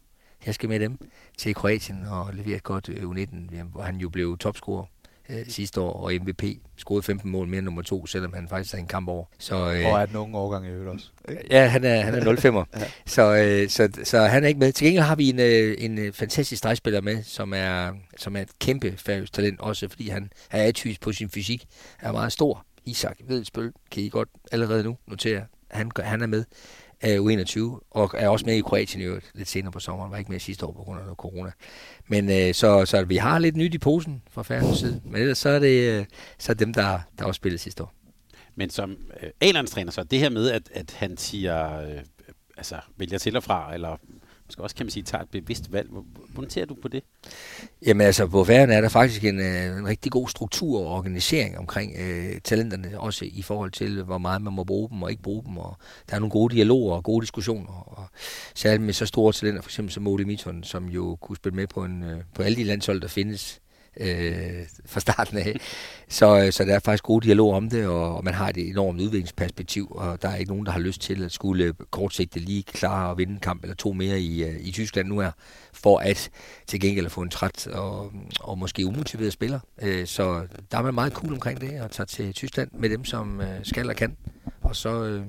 Jeg 0.45 0.53
skal 0.53 0.69
med 0.69 0.79
dem 0.79 0.97
til 1.37 1.55
Kroatien 1.55 2.05
og 2.05 2.33
levere 2.33 2.55
et 2.55 2.63
godt 2.63 2.89
øh, 2.89 3.09
U19, 3.09 3.63
hvor 3.63 3.81
han 3.81 3.95
jo 3.95 4.09
blev 4.09 4.37
topscorer 4.37 4.85
øh, 5.33 5.45
sidste 5.47 5.81
år, 5.81 5.93
og 5.93 6.13
MVP 6.13 6.43
scorede 6.77 7.03
15 7.03 7.31
mål 7.31 7.47
mere 7.47 7.57
end 7.57 7.65
nummer 7.65 7.81
to, 7.81 8.05
selvom 8.05 8.33
han 8.33 8.47
faktisk 8.47 8.73
havde 8.73 8.81
en 8.81 8.87
kamp 8.87 9.09
over. 9.09 9.25
Så, 9.39 9.55
øh, 9.55 9.85
og 9.85 10.01
er 10.01 10.05
den 10.05 10.15
unge 10.15 10.37
årgang 10.37 10.65
i 10.65 10.69
øvrigt 10.69 10.89
også. 10.89 11.09
Ja, 11.51 11.65
han 11.65 11.83
er, 11.83 12.01
han 12.01 12.15
er 12.15 12.21
05'er. 12.21 12.79
ja. 12.79 12.85
så, 13.05 13.35
øh, 13.35 13.69
så, 13.69 13.89
så 14.03 14.19
han 14.19 14.43
er 14.43 14.47
ikke 14.47 14.59
med. 14.59 14.71
Til 14.71 14.85
gengæld 14.85 15.03
har 15.03 15.15
vi 15.15 15.29
en, 15.29 15.39
øh, 15.39 15.75
en 15.77 15.97
øh, 15.97 16.13
fantastisk 16.13 16.59
stregspiller 16.59 17.01
med, 17.01 17.23
som 17.23 17.53
er, 17.55 17.91
som 18.17 18.35
er 18.35 18.41
et 18.41 18.59
kæmpe 18.59 18.93
færøsk 18.97 19.33
talent, 19.33 19.59
også 19.59 19.87
fordi 19.89 20.09
han 20.09 20.29
er 20.51 20.63
atys 20.63 20.99
på 20.99 21.11
sin 21.11 21.29
fysik. 21.29 21.65
Han 21.97 22.09
er 22.09 22.13
meget 22.13 22.31
stor. 22.31 22.65
Isak 22.85 23.17
Vedelsbøl 23.27 23.71
kan 23.91 24.03
I 24.03 24.09
godt 24.09 24.29
allerede 24.51 24.83
nu 24.83 24.97
notere. 25.07 25.45
Han, 25.71 25.91
han 25.99 26.21
er 26.21 26.27
med 26.27 26.43
af 27.03 27.17
U21, 27.17 27.87
og 27.91 28.11
er 28.17 28.29
også 28.29 28.45
med 28.45 28.55
i 28.55 28.61
Kroatien 28.61 29.01
i 29.01 29.05
øvrigt 29.05 29.31
lidt 29.33 29.49
senere 29.49 29.71
på 29.71 29.79
sommeren. 29.79 30.11
Var 30.11 30.17
ikke 30.17 30.31
med 30.31 30.39
sidste 30.39 30.65
år 30.65 30.71
på 30.71 30.83
grund 30.83 30.99
af 30.99 31.15
corona. 31.15 31.51
Men 32.07 32.29
øh, 32.31 32.53
så, 32.53 32.85
så 32.85 33.03
vi 33.03 33.17
har 33.17 33.39
lidt 33.39 33.55
nyt 33.55 33.73
i 33.73 33.77
posen 33.77 34.21
fra 34.31 34.43
færgens 34.43 34.79
side. 34.79 35.01
Men 35.05 35.21
ellers 35.21 35.37
så 35.37 35.49
er 35.49 35.59
det 35.59 35.99
øh, 35.99 36.05
så 36.37 36.51
er 36.51 36.55
dem, 36.55 36.73
der, 36.73 36.99
der 37.19 37.25
også 37.25 37.37
spillede 37.37 37.61
sidste 37.61 37.83
år. 37.83 37.93
Men 38.55 38.69
som 38.69 38.97
øh, 39.23 39.29
A-landstræner, 39.41 39.91
så 39.91 40.03
det 40.03 40.19
her 40.19 40.29
med, 40.29 40.49
at, 40.51 40.69
at 40.73 40.95
han 40.99 41.17
siger, 41.17 41.81
øh, 41.81 42.01
altså 42.57 42.75
vælger 42.97 43.17
til 43.17 43.37
og 43.37 43.43
fra, 43.43 43.73
eller 43.73 43.97
skal 44.53 44.63
også, 44.63 44.75
kan 44.75 44.85
man 44.85 44.91
sige, 44.91 45.03
tager 45.03 45.21
et 45.21 45.29
bevidst 45.29 45.73
valg. 45.73 45.89
Hvordan 46.33 46.49
ser 46.49 46.65
du 46.65 46.75
på 46.81 46.87
det? 46.87 47.03
Jamen 47.85 48.07
altså, 48.07 48.27
på 48.27 48.43
færgen 48.43 48.69
er 48.69 48.81
der 48.81 48.89
faktisk 48.89 49.23
en, 49.23 49.39
øh, 49.39 49.77
en 49.77 49.87
rigtig 49.87 50.11
god 50.11 50.27
struktur 50.27 50.79
og 50.79 50.95
organisering 50.95 51.57
omkring 51.57 51.93
øh, 51.99 52.41
talenterne, 52.43 52.99
også 52.99 53.25
i 53.25 53.41
forhold 53.41 53.71
til, 53.71 54.03
hvor 54.03 54.17
meget 54.17 54.41
man 54.41 54.53
må 54.53 54.63
bruge 54.63 54.89
dem 54.89 55.03
og 55.03 55.11
ikke 55.11 55.23
bruge 55.23 55.43
dem. 55.43 55.57
Og 55.57 55.77
der 56.09 56.15
er 56.15 56.19
nogle 56.19 56.31
gode 56.31 56.55
dialoger 56.55 56.95
og 56.95 57.03
gode 57.03 57.21
diskussioner, 57.21 57.97
og 57.97 58.05
særligt 58.55 58.83
med 58.83 58.93
så 58.93 59.05
store 59.05 59.33
talenter, 59.33 59.61
for 59.61 59.69
eksempel 59.69 59.93
som 59.93 60.03
Modi 60.03 60.23
Mitton, 60.23 60.63
som 60.63 60.85
jo 60.85 61.15
kunne 61.15 61.35
spille 61.35 61.55
med 61.55 61.67
på, 61.67 61.83
en, 61.83 62.03
øh, 62.03 62.19
på 62.35 62.41
alle 62.41 62.55
de 62.55 62.63
landshold, 62.63 63.01
der 63.01 63.07
findes 63.07 63.61
øh, 63.97 64.65
fra 64.85 64.99
starten 64.99 65.37
af. 65.37 65.59
Så, 66.07 66.39
øh, 66.39 66.51
så 66.51 66.63
der 66.63 66.75
er 66.75 66.79
faktisk 66.79 67.03
gode 67.03 67.25
dialog 67.25 67.53
om 67.53 67.69
det, 67.69 67.87
og, 67.87 68.15
og 68.15 68.23
man 68.23 68.33
har 68.33 68.49
et 68.49 68.57
enormt 68.57 69.01
udviklingsperspektiv, 69.01 69.91
og 69.91 70.21
der 70.21 70.29
er 70.29 70.35
ikke 70.35 70.51
nogen, 70.51 70.65
der 70.65 70.71
har 70.71 70.79
lyst 70.79 71.01
til 71.01 71.23
at 71.23 71.31
skulle 71.31 71.73
kortsigtet 71.91 72.41
lige 72.41 72.63
klare 72.63 73.11
at 73.11 73.17
vinde 73.17 73.33
en 73.33 73.39
kamp 73.39 73.63
eller 73.63 73.75
to 73.75 73.93
mere 73.93 74.19
i, 74.19 74.43
øh, 74.43 74.55
i 74.59 74.71
Tyskland 74.71 75.07
nu 75.07 75.19
her, 75.19 75.31
for 75.73 75.97
at 75.97 76.29
til 76.67 76.79
gengæld 76.79 77.09
få 77.09 77.21
en 77.21 77.29
træt 77.29 77.67
og, 77.67 78.11
og 78.39 78.57
måske 78.57 78.85
umotiveret 78.85 79.33
spiller. 79.33 79.59
Øh, 79.81 80.07
så 80.07 80.47
der 80.71 80.77
er 80.77 80.81
man 80.81 80.93
meget 80.93 81.13
cool 81.13 81.33
omkring 81.33 81.61
det, 81.61 81.71
at 81.71 81.91
tage 81.91 82.05
til 82.05 82.33
Tyskland 82.33 82.71
med 82.71 82.89
dem, 82.89 83.05
som 83.05 83.41
øh, 83.41 83.59
skal 83.63 83.89
og 83.89 83.95
kan, 83.95 84.17
og 84.61 84.75
så, 84.75 85.23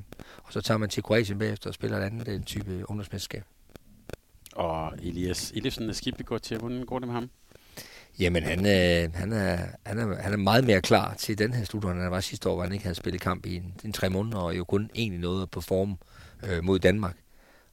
og 0.45 0.53
så 0.53 0.61
tager 0.61 0.79
man 0.79 0.89
til 0.89 1.03
Kroatien 1.03 1.39
bagefter 1.39 1.71
og 1.71 1.75
spiller 1.75 1.99
et 1.99 2.03
andet 2.03 2.29
en 2.29 2.43
type 2.43 2.91
ungdomsmesterskab. 2.91 3.43
Og 4.55 4.93
Elias 5.03 5.53
Ellefsen 5.57 5.89
er 5.89 6.23
går 6.25 6.39
til, 6.39 6.59
hvordan 6.59 6.85
går 6.87 6.99
det 6.99 7.09
med 7.09 7.15
ham? 7.15 7.31
Jamen, 8.19 8.43
han, 8.43 8.59
øh, 8.59 9.15
han, 9.15 9.33
er, 9.33 9.57
han, 9.87 9.99
er, 9.99 10.23
han 10.23 10.33
er 10.33 10.37
meget 10.37 10.65
mere 10.65 10.81
klar 10.81 11.15
til 11.15 11.39
den 11.39 11.53
her 11.53 11.65
slutrunde, 11.65 11.95
end 11.95 12.03
han 12.03 12.11
var 12.11 12.21
sidste 12.21 12.49
år, 12.49 12.55
hvor 12.55 12.63
han 12.63 12.73
ikke 12.73 12.85
havde 12.85 12.95
spillet 12.95 13.21
kamp 13.21 13.47
i 13.47 13.57
en, 13.57 13.75
en 13.85 13.93
tre 13.93 14.11
måneder, 14.11 14.39
og 14.39 14.57
jo 14.57 14.65
kun 14.65 14.91
egentlig 14.95 15.21
noget 15.21 15.43
at 15.43 15.51
performe 15.51 15.97
øh, 16.43 16.65
mod 16.65 16.79
Danmark, 16.79 17.17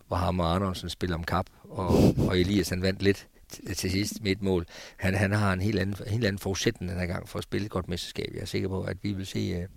hvor 0.07 0.17
ham 0.17 0.39
og 0.39 0.55
Andersen 0.55 0.89
spiller 0.89 1.17
om 1.17 1.23
kap, 1.23 1.45
og, 1.63 1.87
og 2.27 2.39
Elias 2.39 2.69
han 2.69 2.81
vandt 2.81 3.01
lidt 3.01 3.27
til, 3.49 3.75
til 3.75 3.91
sidst 3.91 4.23
med 4.23 4.31
et 4.31 4.41
mål. 4.41 4.65
Han, 4.97 5.13
han 5.13 5.31
har 5.31 5.53
en 5.53 5.61
helt 5.61 5.79
anden, 5.79 5.95
en 6.05 6.11
helt 6.11 6.25
anden 6.25 6.39
forudsætning 6.39 6.91
den 6.91 6.99
her 6.99 7.07
gang 7.07 7.29
for 7.29 7.37
at 7.37 7.43
spille 7.43 7.65
et 7.65 7.71
godt 7.71 7.89
mesterskab. 7.89 8.29
Jeg 8.33 8.41
er 8.41 8.45
sikker 8.45 8.69
på, 8.69 8.81
at 8.81 8.97
vi 9.01 9.13
vil 9.13 9.25
se 9.25 9.39
øh, 9.39 9.67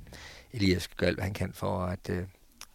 Elias 0.52 0.88
gøre 0.88 1.08
alt, 1.08 1.16
hvad 1.16 1.24
han 1.24 1.34
kan 1.34 1.52
for 1.52 1.84
at, 1.84 2.10
øh, 2.10 2.22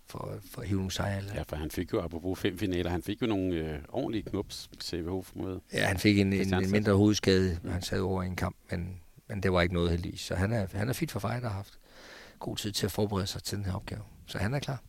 for, 0.10 0.36
for 0.52 0.62
at 0.62 0.68
hive 0.68 0.78
nogle 0.78 0.92
sejre. 0.92 1.24
Ja, 1.36 1.42
for 1.42 1.56
han 1.56 1.72
fik 1.72 1.94
jo, 1.94 2.02
apropos 2.02 2.40
fem 2.40 2.58
finaler, 2.58 2.90
han 2.90 3.02
fik 3.02 3.22
jo 3.22 3.28
nogle 3.28 3.56
øh, 3.56 3.80
ordentlige 3.90 4.24
knups, 4.24 4.70
CVH 4.84 5.08
mod. 5.36 5.60
Ja, 5.74 5.86
han 5.86 5.98
fik 5.98 6.20
en, 6.20 6.34
en, 6.34 6.54
en 6.54 6.72
mindre 6.72 6.94
hovedskade, 6.94 7.60
han 7.70 7.82
sad 7.82 8.00
over 8.00 8.24
i 8.24 8.26
en 8.26 8.36
kamp, 8.36 8.56
men, 8.72 9.02
men 9.28 9.44
det 9.44 9.52
var 9.52 9.62
ikke 9.62 9.74
noget 9.74 9.90
heldigvis. 9.90 10.22
Så 10.22 10.36
han 10.36 10.54
er, 10.54 10.68
han 10.74 10.90
er 10.90 10.94
fit 10.94 11.12
for 11.12 11.20
fight 11.20 11.44
og 11.44 11.50
har 11.50 11.56
haft 11.56 11.80
god 12.40 12.58
tid 12.58 12.72
til 12.72 12.86
at 12.86 12.92
forberede 12.92 13.28
sig 13.28 13.44
til 13.44 13.58
den 13.58 13.66
her 13.66 13.74
opgave. 13.74 14.02
Så 14.26 14.38
han 14.38 14.54
er 14.54 14.60
klar. 14.60 14.84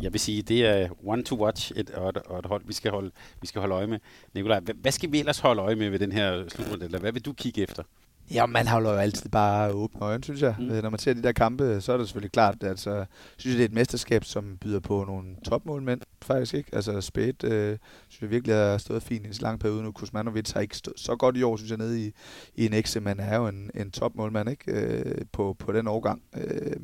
Jeg 0.00 0.12
vil 0.12 0.20
sige, 0.20 0.42
det 0.42 0.66
er 0.66 0.88
one 1.06 1.24
to 1.24 1.44
watch 1.44 1.72
et, 1.76 1.90
og, 1.90 2.08
et, 2.08 2.16
og 2.16 2.38
et 2.38 2.46
hold, 2.46 2.62
vi 2.66 2.72
skal, 2.72 2.90
holde, 2.90 3.10
vi 3.40 3.46
skal 3.46 3.60
holde 3.60 3.74
øje 3.74 3.86
med. 3.86 3.98
Nikolaj, 4.34 4.60
hvad, 4.60 4.74
hvad 4.74 4.92
skal 4.92 5.12
vi 5.12 5.18
ellers 5.18 5.38
holde 5.38 5.62
øje 5.62 5.76
med 5.76 5.90
ved 5.90 5.98
den 5.98 6.12
her 6.12 6.48
slutrunde, 6.48 6.84
eller 6.84 6.98
hvad 6.98 7.12
vil 7.12 7.24
du 7.24 7.32
kigge 7.32 7.62
efter? 7.62 7.82
Ja, 8.30 8.46
man 8.46 8.66
holder 8.66 8.92
jo 8.92 8.98
altid 8.98 9.30
bare 9.30 9.70
åbne 9.72 10.00
øjne, 10.00 10.24
synes 10.24 10.42
jeg. 10.42 10.54
Mm. 10.58 10.64
Når 10.64 10.90
man 10.90 10.98
ser 10.98 11.14
de 11.14 11.22
der 11.22 11.32
kampe, 11.32 11.80
så 11.80 11.92
er 11.92 11.96
det 11.96 12.06
selvfølgelig 12.06 12.32
klart, 12.32 12.54
at 12.60 12.68
altså, 12.68 13.04
synes 13.36 13.54
jeg, 13.54 13.58
det 13.58 13.64
er 13.64 13.68
et 13.68 13.74
mesterskab, 13.74 14.24
som 14.24 14.56
byder 14.60 14.80
på 14.80 15.04
nogle 15.04 15.36
topmålmænd, 15.44 16.00
faktisk 16.22 16.54
ikke. 16.54 16.70
Altså 16.72 17.00
Spade, 17.00 17.34
øh, 17.44 17.78
synes 18.08 18.22
jeg 18.22 18.30
virkelig 18.30 18.56
har 18.56 18.78
stået 18.78 19.02
fint 19.02 19.26
i 19.26 19.28
en 19.28 19.34
lang 19.40 19.60
periode 19.60 19.82
nu. 19.82 19.92
Kuzmanovic 19.92 20.50
har 20.50 20.60
ikke 20.60 20.76
stået 20.76 21.00
så 21.00 21.16
godt 21.16 21.36
i 21.36 21.42
år, 21.42 21.56
synes 21.56 21.70
jeg, 21.70 21.78
nede 21.78 22.06
i, 22.06 22.12
i 22.54 22.66
en 22.66 22.72
ekse, 22.72 23.00
men 23.00 23.20
er 23.20 23.36
jo 23.36 23.48
en, 23.48 23.70
en 23.74 23.90
topmålmand, 23.90 24.50
ikke? 24.50 24.72
Øh, 24.72 25.24
på, 25.32 25.56
på 25.58 25.72
den 25.72 25.88
årgang. 25.88 26.22
Øh, 26.36 26.76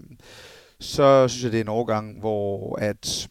så 0.80 1.28
synes 1.28 1.44
jeg, 1.44 1.52
det 1.52 1.58
er 1.58 1.64
en 1.64 1.68
årgang, 1.68 2.20
hvor 2.20 2.78
at, 2.78 3.28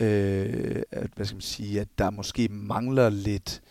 øh, 0.00 0.82
at, 0.90 1.10
hvad 1.16 1.26
skal 1.26 1.36
man 1.36 1.40
sige, 1.40 1.80
at 1.80 1.88
der 1.98 2.10
måske 2.10 2.48
mangler 2.48 3.08
lidt, 3.08 3.62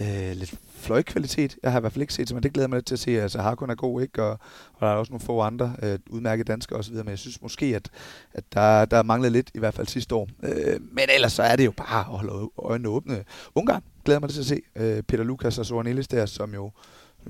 øh, 0.00 0.36
lidt 0.36 0.54
fløjkvalitet. 0.76 1.56
Jeg 1.62 1.72
har 1.72 1.78
i 1.78 1.80
hvert 1.80 1.92
fald 1.92 2.02
ikke 2.02 2.14
set, 2.14 2.34
men 2.34 2.42
det 2.42 2.52
glæder 2.52 2.68
mig 2.68 2.76
lidt 2.76 2.86
til 2.86 2.94
at 2.94 2.98
se. 2.98 3.22
Altså, 3.22 3.38
Harkon 3.38 3.70
er 3.70 3.74
god, 3.74 4.02
ikke? 4.02 4.22
Og, 4.22 4.30
og 4.74 4.80
der 4.80 4.86
er 4.86 4.94
også 4.94 5.12
nogle 5.12 5.26
få 5.26 5.40
andre 5.40 5.76
øh, 5.82 5.98
udmærkede 6.10 6.52
danskere 6.52 6.78
osv., 6.78 6.94
men 6.94 7.08
jeg 7.08 7.18
synes 7.18 7.42
måske, 7.42 7.66
at, 7.66 7.90
at 8.32 8.44
der, 8.52 8.84
der 8.84 9.02
manglet 9.02 9.32
lidt, 9.32 9.50
i 9.54 9.58
hvert 9.58 9.74
fald 9.74 9.86
sidste 9.86 10.14
år. 10.14 10.28
Øh, 10.42 10.80
men 10.80 11.04
ellers 11.14 11.32
så 11.32 11.42
er 11.42 11.56
det 11.56 11.64
jo 11.64 11.72
bare 11.76 12.00
at 12.00 12.04
holde 12.04 12.50
øjnene 12.58 12.88
åbne. 12.88 13.24
Ungarn 13.54 13.82
glæder 14.04 14.20
mig 14.20 14.28
lidt 14.28 14.34
til 14.34 14.54
at 14.54 14.58
se. 14.58 14.62
Øh, 14.76 15.02
Peter 15.02 15.24
Lukas 15.24 15.58
og 15.58 15.66
Soren 15.66 15.86
Ellis 15.86 16.08
der, 16.08 16.26
som 16.26 16.54
jo 16.54 16.70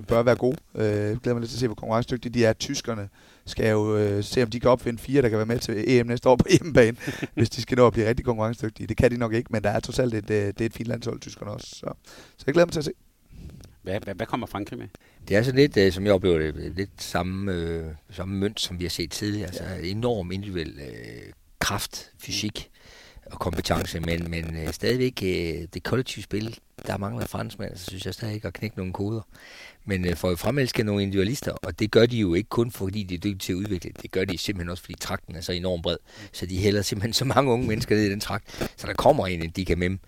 bør 0.09 0.23
være 0.23 0.37
gode. 0.37 0.57
Øh, 0.75 0.83
glæder 1.21 1.35
mig 1.35 1.41
lidt 1.41 1.51
til 1.51 1.57
at 1.57 1.61
se, 1.61 1.67
hvor 1.67 1.75
konkurrencedygtige 1.75 2.35
de 2.35 2.45
er. 2.45 2.53
Tyskerne 2.53 3.09
skal 3.47 3.71
jo 3.71 3.97
øh, 3.97 4.25
se, 4.25 4.43
om 4.43 4.51
de 4.51 4.61
kan 4.61 4.71
opfinde 4.71 4.99
fire, 4.99 5.23
der 5.23 5.29
kan 5.29 5.39
være 5.39 5.47
med 5.47 5.59
til 5.59 5.85
EM 5.87 6.07
næste 6.07 6.29
år 6.29 6.37
på 6.37 6.47
hjemmebane, 6.59 6.97
hvis 7.35 7.51
de 7.51 7.63
skal 7.63 7.77
nå 7.77 7.87
at 7.87 7.93
blive 7.93 8.09
rigtig 8.09 8.25
konkurrencedygtige. 8.25 8.87
Det 8.87 8.97
kan 8.97 9.11
de 9.11 9.17
nok 9.17 9.33
ikke, 9.33 9.49
men 9.53 9.65
der 9.65 9.71
er 9.71 9.81
trods 9.81 9.99
alt 9.99 10.15
et, 10.15 10.31
øh, 10.31 10.47
det 10.47 10.61
er 10.61 10.67
et 10.67 10.75
fint 10.75 10.89
landshold, 10.89 11.21
tyskerne 11.21 11.51
også. 11.51 11.67
Så, 11.67 11.93
så 12.37 12.45
jeg 12.47 12.55
glæder 12.55 12.67
mig 12.67 12.73
til 12.73 12.81
at 12.81 12.85
se. 12.85 12.93
Hvad, 13.83 14.01
hvad, 14.01 14.15
hvad 14.15 14.27
kommer 14.27 14.47
Frankrig 14.47 14.79
med? 14.79 14.89
Det 15.29 15.37
er 15.37 15.43
sådan 15.43 15.61
lidt, 15.61 15.77
øh, 15.77 15.93
som 15.93 16.05
jeg 16.05 16.13
oplever 16.13 16.39
det, 16.39 16.73
lidt 16.77 17.03
samme, 17.03 17.53
øh, 17.53 17.85
samme 18.11 18.37
mønt, 18.37 18.61
som 18.61 18.79
vi 18.79 18.85
har 18.85 18.91
set 18.91 19.11
tidligere. 19.11 19.47
Altså 19.47 19.65
enorm 19.83 20.33
individuel 20.33 20.79
øh, 20.81 21.33
kraft, 21.59 22.11
fysik 22.19 22.71
og 23.35 23.41
kompetence, 23.41 24.01
men, 24.01 24.31
men 24.31 24.57
øh, 24.57 24.73
stadigvæk 24.73 25.23
øh, 25.23 25.69
det 25.75 25.83
kollektive 25.83 26.23
spil, 26.23 26.59
der 26.87 26.97
mangler 26.97 27.27
franskmænd, 27.27 27.77
så 27.77 27.85
synes 27.85 28.07
jeg 28.07 28.15
stadig 28.15 28.35
ikke 28.35 28.49
at 28.49 28.55
knække 28.55 28.77
nogle 28.77 28.93
koder. 28.93 29.21
Men 29.85 30.07
øh, 30.07 30.17
for 30.17 30.31
at 30.31 30.39
fremelske 30.39 30.83
nogle 30.83 31.03
individualister, 31.03 31.53
og 31.53 31.79
det 31.79 31.91
gør 31.91 32.07
de 32.07 32.17
jo 32.17 32.35
ikke 32.35 32.49
kun 32.49 32.71
fordi 32.71 33.03
de 33.03 33.15
er 33.15 33.19
dygtige 33.19 33.39
til 33.39 33.53
at 33.53 33.57
udvikle, 33.57 33.91
det 34.03 34.11
gør 34.11 34.25
de 34.25 34.39
simpelthen 34.39 34.71
også 34.71 34.83
fordi 34.83 34.95
trakten 35.01 35.37
er 35.37 35.41
så 35.41 35.53
enormt 35.53 35.83
bred, 35.83 35.97
så 36.33 36.47
de 36.47 36.59
hælder 36.59 36.83
simpelthen 36.83 37.13
så 37.13 37.25
mange 37.25 37.53
unge 37.53 37.67
mennesker 37.67 37.97
ned 37.97 38.05
i 38.05 38.11
den 38.11 38.21
trakt, 38.21 38.73
så 38.77 38.87
der 38.87 38.95
kommer 38.95 39.27
en, 39.27 39.51
de 39.51 39.65
kan 39.65 39.79
med 39.79 39.99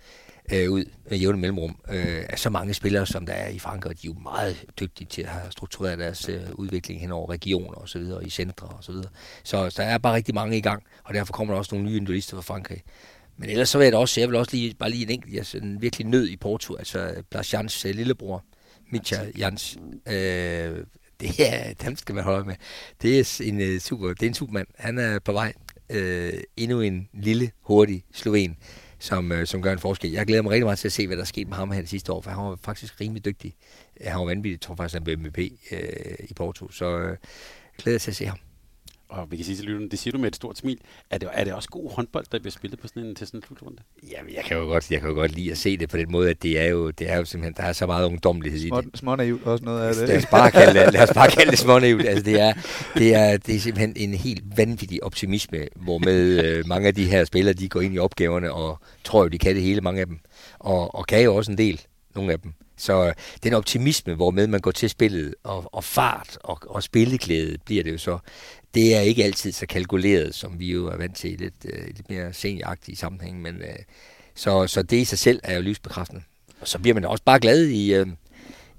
øh, 0.51 0.71
ud 0.71 0.85
med 1.09 1.17
jævne 1.17 1.37
mellemrum 1.37 1.79
øh, 1.89 2.25
af 2.29 2.39
så 2.39 2.49
mange 2.49 2.73
spillere, 2.73 3.05
som 3.05 3.25
der 3.25 3.33
er 3.33 3.49
i 3.49 3.59
Frankrig. 3.59 3.89
og 3.89 4.01
De 4.01 4.07
er 4.07 4.11
jo 4.11 4.19
meget 4.19 4.65
dygtige 4.79 5.07
til 5.07 5.21
at 5.21 5.27
have 5.27 5.51
struktureret 5.51 5.99
deres 5.99 6.29
øh, 6.29 6.41
udvikling 6.53 7.01
hen 7.01 7.11
over 7.11 7.29
regioner 7.29 7.77
og 7.77 7.89
så 7.89 7.99
videre, 7.99 8.25
i 8.25 8.29
centre 8.29 8.67
og 8.67 8.83
så 8.83 8.91
videre. 8.91 9.09
Så, 9.43 9.69
så 9.69 9.81
der 9.81 9.87
er 9.87 9.97
bare 9.97 10.15
rigtig 10.15 10.35
mange 10.35 10.57
i 10.57 10.61
gang, 10.61 10.83
og 11.03 11.13
derfor 11.13 11.33
kommer 11.33 11.53
der 11.53 11.59
også 11.59 11.75
nogle 11.75 11.89
nye 11.89 11.95
individualister 11.95 12.37
fra 12.37 12.41
Frankrig. 12.41 12.83
Men 13.37 13.49
ellers 13.49 13.69
så 13.69 13.77
vil 13.77 13.85
jeg 13.85 13.91
da 13.91 13.97
også, 13.97 14.19
jeg 14.19 14.29
vil 14.29 14.35
også 14.35 14.51
lige, 14.55 14.73
bare 14.73 14.89
lige 14.89 15.03
en 15.03 15.09
enkelt, 15.09 15.33
jeg 15.33 15.61
en 15.61 15.81
virkelig 15.81 16.07
nød 16.07 16.27
i 16.27 16.37
Porto, 16.37 16.75
altså 16.75 17.23
Blas 17.29 17.53
Jans 17.53 17.85
øh, 17.85 17.95
lillebror, 17.95 18.45
Mitja 18.91 19.17
Jans. 19.37 19.77
Øh, 20.07 20.83
det 21.19 21.39
er, 21.39 21.73
dem 21.73 21.95
skal 21.95 22.15
man 22.15 22.23
holde 22.23 22.45
med. 22.45 22.55
Det 23.01 23.19
er 23.19 23.41
en 23.43 23.61
uh, 23.61 23.79
super, 23.79 24.07
det 24.07 24.23
er 24.23 24.27
en 24.27 24.33
supermand. 24.33 24.67
Han 24.75 24.97
er 24.97 25.19
på 25.19 25.31
vej 25.31 25.53
øh, 25.89 26.33
endnu 26.57 26.81
en 26.81 27.09
lille, 27.13 27.51
hurtig 27.61 28.03
Sloven, 28.13 28.57
som, 28.99 29.31
øh, 29.31 29.47
som 29.47 29.61
gør 29.61 29.73
en 29.73 29.79
forskel. 29.79 30.11
Jeg 30.11 30.25
glæder 30.25 30.41
mig 30.41 30.51
rigtig 30.51 30.65
meget 30.65 30.79
til 30.79 30.87
at 30.87 30.91
se, 30.91 31.07
hvad 31.07 31.17
der 31.17 31.23
er 31.23 31.25
sket 31.25 31.47
med 31.47 31.55
ham 31.55 31.71
her 31.71 31.81
det 31.81 31.89
sidste 31.89 32.13
år, 32.13 32.21
for 32.21 32.29
han 32.29 32.43
var 32.43 32.57
faktisk 32.63 33.01
rimelig 33.01 33.25
dygtig. 33.25 33.53
Han 34.01 34.19
var 34.19 34.25
vanvittig, 34.25 34.51
jeg 34.51 34.61
tror 34.61 34.75
faktisk, 34.75 34.93
han 34.93 35.03
blev 35.03 35.17
MVP 35.17 35.37
øh, 35.71 36.15
i 36.29 36.33
Porto, 36.33 36.71
så 36.71 36.97
øh, 36.97 37.17
glæder 37.77 37.99
til 37.99 38.11
at 38.11 38.15
se 38.15 38.25
ham. 38.25 38.37
Og 39.09 39.31
vi 39.31 39.35
kan 39.35 39.45
sige 39.45 39.55
til 39.55 39.65
lytterne, 39.65 39.89
det 39.89 39.99
siger 39.99 40.11
du 40.11 40.17
med 40.17 40.27
et 40.27 40.35
stort 40.35 40.57
smil. 40.57 40.77
Er 41.09 41.17
det, 41.17 41.29
er 41.33 41.43
det 41.43 41.53
også 41.53 41.69
god 41.69 41.91
håndbold, 41.91 42.25
der 42.31 42.39
bliver 42.39 42.51
spillet 42.51 42.79
på 42.79 42.87
sådan 42.87 43.03
en, 43.03 43.15
til 43.15 43.27
sådan 43.27 43.37
en 43.37 43.43
slutrunde? 43.43 43.77
Jamen, 44.11 44.33
jeg 44.33 44.43
kan 44.43 44.57
jo 44.57 44.63
godt, 44.63 44.91
jeg 44.91 44.99
kan 44.99 45.09
jo 45.09 45.15
godt 45.15 45.31
lide 45.31 45.51
at 45.51 45.57
se 45.57 45.77
det 45.77 45.89
på 45.89 45.97
den 45.97 46.11
måde, 46.11 46.29
at 46.29 46.43
det 46.43 46.59
er 46.59 46.65
jo, 46.65 46.91
det 46.91 47.11
er 47.11 47.17
jo 47.17 47.25
simpelthen, 47.25 47.53
der 47.57 47.63
er 47.63 47.73
så 47.73 47.85
meget 47.85 48.05
ungdommelighed 48.05 48.59
i 48.59 48.69
det. 48.69 48.89
Små 48.93 49.15
naivt 49.15 49.43
også 49.43 49.65
noget 49.65 49.81
af 49.81 49.95
det. 49.95 50.07
Lad 50.07 50.17
os 50.17 50.25
bare 50.25 50.51
kalde 50.51 50.79
det, 50.79 50.93
lad 50.93 51.03
os 51.03 51.13
bare 51.13 51.29
kalde 51.29 51.51
det 51.51 51.59
smånaivt. 51.59 52.05
Altså, 52.05 52.23
det 52.23 52.41
er, 52.41 52.53
det, 52.97 53.15
er, 53.15 53.37
det 53.37 53.55
er 53.55 53.59
simpelthen 53.59 53.93
en 53.95 54.13
helt 54.13 54.43
vanvittig 54.57 55.03
optimisme, 55.03 55.67
hvor 55.75 55.97
med 55.97 56.45
øh, 56.45 56.67
mange 56.67 56.87
af 56.87 56.95
de 56.95 57.05
her 57.05 57.25
spillere, 57.25 57.53
de 57.53 57.69
går 57.69 57.81
ind 57.81 57.95
i 57.95 57.99
opgaverne 57.99 58.53
og 58.53 58.79
tror 59.03 59.23
jo, 59.23 59.27
de 59.27 59.37
kan 59.37 59.55
det 59.55 59.63
hele, 59.63 59.81
mange 59.81 60.01
af 60.01 60.07
dem. 60.07 60.19
Og, 60.59 60.95
og 60.95 61.07
kan 61.07 61.23
jo 61.23 61.35
også 61.35 61.51
en 61.51 61.57
del, 61.57 61.81
nogle 62.15 62.31
af 62.31 62.39
dem. 62.39 62.53
Så 62.77 63.13
den 63.43 63.53
optimisme, 63.53 64.13
hvor 64.13 64.31
med 64.31 64.47
man 64.47 64.59
går 64.59 64.71
til 64.71 64.89
spillet, 64.89 65.35
og, 65.43 65.69
og 65.73 65.83
fart 65.83 66.37
og, 66.43 66.59
og 66.65 66.83
spilleglæde 66.83 67.57
bliver 67.65 67.83
det 67.83 67.91
jo 67.91 67.97
så, 67.97 68.17
det 68.73 68.95
er 68.95 68.99
ikke 68.99 69.23
altid 69.23 69.51
så 69.51 69.65
kalkuleret, 69.65 70.35
som 70.35 70.59
vi 70.59 70.71
jo 70.71 70.87
er 70.87 70.97
vant 70.97 71.15
til 71.15 71.33
i 71.33 71.35
lidt, 71.35 71.53
uh, 71.65 71.85
lidt 71.85 72.09
mere 72.09 72.33
senioragtige 72.33 72.95
sammenhæng. 72.95 73.41
Men, 73.41 73.55
uh, 73.55 73.83
så, 74.35 74.67
så 74.67 74.83
det 74.83 74.97
i 74.97 75.05
sig 75.05 75.19
selv 75.19 75.39
er 75.43 75.55
jo 75.55 75.61
lysbekræftende. 75.61 76.21
Og 76.61 76.67
så 76.67 76.79
bliver 76.79 76.93
man 76.93 77.05
også 77.05 77.23
bare 77.23 77.39
glad 77.39 77.67
i, 77.67 77.99
uh, 77.99 78.07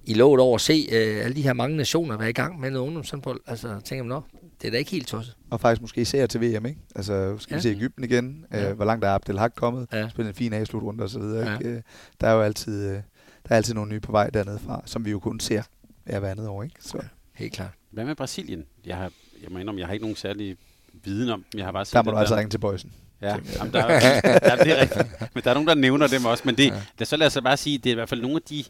i 0.04 0.14
lovet 0.14 0.40
over 0.40 0.54
at 0.54 0.60
se 0.60 0.86
uh, 0.88 1.24
alle 1.24 1.36
de 1.36 1.42
her 1.42 1.52
mange 1.52 1.76
nationer 1.76 2.16
være 2.16 2.30
i 2.30 2.32
gang 2.32 2.60
med 2.60 2.70
noget 2.70 2.86
ungdomshåndbold. 2.86 3.40
Altså, 3.46 3.80
tænker 3.84 4.04
man, 4.04 4.22
det 4.62 4.66
er 4.66 4.70
da 4.70 4.78
ikke 4.78 4.90
helt 4.90 5.06
tosset. 5.06 5.36
Og 5.50 5.60
faktisk 5.60 5.82
måske 5.82 6.00
især 6.00 6.26
til 6.26 6.40
VM, 6.40 6.66
ikke? 6.66 6.80
Altså, 6.94 7.36
skal 7.38 7.54
ja. 7.54 7.56
vi 7.56 7.62
se 7.62 7.68
Ægypten 7.68 8.04
igen? 8.04 8.44
Ja. 8.52 8.70
Uh, 8.70 8.76
hvor 8.76 8.84
langt 8.84 9.04
er 9.04 9.10
Abdelhak 9.10 9.52
kommet? 9.56 9.88
Ja. 9.92 10.08
Spillet 10.08 10.30
en 10.30 10.34
fin 10.34 10.52
afslutrunde 10.52 11.04
og 11.04 11.10
så 11.10 11.18
videre, 11.18 11.50
ja. 11.50 11.58
ikke? 11.58 11.82
Der 12.20 12.26
er 12.26 12.32
jo 12.32 12.42
altid... 12.42 12.96
Uh, 12.96 13.02
der 13.42 13.52
er 13.52 13.56
altid 13.56 13.74
nogle 13.74 13.90
nye 13.90 14.00
på 14.00 14.12
vej 14.12 14.30
dernede 14.30 14.58
fra, 14.58 14.82
som 14.86 15.04
vi 15.04 15.10
jo 15.10 15.18
kun 15.18 15.40
ser 15.40 15.62
hver 16.04 16.30
andet 16.30 16.48
år. 16.48 16.62
Ikke? 16.62 16.76
Så. 16.80 16.98
Ja, 17.02 17.08
helt 17.34 17.52
klart. 17.52 17.70
Hvad 17.90 18.04
med 18.04 18.14
Brasilien? 18.14 18.64
Jeg, 18.86 18.96
har, 18.96 19.12
jeg 19.42 19.50
må 19.50 19.58
indrømme, 19.58 19.80
jeg 19.80 19.86
har 19.88 19.92
ikke 19.92 20.04
nogen 20.04 20.16
særlig 20.16 20.56
viden 21.04 21.30
om 21.30 21.44
Jeg 21.54 21.64
har 21.64 21.72
bare 21.72 21.84
set 21.84 21.94
der 21.94 22.02
må 22.02 22.10
du 22.10 22.16
altså 22.16 22.36
ringe 22.36 22.50
til 22.50 22.58
Bøjsen. 22.58 22.92
Ja, 23.22 23.36
jamen, 23.56 23.72
der, 23.72 23.84
er, 23.84 24.20
ja, 24.24 24.56
det 24.64 24.78
er 24.78 24.80
rigtigt. 24.80 25.34
Men 25.34 25.44
der 25.44 25.50
er 25.50 25.54
nogen, 25.54 25.68
der 25.68 25.74
nævner 25.74 26.06
dem 26.06 26.24
også. 26.24 26.42
Men 26.46 26.56
det, 26.56 26.66
ja. 26.66 26.82
lad, 26.98 27.06
så 27.06 27.16
lad 27.16 27.26
os 27.26 27.38
bare 27.44 27.56
sige, 27.56 27.78
det 27.78 27.86
er 27.86 27.90
i 27.90 27.94
hvert 27.94 28.08
fald 28.08 28.20
nogle 28.20 28.36
af 28.36 28.42
de 28.42 28.64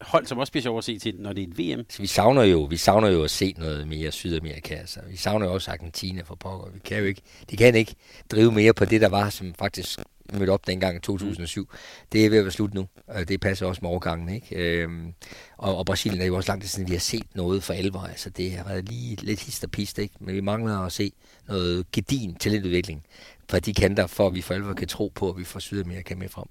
hold, 0.00 0.26
som 0.26 0.38
også 0.38 0.52
bliver 0.52 0.62
sjovt 0.62 0.78
at 0.78 0.84
se 0.84 0.98
til, 0.98 1.14
når 1.18 1.32
det 1.32 1.42
er 1.42 1.46
et 1.48 1.78
VM. 1.78 1.84
Så 1.90 2.02
vi 2.02 2.06
savner 2.06 2.42
jo, 2.42 2.62
vi 2.62 2.76
savner 2.76 3.08
jo 3.08 3.24
at 3.24 3.30
se 3.30 3.54
noget 3.58 3.88
mere 3.88 4.12
Sydamerika. 4.12 4.74
Altså. 4.74 5.00
Vi 5.10 5.16
savner 5.16 5.46
jo 5.46 5.52
også 5.52 5.70
Argentina 5.70 6.22
for 6.22 6.34
pokker. 6.34 6.70
Vi 6.70 6.78
kan 6.78 6.98
jo 6.98 7.04
ikke, 7.04 7.22
de 7.50 7.56
kan 7.56 7.74
ikke 7.74 7.94
drive 8.30 8.52
mere 8.52 8.72
på 8.72 8.84
det, 8.84 9.00
der 9.00 9.08
var, 9.08 9.30
som 9.30 9.54
faktisk 9.54 10.00
mødte 10.32 10.50
op 10.50 10.66
dengang 10.66 10.96
i 10.96 11.00
2007. 11.00 11.60
Mm. 11.60 11.76
Det 12.12 12.26
er 12.26 12.30
ved 12.30 12.38
at 12.38 12.44
være 12.44 12.52
slut 12.52 12.74
nu, 12.74 12.88
det 13.28 13.40
passer 13.40 13.66
også 13.66 13.78
med 13.82 13.90
overgangen. 13.90 14.28
Ikke? 14.28 14.56
Øhm, 14.56 15.14
og, 15.56 15.76
og 15.76 15.86
Brasilien 15.86 16.22
er 16.22 16.26
jo 16.26 16.36
også 16.36 16.50
langt 16.50 16.68
siden, 16.68 16.88
vi 16.88 16.94
har 16.94 17.00
set 17.00 17.26
noget 17.34 17.62
for 17.62 17.74
alvor. 17.74 18.00
Altså, 18.00 18.30
det 18.30 18.52
har 18.52 18.64
været 18.64 18.88
lige 18.88 19.16
lidt 19.16 19.40
hist 19.40 19.64
og 19.64 19.70
pist, 19.70 19.98
ikke? 19.98 20.14
men 20.20 20.34
vi 20.34 20.40
mangler 20.40 20.78
at 20.78 20.92
se 20.92 21.12
noget 21.48 21.92
gedin 21.92 22.34
talentudvikling 22.34 23.04
fra 23.50 23.58
de 23.58 23.74
kanter, 23.74 24.06
for 24.06 24.26
at 24.26 24.34
vi 24.34 24.42
for 24.42 24.54
alvor 24.54 24.72
kan 24.72 24.88
tro 24.88 25.12
på, 25.14 25.30
at 25.30 25.38
vi 25.38 25.44
får 25.44 25.60
Sydamerika 25.60 26.14
med 26.14 26.28
frem. 26.28 26.46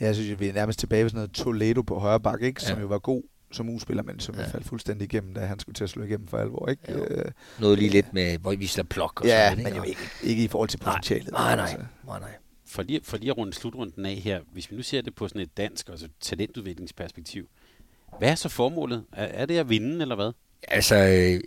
Ja, 0.00 0.06
jeg 0.06 0.14
synes, 0.14 0.30
at 0.30 0.40
vi 0.40 0.48
er 0.48 0.52
nærmest 0.52 0.78
tilbage 0.78 1.02
ved 1.02 1.10
sådan 1.10 1.18
noget 1.18 1.30
Toledo 1.30 1.82
på 1.82 1.98
højre 1.98 2.20
bakke, 2.20 2.46
ikke? 2.46 2.62
som 2.62 2.76
ja. 2.76 2.82
jo 2.82 2.86
var 2.86 2.98
god 2.98 3.22
som 3.52 3.68
uspiller, 3.68 4.02
men 4.02 4.20
som 4.20 4.34
ja. 4.34 4.46
faldt 4.46 4.66
fuldstændig 4.66 5.04
igennem, 5.04 5.34
da 5.34 5.40
han 5.40 5.58
skulle 5.58 5.74
til 5.74 5.84
at 5.84 5.90
slå 5.90 6.02
igennem 6.02 6.28
for 6.28 6.38
alvor. 6.38 6.68
Ikke? 6.68 6.92
Jo. 6.92 7.04
Øh, 7.04 7.24
Noget 7.58 7.78
lige 7.78 7.90
lidt 7.90 8.12
med, 8.12 8.38
hvor 8.38 8.54
vi 8.54 8.66
slår 8.66 8.84
plok 8.84 9.20
og 9.20 9.26
ja, 9.26 9.48
sådan 9.48 9.64
men 9.64 9.74
jo 9.74 9.82
ikke, 9.82 10.00
ikke 10.22 10.44
i 10.44 10.48
forhold 10.48 10.68
til 10.68 10.78
potentialet. 10.78 11.30
Nej, 11.32 11.56
nej, 11.56 11.64
altså. 11.64 11.78
nej, 12.06 12.20
nej. 12.20 12.30
For 12.66 12.82
lige, 12.82 13.00
for 13.02 13.16
lige 13.16 13.30
at 13.30 13.38
runde 13.38 13.52
slutrunden 13.52 14.06
af 14.06 14.14
her, 14.14 14.40
hvis 14.52 14.70
vi 14.70 14.76
nu 14.76 14.82
ser 14.82 15.00
det 15.00 15.14
på 15.14 15.28
sådan 15.28 15.42
et 15.42 15.56
dansk 15.56 15.88
altså 15.88 16.08
talentudviklingsperspektiv, 16.20 17.48
hvad 18.18 18.30
er 18.30 18.34
så 18.34 18.48
formålet? 18.48 19.04
Er, 19.12 19.24
er 19.24 19.46
det 19.46 19.58
at 19.58 19.68
vinde, 19.68 20.02
eller 20.02 20.14
hvad? 20.14 20.32
Altså, 20.68 20.94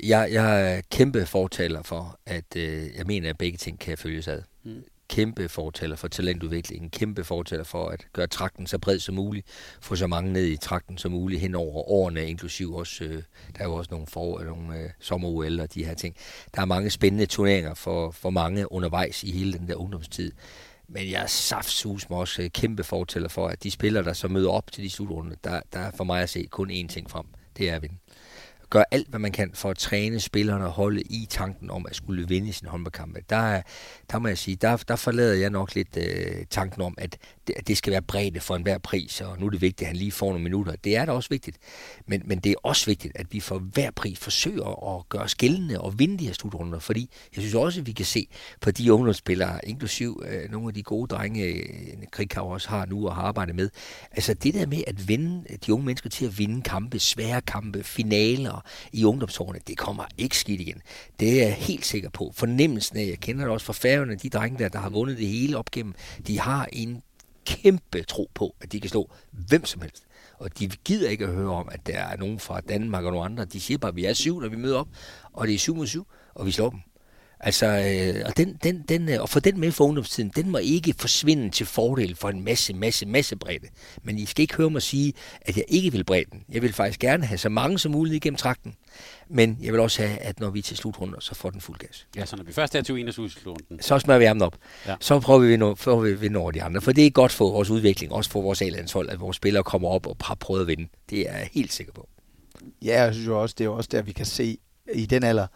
jeg, 0.04 0.30
jeg 0.32 0.76
er 0.76 0.82
kæmpe 0.92 1.26
fortaler 1.26 1.82
for, 1.82 2.20
at 2.26 2.56
øh, 2.56 2.96
jeg 2.98 3.06
mener, 3.06 3.30
at 3.30 3.38
begge 3.38 3.58
ting 3.58 3.80
kan 3.80 3.98
følges 3.98 4.28
ad. 4.28 4.42
Mm 4.64 4.84
kæmpe 5.10 5.50
fortaler 5.50 5.96
for 5.96 6.08
talentudvikling, 6.08 6.84
en 6.84 6.90
kæmpe 6.90 7.24
fortaler 7.24 7.64
for 7.64 7.90
at 7.90 8.08
gøre 8.14 8.28
trakten 8.28 8.68
så 8.68 8.78
bred 8.78 9.00
som 9.00 9.16
muligt, 9.16 9.48
få 9.82 9.96
så 9.96 10.08
mange 10.08 10.34
ned 10.34 10.46
i 10.46 10.58
trakten 10.58 10.98
som 10.98 11.12
muligt 11.12 11.42
hen 11.42 11.56
over 11.56 11.90
årene, 11.90 12.26
inklusiv 12.26 12.74
også, 12.74 13.04
øh, 13.04 13.24
der 13.58 13.60
er 13.60 13.64
jo 13.64 13.74
også 13.74 13.92
nogle, 13.92 14.08
for, 14.08 14.44
nogle 14.44 14.78
øh, 14.78 14.90
sommer 15.00 15.62
og 15.62 15.74
de 15.74 15.86
her 15.86 15.94
ting. 15.94 16.16
Der 16.56 16.62
er 16.62 16.66
mange 16.66 16.90
spændende 16.90 17.26
turneringer 17.26 17.74
for, 17.74 18.12
for 18.12 18.30
mange 18.30 18.72
undervejs 18.72 19.24
i 19.24 19.32
hele 19.32 19.54
den 19.54 19.68
der 19.68 19.76
ungdomstid. 19.76 20.32
Men 20.92 21.12
jeg 21.12 21.24
er 21.24 21.28
saftsus 21.28 22.10
med 22.10 22.18
også 22.18 22.42
øh, 22.42 22.50
kæmpe 22.50 22.84
fortæller 22.84 23.30
for, 23.30 23.48
at 23.48 23.64
de 23.64 23.72
spillere, 23.72 24.04
der 24.04 24.14
så 24.14 24.28
møder 24.28 24.50
op 24.50 24.72
til 24.72 24.84
de 24.84 24.90
slutrunde, 24.90 25.36
der, 25.44 25.62
der 25.74 25.80
er 25.80 25.92
for 25.98 26.04
mig 26.04 26.22
at 26.22 26.30
se 26.30 26.48
kun 26.52 26.72
én 26.72 26.88
ting 26.88 27.10
frem. 27.10 27.26
Det 27.58 27.70
er 27.70 27.76
at 27.76 27.82
vinde 27.82 27.96
gør 28.70 28.84
alt, 28.92 29.10
hvad 29.10 29.20
man 29.20 29.32
kan 29.32 29.52
for 29.54 29.70
at 29.70 29.78
træne 29.78 30.20
spillerne 30.20 30.66
og 30.66 30.72
holde 30.72 31.02
i 31.02 31.28
tanken 31.30 31.70
om 31.70 31.86
at 31.90 31.96
skulle 31.96 32.28
vinde 32.28 32.54
sin 32.54 32.68
håndboldkamp. 32.68 33.18
Der, 33.30 33.62
der 34.12 34.20
må 34.20 34.28
jeg 34.28 34.38
sige, 34.38 34.56
der, 34.56 34.78
der 34.78 34.96
forlader 34.96 35.34
jeg 35.34 35.50
nok 35.50 35.76
lidt 35.76 35.98
øh, 35.98 36.46
tanken 36.50 36.82
om, 36.82 36.96
at 36.98 37.18
det, 37.48 37.56
at 37.58 37.68
det 37.68 37.78
skal 37.78 37.92
være 37.92 38.02
bredt 38.02 38.44
for 38.44 38.56
enhver 38.56 38.78
pris, 38.78 39.22
og 39.22 39.40
nu 39.40 39.46
er 39.46 39.50
det 39.50 39.62
vigtigt, 39.62 39.82
at 39.82 39.88
han 39.88 39.96
lige 39.96 40.12
får 40.12 40.28
nogle 40.28 40.44
minutter. 40.44 40.76
Det 40.84 40.96
er 40.96 41.06
da 41.06 41.12
også 41.12 41.30
vigtigt. 41.30 41.58
Men, 42.08 42.22
men 42.26 42.40
det 42.40 42.50
er 42.50 42.56
også 42.64 42.86
vigtigt, 42.86 43.18
at 43.18 43.34
vi 43.34 43.40
for 43.40 43.60
hver 43.60 43.92
pris 43.92 44.20
forsøger 44.20 44.98
at 44.98 45.10
gøre 45.10 45.30
skældende 45.30 45.82
og 45.82 46.00
vinde 46.00 46.18
de 46.18 46.26
her 46.26 46.34
slutrunder, 46.34 46.80
fordi 46.80 47.10
jeg 47.36 47.42
synes 47.42 47.56
også, 47.56 47.80
at 47.80 47.88
vi 47.88 47.92
kan 47.92 48.06
se 48.06 48.28
på 48.62 48.72
de 48.72 48.94
ungdomsspillere, 48.94 49.60
inklusiv 49.68 50.24
øh, 50.28 50.52
nogle 50.52 50.68
af 50.68 50.74
de 50.74 50.84
gode 50.84 51.08
drenge, 51.08 51.44
øh, 51.44 51.64
Krighav 52.12 52.52
også 52.52 52.70
har 52.70 52.86
nu 52.86 53.08
og 53.08 53.16
har 53.16 53.22
arbejdet 53.22 53.56
med, 53.56 53.70
altså 54.12 54.34
det 54.34 54.54
der 54.54 54.66
med 54.66 54.84
at 54.88 55.08
vinde 55.08 55.44
øh, 55.50 55.58
de 55.66 55.74
unge 55.74 55.86
mennesker 55.86 56.10
til 56.10 56.26
at 56.26 56.40
vinde 56.40 56.62
kampe, 56.62 57.00
svære 57.00 57.42
kampe, 57.42 57.84
finaler 57.84 58.59
i 58.94 59.04
ungdomsårene, 59.04 59.60
det 59.68 59.78
kommer 59.78 60.04
ikke 60.18 60.38
skidt 60.38 60.62
igen. 60.62 60.82
Det 61.20 61.42
er 61.42 61.46
jeg 61.46 61.54
helt 61.54 61.86
sikker 61.86 62.10
på. 62.10 62.32
Fornemmelsen 62.36 62.98
af, 62.98 63.08
jeg 63.08 63.20
kender 63.20 63.44
det 63.44 63.54
også 63.54 63.66
fra 63.66 63.74
færgerne, 63.74 64.16
de 64.16 64.30
drenge 64.30 64.60
der, 64.60 64.70
der 64.70 64.80
har 64.80 64.90
vundet 64.90 65.18
det 65.18 65.28
hele 65.28 65.58
op 65.58 65.72
gennem, 65.72 65.94
de 66.28 66.40
har 66.40 66.68
en 66.74 67.02
kæmpe 67.46 68.04
tro 68.04 68.30
på, 68.34 68.56
at 68.62 68.72
de 68.72 68.80
kan 68.80 68.90
slå 68.90 69.10
hvem 69.32 69.66
som 69.66 69.82
helst. 69.82 70.04
Og 70.38 70.60
de 70.60 70.68
gider 70.68 71.10
ikke 71.10 71.26
at 71.26 71.34
høre 71.34 71.52
om, 71.52 71.70
at 71.72 71.88
der 71.88 72.00
er 72.00 72.18
nogen 72.18 72.40
fra 72.40 72.62
Danmark 72.62 73.06
og 73.06 73.12
nogle 73.12 73.26
andre. 73.26 73.46
De 73.46 73.62
siger 73.62 73.78
bare, 73.78 73.90
at 73.90 73.96
vi 73.96 74.06
er 74.06 74.14
syv, 74.14 74.40
når 74.40 74.50
vi 74.50 74.56
møder 74.56 74.78
op, 74.78 74.88
og 75.34 75.48
det 75.48 75.56
er 75.56 75.60
syv 75.60 75.76
mod 75.76 75.88
syv, 75.88 76.08
og 76.36 76.46
vi 76.46 76.52
slår 76.52 76.70
dem. 76.70 76.80
Altså, 77.42 77.66
øh, 77.66 78.22
og, 78.26 78.38
den, 78.38 78.58
den, 78.64 78.84
den, 78.90 79.10
øh, 79.10 79.22
og 79.22 79.30
for 79.30 79.40
den 79.40 79.60
med 79.60 79.72
for 79.72 79.86
ungdomstiden, 79.86 80.32
den 80.36 80.50
må 80.50 80.58
ikke 80.58 80.94
forsvinde 80.98 81.50
til 81.50 81.66
fordel 81.66 82.16
for 82.16 82.30
en 82.30 82.44
masse, 82.44 82.74
masse, 82.74 83.06
masse 83.06 83.36
bredde. 83.36 83.68
Men 84.04 84.18
I 84.18 84.26
skal 84.26 84.42
ikke 84.42 84.56
høre 84.56 84.70
mig 84.70 84.82
sige, 84.82 85.14
at 85.42 85.58
jeg 85.58 85.66
ikke 85.68 85.92
vil 85.92 86.04
brede 86.04 86.26
den. 86.32 86.44
Jeg 86.50 86.62
vil 86.62 86.74
faktisk 86.74 87.00
gerne 87.00 87.26
have 87.26 87.38
så 87.38 87.50
mange 87.50 87.80
som 87.80 87.92
muligt 87.92 88.16
igennem 88.16 88.38
trakten. 88.38 88.76
Men 89.30 89.58
jeg 89.62 89.74
vil 89.74 89.80
også 89.82 90.02
have, 90.02 90.18
at 90.18 90.40
når 90.40 90.50
vi 90.50 90.60
er 90.60 90.64
til 90.64 90.78
slutrunden, 90.78 91.22
så 91.22 91.36
får 91.36 91.50
den 91.50 91.62
fuld 91.62 91.78
gas. 91.78 92.08
Ja, 92.16 92.26
så 92.26 92.36
når 92.36 92.44
vi 92.44 92.54
først 92.54 92.76
er 92.76 92.82
til 92.82 92.96
21 93.00 93.30
slutrunden. 93.30 93.82
Så 93.82 94.00
smører 94.00 94.20
vi 94.20 94.26
ham 94.26 94.42
op. 94.42 94.56
Ja. 94.88 94.96
Så 95.00 95.20
prøver 95.20 95.40
vi 95.40 95.54
at 95.54 95.78
for 95.78 96.00
vi 96.00 96.14
vinde 96.14 96.40
over 96.40 96.52
de 96.52 96.64
andre. 96.64 96.82
For 96.82 96.92
det 96.92 97.06
er 97.06 97.10
godt 97.10 97.32
for 97.32 97.52
vores 97.52 97.70
udvikling, 97.70 98.12
også 98.12 98.30
for 98.30 98.42
vores 98.42 98.62
A-landshold, 98.62 99.10
at 99.10 99.20
vores 99.20 99.38
spillere 99.38 99.64
kommer 99.64 99.90
op 99.90 100.08
og 100.08 100.18
har 100.22 100.36
prøvet 100.36 100.62
at 100.62 100.68
vinde. 100.68 100.88
Det 101.10 101.30
er 101.30 101.38
jeg 101.38 101.50
helt 101.52 101.74
sikker 101.74 101.94
på. 101.94 102.10
Ja, 102.82 103.04
jeg 103.04 103.14
synes 103.14 103.28
jo 103.28 103.42
også, 103.42 103.56
det 103.58 103.66
er 103.66 103.70
også 103.70 103.90
der, 103.92 104.02
vi 104.02 104.12
kan 104.12 104.26
se 104.26 104.58
i 104.94 105.06
den 105.06 105.24
alder, 105.24 105.48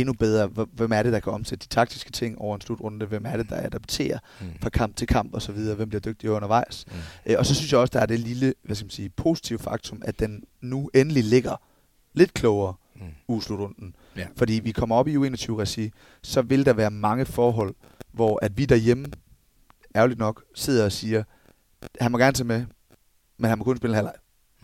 endnu 0.00 0.12
bedre, 0.12 0.46
hvem 0.72 0.92
er 0.92 1.02
det, 1.02 1.12
der 1.12 1.20
kan 1.20 1.32
omsætte 1.32 1.62
de 1.62 1.68
taktiske 1.68 2.12
ting 2.12 2.38
over 2.38 2.54
en 2.54 2.60
slutrunde, 2.60 3.06
hvem 3.06 3.24
er 3.26 3.36
det, 3.36 3.48
der 3.48 3.56
adapterer 3.56 4.18
mm. 4.40 4.46
fra 4.62 4.70
kamp 4.70 4.96
til 4.96 5.06
kamp 5.06 5.34
og 5.34 5.42
så 5.42 5.52
videre, 5.52 5.76
hvem 5.76 5.88
bliver 5.88 6.00
dygtig 6.00 6.30
undervejs. 6.30 6.84
Mm. 6.86 6.92
Øh, 7.26 7.36
og 7.38 7.46
så 7.46 7.54
synes 7.54 7.72
jeg 7.72 7.80
også, 7.80 7.90
der 7.92 8.00
er 8.00 8.06
det 8.06 8.20
lille, 8.20 8.54
hvad 8.62 8.76
skal 8.76 8.84
man 8.84 8.90
sige, 8.90 9.08
positive 9.08 9.58
faktum, 9.58 10.02
at 10.04 10.18
den 10.18 10.44
nu 10.60 10.90
endelig 10.94 11.24
ligger 11.24 11.56
lidt 12.12 12.34
klogere 12.34 12.74
mm. 12.96 13.02
uslutrunden. 13.28 13.96
Ja. 14.16 14.26
Fordi 14.36 14.52
vi 14.52 14.72
kommer 14.72 14.96
op 14.96 15.08
i 15.08 15.16
U21-regi, 15.16 15.90
så 16.22 16.42
vil 16.42 16.66
der 16.66 16.72
være 16.72 16.90
mange 16.90 17.26
forhold, 17.26 17.74
hvor 18.12 18.38
at 18.42 18.58
vi 18.58 18.64
derhjemme, 18.64 19.06
ærgerligt 19.96 20.18
nok, 20.18 20.44
sidder 20.54 20.84
og 20.84 20.92
siger, 20.92 21.22
han 22.00 22.12
må 22.12 22.18
gerne 22.18 22.32
tage 22.32 22.46
med, 22.46 22.64
men 23.38 23.48
han 23.48 23.58
må 23.58 23.64
kun 23.64 23.76
spille 23.76 23.96
halvleg 23.96 24.14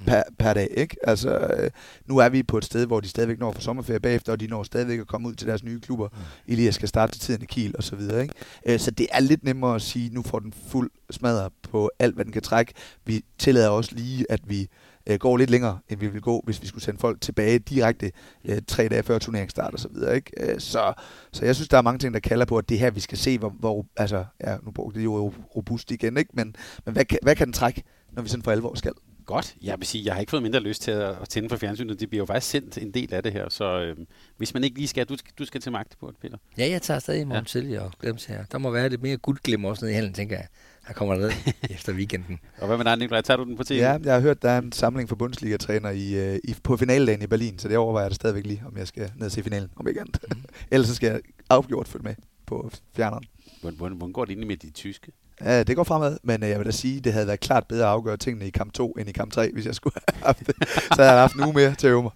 per, 0.06 0.22
per 0.38 0.54
dag. 0.54 0.68
Ikke? 0.76 0.96
Altså, 1.02 1.38
øh, 1.38 1.70
nu 2.06 2.18
er 2.18 2.28
vi 2.28 2.42
på 2.42 2.58
et 2.58 2.64
sted, 2.64 2.86
hvor 2.86 3.00
de 3.00 3.08
stadigvæk 3.08 3.38
når 3.38 3.52
for 3.52 3.60
sommerferie 3.60 4.00
bagefter, 4.00 4.32
og 4.32 4.40
de 4.40 4.46
når 4.46 4.62
stadigvæk 4.62 5.00
at 5.00 5.06
komme 5.06 5.28
ud 5.28 5.34
til 5.34 5.46
deres 5.48 5.64
nye 5.64 5.80
klubber. 5.80 6.08
Mm. 6.08 6.52
Elias 6.52 6.74
skal 6.74 6.88
starte 6.88 7.12
til 7.12 7.20
tiden 7.20 7.42
i 7.42 7.46
Kiel 7.46 7.74
og 7.76 7.82
så 7.82 7.96
videre. 7.96 8.22
Ikke? 8.22 8.34
Øh, 8.66 8.78
så 8.78 8.90
det 8.90 9.06
er 9.12 9.20
lidt 9.20 9.44
nemmere 9.44 9.74
at 9.74 9.82
sige, 9.82 10.10
nu 10.14 10.22
får 10.22 10.38
den 10.38 10.52
fuld 10.68 10.90
smadret 11.10 11.52
på 11.70 11.90
alt, 11.98 12.14
hvad 12.14 12.24
den 12.24 12.32
kan 12.32 12.42
trække. 12.42 12.72
Vi 13.04 13.24
tillader 13.38 13.68
også 13.68 13.94
lige, 13.94 14.26
at 14.28 14.40
vi 14.44 14.68
øh, 15.06 15.18
går 15.18 15.36
lidt 15.36 15.50
længere, 15.50 15.78
end 15.88 16.00
vi 16.00 16.08
vil 16.08 16.20
gå, 16.20 16.42
hvis 16.44 16.62
vi 16.62 16.66
skulle 16.66 16.84
sende 16.84 17.00
folk 17.00 17.20
tilbage 17.20 17.58
direkte 17.58 18.12
øh, 18.44 18.62
tre 18.66 18.88
dage 18.88 19.02
før 19.02 19.18
turneringsstart 19.18 19.74
og 19.74 19.80
så 19.80 19.88
videre. 19.88 20.16
Ikke? 20.16 20.52
Øh, 20.52 20.60
så, 20.60 20.92
så 21.32 21.44
jeg 21.44 21.54
synes, 21.54 21.68
der 21.68 21.78
er 21.78 21.82
mange 21.82 21.98
ting, 21.98 22.14
der 22.14 22.20
kalder 22.20 22.44
på, 22.44 22.58
at 22.58 22.68
det 22.68 22.78
her, 22.78 22.90
vi 22.90 23.00
skal 23.00 23.18
se, 23.18 23.38
hvor, 23.38 23.48
hvor 23.48 23.86
altså, 23.96 24.24
ja, 24.46 24.56
nu 24.62 24.70
brugte 24.70 24.98
det 24.98 25.04
jo 25.04 25.32
robust 25.56 25.90
igen, 25.90 26.16
ikke? 26.16 26.30
Men, 26.34 26.56
men 26.84 26.92
hvad, 26.92 27.04
hvad 27.22 27.36
kan 27.36 27.46
den 27.46 27.52
trække, 27.52 27.82
når 28.12 28.22
vi 28.22 28.28
sådan 28.28 28.42
for 28.42 28.50
alvor 28.50 28.74
skal? 28.74 28.92
Godt. 29.30 29.56
Jeg 29.62 29.78
vil 29.78 29.86
sige, 29.86 30.04
jeg 30.04 30.14
har 30.14 30.20
ikke 30.20 30.30
fået 30.30 30.42
mindre 30.42 30.60
lyst 30.60 30.82
til 30.82 30.90
at, 30.90 31.16
at 31.22 31.28
tænde 31.28 31.48
for 31.48 31.56
fjernsynet. 31.56 32.00
Det 32.00 32.08
bliver 32.08 32.22
jo 32.22 32.26
faktisk 32.26 32.50
sendt 32.50 32.78
en 32.78 32.90
del 32.90 33.14
af 33.14 33.22
det 33.22 33.32
her, 33.32 33.48
så 33.48 33.80
øh, 33.80 33.96
hvis 34.36 34.54
man 34.54 34.64
ikke 34.64 34.76
lige 34.76 34.88
skal, 34.88 35.06
du 35.06 35.16
skal, 35.16 35.32
du 35.38 35.44
skal 35.44 35.60
til 35.60 35.72
Magdeburg, 35.72 36.14
Peter. 36.22 36.36
Ja, 36.58 36.68
jeg 36.68 36.82
tager 36.82 37.00
stadig 37.00 37.20
i 37.20 37.24
morgen 37.24 37.44
ja. 37.44 37.46
tidlig 37.46 37.80
og 37.80 37.92
glemmer 38.00 38.24
her. 38.28 38.44
Der 38.52 38.58
må 38.58 38.70
være 38.70 38.88
lidt 38.88 39.02
mere 39.02 39.16
guldglim 39.16 39.64
også 39.64 39.84
nede 39.84 39.92
i 39.92 39.94
halen, 39.94 40.12
tænker 40.12 40.36
jeg. 40.36 40.46
Han 40.82 40.94
kommer 40.94 41.14
ned 41.14 41.30
efter 41.74 41.92
weekenden. 41.92 42.38
Og 42.58 42.66
hvad 42.66 42.76
med 42.76 42.84
dig, 42.84 42.96
Nikolaj? 42.96 43.20
Tager 43.20 43.36
du 43.36 43.44
den 43.44 43.56
på 43.56 43.64
tv? 43.64 43.74
Ja, 43.74 43.98
jeg 44.04 44.14
har 44.14 44.20
hørt, 44.20 44.42
der 44.42 44.50
er 44.50 44.58
en 44.58 44.72
samling 44.72 45.08
for 45.08 45.16
Bundesliga-træner 45.16 45.90
i, 45.90 46.14
øh, 46.14 46.38
i, 46.44 46.56
på 46.62 46.76
finaledagen 46.76 47.22
i 47.22 47.26
Berlin, 47.26 47.58
så 47.58 47.68
det 47.68 47.76
overvejer 47.76 48.04
jeg 48.04 48.10
det 48.10 48.16
stadigvæk 48.16 48.46
lige, 48.46 48.62
om 48.66 48.76
jeg 48.76 48.88
skal 48.88 49.12
ned 49.16 49.30
til 49.30 49.42
finalen 49.42 49.70
om 49.76 49.86
andet. 49.86 50.18
Mm. 50.30 50.44
Ellers 50.70 50.88
så 50.88 50.94
skal 50.94 51.10
jeg 51.10 51.20
afgjort 51.50 51.88
følge 51.88 52.04
med 52.04 52.14
på 52.46 52.70
fjerneren. 52.96 53.24
Hvordan, 53.60 53.78
hvordan 53.78 54.12
går 54.12 54.24
det 54.24 54.30
egentlig 54.30 54.48
med 54.48 54.56
de 54.56 54.70
tyske? 54.70 55.12
Ja, 55.44 55.62
det 55.62 55.76
går 55.76 55.84
fremad, 55.84 56.16
men 56.22 56.42
øh, 56.42 56.48
jeg 56.48 56.58
vil 56.58 56.66
da 56.66 56.70
sige, 56.70 57.00
det 57.00 57.12
havde 57.12 57.26
været 57.26 57.40
klart 57.40 57.66
bedre 57.66 57.84
at 57.84 57.90
afgøre 57.90 58.16
tingene 58.16 58.46
i 58.46 58.50
kamp 58.50 58.72
2 58.72 58.92
end 58.92 59.08
i 59.08 59.12
kamp 59.12 59.32
3, 59.32 59.52
hvis 59.52 59.66
jeg 59.66 59.74
skulle 59.74 59.94
have 60.08 60.24
haft 60.26 60.46
det. 60.46 60.54
Så 60.68 60.94
havde 60.96 61.10
jeg 61.10 61.20
haft 61.20 61.34
en 61.34 61.44
uge 61.44 61.52
mere 61.52 61.74
til 61.74 61.86
at 61.86 61.90
øve 61.90 62.02
mig. 62.02 62.12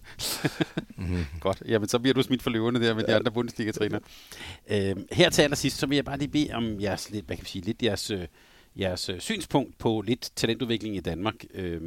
mm-hmm. 0.97 1.25
Godt. 1.41 1.62
Jamen, 1.68 1.89
så 1.89 1.99
bliver 1.99 2.14
du 2.14 2.22
smidt 2.22 2.43
for 2.43 2.51
løverne 2.51 2.81
der 2.81 2.95
med 2.95 3.05
ja. 3.09 3.12
de 3.12 3.16
andre 3.16 3.33
Bundesliga-træner. 3.33 3.99
Øh, 4.70 4.97
her 5.12 5.31
til 5.31 5.43
allersidst, 5.43 5.79
så 5.79 5.87
vil 5.87 5.97
jeg 5.97 6.05
bare 6.05 6.18
lige 6.18 6.29
bede 6.29 6.51
om 6.53 6.81
jeres, 6.81 7.11
lidt, 7.11 7.27
hvad 7.27 7.37
kan 7.37 7.47
sige, 7.47 7.64
lidt 7.64 7.83
jeres, 7.83 8.11
øh, 8.11 8.27
jeres 8.77 9.09
øh, 9.09 9.20
synspunkt 9.20 9.79
på 9.79 10.01
lidt 10.01 10.31
talentudvikling 10.37 10.97
i 10.97 11.01
Danmark. 11.01 11.35
Øh, 11.55 11.81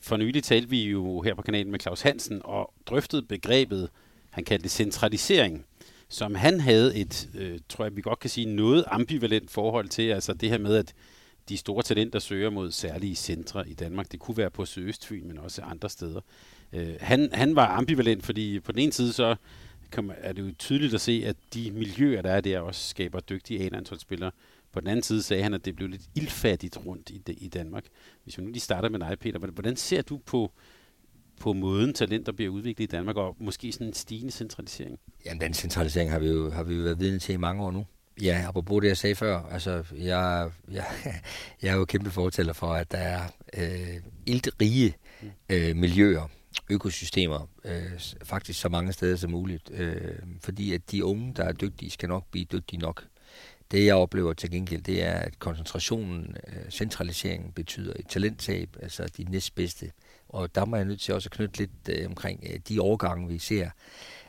for 0.00 0.16
nylig 0.16 0.44
talte 0.44 0.68
vi 0.68 0.82
jo 0.82 1.20
her 1.20 1.34
på 1.34 1.42
kanalen 1.42 1.70
med 1.70 1.80
Claus 1.80 2.00
Hansen 2.00 2.40
og 2.44 2.74
drøftede 2.86 3.22
begrebet, 3.22 3.88
han 4.30 4.44
kaldte 4.44 4.62
det 4.62 4.70
centralisering 4.70 5.64
som 6.08 6.34
han 6.34 6.60
havde 6.60 6.96
et, 6.96 7.28
øh, 7.34 7.58
tror 7.68 7.84
jeg 7.84 7.96
vi 7.96 8.00
godt 8.00 8.18
kan 8.18 8.30
sige, 8.30 8.46
noget 8.46 8.84
ambivalent 8.86 9.50
forhold 9.50 9.88
til, 9.88 10.02
altså 10.02 10.34
det 10.34 10.50
her 10.50 10.58
med, 10.58 10.76
at 10.76 10.94
de 11.48 11.56
store 11.56 11.82
talenter 11.82 12.18
søger 12.18 12.50
mod 12.50 12.70
særlige 12.70 13.14
centre 13.14 13.68
i 13.68 13.74
Danmark. 13.74 14.12
Det 14.12 14.20
kunne 14.20 14.36
være 14.36 14.50
på 14.50 14.64
Søøstfyn, 14.64 15.26
men 15.26 15.38
også 15.38 15.62
andre 15.62 15.90
steder. 15.90 16.20
Øh, 16.72 16.94
han, 17.00 17.28
han 17.32 17.56
var 17.56 17.66
ambivalent, 17.66 18.24
fordi 18.24 18.60
på 18.60 18.72
den 18.72 18.80
ene 18.80 18.92
side 18.92 19.12
så 19.12 19.36
kan 19.92 20.04
man, 20.04 20.16
er 20.18 20.32
det 20.32 20.42
jo 20.42 20.52
tydeligt 20.58 20.94
at 20.94 21.00
se, 21.00 21.22
at 21.26 21.36
de 21.54 21.70
miljøer, 21.70 22.22
der 22.22 22.30
er 22.30 22.40
der, 22.40 22.60
også 22.60 22.88
skaber 22.88 23.20
dygtige 23.20 23.60
A-landsholdsspillere. 23.60 24.30
På 24.72 24.80
den 24.80 24.88
anden 24.88 25.02
side 25.02 25.22
sagde 25.22 25.42
han, 25.42 25.54
at 25.54 25.64
det 25.64 25.76
blev 25.76 25.88
lidt 25.88 26.02
ildfattigt 26.14 26.86
rundt 26.86 27.10
i, 27.10 27.22
i 27.28 27.48
Danmark. 27.48 27.84
Hvis 28.24 28.38
vi 28.38 28.42
nu 28.42 28.48
lige 28.48 28.60
starter 28.60 28.88
med 28.88 29.00
dig, 29.00 29.18
Peter, 29.20 29.38
hvordan 29.38 29.76
ser 29.76 30.02
du 30.02 30.20
på, 30.26 30.52
på 31.40 31.52
måden 31.52 31.94
talenter 31.94 32.32
bliver 32.32 32.50
udviklet 32.50 32.84
i 32.84 32.96
Danmark, 32.96 33.16
og 33.16 33.36
måske 33.40 33.72
sådan 33.72 33.86
en 33.86 33.92
stigende 33.92 34.32
centralisering? 34.32 34.98
Jamen, 35.26 35.40
den 35.40 35.54
centralisering 35.54 36.10
har 36.10 36.18
vi 36.18 36.28
jo, 36.28 36.50
har 36.50 36.62
vi 36.62 36.74
jo 36.74 36.82
været 36.82 37.00
vidne 37.00 37.18
til 37.18 37.32
i 37.32 37.36
mange 37.36 37.62
år 37.62 37.70
nu. 37.70 37.86
Ja, 38.22 38.44
apropos 38.48 38.80
det, 38.80 38.88
jeg 38.88 38.96
sagde 38.96 39.14
før, 39.14 39.42
altså, 39.50 39.84
jeg, 39.96 40.50
jeg, 40.70 40.86
jeg 41.62 41.72
er 41.72 41.76
jo 41.76 41.84
kæmpe 41.84 42.10
fortæller 42.10 42.52
for, 42.52 42.72
at 42.72 42.92
der 42.92 42.98
er 42.98 43.20
øh, 43.56 44.00
ildrige 44.26 44.94
øh, 45.48 45.76
miljøer, 45.76 46.28
økosystemer, 46.70 47.48
øh, 47.64 48.00
faktisk 48.22 48.60
så 48.60 48.68
mange 48.68 48.92
steder 48.92 49.16
som 49.16 49.30
muligt, 49.30 49.70
øh, 49.70 50.18
fordi 50.40 50.72
at 50.72 50.90
de 50.90 51.04
unge, 51.04 51.34
der 51.36 51.44
er 51.44 51.52
dygtige, 51.52 51.90
skal 51.90 52.08
nok 52.08 52.24
blive 52.30 52.44
dygtige 52.44 52.80
nok. 52.80 53.04
Det 53.70 53.86
jeg 53.86 53.94
oplever 53.94 54.32
til 54.32 54.50
gengæld, 54.50 54.82
det 54.82 55.02
er, 55.02 55.12
at 55.12 55.38
koncentrationen, 55.38 56.36
øh, 56.46 56.70
centraliseringen 56.70 57.52
betyder 57.52 57.92
et 57.96 58.06
talenttab, 58.08 58.76
altså 58.82 59.06
de 59.16 59.24
næstbedste 59.24 59.90
og 60.34 60.54
der 60.54 60.64
må 60.64 60.76
jeg 60.76 60.84
nødt 60.84 61.00
til 61.00 61.14
også 61.14 61.26
at 61.26 61.36
knytte 61.36 61.58
lidt 61.58 61.70
øh, 61.88 62.06
omkring 62.06 62.44
øh, 62.52 62.58
de 62.68 62.80
overgange, 62.80 63.28
vi 63.28 63.38
ser, 63.38 63.70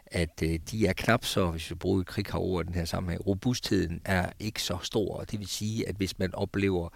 at 0.05 0.41
øh, 0.43 0.59
de 0.71 0.87
er 0.87 0.93
knap 0.93 1.25
så, 1.25 1.51
hvis 1.51 1.69
vi 1.69 1.75
bruger 1.75 2.01
et 2.01 2.07
krighavord 2.07 2.63
i 2.63 2.67
den 2.67 2.75
her 2.75 2.85
sammenhæng, 2.85 3.27
robustheden 3.27 4.01
er 4.05 4.29
ikke 4.39 4.61
så 4.61 4.77
stor, 4.83 5.15
og 5.15 5.31
det 5.31 5.39
vil 5.39 5.47
sige, 5.47 5.89
at 5.89 5.95
hvis 5.95 6.19
man 6.19 6.35
oplever, 6.35 6.89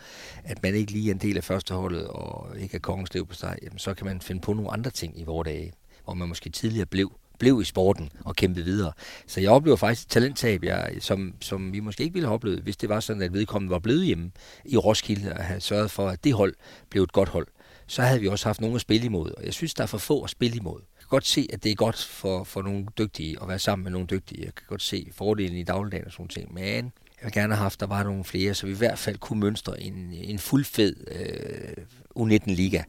at 0.43 0.63
man 0.63 0.75
ikke 0.75 0.91
lige 0.91 1.09
er 1.09 1.13
en 1.13 1.21
del 1.21 1.37
af 1.37 1.43
førsteholdet, 1.43 2.07
og 2.07 2.59
ikke 2.59 2.75
er 2.75 2.79
kongens 2.79 3.09
på 3.27 3.33
sig, 3.33 3.57
jamen, 3.63 3.79
så 3.79 3.93
kan 3.93 4.05
man 4.05 4.21
finde 4.21 4.41
på 4.41 4.53
nogle 4.53 4.71
andre 4.71 4.91
ting 4.91 5.19
i 5.19 5.23
vores 5.23 5.45
dage, 5.45 5.73
hvor 6.03 6.13
man 6.13 6.27
måske 6.27 6.49
tidligere 6.49 6.85
blev 6.85 7.11
blev 7.39 7.61
i 7.61 7.65
sporten 7.65 8.09
og 8.25 8.35
kæmpede 8.35 8.65
videre. 8.65 8.91
Så 9.27 9.41
jeg 9.41 9.51
oplever 9.51 9.77
faktisk 9.77 10.07
et 10.07 10.11
talenttab, 10.11 10.63
jeg, 10.63 10.95
som, 10.99 11.33
som 11.41 11.73
vi 11.73 11.79
måske 11.79 12.03
ikke 12.03 12.13
ville 12.13 12.27
have 12.27 12.33
oplevet, 12.33 12.59
hvis 12.59 12.77
det 12.77 12.89
var 12.89 12.99
sådan, 12.99 13.21
at 13.21 13.33
vedkommende 13.33 13.71
var 13.71 13.79
blevet 13.79 14.05
hjemme 14.05 14.31
i 14.65 14.77
Roskilde 14.77 15.33
og 15.33 15.43
havde 15.43 15.61
sørget 15.61 15.91
for, 15.91 16.07
at 16.09 16.23
det 16.23 16.33
hold 16.33 16.53
blev 16.89 17.03
et 17.03 17.11
godt 17.11 17.29
hold 17.29 17.47
så 17.89 18.01
havde 18.01 18.19
vi 18.19 18.27
også 18.27 18.45
haft 18.45 18.61
nogen 18.61 18.75
at 18.75 18.81
spille 18.81 19.05
imod. 19.05 19.31
Og 19.31 19.45
jeg 19.45 19.53
synes, 19.53 19.73
der 19.73 19.83
er 19.83 19.87
for 19.87 19.97
få 19.97 20.23
at 20.23 20.29
spille 20.29 20.57
imod. 20.57 20.81
Jeg 20.81 20.99
kan 20.99 21.07
godt 21.09 21.27
se, 21.27 21.47
at 21.53 21.63
det 21.63 21.71
er 21.71 21.75
godt 21.75 22.03
for, 22.03 22.43
for 22.43 22.61
nogle 22.61 22.85
dygtige 22.97 23.37
at 23.41 23.47
være 23.47 23.59
sammen 23.59 23.83
med 23.83 23.91
nogle 23.91 24.07
dygtige. 24.07 24.45
Jeg 24.45 24.55
kan 24.55 24.65
godt 24.67 24.81
se 24.81 25.09
fordelen 25.11 25.57
i 25.57 25.63
dagligdagen 25.63 26.05
og 26.05 26.11
sådan 26.11 26.27
ting. 26.27 26.53
Men 26.53 26.85
jeg 26.85 27.23
vil 27.23 27.31
gerne 27.31 27.55
have 27.55 27.63
haft, 27.63 27.75
at 27.75 27.79
der 27.79 27.95
var 27.95 28.03
nogle 28.03 28.23
flere, 28.23 28.53
så 28.53 28.65
vi 28.65 28.71
i 28.71 28.75
hvert 28.75 28.99
fald 28.99 29.17
kunne 29.17 29.39
mønstre 29.39 29.81
en, 29.81 30.13
en 30.13 30.39
fuldfed 30.39 30.95
øh, 31.07 31.83
U19-liga, 32.17 32.83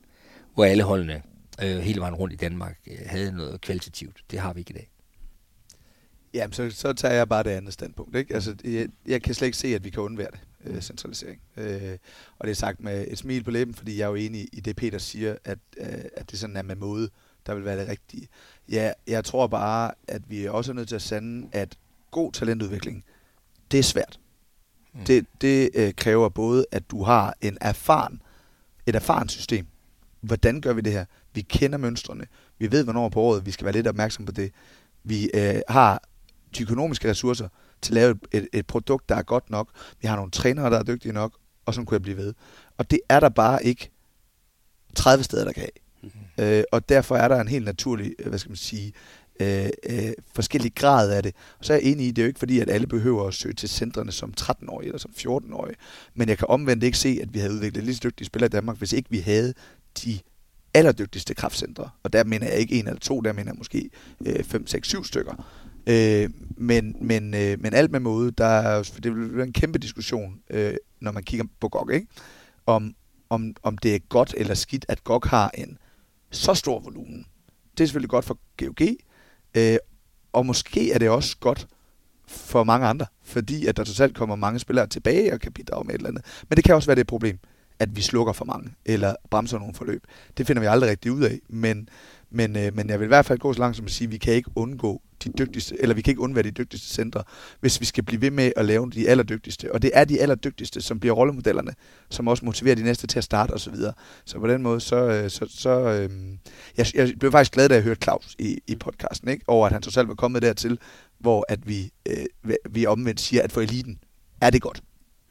hvor 0.54 0.64
alle 0.64 0.82
holdene 0.82 1.22
øh, 1.62 1.78
hele 1.78 2.00
vejen 2.00 2.14
rundt 2.14 2.32
i 2.32 2.36
Danmark 2.36 2.78
øh, 2.90 2.98
havde 3.06 3.32
noget 3.32 3.60
kvalitativt. 3.60 4.22
Det 4.30 4.38
har 4.38 4.52
vi 4.52 4.60
ikke 4.60 4.70
i 4.70 4.76
dag. 4.76 4.90
Jamen, 6.34 6.52
så, 6.52 6.70
så 6.70 6.92
tager 6.92 7.14
jeg 7.14 7.28
bare 7.28 7.42
det 7.42 7.50
andet 7.50 7.72
standpunkt. 7.72 8.16
Ikke? 8.16 8.34
Altså, 8.34 8.54
jeg, 8.64 8.88
jeg 9.06 9.22
kan 9.22 9.34
slet 9.34 9.46
ikke 9.46 9.58
se, 9.58 9.74
at 9.74 9.84
vi 9.84 9.90
kan 9.90 10.02
undvære 10.02 10.30
det 10.30 10.40
øh, 10.64 10.80
centralisering. 10.80 11.40
Øh, 11.56 11.98
og 12.38 12.46
det 12.46 12.50
er 12.50 12.56
sagt 12.56 12.80
med 12.80 13.06
et 13.08 13.18
smil 13.18 13.44
på 13.44 13.50
læben, 13.50 13.74
fordi 13.74 13.98
jeg 13.98 14.04
er 14.04 14.08
jo 14.08 14.14
enig 14.14 14.48
i 14.52 14.60
det, 14.60 14.76
Peter 14.76 14.98
siger, 14.98 15.36
at, 15.44 15.58
øh, 15.76 16.04
at 16.16 16.30
det 16.30 16.38
sådan 16.38 16.56
er 16.56 16.62
med 16.62 16.76
måde, 16.76 17.10
der 17.46 17.54
vil 17.54 17.64
være 17.64 17.80
det 17.80 17.88
rigtige. 17.88 18.28
Ja, 18.68 18.92
jeg 19.06 19.24
tror 19.24 19.46
bare, 19.46 19.92
at 20.08 20.22
vi 20.28 20.44
er 20.44 20.50
også 20.50 20.72
nødt 20.72 20.88
til 20.88 20.94
at 20.94 21.02
sande, 21.02 21.48
at 21.52 21.78
god 22.10 22.32
talentudvikling, 22.32 23.04
det 23.70 23.78
er 23.78 23.82
svært. 23.82 24.20
Mm. 24.92 25.04
Det, 25.04 25.26
det 25.40 25.70
øh, 25.74 25.94
kræver 25.94 26.28
både, 26.28 26.66
at 26.72 26.90
du 26.90 27.02
har 27.02 27.34
en 27.40 27.58
erfaren, 27.60 28.22
et 28.86 28.94
erfaren 28.94 29.28
system. 29.28 29.66
Hvordan 30.20 30.60
gør 30.60 30.72
vi 30.72 30.80
det 30.80 30.92
her? 30.92 31.04
Vi 31.34 31.40
kender 31.40 31.78
mønstrene. 31.78 32.26
Vi 32.58 32.72
ved, 32.72 32.84
hvornår 32.84 33.08
på 33.08 33.20
året 33.20 33.46
vi 33.46 33.50
skal 33.50 33.64
være 33.64 33.74
lidt 33.74 33.86
opmærksom 33.86 34.26
på 34.26 34.32
det. 34.32 34.52
Vi 35.04 35.30
øh, 35.34 35.60
har 35.68 36.02
de 36.56 36.62
økonomiske 36.62 37.10
ressourcer 37.10 37.48
til 37.82 37.92
at 37.92 37.94
lave 37.94 38.18
et, 38.32 38.48
et 38.52 38.66
produkt, 38.66 39.08
der 39.08 39.14
er 39.14 39.22
godt 39.22 39.50
nok. 39.50 39.68
Vi 40.00 40.08
har 40.08 40.16
nogle 40.16 40.30
trænere, 40.30 40.70
der 40.70 40.78
er 40.78 40.82
dygtige 40.82 41.12
nok, 41.12 41.32
og 41.66 41.74
sådan 41.74 41.86
kunne 41.86 41.94
jeg 41.94 42.02
blive 42.02 42.16
ved. 42.16 42.34
Og 42.78 42.90
det 42.90 43.00
er 43.08 43.20
der 43.20 43.28
bare 43.28 43.64
ikke 43.64 43.90
30 44.94 45.24
steder, 45.24 45.44
der 45.44 45.52
kan 45.52 45.60
have. 45.60 45.70
Mm-hmm. 46.02 46.44
Øh, 46.44 46.64
og 46.72 46.88
derfor 46.88 47.16
er 47.16 47.28
der 47.28 47.40
en 47.40 47.48
helt 47.48 47.64
naturlig, 47.64 48.14
øh, 48.18 48.28
hvad 48.28 48.38
skal 48.38 48.50
man 48.50 48.56
sige, 48.56 48.92
øh, 49.40 49.68
øh, 49.88 50.12
forskellig 50.34 50.74
grad 50.74 51.12
af 51.12 51.22
det. 51.22 51.34
Og 51.58 51.64
så 51.64 51.72
er 51.72 51.76
jeg 51.76 51.84
enig 51.84 52.06
i, 52.06 52.10
det 52.10 52.22
er 52.22 52.26
jo 52.26 52.28
ikke 52.28 52.38
fordi, 52.38 52.60
at 52.60 52.70
alle 52.70 52.86
behøver 52.86 53.26
at 53.26 53.34
søge 53.34 53.54
til 53.54 53.68
centrene 53.68 54.12
som 54.12 54.34
13-årige 54.40 54.86
eller 54.86 54.98
som 54.98 55.12
14-årige. 55.18 55.76
Men 56.14 56.28
jeg 56.28 56.38
kan 56.38 56.46
omvendt 56.48 56.84
ikke 56.84 56.98
se, 56.98 57.18
at 57.22 57.34
vi 57.34 57.38
havde 57.38 57.52
udviklet 57.52 57.84
lige 57.84 57.94
så 57.94 58.00
dygtige 58.04 58.26
spillere 58.26 58.46
i 58.46 58.50
Danmark, 58.50 58.78
hvis 58.78 58.92
ikke 58.92 59.10
vi 59.10 59.18
havde 59.18 59.54
de 60.04 60.18
allerdygtigste 60.74 61.34
kraftcentre. 61.34 61.90
Og 62.02 62.12
der 62.12 62.24
mener 62.24 62.46
jeg 62.46 62.56
ikke 62.56 62.78
en 62.78 62.86
eller 62.86 63.00
to, 63.00 63.20
der 63.20 63.32
mener 63.32 63.52
jeg 63.52 63.58
måske 63.58 63.90
5, 64.42 64.66
6, 64.66 64.88
7 64.88 65.04
stykker. 65.04 65.44
Øh, 65.86 66.30
men, 66.56 66.96
men, 67.00 67.34
øh, 67.34 67.60
men 67.60 67.74
alt 67.74 67.90
med 67.90 68.00
måde, 68.00 68.30
der 68.30 68.44
er, 68.44 68.90
det 69.02 69.14
vil 69.16 69.36
være 69.36 69.46
en 69.46 69.52
kæmpe 69.52 69.78
diskussion, 69.78 70.40
øh, 70.50 70.74
når 71.00 71.12
man 71.12 71.22
kigger 71.22 71.46
på 71.60 71.68
GOG, 71.68 71.92
ikke? 71.92 72.06
Om, 72.66 72.94
om, 73.30 73.54
om 73.62 73.78
det 73.78 73.94
er 73.94 73.98
godt 73.98 74.34
eller 74.36 74.54
skidt, 74.54 74.86
at 74.88 75.04
GOG 75.04 75.22
har 75.26 75.50
en 75.54 75.78
så 76.30 76.54
stor 76.54 76.80
volumen. 76.80 77.26
Det 77.78 77.84
er 77.84 77.86
selvfølgelig 77.86 78.10
godt 78.10 78.24
for 78.24 78.38
GOG, 78.56 78.88
øh, 79.54 79.76
og 80.32 80.46
måske 80.46 80.92
er 80.92 80.98
det 80.98 81.08
også 81.08 81.36
godt 81.40 81.66
for 82.26 82.64
mange 82.64 82.86
andre, 82.86 83.06
fordi 83.22 83.66
at 83.66 83.76
der 83.76 83.84
totalt 83.84 84.16
kommer 84.16 84.36
mange 84.36 84.58
spillere 84.58 84.86
tilbage 84.86 85.32
og 85.32 85.40
kan 85.40 85.52
bidrage 85.52 85.84
med 85.84 85.94
et 85.94 85.98
eller 85.98 86.08
andet. 86.08 86.24
Men 86.48 86.56
det 86.56 86.64
kan 86.64 86.74
også 86.74 86.86
være 86.86 86.96
det 86.96 87.06
problem, 87.06 87.38
at 87.78 87.96
vi 87.96 88.00
slukker 88.00 88.32
for 88.32 88.44
mange, 88.44 88.74
eller 88.84 89.14
bremser 89.30 89.58
nogle 89.58 89.74
forløb. 89.74 90.04
Det 90.36 90.46
finder 90.46 90.60
vi 90.60 90.66
aldrig 90.66 90.90
rigtig 90.90 91.12
ud 91.12 91.22
af, 91.22 91.38
men, 91.48 91.88
men, 92.30 92.56
øh, 92.56 92.76
men 92.76 92.88
jeg 92.88 93.00
vil 93.00 93.04
i 93.04 93.08
hvert 93.08 93.26
fald 93.26 93.38
gå 93.38 93.52
så 93.52 93.60
langt 93.60 93.76
som 93.76 93.86
at 93.86 93.92
sige, 93.92 94.06
at 94.06 94.12
vi 94.12 94.18
kan 94.18 94.34
ikke 94.34 94.50
undgå 94.54 95.02
de 95.24 95.32
dygtigste, 95.38 95.76
eller 95.82 95.94
vi 95.94 96.02
kan 96.02 96.12
ikke 96.12 96.20
undvære 96.20 96.42
de 96.42 96.50
dygtigste 96.50 96.88
centre, 96.88 97.22
hvis 97.60 97.80
vi 97.80 97.84
skal 97.84 98.04
blive 98.04 98.20
ved 98.20 98.30
med 98.30 98.52
at 98.56 98.64
lave 98.64 98.90
de 98.90 99.08
allerdygtigste. 99.08 99.72
Og 99.72 99.82
det 99.82 99.90
er 99.94 100.04
de 100.04 100.20
allerdygtigste, 100.20 100.80
som 100.80 101.00
bliver 101.00 101.14
rollemodellerne, 101.14 101.74
som 102.10 102.28
også 102.28 102.44
motiverer 102.44 102.74
de 102.74 102.82
næste 102.82 103.06
til 103.06 103.18
at 103.18 103.24
starte 103.24 103.50
osv. 103.50 103.76
Så, 103.76 103.92
så 104.24 104.38
på 104.38 104.46
den 104.46 104.62
måde, 104.62 104.80
så, 104.80 104.96
øh, 104.96 105.30
så, 105.30 105.46
så 105.50 105.70
øh, 105.70 106.10
jeg, 106.76 106.86
jeg 106.94 107.12
blev 107.18 107.32
faktisk 107.32 107.52
glad, 107.52 107.68
da 107.68 107.74
jeg 107.74 107.82
hørte 107.82 108.00
Claus 108.02 108.36
i, 108.38 108.58
i 108.66 108.76
podcasten, 108.76 109.28
ikke? 109.28 109.44
over 109.46 109.66
at 109.66 109.72
han 109.72 109.82
trods 109.82 109.96
alt 109.96 110.08
var 110.08 110.14
kommet 110.14 110.42
dertil, 110.42 110.78
hvor 111.18 111.44
at 111.48 111.68
vi, 111.68 111.90
øh, 112.08 112.54
vi 112.70 112.86
omvendt 112.86 113.20
siger, 113.20 113.42
at 113.42 113.52
for 113.52 113.60
eliten 113.60 113.98
er 114.40 114.50
det 114.50 114.62
godt. 114.62 114.82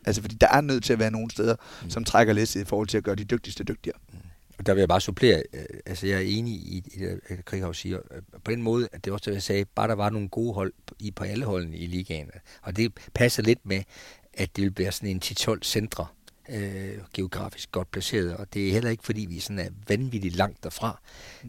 Altså, 0.06 0.22
fordi 0.22 0.36
der 0.36 0.48
er 0.48 0.62
nødt 0.62 0.84
til 0.84 0.94
at 0.94 1.00
være 1.00 1.12
nogle 1.12 1.32
steder, 1.32 1.56
mm. 1.84 1.90
som 1.90 2.04
trækker 2.04 2.34
læsset 2.34 2.62
i 2.62 2.66
forhold 2.66 2.88
til 2.88 2.98
at 2.98 3.04
gøre 3.04 3.16
de 3.16 3.24
dygtigste 3.24 3.64
dygtigere. 3.64 3.98
Og 4.60 4.66
der 4.66 4.74
vil 4.74 4.82
jeg 4.82 4.88
bare 4.88 5.02
supplere, 5.02 5.44
øh, 5.54 5.66
altså 5.86 6.08
jeg 6.08 6.16
er 6.16 6.38
enig 6.38 6.54
i, 6.54 6.84
i 6.94 7.00
det, 7.00 7.46
Krighav 7.46 7.74
siger, 7.74 8.00
øh, 8.12 8.22
på 8.44 8.52
den 8.52 8.62
måde, 8.62 8.90
at 8.92 9.06
det 9.06 9.14
også 9.14 9.30
det, 9.30 9.34
jeg 9.34 9.44
sagde, 9.44 9.66
bare 9.66 9.88
der 9.88 9.96
var 9.96 10.10
nogle 10.10 10.30
gode 10.30 10.54
hold 10.54 10.74
i, 11.00 11.12
på 11.12 11.24
alle 11.24 11.46
holdene 11.46 11.78
i 11.78 11.88
ligaen. 11.88 12.32
Og 12.62 12.78
det 12.78 12.94
passer 13.14 13.44
lidt 13.44 13.66
med, 13.66 13.84
at 14.34 14.56
det 14.56 14.64
vil 14.64 14.74
være 14.78 14.92
sådan 14.92 15.10
en 15.10 15.22
10-12 15.24 15.60
centre, 15.64 16.08
øh, 16.52 16.98
geografisk 17.14 17.72
godt 17.72 17.92
placeret, 17.92 18.38
og 18.38 18.54
det 18.54 18.68
er 18.68 18.72
heller 18.72 18.90
ikke, 18.90 19.04
fordi 19.04 19.26
vi 19.30 19.40
sådan 19.40 19.60
er 19.60 19.70
vanvittigt 19.88 20.36
langt 20.36 20.64
derfra. 20.64 21.02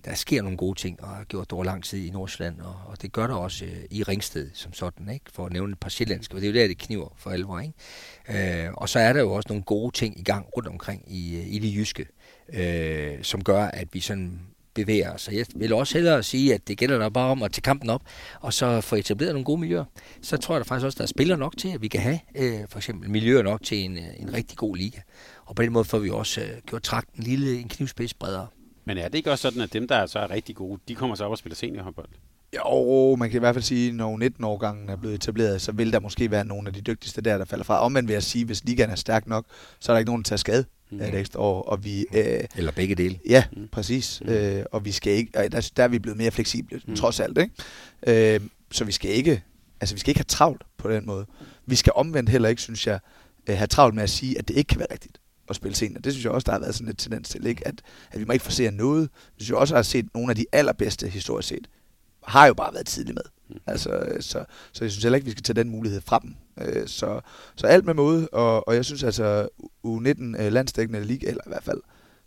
Der 0.04 0.14
sker 0.14 0.42
nogle 0.42 0.56
gode 0.56 0.78
ting, 0.78 1.02
og 1.02 1.08
har 1.08 1.24
gjort 1.24 1.44
det 1.44 1.52
over 1.52 1.64
lang 1.64 1.84
tid 1.84 2.06
i 2.06 2.10
Nordsjælland, 2.10 2.60
og, 2.60 2.76
og 2.86 3.02
det 3.02 3.12
gør 3.12 3.26
der 3.26 3.34
også 3.34 3.64
øh, 3.64 3.84
i 3.90 4.02
Ringsted 4.02 4.50
som 4.54 4.72
sådan, 4.72 5.08
ikke? 5.08 5.24
for 5.32 5.46
at 5.46 5.52
nævne 5.52 5.72
et 5.72 5.80
par 5.80 5.90
sjællandske, 5.90 6.32
for 6.32 6.40
det 6.40 6.48
er 6.48 6.52
jo 6.52 6.60
der, 6.60 6.68
det 6.68 6.78
kniver 6.78 7.08
for 7.16 7.30
alvor. 7.30 7.60
Ikke? 7.60 8.66
Øh, 8.66 8.72
og 8.74 8.88
så 8.88 8.98
er 8.98 9.12
der 9.12 9.20
jo 9.20 9.32
også 9.32 9.48
nogle 9.48 9.62
gode 9.62 9.96
ting 9.96 10.20
i 10.20 10.22
gang 10.22 10.46
rundt 10.56 10.68
omkring 10.68 11.12
i, 11.12 11.36
øh, 11.36 11.46
i 11.46 11.58
det 11.58 11.74
jyske, 11.76 12.06
øh, 12.52 13.22
som 13.22 13.44
gør, 13.44 13.64
at 13.64 13.88
vi 13.92 14.00
sådan 14.00 14.40
bevæger 14.74 15.12
os. 15.12 15.22
Så 15.22 15.32
jeg 15.32 15.46
vil 15.54 15.72
også 15.72 15.94
hellere 15.94 16.22
sige, 16.22 16.54
at 16.54 16.68
det 16.68 16.78
gælder 16.78 16.98
der 16.98 17.08
bare 17.08 17.30
om 17.30 17.42
at 17.42 17.52
tage 17.52 17.62
kampen 17.62 17.90
op, 17.90 18.02
og 18.40 18.52
så 18.52 18.80
få 18.80 18.96
etableret 18.96 19.32
nogle 19.34 19.44
gode 19.44 19.60
miljøer. 19.60 19.84
Så 20.22 20.36
tror 20.36 20.54
jeg 20.54 20.64
da 20.64 20.68
faktisk 20.68 20.84
også, 20.84 20.96
at 20.96 20.98
der 20.98 21.04
er 21.04 21.06
spillere 21.06 21.38
nok 21.38 21.56
til, 21.56 21.68
at 21.68 21.82
vi 21.82 21.88
kan 21.88 22.00
have 22.00 22.20
øh, 22.34 22.60
for 22.68 22.78
eksempel 22.78 23.10
miljøer 23.10 23.42
nok 23.42 23.62
til 23.62 23.78
en, 23.84 23.96
øh, 23.98 24.04
en 24.18 24.32
rigtig 24.32 24.58
god 24.58 24.76
liga. 24.76 24.98
Og 25.46 25.56
på 25.56 25.62
den 25.62 25.72
måde 25.72 25.84
får 25.84 25.98
vi 25.98 26.10
også 26.10 26.40
øh, 26.40 26.48
gjort 26.66 26.82
trakten 26.82 27.22
lille, 27.22 27.60
en 27.60 27.68
knivspids 27.68 28.14
bredere. 28.14 28.46
Men 28.84 28.98
er 28.98 29.08
det 29.08 29.14
ikke 29.14 29.30
også 29.30 29.42
sådan, 29.42 29.62
at 29.62 29.72
dem, 29.72 29.88
der 29.88 30.06
så 30.06 30.18
er 30.18 30.30
rigtig 30.30 30.56
gode, 30.56 30.80
de 30.88 30.94
kommer 30.94 31.16
så 31.16 31.24
op 31.24 31.30
og 31.30 31.38
spiller 31.38 31.56
seniorhåndbold? 31.56 32.08
Jo, 32.56 33.16
man 33.16 33.30
kan 33.30 33.38
i 33.38 33.40
hvert 33.40 33.54
fald 33.54 33.64
sige, 33.64 33.88
at 33.88 33.94
når 33.94 34.18
19-årgangen 34.24 34.88
er 34.88 34.96
blevet 34.96 35.14
etableret, 35.14 35.62
så 35.62 35.72
vil 35.72 35.92
der 35.92 36.00
måske 36.00 36.30
være 36.30 36.44
nogle 36.44 36.68
af 36.68 36.74
de 36.74 36.80
dygtigste 36.80 37.20
der, 37.20 37.38
der 37.38 37.44
falder 37.44 37.64
fra. 37.64 37.80
Omvendt 37.80 38.08
vil 38.08 38.14
jeg 38.14 38.22
sige, 38.22 38.44
hvis 38.44 38.64
ligaen 38.64 38.90
er 38.90 38.94
stærk 38.94 39.26
nok, 39.26 39.44
så 39.80 39.92
er 39.92 39.94
der 39.94 39.98
ikke 39.98 40.08
nogen, 40.08 40.22
der 40.22 40.28
tager 40.28 40.36
skade 40.36 40.64
mm. 40.90 41.00
et 41.00 41.14
ekstra 41.14 41.40
år. 41.40 41.62
Og 41.62 41.84
vi, 41.84 42.06
øh, 42.14 42.44
Eller 42.56 42.72
begge 42.72 42.94
dele. 42.94 43.18
Ja, 43.28 43.44
mm. 43.52 43.68
præcis. 43.72 44.22
Mm. 44.24 44.30
Øh, 44.30 44.64
og 44.72 44.84
vi 44.84 44.92
skal 44.92 45.12
ikke, 45.12 45.38
og 45.38 45.52
der, 45.52 45.70
der 45.76 45.84
er 45.84 45.88
vi 45.88 45.98
blevet 45.98 46.18
mere 46.18 46.30
fleksible, 46.30 46.80
mm. 46.86 46.96
trods 46.96 47.20
alt. 47.20 47.38
Ikke? 47.38 48.34
Øh, 48.34 48.40
så 48.72 48.84
vi 48.84 48.92
skal 48.92 49.10
ikke, 49.10 49.42
altså 49.80 49.94
vi 49.94 50.00
skal 50.00 50.10
ikke 50.10 50.18
have 50.18 50.24
travlt 50.24 50.62
på 50.78 50.90
den 50.90 51.06
måde. 51.06 51.26
Vi 51.66 51.76
skal 51.76 51.92
omvendt 51.96 52.30
heller 52.30 52.48
ikke, 52.48 52.62
synes 52.62 52.86
jeg, 52.86 52.98
øh, 53.48 53.56
have 53.56 53.66
travlt 53.66 53.94
med 53.94 54.02
at 54.02 54.10
sige, 54.10 54.38
at 54.38 54.48
det 54.48 54.56
ikke 54.56 54.68
kan 54.68 54.78
være 54.78 54.92
rigtigt 54.92 55.18
at 55.48 55.56
spille 55.56 55.76
senior. 55.76 56.00
Det 56.00 56.12
synes 56.12 56.24
jeg 56.24 56.32
også, 56.32 56.46
der 56.46 56.52
har 56.52 56.58
været 56.58 56.74
sådan 56.74 56.88
et 56.88 56.98
tendens 56.98 57.28
til, 57.28 57.46
ikke? 57.46 57.68
At, 57.68 57.82
at 58.10 58.20
vi 58.20 58.24
må 58.24 58.32
ikke 58.32 58.44
forsere 58.44 58.70
noget. 58.70 59.02
Det 59.02 59.32
synes 59.36 59.48
jeg 59.48 59.58
også, 59.58 59.74
har 59.74 59.82
set 59.82 60.06
nogle 60.14 60.30
af 60.30 60.36
de 60.36 60.46
allerbedste 60.52 61.08
historisk 61.08 61.48
set, 61.48 61.68
har 62.26 62.46
jo 62.46 62.54
bare 62.54 62.74
været 62.74 62.86
tidligt 62.86 63.14
med. 63.14 63.22
Mm. 63.48 63.60
Altså, 63.66 64.16
så, 64.20 64.44
så 64.72 64.84
jeg 64.84 64.90
synes 64.90 65.02
heller 65.02 65.16
ikke, 65.16 65.24
vi 65.24 65.30
skal 65.30 65.42
tage 65.42 65.54
den 65.54 65.70
mulighed 65.70 66.00
fra 66.00 66.18
dem. 66.22 66.34
Øh, 66.64 66.88
så, 66.88 67.20
så 67.56 67.66
alt 67.66 67.84
med 67.84 67.94
måde, 67.94 68.28
og, 68.28 68.68
og 68.68 68.74
jeg 68.74 68.84
synes 68.84 69.02
altså, 69.02 69.48
U19 69.86 70.42
øh, 70.42 70.52
landstækkende 70.52 71.04
liga, 71.04 71.28
eller 71.28 71.42
i 71.46 71.50
hvert 71.50 71.64
fald, 71.64 71.80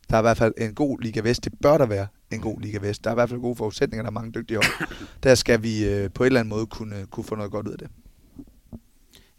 der 0.10 0.16
er 0.16 0.22
i 0.22 0.24
hvert 0.24 0.38
fald 0.38 0.54
en 0.58 0.76
god 0.76 1.02
Liga 1.02 1.22
Vest. 1.22 1.44
Det 1.44 1.54
bør 1.62 1.78
der 1.78 1.86
være 1.86 2.08
en 2.32 2.42
god 2.42 2.62
Liga 2.62 2.80
Vest. 2.80 3.04
Der 3.04 3.10
er 3.10 3.14
i 3.14 3.16
hvert 3.16 3.30
fald 3.30 3.42
gode 3.42 3.56
forudsætninger, 3.56 4.04
der 4.04 4.10
er 4.10 4.14
mange 4.14 4.32
dygtige 4.32 4.58
hold. 4.58 4.90
Der 5.24 5.36
skal 5.36 5.64
vi 5.64 5.86
øh, 5.86 6.10
på 6.12 6.24
en 6.24 6.26
eller 6.26 6.40
anden 6.40 6.50
måde 6.50 6.66
kunne, 6.66 7.08
kunne 7.12 7.24
få 7.24 7.36
noget 7.36 7.52
godt 7.52 7.68
ud 7.68 7.72
af 7.72 7.78
det. 7.78 7.88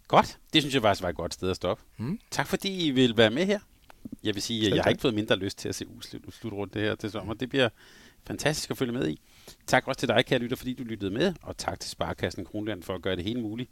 Godt. 0.08 0.38
Det 0.52 0.62
synes 0.62 0.74
jeg 0.74 0.82
faktisk 0.82 1.02
var 1.02 1.08
et 1.08 1.16
godt 1.16 1.34
sted 1.34 1.50
at 1.50 1.56
stoppe. 1.56 1.84
Mm. 1.96 2.18
Tak 2.30 2.46
fordi 2.46 2.86
I 2.86 2.90
vil 2.90 3.16
være 3.16 3.30
med 3.30 3.46
her. 3.46 3.58
Jeg 4.24 4.34
vil 4.34 4.42
sige, 4.42 4.66
at 4.66 4.74
jeg 4.76 4.82
har 4.82 4.90
ikke 4.90 5.02
fået 5.02 5.14
mindre 5.14 5.36
lyst 5.36 5.58
til 5.58 5.68
at 5.68 5.74
se 5.74 5.86
slutrunde 6.30 6.74
det 6.74 6.82
her 6.82 6.94
til 6.94 7.10
sommer. 7.10 7.34
Det 7.34 7.48
bliver 7.48 7.68
fantastisk 8.26 8.70
at 8.70 8.76
følge 8.78 8.92
med 8.92 9.08
i. 9.08 9.20
Tak 9.66 9.88
også 9.88 9.98
til 9.98 10.08
dig, 10.08 10.24
kære 10.26 10.38
lytter, 10.38 10.56
fordi 10.56 10.74
du 10.74 10.82
lyttede 10.82 11.10
med, 11.10 11.34
og 11.42 11.56
tak 11.56 11.80
til 11.80 11.90
Sparkassen 11.90 12.44
Kronland 12.44 12.82
for 12.82 12.94
at 12.94 13.02
gøre 13.02 13.16
det 13.16 13.24
hele 13.24 13.40
muligt. 13.40 13.70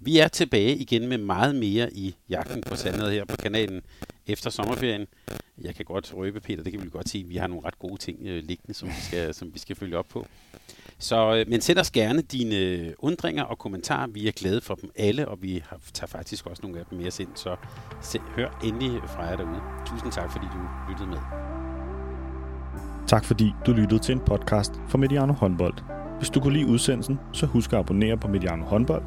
Vi 0.00 0.18
er 0.18 0.28
tilbage 0.28 0.76
igen 0.76 1.08
med 1.08 1.18
meget 1.18 1.54
mere 1.54 1.92
i 1.92 2.16
jagten 2.28 2.62
på 2.62 2.76
sandhed 2.76 3.10
her 3.10 3.24
på 3.24 3.36
kanalen 3.36 3.82
efter 4.26 4.50
sommerferien. 4.50 5.06
Jeg 5.60 5.74
kan 5.74 5.84
godt 5.84 6.14
røbe, 6.16 6.40
Peter, 6.40 6.62
det 6.62 6.72
kan 6.72 6.82
vi 6.82 6.88
godt 6.88 7.08
sige, 7.08 7.24
vi 7.24 7.36
har 7.36 7.46
nogle 7.46 7.66
ret 7.66 7.78
gode 7.78 7.96
ting 7.96 8.18
øh, 8.22 8.42
liggende, 8.44 8.74
som 8.74 8.88
vi, 8.88 8.94
skal, 9.02 9.34
som 9.34 9.54
vi 9.54 9.58
skal 9.58 9.76
følge 9.76 9.98
op 9.98 10.06
på. 10.08 10.26
Så, 10.98 11.34
øh, 11.36 11.48
men 11.48 11.60
send 11.60 11.78
os 11.78 11.90
gerne 11.90 12.22
dine 12.22 12.56
øh, 12.56 12.92
undringer 12.98 13.42
og 13.42 13.58
kommentarer. 13.58 14.06
Vi 14.06 14.28
er 14.28 14.32
glade 14.32 14.60
for 14.60 14.74
dem 14.74 14.90
alle, 14.96 15.28
og 15.28 15.42
vi 15.42 15.62
har, 15.68 15.80
tager 15.94 16.08
faktisk 16.08 16.46
også 16.46 16.62
nogle 16.62 16.78
af 16.78 16.84
dem 16.90 16.98
mere 16.98 17.10
sind. 17.10 17.28
Så 17.34 17.56
se, 18.02 18.18
hør 18.36 18.60
endelig 18.64 19.00
fra 19.06 19.22
jer 19.22 19.36
derude. 19.36 19.60
Tusind 19.86 20.12
tak, 20.12 20.32
fordi 20.32 20.46
du 20.46 20.90
lyttede 20.90 21.08
med. 21.08 21.18
Tak 23.08 23.24
fordi 23.24 23.52
du 23.66 23.72
lyttede 23.72 24.02
til 24.02 24.12
en 24.12 24.20
podcast 24.20 24.72
fra 24.88 24.98
Mediano 24.98 25.32
Håndbold. 25.32 25.74
Hvis 26.18 26.30
du 26.30 26.40
kunne 26.40 26.52
lide 26.52 26.66
udsendelsen, 26.66 27.18
så 27.32 27.46
husk 27.46 27.72
at 27.72 27.78
abonnere 27.78 28.16
på 28.18 28.28
Mediano 28.28 28.64
Håndbold, 28.64 29.06